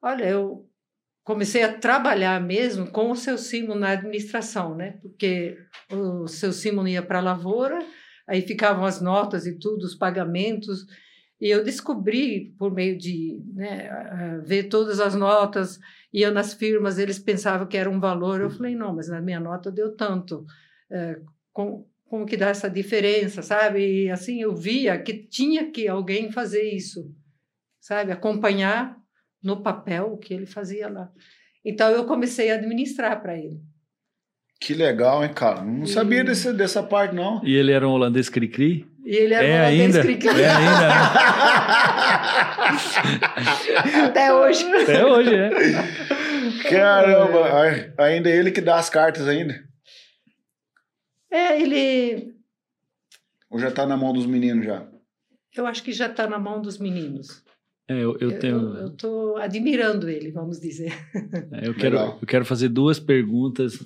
Olha, 0.03 0.29
eu, 0.29 0.69
comecei 1.25 1.63
a 1.63 1.73
trabalhar 1.73 2.41
mesmo 2.41 2.91
com 2.91 3.11
o 3.11 3.17
seu 3.17 3.39
Simon 3.39 3.77
na 3.77 3.91
administração, 3.91 4.75
né? 4.77 4.99
Porque 5.01 5.57
o 5.91 6.27
seu 6.27 6.53
Simon 6.53 6.87
ia 6.89 7.03
para 7.03 7.19
a 7.19 7.23
lavoura, 7.23 7.79
aí 8.29 8.43
ficavam 8.43 8.85
as 8.85 9.01
notas 9.01 9.47
e 9.47 9.59
tudo, 9.59 9.85
os 9.85 9.95
pagamentos, 9.95 10.85
e 11.41 11.49
eu 11.49 11.65
descobri 11.65 12.55
por 12.59 12.73
meio 12.73 12.99
de 12.99 13.41
né, 13.55 14.41
ver 14.45 14.65
todas 14.65 15.01
as 15.01 15.15
notas, 15.15 15.79
ia 16.13 16.31
nas 16.31 16.53
firmas, 16.55 16.99
eles 16.99 17.19
pensavam 17.19 17.67
que 17.67 17.77
era 17.77 17.91
um 17.91 17.99
valor, 17.99 18.41
eu 18.41 18.51
falei 18.51 18.75
não, 18.77 18.95
mas 18.95 19.09
na 19.09 19.21
minha 19.21 19.41
nota 19.41 19.71
deu 19.71 19.97
tanto, 19.97 20.45
é, 21.53 21.55
com, 21.55 21.87
como 22.07 22.27
que 22.27 22.37
dá 22.37 22.49
essa 22.49 22.69
diferença, 22.69 23.43
sabe? 23.43 24.05
E 24.05 24.11
assim 24.11 24.41
eu 24.43 24.55
via 24.55 24.99
que 24.99 25.15
tinha 25.15 25.71
que 25.71 25.89
alguém 25.89 26.31
fazer 26.31 26.63
isso, 26.63 27.11
sabe? 27.81 28.13
Acompanhar 28.13 28.97
no 29.43 29.63
papel 29.63 30.13
o 30.13 30.19
que 30.19 30.33
ele 30.35 30.47
fazia 30.47 30.89
lá. 30.89 31.09
Então 31.65 31.91
eu 31.91 32.05
comecei 32.05 32.51
a 32.51 32.55
administrar 32.55 33.21
para 33.23 33.37
ele. 33.39 33.61
Que 34.61 34.75
legal, 34.75 35.25
hein, 35.25 35.33
cara? 35.35 35.63
Não 35.65 35.85
E- 35.85 35.89
sabia 35.89 36.23
desse, 36.23 36.53
dessa 36.53 36.83
parte, 36.83 37.15
não. 37.15 37.41
E 37.45 37.55
ele 37.55 37.73
era 37.73 37.87
um 37.89 37.93
holandês 37.93 38.29
cri-cri? 38.29 38.87
E 39.05 39.17
ele 39.17 39.35
era 39.35 39.45
É 39.45 39.51
um 39.51 39.59
holandês 39.59 39.97
ainda? 39.97 40.03
cri-cri. 40.03 40.41
É 40.41 40.51
ainda. 40.51 40.89
até 44.07 44.33
hoje. 44.33 44.65
Até 44.65 45.05
hoje, 45.05 45.35
é. 45.35 45.51
Caramba, 46.71 47.53
ai- 47.53 47.93
ainda 47.99 48.31
é 48.31 48.37
ele 48.37 48.51
que 48.53 48.61
dá 48.61 48.77
as 48.77 48.89
cartas 48.89 49.27
ainda. 49.27 49.55
É, 51.33 51.61
ele, 51.61 52.35
Ou 53.51 53.59
já 53.59 53.71
tá 53.71 53.87
na 53.87 53.97
mão 53.97 54.13
dos 54.13 54.27
meninos 54.27 54.67
já? 54.67 54.87
eu 55.57 55.67
acho 55.67 55.83
que 55.83 55.93
já 55.93 56.07
está 56.07 56.27
na 56.27 56.39
mão 56.39 56.61
dos 56.63 56.79
meninos. 56.79 57.43
É, 57.89 57.95
eu, 57.95 58.17
eu 58.19 58.39
tenho. 58.39 58.75
eu 58.77 58.87
estou 58.89 59.37
admirando 59.37 60.09
ele, 60.09 60.31
vamos 60.31 60.61
dizer. 60.61 60.93
É, 61.53 61.67
Eu 61.69 61.75
quero, 61.75 61.97
Legal. 61.97 62.19
eu 62.21 62.27
quero 62.27 62.45
fazer 62.45 62.69
duas 62.69 62.99
perguntas 63.01 63.79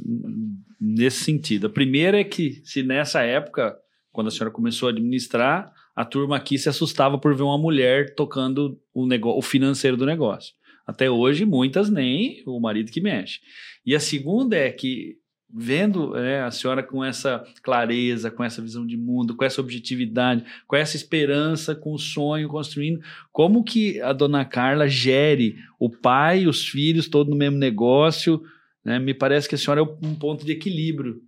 nesse 0.80 1.24
sentido. 1.24 1.66
A 1.66 1.70
primeira 1.70 2.20
é 2.20 2.24
que, 2.24 2.60
se 2.64 2.82
nessa 2.82 3.22
época, 3.22 3.76
quando 4.12 4.28
a 4.28 4.30
senhora 4.30 4.50
começou 4.52 4.88
a 4.88 4.92
administrar, 4.92 5.72
a 5.94 6.04
turma 6.04 6.36
aqui 6.36 6.58
se 6.58 6.68
assustava 6.68 7.18
por 7.18 7.34
ver 7.34 7.42
uma 7.42 7.58
mulher 7.58 8.14
tocando 8.14 8.78
o, 8.92 9.06
negócio, 9.06 9.38
o 9.38 9.42
financeiro 9.42 9.96
do 9.96 10.04
negócio. 10.06 10.52
Até 10.86 11.10
hoje, 11.10 11.44
muitas 11.44 11.90
nem 11.90 12.42
o 12.46 12.60
marido 12.60 12.92
que 12.92 13.00
mexe. 13.00 13.40
E 13.84 13.94
a 13.94 14.00
segunda 14.00 14.56
é 14.56 14.70
que, 14.70 15.16
vendo 15.58 16.10
né, 16.12 16.42
a 16.42 16.50
senhora 16.50 16.82
com 16.82 17.02
essa 17.02 17.42
clareza, 17.62 18.30
com 18.30 18.44
essa 18.44 18.60
visão 18.60 18.86
de 18.86 18.96
mundo, 18.96 19.34
com 19.34 19.42
essa 19.44 19.60
objetividade, 19.60 20.44
com 20.66 20.76
essa 20.76 20.96
esperança, 20.96 21.74
com 21.74 21.92
o 21.94 21.98
sonho 21.98 22.46
construindo, 22.48 23.00
como 23.32 23.64
que 23.64 23.98
a 24.02 24.12
dona 24.12 24.44
Carla 24.44 24.86
gere 24.86 25.56
o 25.80 25.88
pai, 25.88 26.46
os 26.46 26.68
filhos, 26.68 27.08
todo 27.08 27.30
no 27.30 27.36
mesmo 27.36 27.56
negócio, 27.56 28.42
né? 28.84 28.98
Me 28.98 29.14
parece 29.14 29.48
que 29.48 29.54
a 29.54 29.58
senhora 29.58 29.80
é 29.80 29.84
um 29.84 30.14
ponto 30.14 30.44
de 30.44 30.52
equilíbrio. 30.52 31.22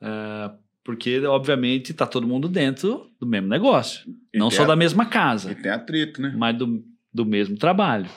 Ah, 0.00 0.54
porque, 0.84 1.20
obviamente, 1.26 1.92
está 1.92 2.06
todo 2.06 2.26
mundo 2.26 2.48
dentro 2.48 3.10
do 3.20 3.26
mesmo 3.26 3.48
negócio. 3.48 4.08
E 4.34 4.38
não 4.38 4.50
só 4.50 4.62
a- 4.62 4.66
da 4.66 4.76
mesma 4.76 5.04
E 5.04 5.08
casa, 5.08 5.54
tem 5.54 5.70
atrito, 5.70 6.20
né? 6.22 6.34
mas 6.36 6.56
do, 6.56 6.82
do 7.12 7.24
mesmo 7.26 7.56
trabalho. 7.56 8.08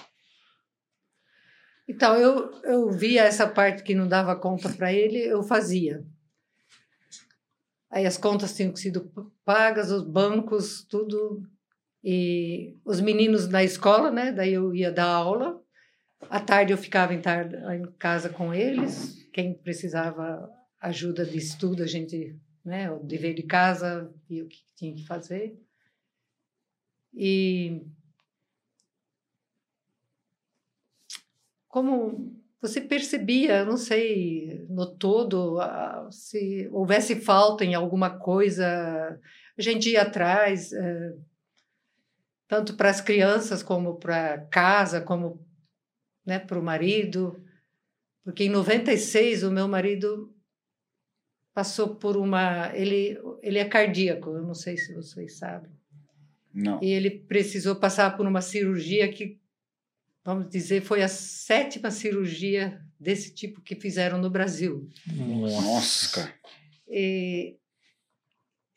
Então, 1.88 2.16
eu, 2.16 2.52
eu 2.64 2.92
via 2.92 3.24
essa 3.24 3.48
parte 3.48 3.84
que 3.84 3.96
não 3.96 4.08
dava 4.08 4.36
conta 4.36 4.70
para 4.70 4.94
ele, 4.94 5.18
eu 5.20 5.44
fazia. 5.44 6.06
Aí 7.92 8.06
as 8.06 8.18
contas 8.18 8.56
tinham 8.56 8.74
sido 8.76 9.12
pagas, 9.44 9.92
os 9.92 10.04
bancos, 10.04 10.84
tudo. 10.84 11.44
E 12.04 12.78
os 12.86 13.02
meninos 13.02 13.48
na 13.48 13.64
escola, 13.64 14.10
né? 14.10 14.32
Daí 14.32 14.54
eu 14.54 14.74
ia 14.74 14.92
dar 14.92 15.08
aula. 15.08 15.62
À 16.30 16.40
tarde 16.40 16.72
eu 16.72 16.78
ficava 16.78 17.14
em, 17.14 17.22
tarde, 17.22 17.56
em 17.76 17.92
casa 18.00 18.30
com 18.30 18.54
eles. 18.54 19.28
Quem 19.34 19.54
precisava 19.54 20.50
ajuda 20.80 21.26
de 21.26 21.38
estudo, 21.38 21.84
a 21.84 21.88
gente, 21.88 22.40
né? 22.64 22.90
O 22.90 23.00
dever 23.04 23.34
de 23.34 23.44
casa, 23.44 24.10
via 24.28 24.44
o 24.44 24.48
que 24.48 24.60
tinha 24.76 24.96
que 24.96 25.06
fazer. 25.06 25.60
E 27.14 27.82
como 31.72 32.40
você 32.62 32.80
percebia, 32.80 33.66
não 33.66 33.78
sei, 33.78 34.66
no 34.70 34.86
todo, 34.86 35.58
se 36.12 36.70
houvesse 36.72 37.16
falta 37.16 37.66
em 37.66 37.74
alguma 37.74 38.20
coisa, 38.20 39.20
a 39.58 39.62
gente 39.62 39.90
ia 39.90 40.04
atrás, 40.04 40.72
eh, 40.72 41.16
tanto 42.48 42.76
para 42.76 42.90
as 42.90 43.02
crianças 43.02 43.64
como 43.64 43.96
para 43.96 44.46
casa, 44.52 45.02
como 45.02 45.44
né, 46.24 46.38
para 46.38 46.60
o 46.60 46.64
marido, 46.64 47.42
porque 48.24 48.44
em 48.44 48.50
96 48.50 49.42
o 49.42 49.50
meu 49.50 49.68
marido 49.68 50.32
passou 51.54 51.96
por 51.96 52.16
uma, 52.16 52.72
ele 52.76 53.20
ele 53.42 53.58
é 53.58 53.66
cardíaco, 53.66 54.30
eu 54.30 54.44
não 54.44 54.54
sei 54.54 54.78
se 54.78 54.94
vocês 54.94 55.38
sabem. 55.38 55.72
Não. 56.54 56.80
E 56.84 56.92
ele 56.92 57.10
precisou 57.10 57.76
passar 57.76 58.16
por 58.16 58.28
uma 58.28 58.42
cirurgia 58.42 59.12
que, 59.12 59.40
vamos 60.24 60.50
dizer, 60.50 60.82
foi 60.82 61.02
a 61.02 61.08
sétima 61.08 61.92
cirurgia 61.92 62.80
desse 63.00 63.34
tipo 63.34 63.62
que 63.62 63.76
fizeram 63.76 64.18
no 64.18 64.30
Brasil. 64.30 64.88
Nossa. 65.08 66.32
E, 66.88 67.58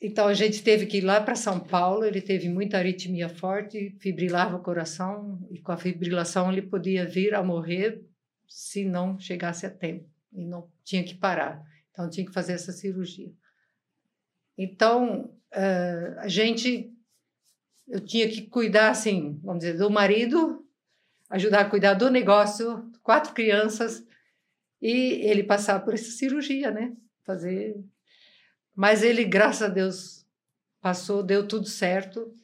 então 0.00 0.26
a 0.26 0.34
gente 0.34 0.62
teve 0.62 0.86
que 0.86 0.98
ir 0.98 1.02
lá 1.02 1.20
para 1.20 1.34
São 1.34 1.60
Paulo. 1.60 2.04
Ele 2.04 2.20
teve 2.20 2.48
muita 2.48 2.78
aritmia 2.78 3.28
forte, 3.28 3.96
fibrilava 4.00 4.56
o 4.56 4.62
coração, 4.62 5.46
e 5.50 5.60
com 5.60 5.72
a 5.72 5.76
fibrilação 5.76 6.50
ele 6.50 6.62
podia 6.62 7.06
vir 7.06 7.34
a 7.34 7.42
morrer 7.42 8.02
se 8.48 8.84
não 8.84 9.18
chegasse 9.18 9.66
a 9.66 9.70
tempo. 9.70 10.08
E 10.32 10.44
não 10.44 10.70
tinha 10.84 11.04
que 11.04 11.14
parar. 11.14 11.62
Então 11.90 12.08
tinha 12.08 12.26
que 12.26 12.32
fazer 12.32 12.54
essa 12.54 12.72
cirurgia. 12.72 13.32
Então 14.56 15.34
eh, 15.52 16.14
a 16.18 16.28
gente 16.28 16.90
eu 17.86 18.00
tinha 18.00 18.26
que 18.28 18.42
cuidar, 18.42 18.90
assim, 18.90 19.38
vamos 19.42 19.62
dizer, 19.62 19.76
do 19.76 19.90
marido, 19.90 20.63
ajudar 21.30 21.60
a 21.60 21.68
cuidar 21.68 21.94
do 21.94 22.10
negócio, 22.10 22.90
quatro 23.02 23.32
crianças, 23.32 24.06
e 24.80 25.22
ele 25.28 25.42
passar 25.42 25.80
por 25.80 25.94
essa 25.94 26.10
cirurgia, 26.10 26.70
né? 26.70 26.94
Fazer. 27.24 27.76
Mas 28.74 29.02
ele, 29.02 29.24
graças 29.24 29.62
a 29.62 29.68
Deus, 29.68 30.26
passou, 30.80 31.22
deu 31.22 31.46
tudo 31.48 31.66
certo. 31.66 32.34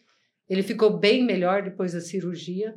Ele 0.48 0.62
ficou 0.62 0.98
bem 0.98 1.24
melhor 1.24 1.62
depois 1.62 1.92
da 1.92 2.00
cirurgia, 2.00 2.74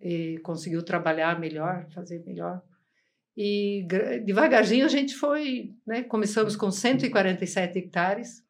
e 0.00 0.38
conseguiu 0.38 0.82
trabalhar 0.82 1.40
melhor, 1.40 1.88
fazer 1.90 2.22
melhor. 2.26 2.62
E 3.36 3.86
devagarzinho 4.24 4.84
a 4.84 4.88
gente 4.88 5.14
foi, 5.14 5.74
né? 5.86 6.02
Começamos 6.02 6.54
com 6.54 6.70
147 6.70 7.78
hectares 7.78 8.44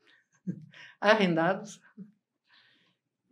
arrendados 1.01 1.81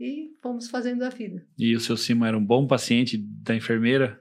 e 0.02 0.30
fomos 0.42 0.68
fazendo 0.68 1.04
a 1.04 1.08
vida. 1.08 1.42
E 1.58 1.74
o 1.76 1.80
seu 1.80 1.96
Simon 1.96 2.26
era 2.26 2.36
um 2.38 2.44
bom 2.44 2.66
paciente 2.66 3.16
da 3.16 3.54
enfermeira? 3.54 4.18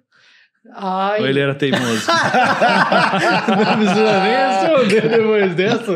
Ai, 0.73 1.21
Ou 1.21 1.27
ele 1.27 1.39
era 1.39 1.55
teimoso? 1.55 2.05
Não 3.47 3.77
precisa 3.77 4.23
nem 4.23 4.35
responder 4.77 5.09
depois 5.09 5.55
dessa. 5.55 5.91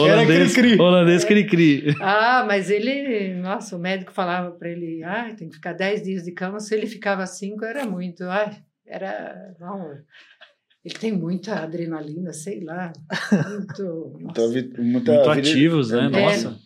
holandês, 0.00 0.52
cri-cri. 0.54 0.80
holandês 0.80 1.24
cri-cri. 1.24 1.96
Ah, 2.00 2.44
mas 2.46 2.70
ele, 2.70 3.34
nossa, 3.34 3.76
o 3.76 3.78
médico 3.78 4.12
falava 4.12 4.50
para 4.50 4.68
ele, 4.68 5.02
ai, 5.04 5.34
tem 5.34 5.48
que 5.48 5.54
ficar 5.54 5.72
10 5.74 6.02
dias 6.02 6.24
de 6.24 6.32
cama. 6.32 6.58
Se 6.60 6.74
ele 6.74 6.86
ficava 6.86 7.24
5, 7.26 7.64
era 7.64 7.84
muito. 7.86 8.24
Ai, 8.24 8.56
era, 8.84 9.54
não, 9.60 9.92
ele 10.84 10.94
tem 10.94 11.12
muita 11.12 11.60
adrenalina, 11.62 12.32
sei 12.32 12.60
lá, 12.64 12.92
muito. 13.48 14.16
Muita 14.18 14.42
Muito 14.82 15.12
vida- 15.12 15.32
ativos, 15.32 15.90
né? 15.92 16.06
É. 16.06 16.08
Nossa. 16.08 16.58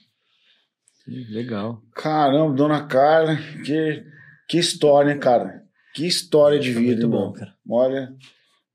Legal. 1.06 1.82
Caramba, 1.94 2.54
dona 2.54 2.86
Carla, 2.86 3.36
que, 3.64 4.04
que 4.48 4.58
história, 4.58 5.12
hein, 5.12 5.18
cara? 5.18 5.62
Que 5.94 6.06
história 6.06 6.58
de 6.58 6.72
vida, 6.72 6.84
muito 6.86 7.02
irmão. 7.02 7.28
bom, 7.28 7.32
cara. 7.32 7.54
Olha, 7.68 8.14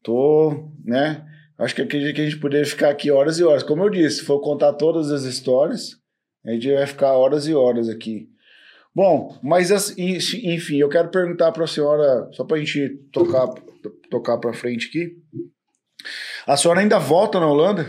tô, 0.04 0.72
né? 0.84 1.26
Acho 1.58 1.76
que 1.76 1.82
acredito 1.82 2.16
que 2.16 2.22
a 2.22 2.24
gente 2.24 2.40
poderia 2.40 2.66
ficar 2.66 2.90
aqui 2.90 3.12
horas 3.12 3.38
e 3.40 3.44
horas. 3.44 3.64
Como 3.64 3.84
eu 3.84 3.90
disse, 3.90 4.20
se 4.20 4.26
for 4.26 4.40
contar 4.40 4.74
todas 4.74 5.12
as 5.12 5.24
histórias, 5.24 5.98
a 6.46 6.52
gente 6.52 6.72
vai 6.72 6.88
ficar 6.88 7.14
horas 7.14 7.48
e 7.48 7.54
horas 7.54 7.90
aqui. 7.90 8.30
Bom, 8.96 9.38
mas 9.44 9.70
enfim, 9.98 10.78
eu 10.78 10.90
quero 10.90 11.10
perguntar 11.10 11.52
para 11.52 11.66
a 11.66 11.68
senhora, 11.68 12.30
só 12.32 12.44
para 12.44 12.58
a 12.58 12.60
gente 12.60 12.88
tocar, 13.12 13.48
tocar 14.10 14.38
para 14.38 14.54
frente 14.54 14.88
aqui. 14.88 15.18
A 16.48 16.56
senhora 16.56 16.80
ainda 16.80 16.98
volta 16.98 17.40
na 17.40 17.48
Holanda? 17.48 17.86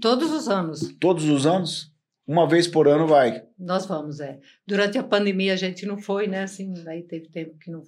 Todos 0.00 0.32
os 0.32 0.48
anos 0.48 0.92
Todos 0.98 1.24
os 1.26 1.46
anos? 1.46 1.92
Uma 2.28 2.46
vez 2.46 2.68
por 2.68 2.86
ano 2.86 3.06
vai. 3.06 3.42
nós 3.58 3.86
vamos, 3.86 4.20
é. 4.20 4.38
Durante 4.66 4.98
a 4.98 5.02
pandemia 5.02 5.54
a 5.54 5.56
gente 5.56 5.86
não 5.86 5.96
foi, 5.96 6.26
né? 6.26 6.42
Assim, 6.42 6.74
daí 6.84 7.02
teve 7.02 7.28
tempo 7.30 7.56
que 7.58 7.70
não. 7.70 7.82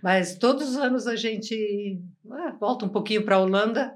Mas 0.00 0.36
todos 0.38 0.68
os 0.70 0.76
anos 0.76 1.08
a 1.08 1.16
gente 1.16 2.00
ah, 2.30 2.56
volta 2.60 2.84
um 2.86 2.88
pouquinho 2.88 3.24
para 3.24 3.34
a 3.36 3.40
Holanda. 3.40 3.92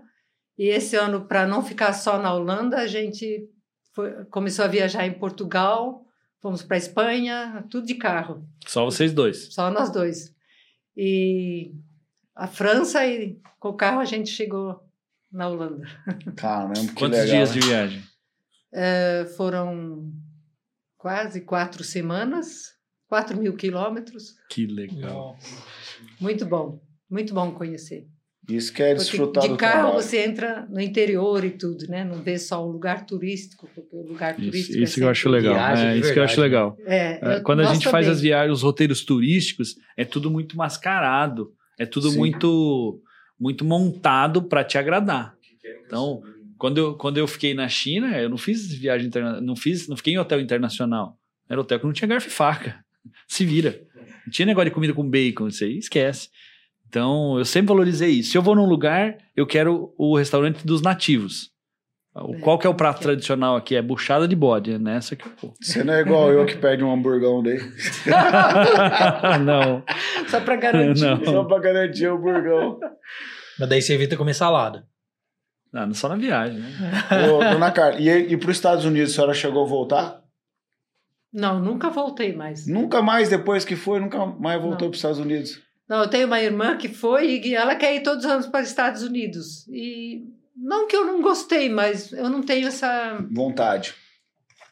E 0.58 0.64
esse 0.68 0.96
ano, 0.96 1.26
para 1.26 1.46
não 1.46 1.62
ficar 1.62 1.92
só 1.92 2.18
na 2.20 2.34
Holanda, 2.34 2.78
a 2.78 2.86
gente 2.88 3.48
foi- 3.94 4.24
começou 4.24 4.64
a 4.64 4.68
viajar 4.68 5.06
em 5.06 5.12
Portugal, 5.12 6.04
fomos 6.42 6.62
para 6.64 6.76
a 6.76 6.78
Espanha, 6.78 7.64
tudo 7.70 7.86
de 7.86 7.94
carro. 7.94 8.44
Só 8.66 8.84
vocês 8.84 9.12
dois. 9.12 9.54
Só 9.54 9.70
nós 9.70 9.88
dois. 9.90 10.34
E 10.96 11.72
a 12.34 12.46
França 12.48 13.06
e 13.06 13.38
com 13.60 13.68
o 13.68 13.76
carro 13.76 14.00
a 14.00 14.04
gente 14.04 14.30
chegou 14.30 14.80
na 15.30 15.48
Holanda. 15.48 15.86
Caramba, 16.36 16.72
que 16.74 16.92
Quantos 16.94 17.18
legal. 17.20 17.36
dias 17.36 17.52
de 17.52 17.60
viagem? 17.60 18.02
Eh, 18.78 19.24
foram 19.36 20.12
quase 20.98 21.40
quatro 21.40 21.82
semanas, 21.82 22.72
quatro 23.08 23.38
mil 23.38 23.54
quilômetros. 23.56 24.34
Que 24.50 24.66
legal. 24.66 25.38
Muito 26.20 26.44
bom, 26.44 26.78
muito 27.10 27.32
bom 27.32 27.52
conhecer. 27.52 28.06
Isso 28.48 28.72
que 28.72 28.80
é 28.82 28.94
Porque 28.94 29.08
desfrutar 29.10 29.42
de 29.42 29.48
do 29.48 29.56
carro 29.56 29.80
trabalho. 29.90 30.02
você 30.02 30.18
entra 30.24 30.66
no 30.70 30.78
interior 30.80 31.42
e 31.44 31.50
tudo, 31.50 31.88
né? 31.88 32.04
Não 32.04 32.22
vê 32.22 32.38
só 32.38 32.64
o 32.64 32.70
lugar 32.70 33.04
turístico, 33.04 33.68
porque 33.74 33.96
o 33.96 34.06
lugar 34.06 34.38
Isso, 34.38 34.44
turístico 34.50 34.78
isso 34.84 34.94
que 34.94 35.00
eu 35.02 35.08
é 35.08 35.10
acho 35.10 35.28
legal. 35.28 35.54
Viagem 35.54 35.88
É, 35.88 35.96
isso 35.96 36.12
que 36.12 36.18
eu 36.18 36.22
acho 36.24 36.40
verdade, 36.40 36.40
legal. 36.40 36.76
É, 36.86 37.18
É, 37.34 37.38
eu- 37.38 37.42
Quando 37.42 37.60
a 37.62 37.72
gente 37.72 37.84
faz 37.88 38.04
também. 38.06 38.10
as 38.10 38.20
viagens, 38.20 38.58
os 38.58 38.62
roteiros 38.62 39.04
turísticos, 39.04 39.74
é 39.96 40.04
tudo 40.04 40.30
muito 40.30 40.56
mascarado. 40.56 41.52
É 41.78 41.84
tudo 41.86 42.10
Sim. 42.10 42.18
muito 42.18 43.02
muito 43.38 43.64
montado 43.64 44.42
para 44.44 44.62
te 44.64 44.78
agradar. 44.78 45.34
Que 45.42 45.68
Então. 45.84 46.22
Quando 46.58 46.78
eu, 46.78 46.94
quando 46.94 47.18
eu 47.18 47.26
fiquei 47.26 47.52
na 47.54 47.68
China, 47.68 48.18
eu 48.18 48.28
não 48.28 48.38
fiz 48.38 48.72
viagem 48.72 49.06
internacional, 49.08 49.42
não 49.46 49.56
fiz, 49.56 49.88
não 49.88 49.96
fiquei 49.96 50.14
em 50.14 50.18
hotel 50.18 50.40
internacional. 50.40 51.18
Era 51.48 51.60
hotel 51.60 51.78
que 51.78 51.86
não 51.86 51.92
tinha 51.92 52.08
garfo 52.08 52.28
e 52.28 52.30
faca. 52.30 52.78
Se 53.28 53.44
vira. 53.44 53.78
Não 54.24 54.30
tinha 54.32 54.46
negócio 54.46 54.70
de 54.70 54.74
comida 54.74 54.92
com 54.94 55.08
bacon, 55.08 55.48
isso 55.48 55.64
aí 55.64 55.78
esquece. 55.78 56.28
Então, 56.88 57.36
eu 57.38 57.44
sempre 57.44 57.68
valorizei 57.68 58.10
isso. 58.10 58.30
Se 58.32 58.38
eu 58.38 58.42
vou 58.42 58.54
num 58.54 58.64
lugar, 58.66 59.16
eu 59.36 59.46
quero 59.46 59.92
o 59.98 60.16
restaurante 60.16 60.64
dos 60.66 60.80
nativos. 60.82 61.50
O- 62.14 62.34
É. 62.34 62.38
Qual 62.38 62.58
que 62.58 62.66
é 62.66 62.70
o 62.70 62.74
prato 62.74 63.02
tradicional 63.02 63.56
aqui? 63.56 63.76
É 63.76 63.82
buchada 63.82 64.26
de 64.26 64.34
bode. 64.34 64.72
É 64.72 64.78
nessa 64.78 65.14
que 65.14 65.26
eu 65.26 65.32
vou. 65.42 65.52
Você 65.60 65.84
não 65.84 65.92
é 65.92 66.00
igual 66.00 66.32
eu 66.32 66.46
que 66.46 66.56
pede 66.56 66.82
um 66.82 66.90
hamburgão 66.90 67.42
daí. 67.42 67.58
não. 69.44 69.82
Só 70.28 70.40
para 70.40 70.56
garantir. 70.56 71.00
Não. 71.02 71.24
Só 71.24 71.44
pra 71.44 71.58
garantir 71.58 72.06
o 72.08 72.16
hamburgão. 72.16 72.78
Mas 73.58 73.68
daí 73.68 73.82
você 73.82 73.94
evita 73.94 74.16
comer 74.16 74.34
salada. 74.34 74.84
Não, 75.72 75.92
só 75.94 76.08
na 76.08 76.16
viagem, 76.16 76.58
né? 76.60 76.70
Ô, 77.30 77.38
dona 77.38 77.70
Carla, 77.70 78.00
e, 78.00 78.08
e 78.08 78.36
para 78.36 78.50
os 78.50 78.56
Estados 78.56 78.84
Unidos, 78.84 79.12
a 79.12 79.14
senhora 79.14 79.34
chegou 79.34 79.64
a 79.64 79.68
voltar? 79.68 80.22
Não, 81.32 81.60
nunca 81.60 81.90
voltei 81.90 82.34
mais. 82.34 82.66
Nunca 82.66 83.02
mais, 83.02 83.28
depois 83.28 83.64
que 83.64 83.76
foi, 83.76 84.00
nunca 84.00 84.24
mais 84.24 84.60
voltou 84.60 84.88
para 84.88 84.94
os 84.94 84.96
Estados 84.96 85.18
Unidos. 85.18 85.60
Não, 85.88 86.02
eu 86.02 86.08
tenho 86.08 86.26
uma 86.26 86.40
irmã 86.40 86.76
que 86.76 86.88
foi 86.88 87.40
e 87.44 87.54
ela 87.54 87.76
quer 87.76 87.94
ir 87.94 88.02
todos 88.02 88.24
os 88.24 88.30
anos 88.30 88.46
para 88.46 88.62
os 88.62 88.68
Estados 88.68 89.02
Unidos. 89.02 89.66
E 89.68 90.24
não 90.56 90.88
que 90.88 90.96
eu 90.96 91.04
não 91.04 91.20
gostei, 91.20 91.68
mas 91.68 92.10
eu 92.12 92.30
não 92.30 92.42
tenho 92.42 92.66
essa. 92.68 93.18
Vontade. 93.30 93.94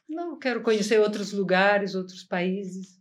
Não, 0.09 0.39
quero 0.39 0.63
conhecer 0.63 0.99
outros 1.01 1.33
lugares, 1.33 1.95
outros 1.95 2.23
países. 2.25 2.99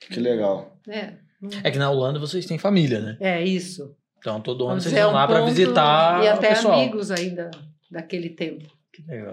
Que 0.00 0.18
legal. 0.20 0.78
É, 0.88 1.14
É 1.62 1.70
que 1.70 1.78
na 1.78 1.90
Holanda 1.90 2.18
vocês 2.18 2.46
têm 2.46 2.58
família, 2.58 3.00
né? 3.00 3.16
é 3.20 3.44
isso. 3.44 3.94
Então 4.24 4.40
todo 4.40 4.66
ano 4.66 4.80
vocês 4.80 4.94
vão 4.94 5.02
é 5.02 5.06
um 5.06 5.12
lá 5.12 5.26
pra 5.26 5.40
ponto- 5.40 5.50
visitar 5.52 6.24
E 6.24 6.28
até 6.28 6.54
amigos 6.54 7.10
ainda 7.10 7.50
daquele 7.90 8.30
tempo. 8.30 8.64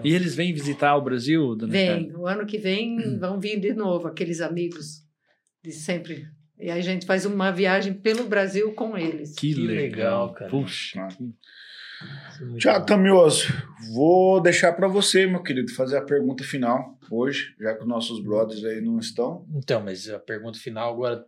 E 0.04 0.12
eles 0.12 0.34
vêm 0.34 0.52
visitar 0.52 0.94
o 0.96 1.00
Brasil, 1.00 1.56
dona? 1.56 1.72
Vem, 1.72 2.14
o 2.14 2.26
ano 2.26 2.44
que 2.44 2.58
vem 2.58 3.18
vão 3.18 3.40
vir 3.40 3.58
de 3.58 3.72
novo 3.72 4.06
aqueles 4.06 4.42
amigos 4.42 5.02
de 5.64 5.72
sempre. 5.72 6.26
E 6.58 6.70
aí 6.70 6.78
a 6.78 6.82
gente 6.82 7.06
faz 7.06 7.24
uma 7.24 7.50
viagem 7.50 7.94
pelo 7.94 8.24
Brasil 8.24 8.74
com 8.74 8.98
eles. 8.98 9.34
Que, 9.34 9.54
Que 9.54 9.60
legal, 9.62 9.78
legal, 10.26 10.32
cara. 10.34 10.50
Puxa. 10.50 11.08
É 12.54 12.58
Tiago 12.58 12.80
bom. 12.80 12.86
Camioso, 12.86 13.46
vou 13.94 14.42
deixar 14.42 14.72
para 14.74 14.88
você, 14.88 15.26
meu 15.26 15.42
querido, 15.42 15.72
fazer 15.72 15.96
a 15.96 16.02
pergunta 16.04 16.44
final 16.44 16.98
hoje, 17.10 17.54
já 17.58 17.74
que 17.74 17.82
os 17.82 17.88
nossos 17.88 18.22
brothers 18.22 18.62
aí 18.64 18.80
não 18.82 18.98
estão. 18.98 19.46
Então, 19.54 19.80
mas 19.82 20.08
a 20.10 20.18
pergunta 20.18 20.58
final 20.58 20.92
agora. 20.92 21.24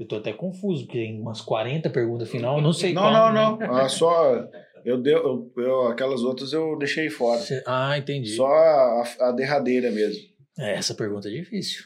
Eu 0.00 0.08
tô 0.08 0.16
até 0.16 0.32
confuso, 0.32 0.86
porque 0.86 0.98
tem 0.98 1.20
umas 1.20 1.42
40 1.42 1.90
perguntas 1.90 2.30
final, 2.30 2.56
eu 2.56 2.62
não 2.62 2.72
sei 2.72 2.94
Não, 2.94 3.02
qual. 3.02 3.32
não, 3.32 3.58
não. 3.58 3.74
Ah, 3.76 3.86
só. 3.86 4.46
Eu, 4.82 4.96
deu, 4.96 5.18
eu, 5.18 5.52
eu- 5.62 5.88
aquelas 5.88 6.22
outras 6.22 6.54
eu 6.54 6.78
deixei 6.78 7.10
fora. 7.10 7.38
Você- 7.38 7.62
Ah, 7.66 7.98
entendi. 7.98 8.30
Só 8.30 8.46
a, 8.46 9.04
a 9.20 9.32
derradeira 9.32 9.90
mesmo. 9.90 10.22
É, 10.58 10.76
Essa 10.76 10.94
pergunta 10.94 11.28
é 11.28 11.32
difícil. 11.32 11.84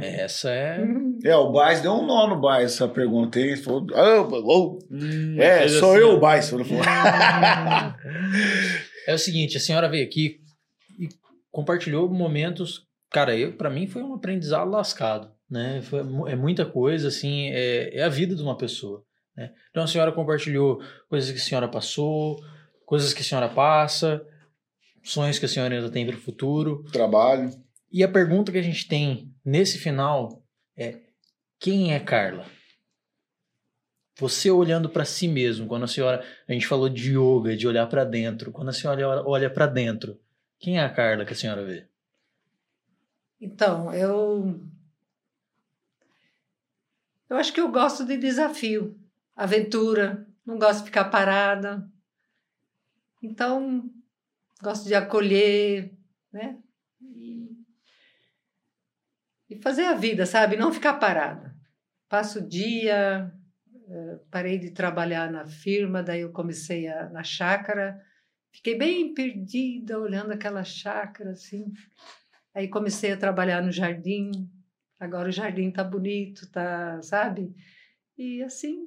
Essa 0.00 0.50
é. 0.50 0.78
É, 1.24 1.34
o 1.36 1.50
Baez 1.50 1.80
deu 1.80 1.92
um 1.92 2.06
nó 2.06 2.28
no 2.28 2.40
Baez 2.40 2.72
essa 2.74 2.86
pergunta, 2.88 3.38
hein? 3.40 3.46
Ele 3.48 3.56
Falou, 3.56 3.84
ah, 3.94 4.20
oh, 4.44 4.78
Hum, 4.90 5.36
é, 5.38 5.66
sou 5.68 5.92
assim, 5.92 6.00
eu 6.00 6.10
ó. 6.12 6.16
o 6.16 6.20
falou. 6.64 6.64
É 9.06 9.14
o 9.14 9.18
seguinte, 9.18 9.56
a 9.56 9.60
senhora 9.60 9.88
veio 9.88 10.04
aqui 10.06 10.38
e 10.98 11.08
compartilhou 11.50 12.08
momentos. 12.08 12.86
Cara, 13.10 13.36
eu 13.36 13.56
para 13.56 13.70
mim 13.70 13.86
foi 13.88 14.02
um 14.02 14.14
aprendizado 14.14 14.70
lascado, 14.70 15.30
né? 15.50 15.82
Foi, 15.82 16.00
é 16.30 16.36
muita 16.36 16.64
coisa, 16.64 17.08
assim, 17.08 17.48
é, 17.50 17.98
é 17.98 18.02
a 18.02 18.08
vida 18.08 18.34
de 18.34 18.42
uma 18.42 18.56
pessoa. 18.56 19.04
Né? 19.36 19.52
Então 19.70 19.82
a 19.82 19.86
senhora 19.86 20.12
compartilhou 20.12 20.82
coisas 21.08 21.30
que 21.30 21.38
a 21.38 21.42
senhora 21.42 21.68
passou, 21.68 22.40
coisas 22.86 23.12
que 23.12 23.20
a 23.22 23.24
senhora 23.24 23.48
passa, 23.48 24.24
sonhos 25.02 25.38
que 25.38 25.46
a 25.46 25.48
senhora 25.48 25.74
ainda 25.74 25.90
tem 25.90 26.06
para 26.06 26.16
o 26.16 26.20
futuro. 26.20 26.84
Trabalho. 26.92 27.50
E 27.92 28.04
a 28.04 28.08
pergunta 28.08 28.52
que 28.52 28.58
a 28.58 28.62
gente 28.62 28.86
tem 28.86 29.34
nesse 29.44 29.78
final 29.78 30.42
é: 30.76 31.00
quem 31.58 31.92
é 31.92 31.98
Carla? 31.98 32.46
Você 34.18 34.50
olhando 34.50 34.88
para 34.90 35.04
si 35.04 35.26
mesmo, 35.26 35.66
quando 35.66 35.84
a 35.84 35.88
senhora, 35.88 36.22
a 36.46 36.52
gente 36.52 36.66
falou 36.66 36.90
de 36.90 37.12
yoga, 37.16 37.56
de 37.56 37.66
olhar 37.66 37.86
para 37.86 38.04
dentro, 38.04 38.52
quando 38.52 38.68
a 38.68 38.72
senhora 38.72 39.08
olha- 39.08 39.22
olha 39.26 39.50
para 39.50 39.66
dentro, 39.66 40.20
quem 40.58 40.78
é 40.78 40.84
a 40.84 40.90
Carla 40.90 41.24
que 41.24 41.32
a 41.32 41.36
senhora 41.36 41.64
vê? 41.64 41.86
Então, 43.40 43.92
eu. 43.94 44.60
Eu 47.30 47.36
acho 47.36 47.52
que 47.52 47.60
eu 47.60 47.70
gosto 47.70 48.04
de 48.04 48.16
desafio, 48.16 48.98
aventura, 49.36 50.26
não 50.44 50.58
gosto 50.58 50.80
de 50.80 50.86
ficar 50.86 51.04
parada. 51.04 51.88
Então, 53.22 53.88
gosto 54.60 54.88
de 54.88 54.96
acolher, 54.96 55.96
né? 56.32 56.58
E, 59.48 59.56
fazer 59.62 59.84
a 59.84 59.94
vida, 59.94 60.26
sabe? 60.26 60.56
Não 60.56 60.72
ficar 60.72 60.94
parada. 60.94 61.54
Passo 62.08 62.40
o 62.40 62.48
dia, 62.48 63.32
eh, 63.88 64.18
parei 64.28 64.58
de 64.58 64.72
trabalhar 64.72 65.30
na 65.30 65.46
firma, 65.46 66.02
daí 66.02 66.22
eu 66.22 66.32
comecei 66.32 66.88
a, 66.88 67.08
na 67.10 67.22
chácara. 67.22 68.00
Fiquei 68.52 68.76
bem 68.76 69.14
perdida 69.14 70.00
olhando 70.00 70.32
aquela 70.32 70.64
chácara, 70.64 71.30
assim. 71.30 71.72
Aí 72.52 72.66
comecei 72.66 73.12
a 73.12 73.16
trabalhar 73.16 73.62
no 73.62 73.70
jardim. 73.70 74.50
Agora 75.00 75.30
o 75.30 75.32
jardim 75.32 75.70
tá 75.70 75.82
bonito, 75.82 76.46
tá, 76.50 77.00
sabe? 77.02 77.54
E 78.18 78.42
assim, 78.42 78.86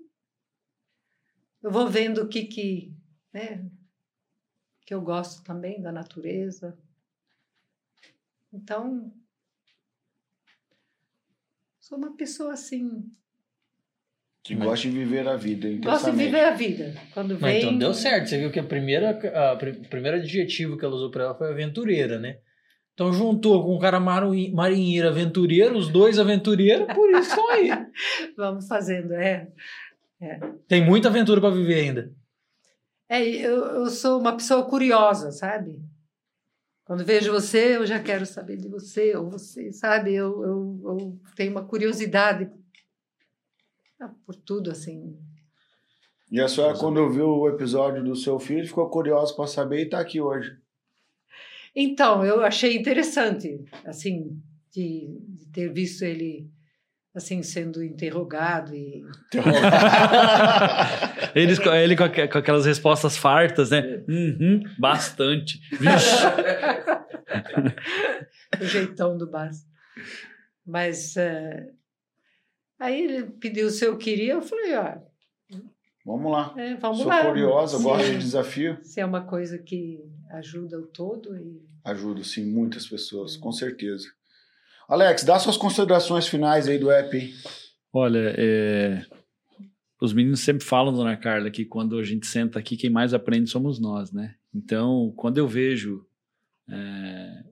eu 1.63 1.71
vou 1.71 1.89
vendo 1.89 2.21
o 2.21 2.29
que 2.29 2.45
que, 2.45 2.93
né, 3.33 3.67
que 4.85 4.93
eu 4.93 5.01
gosto 5.01 5.43
também 5.43 5.81
da 5.81 5.91
natureza. 5.91 6.77
Então, 8.53 9.11
sou 11.79 11.97
uma 11.97 12.15
pessoa 12.15 12.53
assim, 12.53 13.11
Que 14.43 14.53
gosta 14.55 14.87
de 14.89 14.95
viver 14.95 15.27
a 15.27 15.35
vida 15.37 15.67
gosto 15.77 16.11
de 16.11 16.17
viver 16.17 16.41
a 16.41 16.51
vida. 16.51 16.93
Quando 17.13 17.39
Mas 17.39 17.53
vem, 17.53 17.57
então 17.59 17.77
deu 17.79 17.93
certo, 17.93 18.27
você 18.29 18.37
viu 18.37 18.51
que 18.51 18.59
a 18.59 18.63
primeira, 18.63 19.11
a, 19.51 19.55
pri- 19.55 19.71
o 19.71 19.89
primeiro 19.89 20.17
adjetivo 20.17 20.77
que 20.77 20.83
ela 20.85 20.93
usou 20.93 21.09
para 21.09 21.23
ela 21.23 21.35
foi 21.35 21.49
aventureira, 21.49 22.19
né? 22.19 22.39
Então 22.93 23.11
juntou 23.11 23.63
com 23.63 23.75
um 23.75 23.79
cara 23.79 23.99
marinheiro 23.99 25.07
aventureiro, 25.07 25.77
os 25.77 25.89
dois 25.89 26.19
aventureiros, 26.19 26.93
por 26.93 27.09
isso 27.09 27.29
estão 27.29 27.49
aí. 27.49 27.69
vamos 28.37 28.67
fazendo, 28.67 29.13
é. 29.13 29.51
Tem 30.67 30.85
muita 30.85 31.09
aventura 31.09 31.41
para 31.41 31.49
viver 31.49 31.81
ainda. 31.81 32.13
É, 33.09 33.21
eu, 33.21 33.65
eu 33.65 33.89
sou 33.89 34.19
uma 34.19 34.33
pessoa 34.33 34.63
curiosa, 34.63 35.31
sabe? 35.31 35.81
Quando 36.85 37.05
vejo 37.05 37.31
você, 37.31 37.77
eu 37.77 37.85
já 37.85 37.99
quero 37.99 38.25
saber 38.25 38.57
de 38.57 38.67
você, 38.67 39.15
ou 39.15 39.29
você, 39.29 39.71
sabe? 39.71 40.13
Eu, 40.13 40.43
eu, 40.43 40.81
eu 40.85 41.19
tenho 41.35 41.51
uma 41.51 41.63
curiosidade 41.63 42.49
por 44.25 44.35
tudo, 44.35 44.69
assim. 44.69 45.17
E 46.31 46.41
a 46.41 46.47
senhora, 46.47 46.77
quando 46.77 47.09
viu 47.09 47.27
o 47.27 47.49
episódio 47.49 48.03
do 48.03 48.15
seu 48.15 48.39
filho, 48.39 48.67
ficou 48.67 48.89
curiosa 48.89 49.33
para 49.33 49.47
saber 49.47 49.81
e 49.81 49.89
tá 49.89 49.99
aqui 49.99 50.19
hoje. 50.19 50.57
Então, 51.75 52.23
eu 52.25 52.43
achei 52.43 52.75
interessante, 52.77 53.59
assim, 53.85 54.39
de, 54.71 55.07
de 55.27 55.45
ter 55.51 55.71
visto 55.73 56.03
ele, 56.03 56.47
assim, 57.15 57.41
sendo 57.41 57.83
interrogado 57.83 58.75
e... 58.75 59.01
Eles, 61.35 61.59
ele 61.59 61.95
com, 61.95 62.03
aque- 62.03 62.27
com 62.27 62.37
aquelas 62.37 62.65
respostas 62.65 63.17
fartas, 63.17 63.71
né? 63.71 64.03
Uhum, 64.07 64.61
bastante. 64.77 65.59
Vixe. 65.71 66.23
o 68.61 68.65
jeitão 68.65 69.17
do 69.17 69.29
Bas. 69.29 69.65
Mas 70.65 71.15
eh, 71.17 71.67
aí 72.79 73.01
ele 73.03 73.23
pediu 73.39 73.69
se 73.69 73.85
eu 73.85 73.97
queria, 73.97 74.33
eu 74.33 74.41
falei, 74.41 74.75
ó, 74.75 74.95
Vamos 76.05 76.31
lá. 76.31 76.53
é, 76.57 76.75
vamos 76.75 76.99
Sou 76.99 77.07
lá. 77.07 77.25
curiosa, 77.25 77.77
gosto 77.81 78.05
de 78.11 78.17
desafio. 78.17 78.77
Se 78.83 78.99
é 78.99 79.05
uma 79.05 79.21
coisa 79.25 79.57
que 79.57 79.99
ajuda 80.33 80.79
o 80.79 80.87
todo 80.87 81.35
e 81.35 81.61
Ajuda, 81.83 82.23
sim, 82.23 82.45
muitas 82.45 82.87
pessoas, 82.87 83.35
com 83.35 83.51
certeza. 83.51 84.07
Alex, 84.87 85.23
dá 85.23 85.37
suas 85.37 85.57
considerações 85.57 86.27
finais 86.27 86.67
aí 86.67 86.77
do 86.77 86.89
app. 86.89 87.33
Olha, 87.91 88.33
é, 88.37 89.05
os 90.01 90.13
meninos 90.13 90.39
sempre 90.39 90.63
falam, 90.63 90.93
dona 90.93 91.17
Carla, 91.17 91.51
que 91.51 91.65
quando 91.65 91.99
a 91.99 92.03
gente 92.03 92.25
senta 92.25 92.57
aqui, 92.57 92.77
quem 92.77 92.89
mais 92.89 93.13
aprende 93.13 93.49
somos 93.49 93.79
nós, 93.79 94.13
né? 94.13 94.35
Então, 94.53 95.13
quando 95.17 95.37
eu 95.37 95.47
vejo 95.47 96.05
é, 96.69 97.43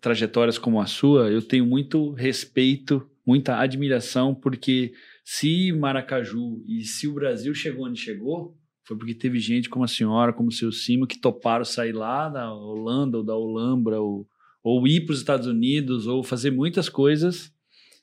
trajetórias 0.00 0.58
como 0.58 0.80
a 0.80 0.86
sua, 0.86 1.28
eu 1.28 1.42
tenho 1.42 1.66
muito 1.66 2.12
respeito, 2.12 3.08
muita 3.26 3.58
admiração, 3.58 4.32
porque 4.32 4.92
se 5.24 5.72
Maracaju 5.72 6.62
e 6.68 6.84
se 6.84 7.08
o 7.08 7.14
Brasil 7.14 7.52
chegou 7.52 7.86
onde 7.86 8.00
chegou, 8.00 8.56
foi 8.84 8.96
porque 8.96 9.14
teve 9.14 9.38
gente 9.38 9.68
como 9.68 9.84
a 9.84 9.88
senhora, 9.88 10.32
como 10.32 10.48
o 10.48 10.52
seu 10.52 10.72
Simo, 10.72 11.06
que 11.06 11.20
toparam 11.20 11.64
sair 11.64 11.92
lá 11.92 12.28
da 12.28 12.52
Holanda 12.52 13.18
ou 13.18 13.24
da 13.24 13.36
Olambra, 13.36 14.00
ou, 14.00 14.26
ou 14.62 14.86
ir 14.86 15.04
para 15.04 15.12
os 15.12 15.18
Estados 15.18 15.46
Unidos, 15.46 16.06
ou 16.06 16.22
fazer 16.22 16.50
muitas 16.50 16.88
coisas 16.88 17.52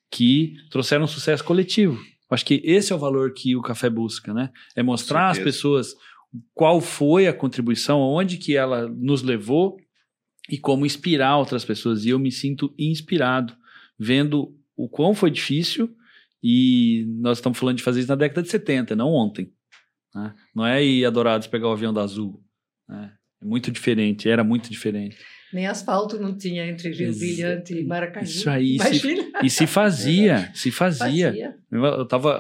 que 0.10 0.54
trouxeram 0.70 1.06
sucesso 1.06 1.44
coletivo. 1.44 2.00
Acho 2.30 2.46
que 2.46 2.62
esse 2.64 2.94
é 2.94 2.96
o 2.96 3.00
valor 3.00 3.34
que 3.34 3.56
o 3.56 3.62
café 3.62 3.90
busca, 3.90 4.34
né? 4.34 4.52
É 4.76 4.84
mostrar 4.84 5.30
às 5.30 5.40
pessoas 5.40 5.96
qual 6.54 6.80
foi 6.80 7.28
a 7.28 7.34
contribuição, 7.34 8.00
onde 8.00 8.38
que 8.38 8.56
ela 8.56 8.88
nos 8.88 9.24
levou 9.24 9.78
e 10.50 10.58
como 10.58 10.86
inspirar 10.86 11.38
outras 11.38 11.66
pessoas. 11.66 12.06
E 12.06 12.10
eu 12.10 12.20
me 12.20 12.32
sinto 12.32 12.74
inspirado 12.78 13.56
vendo 13.98 14.56
o 14.78 14.88
quão 14.88 15.14
foi 15.14 15.32
difícil 15.32 15.94
e 16.42 17.06
nós 17.20 17.40
estamos 17.40 17.58
falando 17.58 17.78
de 17.78 17.84
fazer 17.84 18.00
isso 18.00 18.10
na 18.10 18.16
década 18.16 18.42
de 18.42 18.50
70, 18.50 18.96
não 18.96 19.10
ontem. 19.10 19.52
Né? 20.14 20.34
Não 20.56 20.66
é 20.66 20.84
ir 20.84 21.06
adorados 21.06 21.48
pegar 21.48 21.68
o 21.68 21.72
avião 21.72 21.94
da 21.94 22.02
Azul. 22.02 22.44
Né? 22.88 23.12
É 23.42 23.46
muito 23.46 23.72
diferente, 23.72 24.30
era 24.30 24.44
muito 24.44 24.70
diferente. 24.70 25.18
Nem 25.52 25.66
asfalto 25.66 26.20
não 26.20 26.38
tinha 26.38 26.68
entre 26.68 26.92
Rio 26.92 27.18
Brilhante 27.18 27.74
e 27.74 27.84
Maracaju. 27.84 28.30
Isso 28.30 28.50
aí. 28.50 28.78
Se, 28.80 29.32
e 29.44 29.50
se 29.50 29.66
fazia, 29.66 30.52
se 30.54 30.70
fazia. 30.70 31.30
fazia. 31.30 31.56
Eu 31.72 32.04
estava 32.04 32.40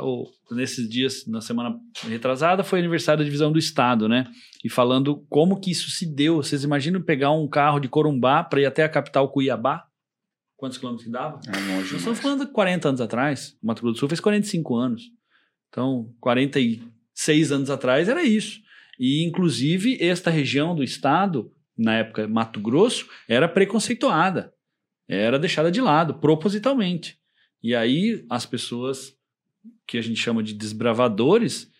nesses 0.51 0.87
dias, 0.87 1.25
na 1.25 1.41
semana 1.41 1.75
retrasada, 2.07 2.63
foi 2.63 2.79
aniversário 2.79 3.19
da 3.19 3.23
divisão 3.23 3.51
do 3.51 3.57
Estado, 3.57 4.07
né? 4.07 4.25
E 4.63 4.69
falando 4.69 5.25
como 5.27 5.59
que 5.59 5.71
isso 5.71 5.89
se 5.89 6.05
deu. 6.05 6.35
Vocês 6.35 6.63
imaginam 6.63 7.01
pegar 7.01 7.31
um 7.31 7.47
carro 7.47 7.79
de 7.79 7.87
Corumbá 7.87 8.43
para 8.43 8.61
ir 8.61 8.65
até 8.65 8.83
a 8.83 8.89
capital 8.89 9.31
Cuiabá? 9.31 9.85
Quantos 10.55 10.77
quilômetros 10.77 11.05
que 11.05 11.11
dava? 11.11 11.39
É 11.47 11.51
longe 11.51 11.93
Nós 11.93 12.01
estamos 12.01 12.19
falando 12.19 12.45
de 12.45 12.51
40 12.51 12.89
anos 12.89 13.01
atrás. 13.01 13.57
O 13.63 13.67
Mato 13.67 13.81
Grosso 13.81 13.95
do 13.95 13.99
Sul 13.99 14.09
fez 14.09 14.19
45 14.19 14.75
anos. 14.75 15.03
Então, 15.69 16.13
46 17.19 17.51
anos 17.51 17.69
atrás 17.69 18.07
era 18.07 18.23
isso. 18.23 18.61
E, 18.97 19.23
inclusive, 19.23 19.97
esta 20.01 20.29
região 20.29 20.75
do 20.75 20.83
estado 20.83 21.51
na 21.77 21.95
época 21.95 22.27
Mato 22.27 22.59
Grosso, 22.59 23.07
era 23.27 23.47
preconceituada, 23.47 24.53
era 25.07 25.39
deixada 25.39 25.71
de 25.71 25.79
lado, 25.79 26.15
propositalmente. 26.15 27.17
E 27.63 27.73
aí 27.73 28.25
as 28.29 28.45
pessoas 28.45 29.15
que 29.87 29.97
a 29.97 30.01
gente 30.01 30.19
chama 30.19 30.43
de 30.43 30.53
desbravadores 30.53 31.71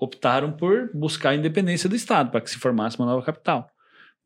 optaram 0.00 0.52
por 0.52 0.90
buscar 0.92 1.30
a 1.30 1.34
independência 1.36 1.88
do 1.88 1.94
Estado 1.94 2.30
para 2.30 2.40
que 2.40 2.50
se 2.50 2.58
formasse 2.58 2.98
uma 2.98 3.06
nova 3.06 3.24
capital. 3.24 3.70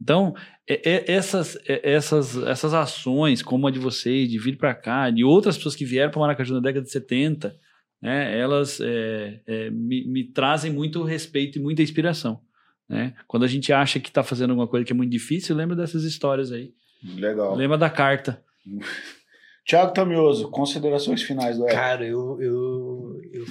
Então, 0.01 0.35
é, 0.67 0.91
é, 0.91 1.13
essas, 1.13 1.57
é, 1.67 1.93
essas, 1.93 2.37
essas 2.39 2.73
ações, 2.73 3.43
como 3.43 3.67
a 3.67 3.71
de 3.71 3.79
vocês, 3.79 4.29
de 4.29 4.39
vir 4.39 4.57
para 4.57 4.75
cá, 4.75 5.11
de 5.11 5.23
outras 5.23 5.57
pessoas 5.57 5.77
que 5.77 5.85
vieram 5.85 6.11
para 6.11 6.21
Maracaju 6.21 6.55
na 6.55 6.61
década 6.61 6.85
de 6.85 6.91
70, 6.91 7.55
né, 8.01 8.39
elas 8.39 8.81
é, 8.81 9.41
é, 9.47 9.71
me, 9.71 10.07
me 10.07 10.25
trazem 10.25 10.73
muito 10.73 11.03
respeito 11.03 11.59
e 11.59 11.63
muita 11.63 11.83
inspiração. 11.83 12.41
Né? 12.89 13.15
Quando 13.27 13.45
a 13.45 13.49
gente 13.49 13.73
acha 13.73 14.01
que 14.01 14.09
está 14.09 14.23
fazendo 14.23 14.51
alguma 14.51 14.67
coisa 14.67 14.85
que 14.85 14.93
é 14.93 14.97
muito 14.97 15.13
difícil, 15.13 15.55
lembra 15.55 15.77
dessas 15.77 16.05
histórias 16.05 16.51
aí. 16.51 16.73
Legal. 17.03 17.55
Lembra 17.55 17.79
da 17.79 17.91
carta. 17.91 18.43
Tiago 19.65 19.93
Tamioso, 19.93 20.51
considerações 20.51 21.23
finais 21.23 21.57
do 21.57 21.67
Cara, 21.67 22.05
eu, 22.05 22.41
eu, 22.41 23.21
eu, 23.33 23.45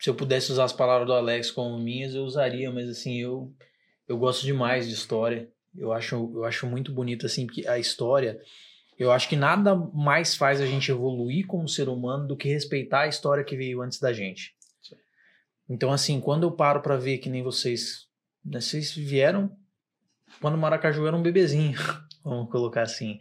Se 0.00 0.10
eu 0.10 0.14
pudesse 0.14 0.50
usar 0.50 0.64
as 0.64 0.72
palavras 0.72 1.06
do 1.06 1.12
Alex 1.12 1.50
como 1.50 1.78
minhas, 1.78 2.14
eu 2.14 2.24
usaria, 2.24 2.72
mas 2.72 2.88
assim, 2.88 3.20
eu, 3.20 3.54
eu 4.08 4.18
gosto 4.18 4.44
demais 4.44 4.88
de 4.88 4.94
história. 4.94 5.48
Eu 5.76 5.92
acho, 5.92 6.14
eu 6.34 6.44
acho 6.44 6.66
muito 6.66 6.90
bonito, 6.90 7.26
assim, 7.26 7.46
porque 7.46 7.66
a 7.68 7.78
história. 7.78 8.40
Eu 8.98 9.12
acho 9.12 9.28
que 9.28 9.36
nada 9.36 9.74
mais 9.74 10.34
faz 10.34 10.60
a 10.60 10.66
gente 10.66 10.90
evoluir 10.90 11.46
como 11.46 11.68
ser 11.68 11.88
humano 11.88 12.26
do 12.26 12.36
que 12.36 12.48
respeitar 12.48 13.02
a 13.02 13.08
história 13.08 13.44
que 13.44 13.56
veio 13.56 13.82
antes 13.82 14.00
da 14.00 14.12
gente. 14.12 14.54
Então, 15.68 15.92
assim, 15.92 16.20
quando 16.20 16.44
eu 16.44 16.52
paro 16.52 16.80
para 16.80 16.96
ver 16.96 17.18
que 17.18 17.28
nem 17.28 17.42
vocês, 17.42 18.06
né, 18.44 18.60
vocês 18.60 18.94
vieram 18.94 19.54
quando 20.40 20.58
Maracaju 20.58 21.06
era 21.06 21.16
um 21.16 21.22
bebezinho, 21.22 21.78
vamos 22.22 22.50
colocar 22.50 22.82
assim. 22.82 23.18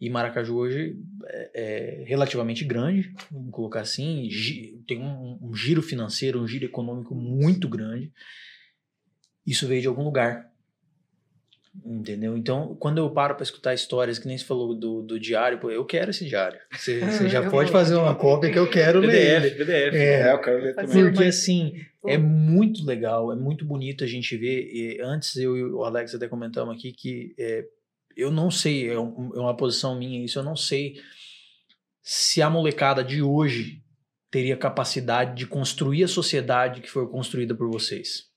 E 0.00 0.08
Maracaju 0.08 0.56
hoje 0.56 0.96
é, 1.26 1.50
é 1.54 2.04
relativamente 2.04 2.64
grande, 2.64 3.12
vamos 3.30 3.50
colocar 3.50 3.80
assim, 3.80 4.28
tem 4.86 4.98
um, 4.98 5.38
um 5.42 5.54
giro 5.54 5.82
financeiro, 5.82 6.40
um 6.40 6.48
giro 6.48 6.64
econômico 6.64 7.14
muito 7.14 7.68
grande. 7.68 8.10
Isso 9.46 9.66
veio 9.66 9.82
de 9.82 9.88
algum 9.88 10.02
lugar. 10.02 10.49
Entendeu? 11.84 12.36
Então, 12.36 12.76
quando 12.80 12.98
eu 12.98 13.08
paro 13.10 13.36
para 13.36 13.44
escutar 13.44 13.72
histórias, 13.72 14.18
que 14.18 14.26
nem 14.26 14.36
você 14.36 14.44
falou 14.44 14.74
do, 14.74 15.02
do 15.02 15.20
diário, 15.20 15.60
pô, 15.60 15.70
eu 15.70 15.84
quero 15.84 16.10
esse 16.10 16.26
diário. 16.26 16.58
Você, 16.72 16.98
você 17.06 17.28
já 17.28 17.48
pode 17.48 17.70
fazer 17.70 17.94
uma 17.94 18.14
cópia 18.14 18.50
que 18.50 18.58
eu 18.58 18.68
quero 18.68 19.00
PDF, 19.00 19.12
ler. 19.12 19.56
PDF. 19.56 19.94
É, 19.94 20.28
é, 20.28 20.32
eu 20.32 20.40
quero 20.40 20.62
ler 20.62 20.74
também. 20.74 21.04
Porque 21.04 21.24
assim, 21.24 21.74
é 22.06 22.18
muito 22.18 22.84
legal, 22.84 23.32
é 23.32 23.36
muito 23.36 23.64
bonito 23.64 24.02
a 24.02 24.06
gente 24.06 24.36
ver. 24.36 24.68
E 24.72 25.00
antes 25.00 25.36
eu 25.36 25.56
e 25.56 25.64
o 25.64 25.84
Alex 25.84 26.12
até 26.12 26.26
comentamos 26.26 26.74
aqui 26.74 26.92
que 26.92 27.34
é, 27.38 27.64
eu 28.16 28.32
não 28.32 28.50
sei, 28.50 28.90
é, 28.90 28.94
é 28.94 28.98
uma 28.98 29.56
posição 29.56 29.96
minha 29.96 30.24
isso, 30.24 30.40
eu 30.40 30.42
não 30.42 30.56
sei 30.56 30.96
se 32.02 32.42
a 32.42 32.50
molecada 32.50 33.04
de 33.04 33.22
hoje 33.22 33.80
teria 34.28 34.56
capacidade 34.56 35.36
de 35.36 35.46
construir 35.46 36.02
a 36.02 36.08
sociedade 36.08 36.80
que 36.80 36.90
foi 36.90 37.06
construída 37.08 37.54
por 37.54 37.70
vocês. 37.70 38.29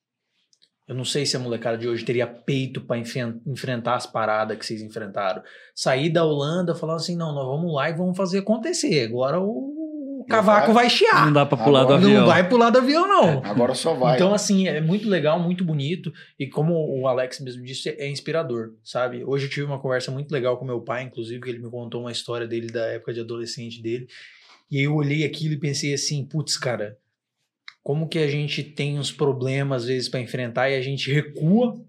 Eu 0.88 0.96
não 0.96 1.06
sei 1.06 1.26
se 1.26 1.38
a 1.38 1.40
molecada 1.40 1.78
de 1.78 1.88
hoje 1.88 2.04
teria 2.04 2.28
peito 2.28 2.82
para 2.82 2.98
enfrentar 2.98 3.96
as 3.96 4.06
paradas 4.06 4.58
que 4.58 4.66
vocês 4.66 4.82
enfrentaram. 4.82 5.42
Sair 5.74 6.10
da 6.10 6.26
Holanda 6.26 6.76
falando 6.76 6.98
assim: 6.98 7.16
não, 7.16 7.34
nós 7.34 7.48
vamos 7.48 7.74
lá 7.74 7.90
e 7.90 7.94
vamos 7.94 8.18
fazer 8.18 8.40
acontecer. 8.40 9.06
Agora 9.06 9.40
o 9.40 10.26
cavaco 10.28 10.74
vai 10.74 10.90
chiar. 10.90 11.26
Não 11.26 11.34
dá 11.34 11.46
para 11.46 11.58
pular 11.58 11.82
Agora, 11.82 12.00
do 12.00 12.06
avião. 12.06 12.22
Não 12.22 12.28
vai 12.28 12.50
pular 12.50 12.70
do 12.70 12.78
avião, 12.80 13.08
não. 13.08 13.30
É, 13.30 13.42
agora 13.46 13.74
só 13.74 13.94
vai. 13.94 14.16
Então, 14.16 14.34
assim, 14.34 14.68
é 14.68 14.82
muito 14.82 15.08
legal, 15.08 15.40
muito 15.40 15.64
bonito. 15.64 16.12
E 16.38 16.48
como 16.48 16.74
o 16.74 17.08
Alex 17.08 17.40
mesmo 17.40 17.64
disse, 17.64 17.90
é 17.90 18.10
inspirador, 18.10 18.74
sabe? 18.84 19.24
Hoje 19.24 19.46
eu 19.46 19.50
tive 19.50 19.66
uma 19.66 19.80
conversa 19.80 20.12
muito 20.12 20.32
legal 20.32 20.58
com 20.58 20.66
meu 20.66 20.82
pai, 20.82 21.04
inclusive, 21.04 21.42
que 21.42 21.50
ele 21.50 21.60
me 21.60 21.70
contou 21.70 22.02
uma 22.02 22.12
história 22.12 22.46
dele 22.46 22.68
da 22.68 22.86
época 22.88 23.14
de 23.14 23.22
adolescente 23.22 23.82
dele. 23.82 24.06
E 24.70 24.80
aí 24.80 24.84
eu 24.84 24.96
olhei 24.96 25.24
aquilo 25.24 25.54
e 25.54 25.60
pensei 25.60 25.94
assim: 25.94 26.26
putz, 26.26 26.58
cara 26.58 26.98
como 27.84 28.08
que 28.08 28.18
a 28.20 28.28
gente 28.28 28.64
tem 28.64 28.98
uns 28.98 29.12
problemas 29.12 29.84
às 29.84 29.88
vezes 29.88 30.10
para 30.10 30.22
enfrentar 30.22 30.70
e 30.70 30.76
a 30.76 30.82
gente 30.82 31.12
recua 31.12 31.84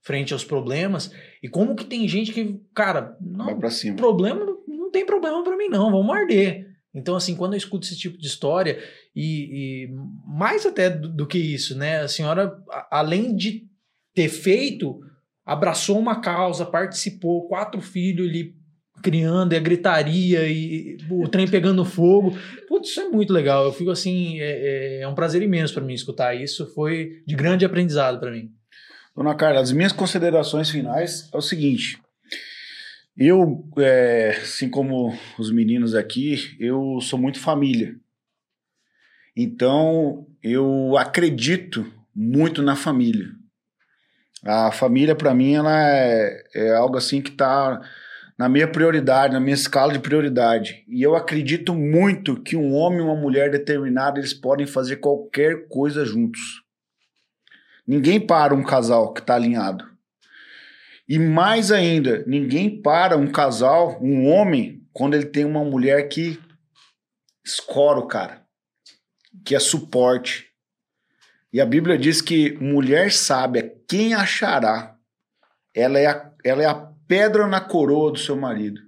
frente 0.00 0.32
aos 0.32 0.44
problemas 0.44 1.12
e 1.42 1.48
como 1.48 1.74
que 1.74 1.84
tem 1.84 2.06
gente 2.08 2.32
que, 2.32 2.60
cara, 2.74 3.16
não, 3.20 3.58
problema 3.96 4.46
não 4.66 4.90
tem 4.90 5.04
problema 5.04 5.42
para 5.42 5.56
mim 5.56 5.68
não, 5.68 5.90
vamos 5.90 6.14
arder. 6.14 6.70
Então 6.94 7.16
assim, 7.16 7.34
quando 7.34 7.54
eu 7.54 7.58
escuto 7.58 7.86
esse 7.86 7.96
tipo 7.96 8.18
de 8.18 8.26
história 8.26 8.82
e, 9.14 9.86
e 9.86 9.90
mais 10.26 10.64
até 10.64 10.88
do, 10.88 11.08
do, 11.08 11.26
que 11.26 11.38
isso, 11.38 11.76
né? 11.76 12.00
A 12.00 12.08
senhora, 12.08 12.56
além 12.90 13.34
de 13.34 13.66
ter 14.14 14.28
feito, 14.28 15.00
abraçou 15.44 15.98
uma 15.98 16.20
causa, 16.20 16.66
participou, 16.66 17.48
quatro 17.48 17.80
filhos 17.80 18.28
ali 18.28 18.61
criando, 19.02 19.52
e 19.52 19.56
a 19.56 19.60
gritaria 19.60 20.48
e 20.48 20.96
o 21.10 21.28
trem 21.28 21.48
pegando 21.48 21.84
fogo. 21.84 22.36
Putz, 22.68 22.90
isso 22.90 23.00
é 23.00 23.08
muito 23.08 23.32
legal. 23.32 23.64
Eu 23.64 23.72
fico 23.72 23.90
assim, 23.90 24.40
é, 24.40 24.44
é, 24.44 25.00
é 25.02 25.08
um 25.08 25.14
prazer 25.14 25.42
imenso 25.42 25.74
para 25.74 25.84
mim 25.84 25.92
escutar 25.92 26.34
isso. 26.34 26.66
Foi 26.74 27.22
de 27.26 27.34
grande 27.34 27.64
aprendizado 27.64 28.18
para 28.18 28.30
mim. 28.30 28.50
Dona 29.14 29.34
Carla, 29.34 29.60
as 29.60 29.72
minhas 29.72 29.92
considerações 29.92 30.70
finais 30.70 31.28
é 31.32 31.36
o 31.36 31.42
seguinte. 31.42 32.00
Eu, 33.16 33.68
é, 33.78 34.38
assim 34.42 34.70
como 34.70 35.14
os 35.38 35.50
meninos 35.50 35.94
aqui, 35.94 36.56
eu 36.58 36.98
sou 37.02 37.18
muito 37.18 37.38
família. 37.38 37.94
Então, 39.36 40.26
eu 40.42 40.96
acredito 40.96 41.86
muito 42.14 42.62
na 42.62 42.74
família. 42.74 43.28
A 44.44 44.72
família, 44.72 45.14
para 45.14 45.34
mim, 45.34 45.54
ela 45.54 45.88
é, 45.88 46.42
é 46.54 46.74
algo 46.74 46.96
assim 46.96 47.20
que 47.20 47.30
está 47.30 47.80
na 48.38 48.48
minha 48.48 48.66
prioridade, 48.66 49.34
na 49.34 49.40
minha 49.40 49.54
escala 49.54 49.92
de 49.92 49.98
prioridade. 49.98 50.84
E 50.88 51.02
eu 51.02 51.14
acredito 51.14 51.74
muito 51.74 52.40
que 52.40 52.56
um 52.56 52.74
homem 52.74 53.00
e 53.00 53.02
uma 53.02 53.16
mulher 53.16 53.50
determinada, 53.50 54.18
eles 54.18 54.34
podem 54.34 54.66
fazer 54.66 54.96
qualquer 54.96 55.68
coisa 55.68 56.04
juntos. 56.04 56.62
Ninguém 57.86 58.20
para 58.20 58.54
um 58.54 58.62
casal 58.62 59.12
que 59.12 59.20
está 59.20 59.34
alinhado. 59.34 59.90
E 61.08 61.18
mais 61.18 61.70
ainda, 61.70 62.24
ninguém 62.26 62.80
para 62.80 63.16
um 63.16 63.26
casal, 63.26 63.98
um 64.02 64.26
homem, 64.28 64.86
quando 64.92 65.14
ele 65.14 65.26
tem 65.26 65.44
uma 65.44 65.64
mulher 65.64 66.08
que 66.08 66.40
escora 67.44 67.98
o 67.98 68.06
cara, 68.06 68.42
que 69.44 69.54
é 69.54 69.58
suporte. 69.58 70.48
E 71.52 71.60
a 71.60 71.66
Bíblia 71.66 71.98
diz 71.98 72.22
que 72.22 72.56
mulher 72.58 73.12
sábia, 73.12 73.74
quem 73.88 74.14
achará? 74.14 74.96
Ela 75.74 75.98
é 75.98 76.06
a, 76.06 76.32
ela 76.44 76.62
é 76.62 76.66
a 76.66 76.91
pedra 77.12 77.46
na 77.46 77.60
coroa 77.60 78.10
do 78.10 78.18
seu 78.18 78.34
marido. 78.34 78.80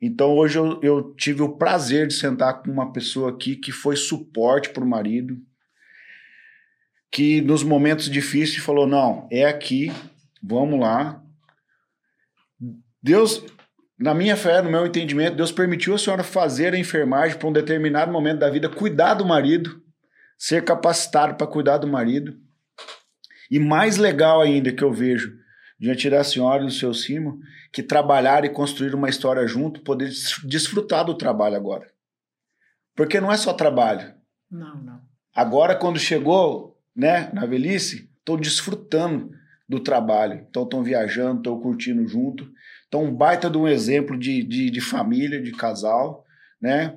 Então 0.00 0.34
hoje 0.34 0.58
eu, 0.58 0.80
eu 0.82 1.14
tive 1.16 1.42
o 1.42 1.58
prazer 1.58 2.06
de 2.06 2.14
sentar 2.14 2.62
com 2.62 2.70
uma 2.70 2.94
pessoa 2.94 3.28
aqui 3.28 3.56
que 3.56 3.70
foi 3.70 3.94
suporte 3.94 4.70
para 4.70 4.82
o 4.82 4.88
marido, 4.88 5.36
que 7.10 7.42
nos 7.42 7.62
momentos 7.62 8.08
difíceis 8.08 8.64
falou: 8.64 8.86
não, 8.86 9.28
é 9.30 9.44
aqui, 9.44 9.92
vamos 10.42 10.80
lá. 10.80 11.22
Deus, 13.02 13.44
na 13.98 14.14
minha 14.14 14.34
fé, 14.34 14.62
no 14.62 14.70
meu 14.70 14.86
entendimento, 14.86 15.36
Deus 15.36 15.52
permitiu 15.52 15.94
a 15.94 15.98
senhora 15.98 16.24
fazer 16.24 16.72
a 16.72 16.78
enfermagem 16.78 17.36
para 17.36 17.48
um 17.48 17.52
determinado 17.52 18.10
momento 18.10 18.38
da 18.38 18.48
vida, 18.48 18.70
cuidar 18.70 19.12
do 19.12 19.26
marido, 19.26 19.82
ser 20.38 20.64
capacitado 20.64 21.34
para 21.34 21.46
cuidar 21.46 21.76
do 21.76 21.86
marido. 21.86 22.34
E 23.50 23.58
mais 23.58 23.98
legal 23.98 24.40
ainda 24.40 24.72
que 24.72 24.82
eu 24.82 24.90
vejo 24.90 25.36
senhora 26.24 26.62
e 26.62 26.66
do 26.66 26.72
seu 26.72 26.92
Simo, 26.92 27.38
que 27.72 27.82
trabalhar 27.82 28.44
e 28.44 28.50
construir 28.50 28.94
uma 28.94 29.08
história 29.08 29.46
junto, 29.46 29.80
poder 29.80 30.10
desfrutar 30.44 31.04
do 31.04 31.16
trabalho 31.16 31.56
agora. 31.56 31.86
Porque 32.96 33.20
não 33.20 33.32
é 33.32 33.36
só 33.36 33.52
trabalho. 33.52 34.14
Não, 34.50 34.82
não. 34.82 35.00
Agora, 35.34 35.76
quando 35.76 35.98
chegou 35.98 36.76
né, 36.96 37.30
na 37.32 37.46
velhice, 37.46 38.10
estão 38.18 38.36
desfrutando 38.36 39.30
do 39.68 39.78
trabalho. 39.78 40.44
Então, 40.48 40.64
estão 40.64 40.82
viajando, 40.82 41.38
estão 41.38 41.60
curtindo 41.60 42.06
junto. 42.08 42.50
Então, 42.88 43.04
um 43.04 43.14
baita 43.14 43.50
de 43.50 43.58
um 43.58 43.68
exemplo 43.68 44.18
de, 44.18 44.42
de, 44.42 44.70
de 44.70 44.80
família, 44.80 45.40
de 45.40 45.52
casal, 45.52 46.24
né? 46.60 46.96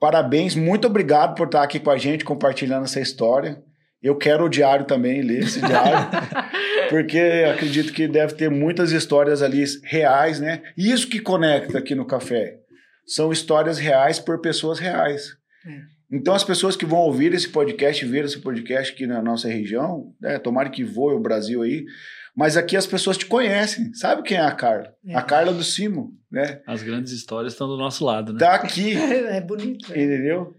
Parabéns, 0.00 0.54
muito 0.54 0.86
obrigado 0.86 1.34
por 1.34 1.46
estar 1.46 1.62
aqui 1.62 1.80
com 1.80 1.90
a 1.90 1.98
gente, 1.98 2.24
compartilhando 2.24 2.84
essa 2.84 3.00
história. 3.00 3.62
Eu 4.00 4.16
quero 4.16 4.44
o 4.44 4.48
diário 4.48 4.86
também, 4.86 5.22
ler 5.22 5.40
esse 5.40 5.60
diário, 5.60 6.08
porque 6.88 7.18
acredito 7.52 7.92
que 7.92 8.06
deve 8.08 8.34
ter 8.34 8.50
muitas 8.50 8.92
histórias 8.92 9.42
ali 9.42 9.64
reais, 9.84 10.40
né? 10.40 10.62
E 10.76 10.90
isso 10.90 11.08
que 11.08 11.20
conecta 11.20 11.78
aqui 11.78 11.94
no 11.94 12.06
café. 12.06 12.58
São 13.06 13.32
histórias 13.32 13.78
reais 13.78 14.18
por 14.18 14.40
pessoas 14.40 14.78
reais. 14.78 15.36
É. 15.66 15.98
Então, 16.10 16.34
as 16.34 16.44
pessoas 16.44 16.74
que 16.76 16.86
vão 16.86 17.00
ouvir 17.00 17.34
esse 17.34 17.48
podcast, 17.48 18.04
ver 18.06 18.24
esse 18.24 18.40
podcast 18.40 18.92
aqui 18.92 19.06
na 19.06 19.20
nossa 19.22 19.46
região, 19.48 20.14
né, 20.20 20.38
tomara 20.38 20.70
que 20.70 20.82
voe 20.82 21.14
o 21.14 21.20
Brasil 21.20 21.62
aí, 21.62 21.84
mas 22.34 22.56
aqui 22.56 22.76
as 22.76 22.86
pessoas 22.86 23.18
te 23.18 23.26
conhecem, 23.26 23.92
sabe 23.94 24.22
quem 24.22 24.36
é 24.38 24.40
a 24.40 24.52
Carla? 24.52 24.94
É. 25.06 25.14
A 25.14 25.22
Carla 25.22 25.52
do 25.52 25.62
Simo, 25.62 26.12
né? 26.30 26.62
As 26.66 26.82
grandes 26.82 27.12
histórias 27.12 27.52
estão 27.52 27.66
do 27.68 27.76
nosso 27.76 28.04
lado, 28.04 28.32
né? 28.32 28.38
Tá 28.38 28.54
aqui, 28.54 28.94
É 28.96 29.40
bonito. 29.40 29.92
é. 29.92 30.02
entendeu? 30.02 30.54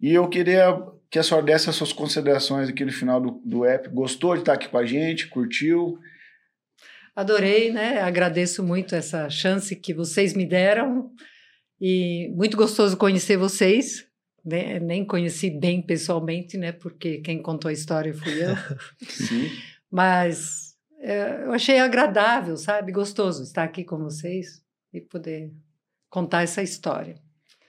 E 0.00 0.12
eu 0.12 0.26
queria 0.28 0.76
que 1.10 1.18
a 1.18 1.22
senhora 1.22 1.44
desse 1.44 1.68
as 1.68 1.74
suas 1.74 1.92
considerações 1.92 2.68
aqui 2.68 2.84
no 2.84 2.92
final 2.92 3.20
do, 3.20 3.42
do 3.44 3.64
app. 3.64 3.88
Gostou 3.88 4.34
de 4.34 4.40
estar 4.40 4.52
aqui 4.52 4.68
com 4.68 4.78
a 4.78 4.86
gente? 4.86 5.28
Curtiu? 5.28 5.98
Adorei, 7.16 7.72
né? 7.72 8.00
Agradeço 8.00 8.62
muito 8.62 8.94
essa 8.94 9.28
chance 9.28 9.74
que 9.74 9.92
vocês 9.92 10.34
me 10.34 10.46
deram. 10.46 11.10
E 11.80 12.28
muito 12.36 12.56
gostoso 12.56 12.96
conhecer 12.96 13.36
vocês. 13.36 14.06
né? 14.44 14.78
Nem 14.78 15.04
conheci 15.04 15.50
bem 15.50 15.82
pessoalmente, 15.82 16.56
né? 16.56 16.70
Porque 16.70 17.18
quem 17.18 17.42
contou 17.42 17.68
a 17.68 17.72
história 17.72 18.14
fui 18.14 18.44
eu. 18.44 18.54
Sim. 19.08 19.50
Mas 19.90 20.76
é, 21.00 21.42
eu 21.44 21.52
achei 21.52 21.80
agradável, 21.80 22.56
sabe? 22.56 22.92
Gostoso 22.92 23.42
estar 23.42 23.64
aqui 23.64 23.82
com 23.82 23.98
vocês 23.98 24.62
e 24.92 25.00
poder 25.00 25.52
contar 26.08 26.42
essa 26.42 26.62
história. 26.62 27.16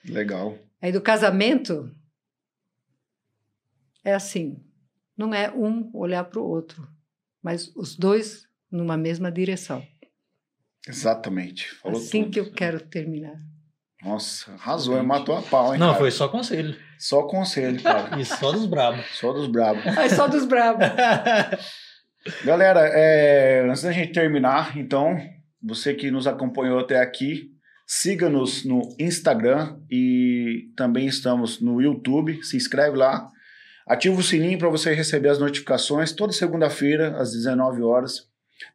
Legal. 0.04 0.56
Aí 0.80 0.92
do 0.92 1.00
casamento 1.00 1.90
é 4.04 4.14
assim, 4.14 4.62
não 5.16 5.34
é 5.34 5.50
um 5.52 5.90
olhar 5.94 6.24
para 6.24 6.40
o 6.40 6.48
outro, 6.48 6.88
mas 7.42 7.74
os 7.76 7.96
dois 7.96 8.46
numa 8.70 8.96
mesma 8.96 9.30
direção. 9.30 9.84
Exatamente. 10.88 11.68
Falou 11.76 12.00
assim 12.00 12.22
tudo. 12.24 12.32
que 12.32 12.40
eu 12.40 12.52
quero 12.52 12.80
terminar. 12.80 13.36
Nossa, 14.02 14.52
arrasou, 14.52 15.00
matou 15.04 15.36
a 15.36 15.42
pau, 15.42 15.72
hein? 15.72 15.78
Não, 15.78 15.88
cara? 15.88 15.98
foi 15.98 16.10
só 16.10 16.26
conselho. 16.28 16.76
Só 16.98 17.22
conselho, 17.22 17.80
cara. 17.80 18.18
Isso, 18.20 18.36
só 18.36 18.50
dos 18.50 18.66
brabos. 18.66 19.04
Só 19.12 19.32
dos 19.32 19.46
bravos. 19.46 19.84
É 19.96 20.08
só 20.08 20.26
dos 20.26 20.44
bravos. 20.44 20.84
Galera, 22.44 22.80
é, 22.80 23.64
antes 23.68 23.82
da 23.82 23.92
gente 23.92 24.12
terminar, 24.12 24.76
então, 24.76 25.16
você 25.62 25.94
que 25.94 26.10
nos 26.10 26.26
acompanhou 26.26 26.80
até 26.80 27.00
aqui, 27.00 27.50
siga-nos 27.86 28.64
no 28.64 28.82
Instagram 28.98 29.78
e 29.90 30.72
também 30.76 31.06
estamos 31.06 31.60
no 31.60 31.80
YouTube. 31.80 32.42
Se 32.42 32.56
inscreve 32.56 32.96
lá, 32.96 33.28
ativa 33.86 34.18
o 34.18 34.22
sininho 34.22 34.58
para 34.58 34.68
você 34.68 34.92
receber 34.94 35.28
as 35.28 35.38
notificações 35.38 36.12
toda 36.12 36.32
segunda-feira 36.32 37.16
às 37.18 37.32
19 37.32 37.82
horas. 37.82 38.28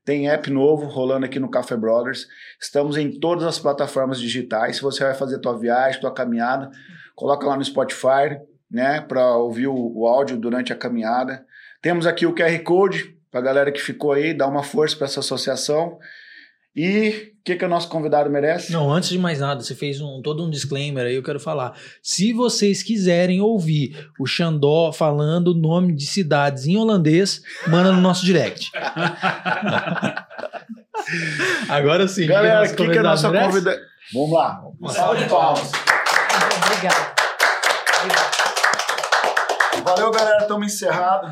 Tem 0.04 0.30
app 0.30 0.50
novo 0.50 0.86
rolando 0.86 1.26
aqui 1.26 1.40
no 1.40 1.50
Café 1.50 1.76
Brothers. 1.78 2.28
Estamos 2.60 2.98
em 2.98 3.12
todas 3.12 3.46
as 3.46 3.60
plataformas 3.60 4.20
digitais. 4.20 4.78
Se 4.78 4.82
você 4.82 5.04
vai 5.04 5.14
fazer 5.14 5.40
tua 5.40 5.58
viagem, 5.58 6.02
tua 6.02 6.14
caminhada, 6.14 6.70
coloca 7.16 7.48
lá 7.48 7.56
no 7.56 7.64
Spotify, 7.64 8.40
né, 8.70 9.02
para 9.02 9.36
ouvir 9.38 9.68
o, 9.68 9.94
o 9.96 10.08
áudio 10.08 10.38
durante 10.38 10.74
a 10.74 10.76
caminhada. 10.76 11.46
Temos 11.82 12.06
aqui 12.06 12.26
o 12.26 12.36
QR 12.36 12.60
Code 12.64 13.18
para 13.32 13.40
a 13.40 13.44
galera 13.44 13.72
que 13.72 13.82
ficou 13.82 14.12
aí, 14.12 14.34
dá 14.34 14.48
uma 14.48 14.64
força 14.64 14.96
para 14.96 15.06
essa 15.06 15.20
associação. 15.20 16.00
E 16.78 17.34
o 17.40 17.44
que, 17.44 17.56
que 17.56 17.66
o 17.66 17.68
nosso 17.68 17.90
convidado 17.90 18.30
merece? 18.30 18.72
Não, 18.72 18.94
antes 18.94 19.10
de 19.10 19.18
mais 19.18 19.40
nada, 19.40 19.64
você 19.64 19.74
fez 19.74 20.00
um, 20.00 20.22
todo 20.22 20.46
um 20.46 20.50
disclaimer 20.50 21.08
aí, 21.08 21.16
eu 21.16 21.24
quero 21.24 21.40
falar. 21.40 21.74
Se 22.04 22.32
vocês 22.34 22.84
quiserem 22.84 23.42
ouvir 23.42 24.08
o 24.20 24.28
Xandó 24.28 24.92
falando 24.92 25.48
o 25.48 25.54
nome 25.56 25.96
de 25.96 26.06
cidades 26.06 26.68
em 26.68 26.78
holandês, 26.78 27.42
manda 27.66 27.92
no 27.92 28.00
nosso 28.00 28.24
direct. 28.24 28.70
Agora 31.68 32.08
sim. 32.08 32.28
Galera, 32.28 32.64
o 32.64 32.70
que, 32.70 32.76
que 32.76 32.84
a 32.84 32.86
convidado 32.86 33.08
nossa 33.08 33.32
convidada. 33.32 33.82
Vamos 34.14 34.32
lá. 34.32 34.62
Uma 34.80 34.92
salva 34.92 35.18
de 35.18 35.28
palmas. 35.28 35.72
Obrigada. 36.64 37.16
Valeu, 39.84 40.12
galera. 40.12 40.42
Estamos 40.44 40.74
encerrados. 40.74 41.32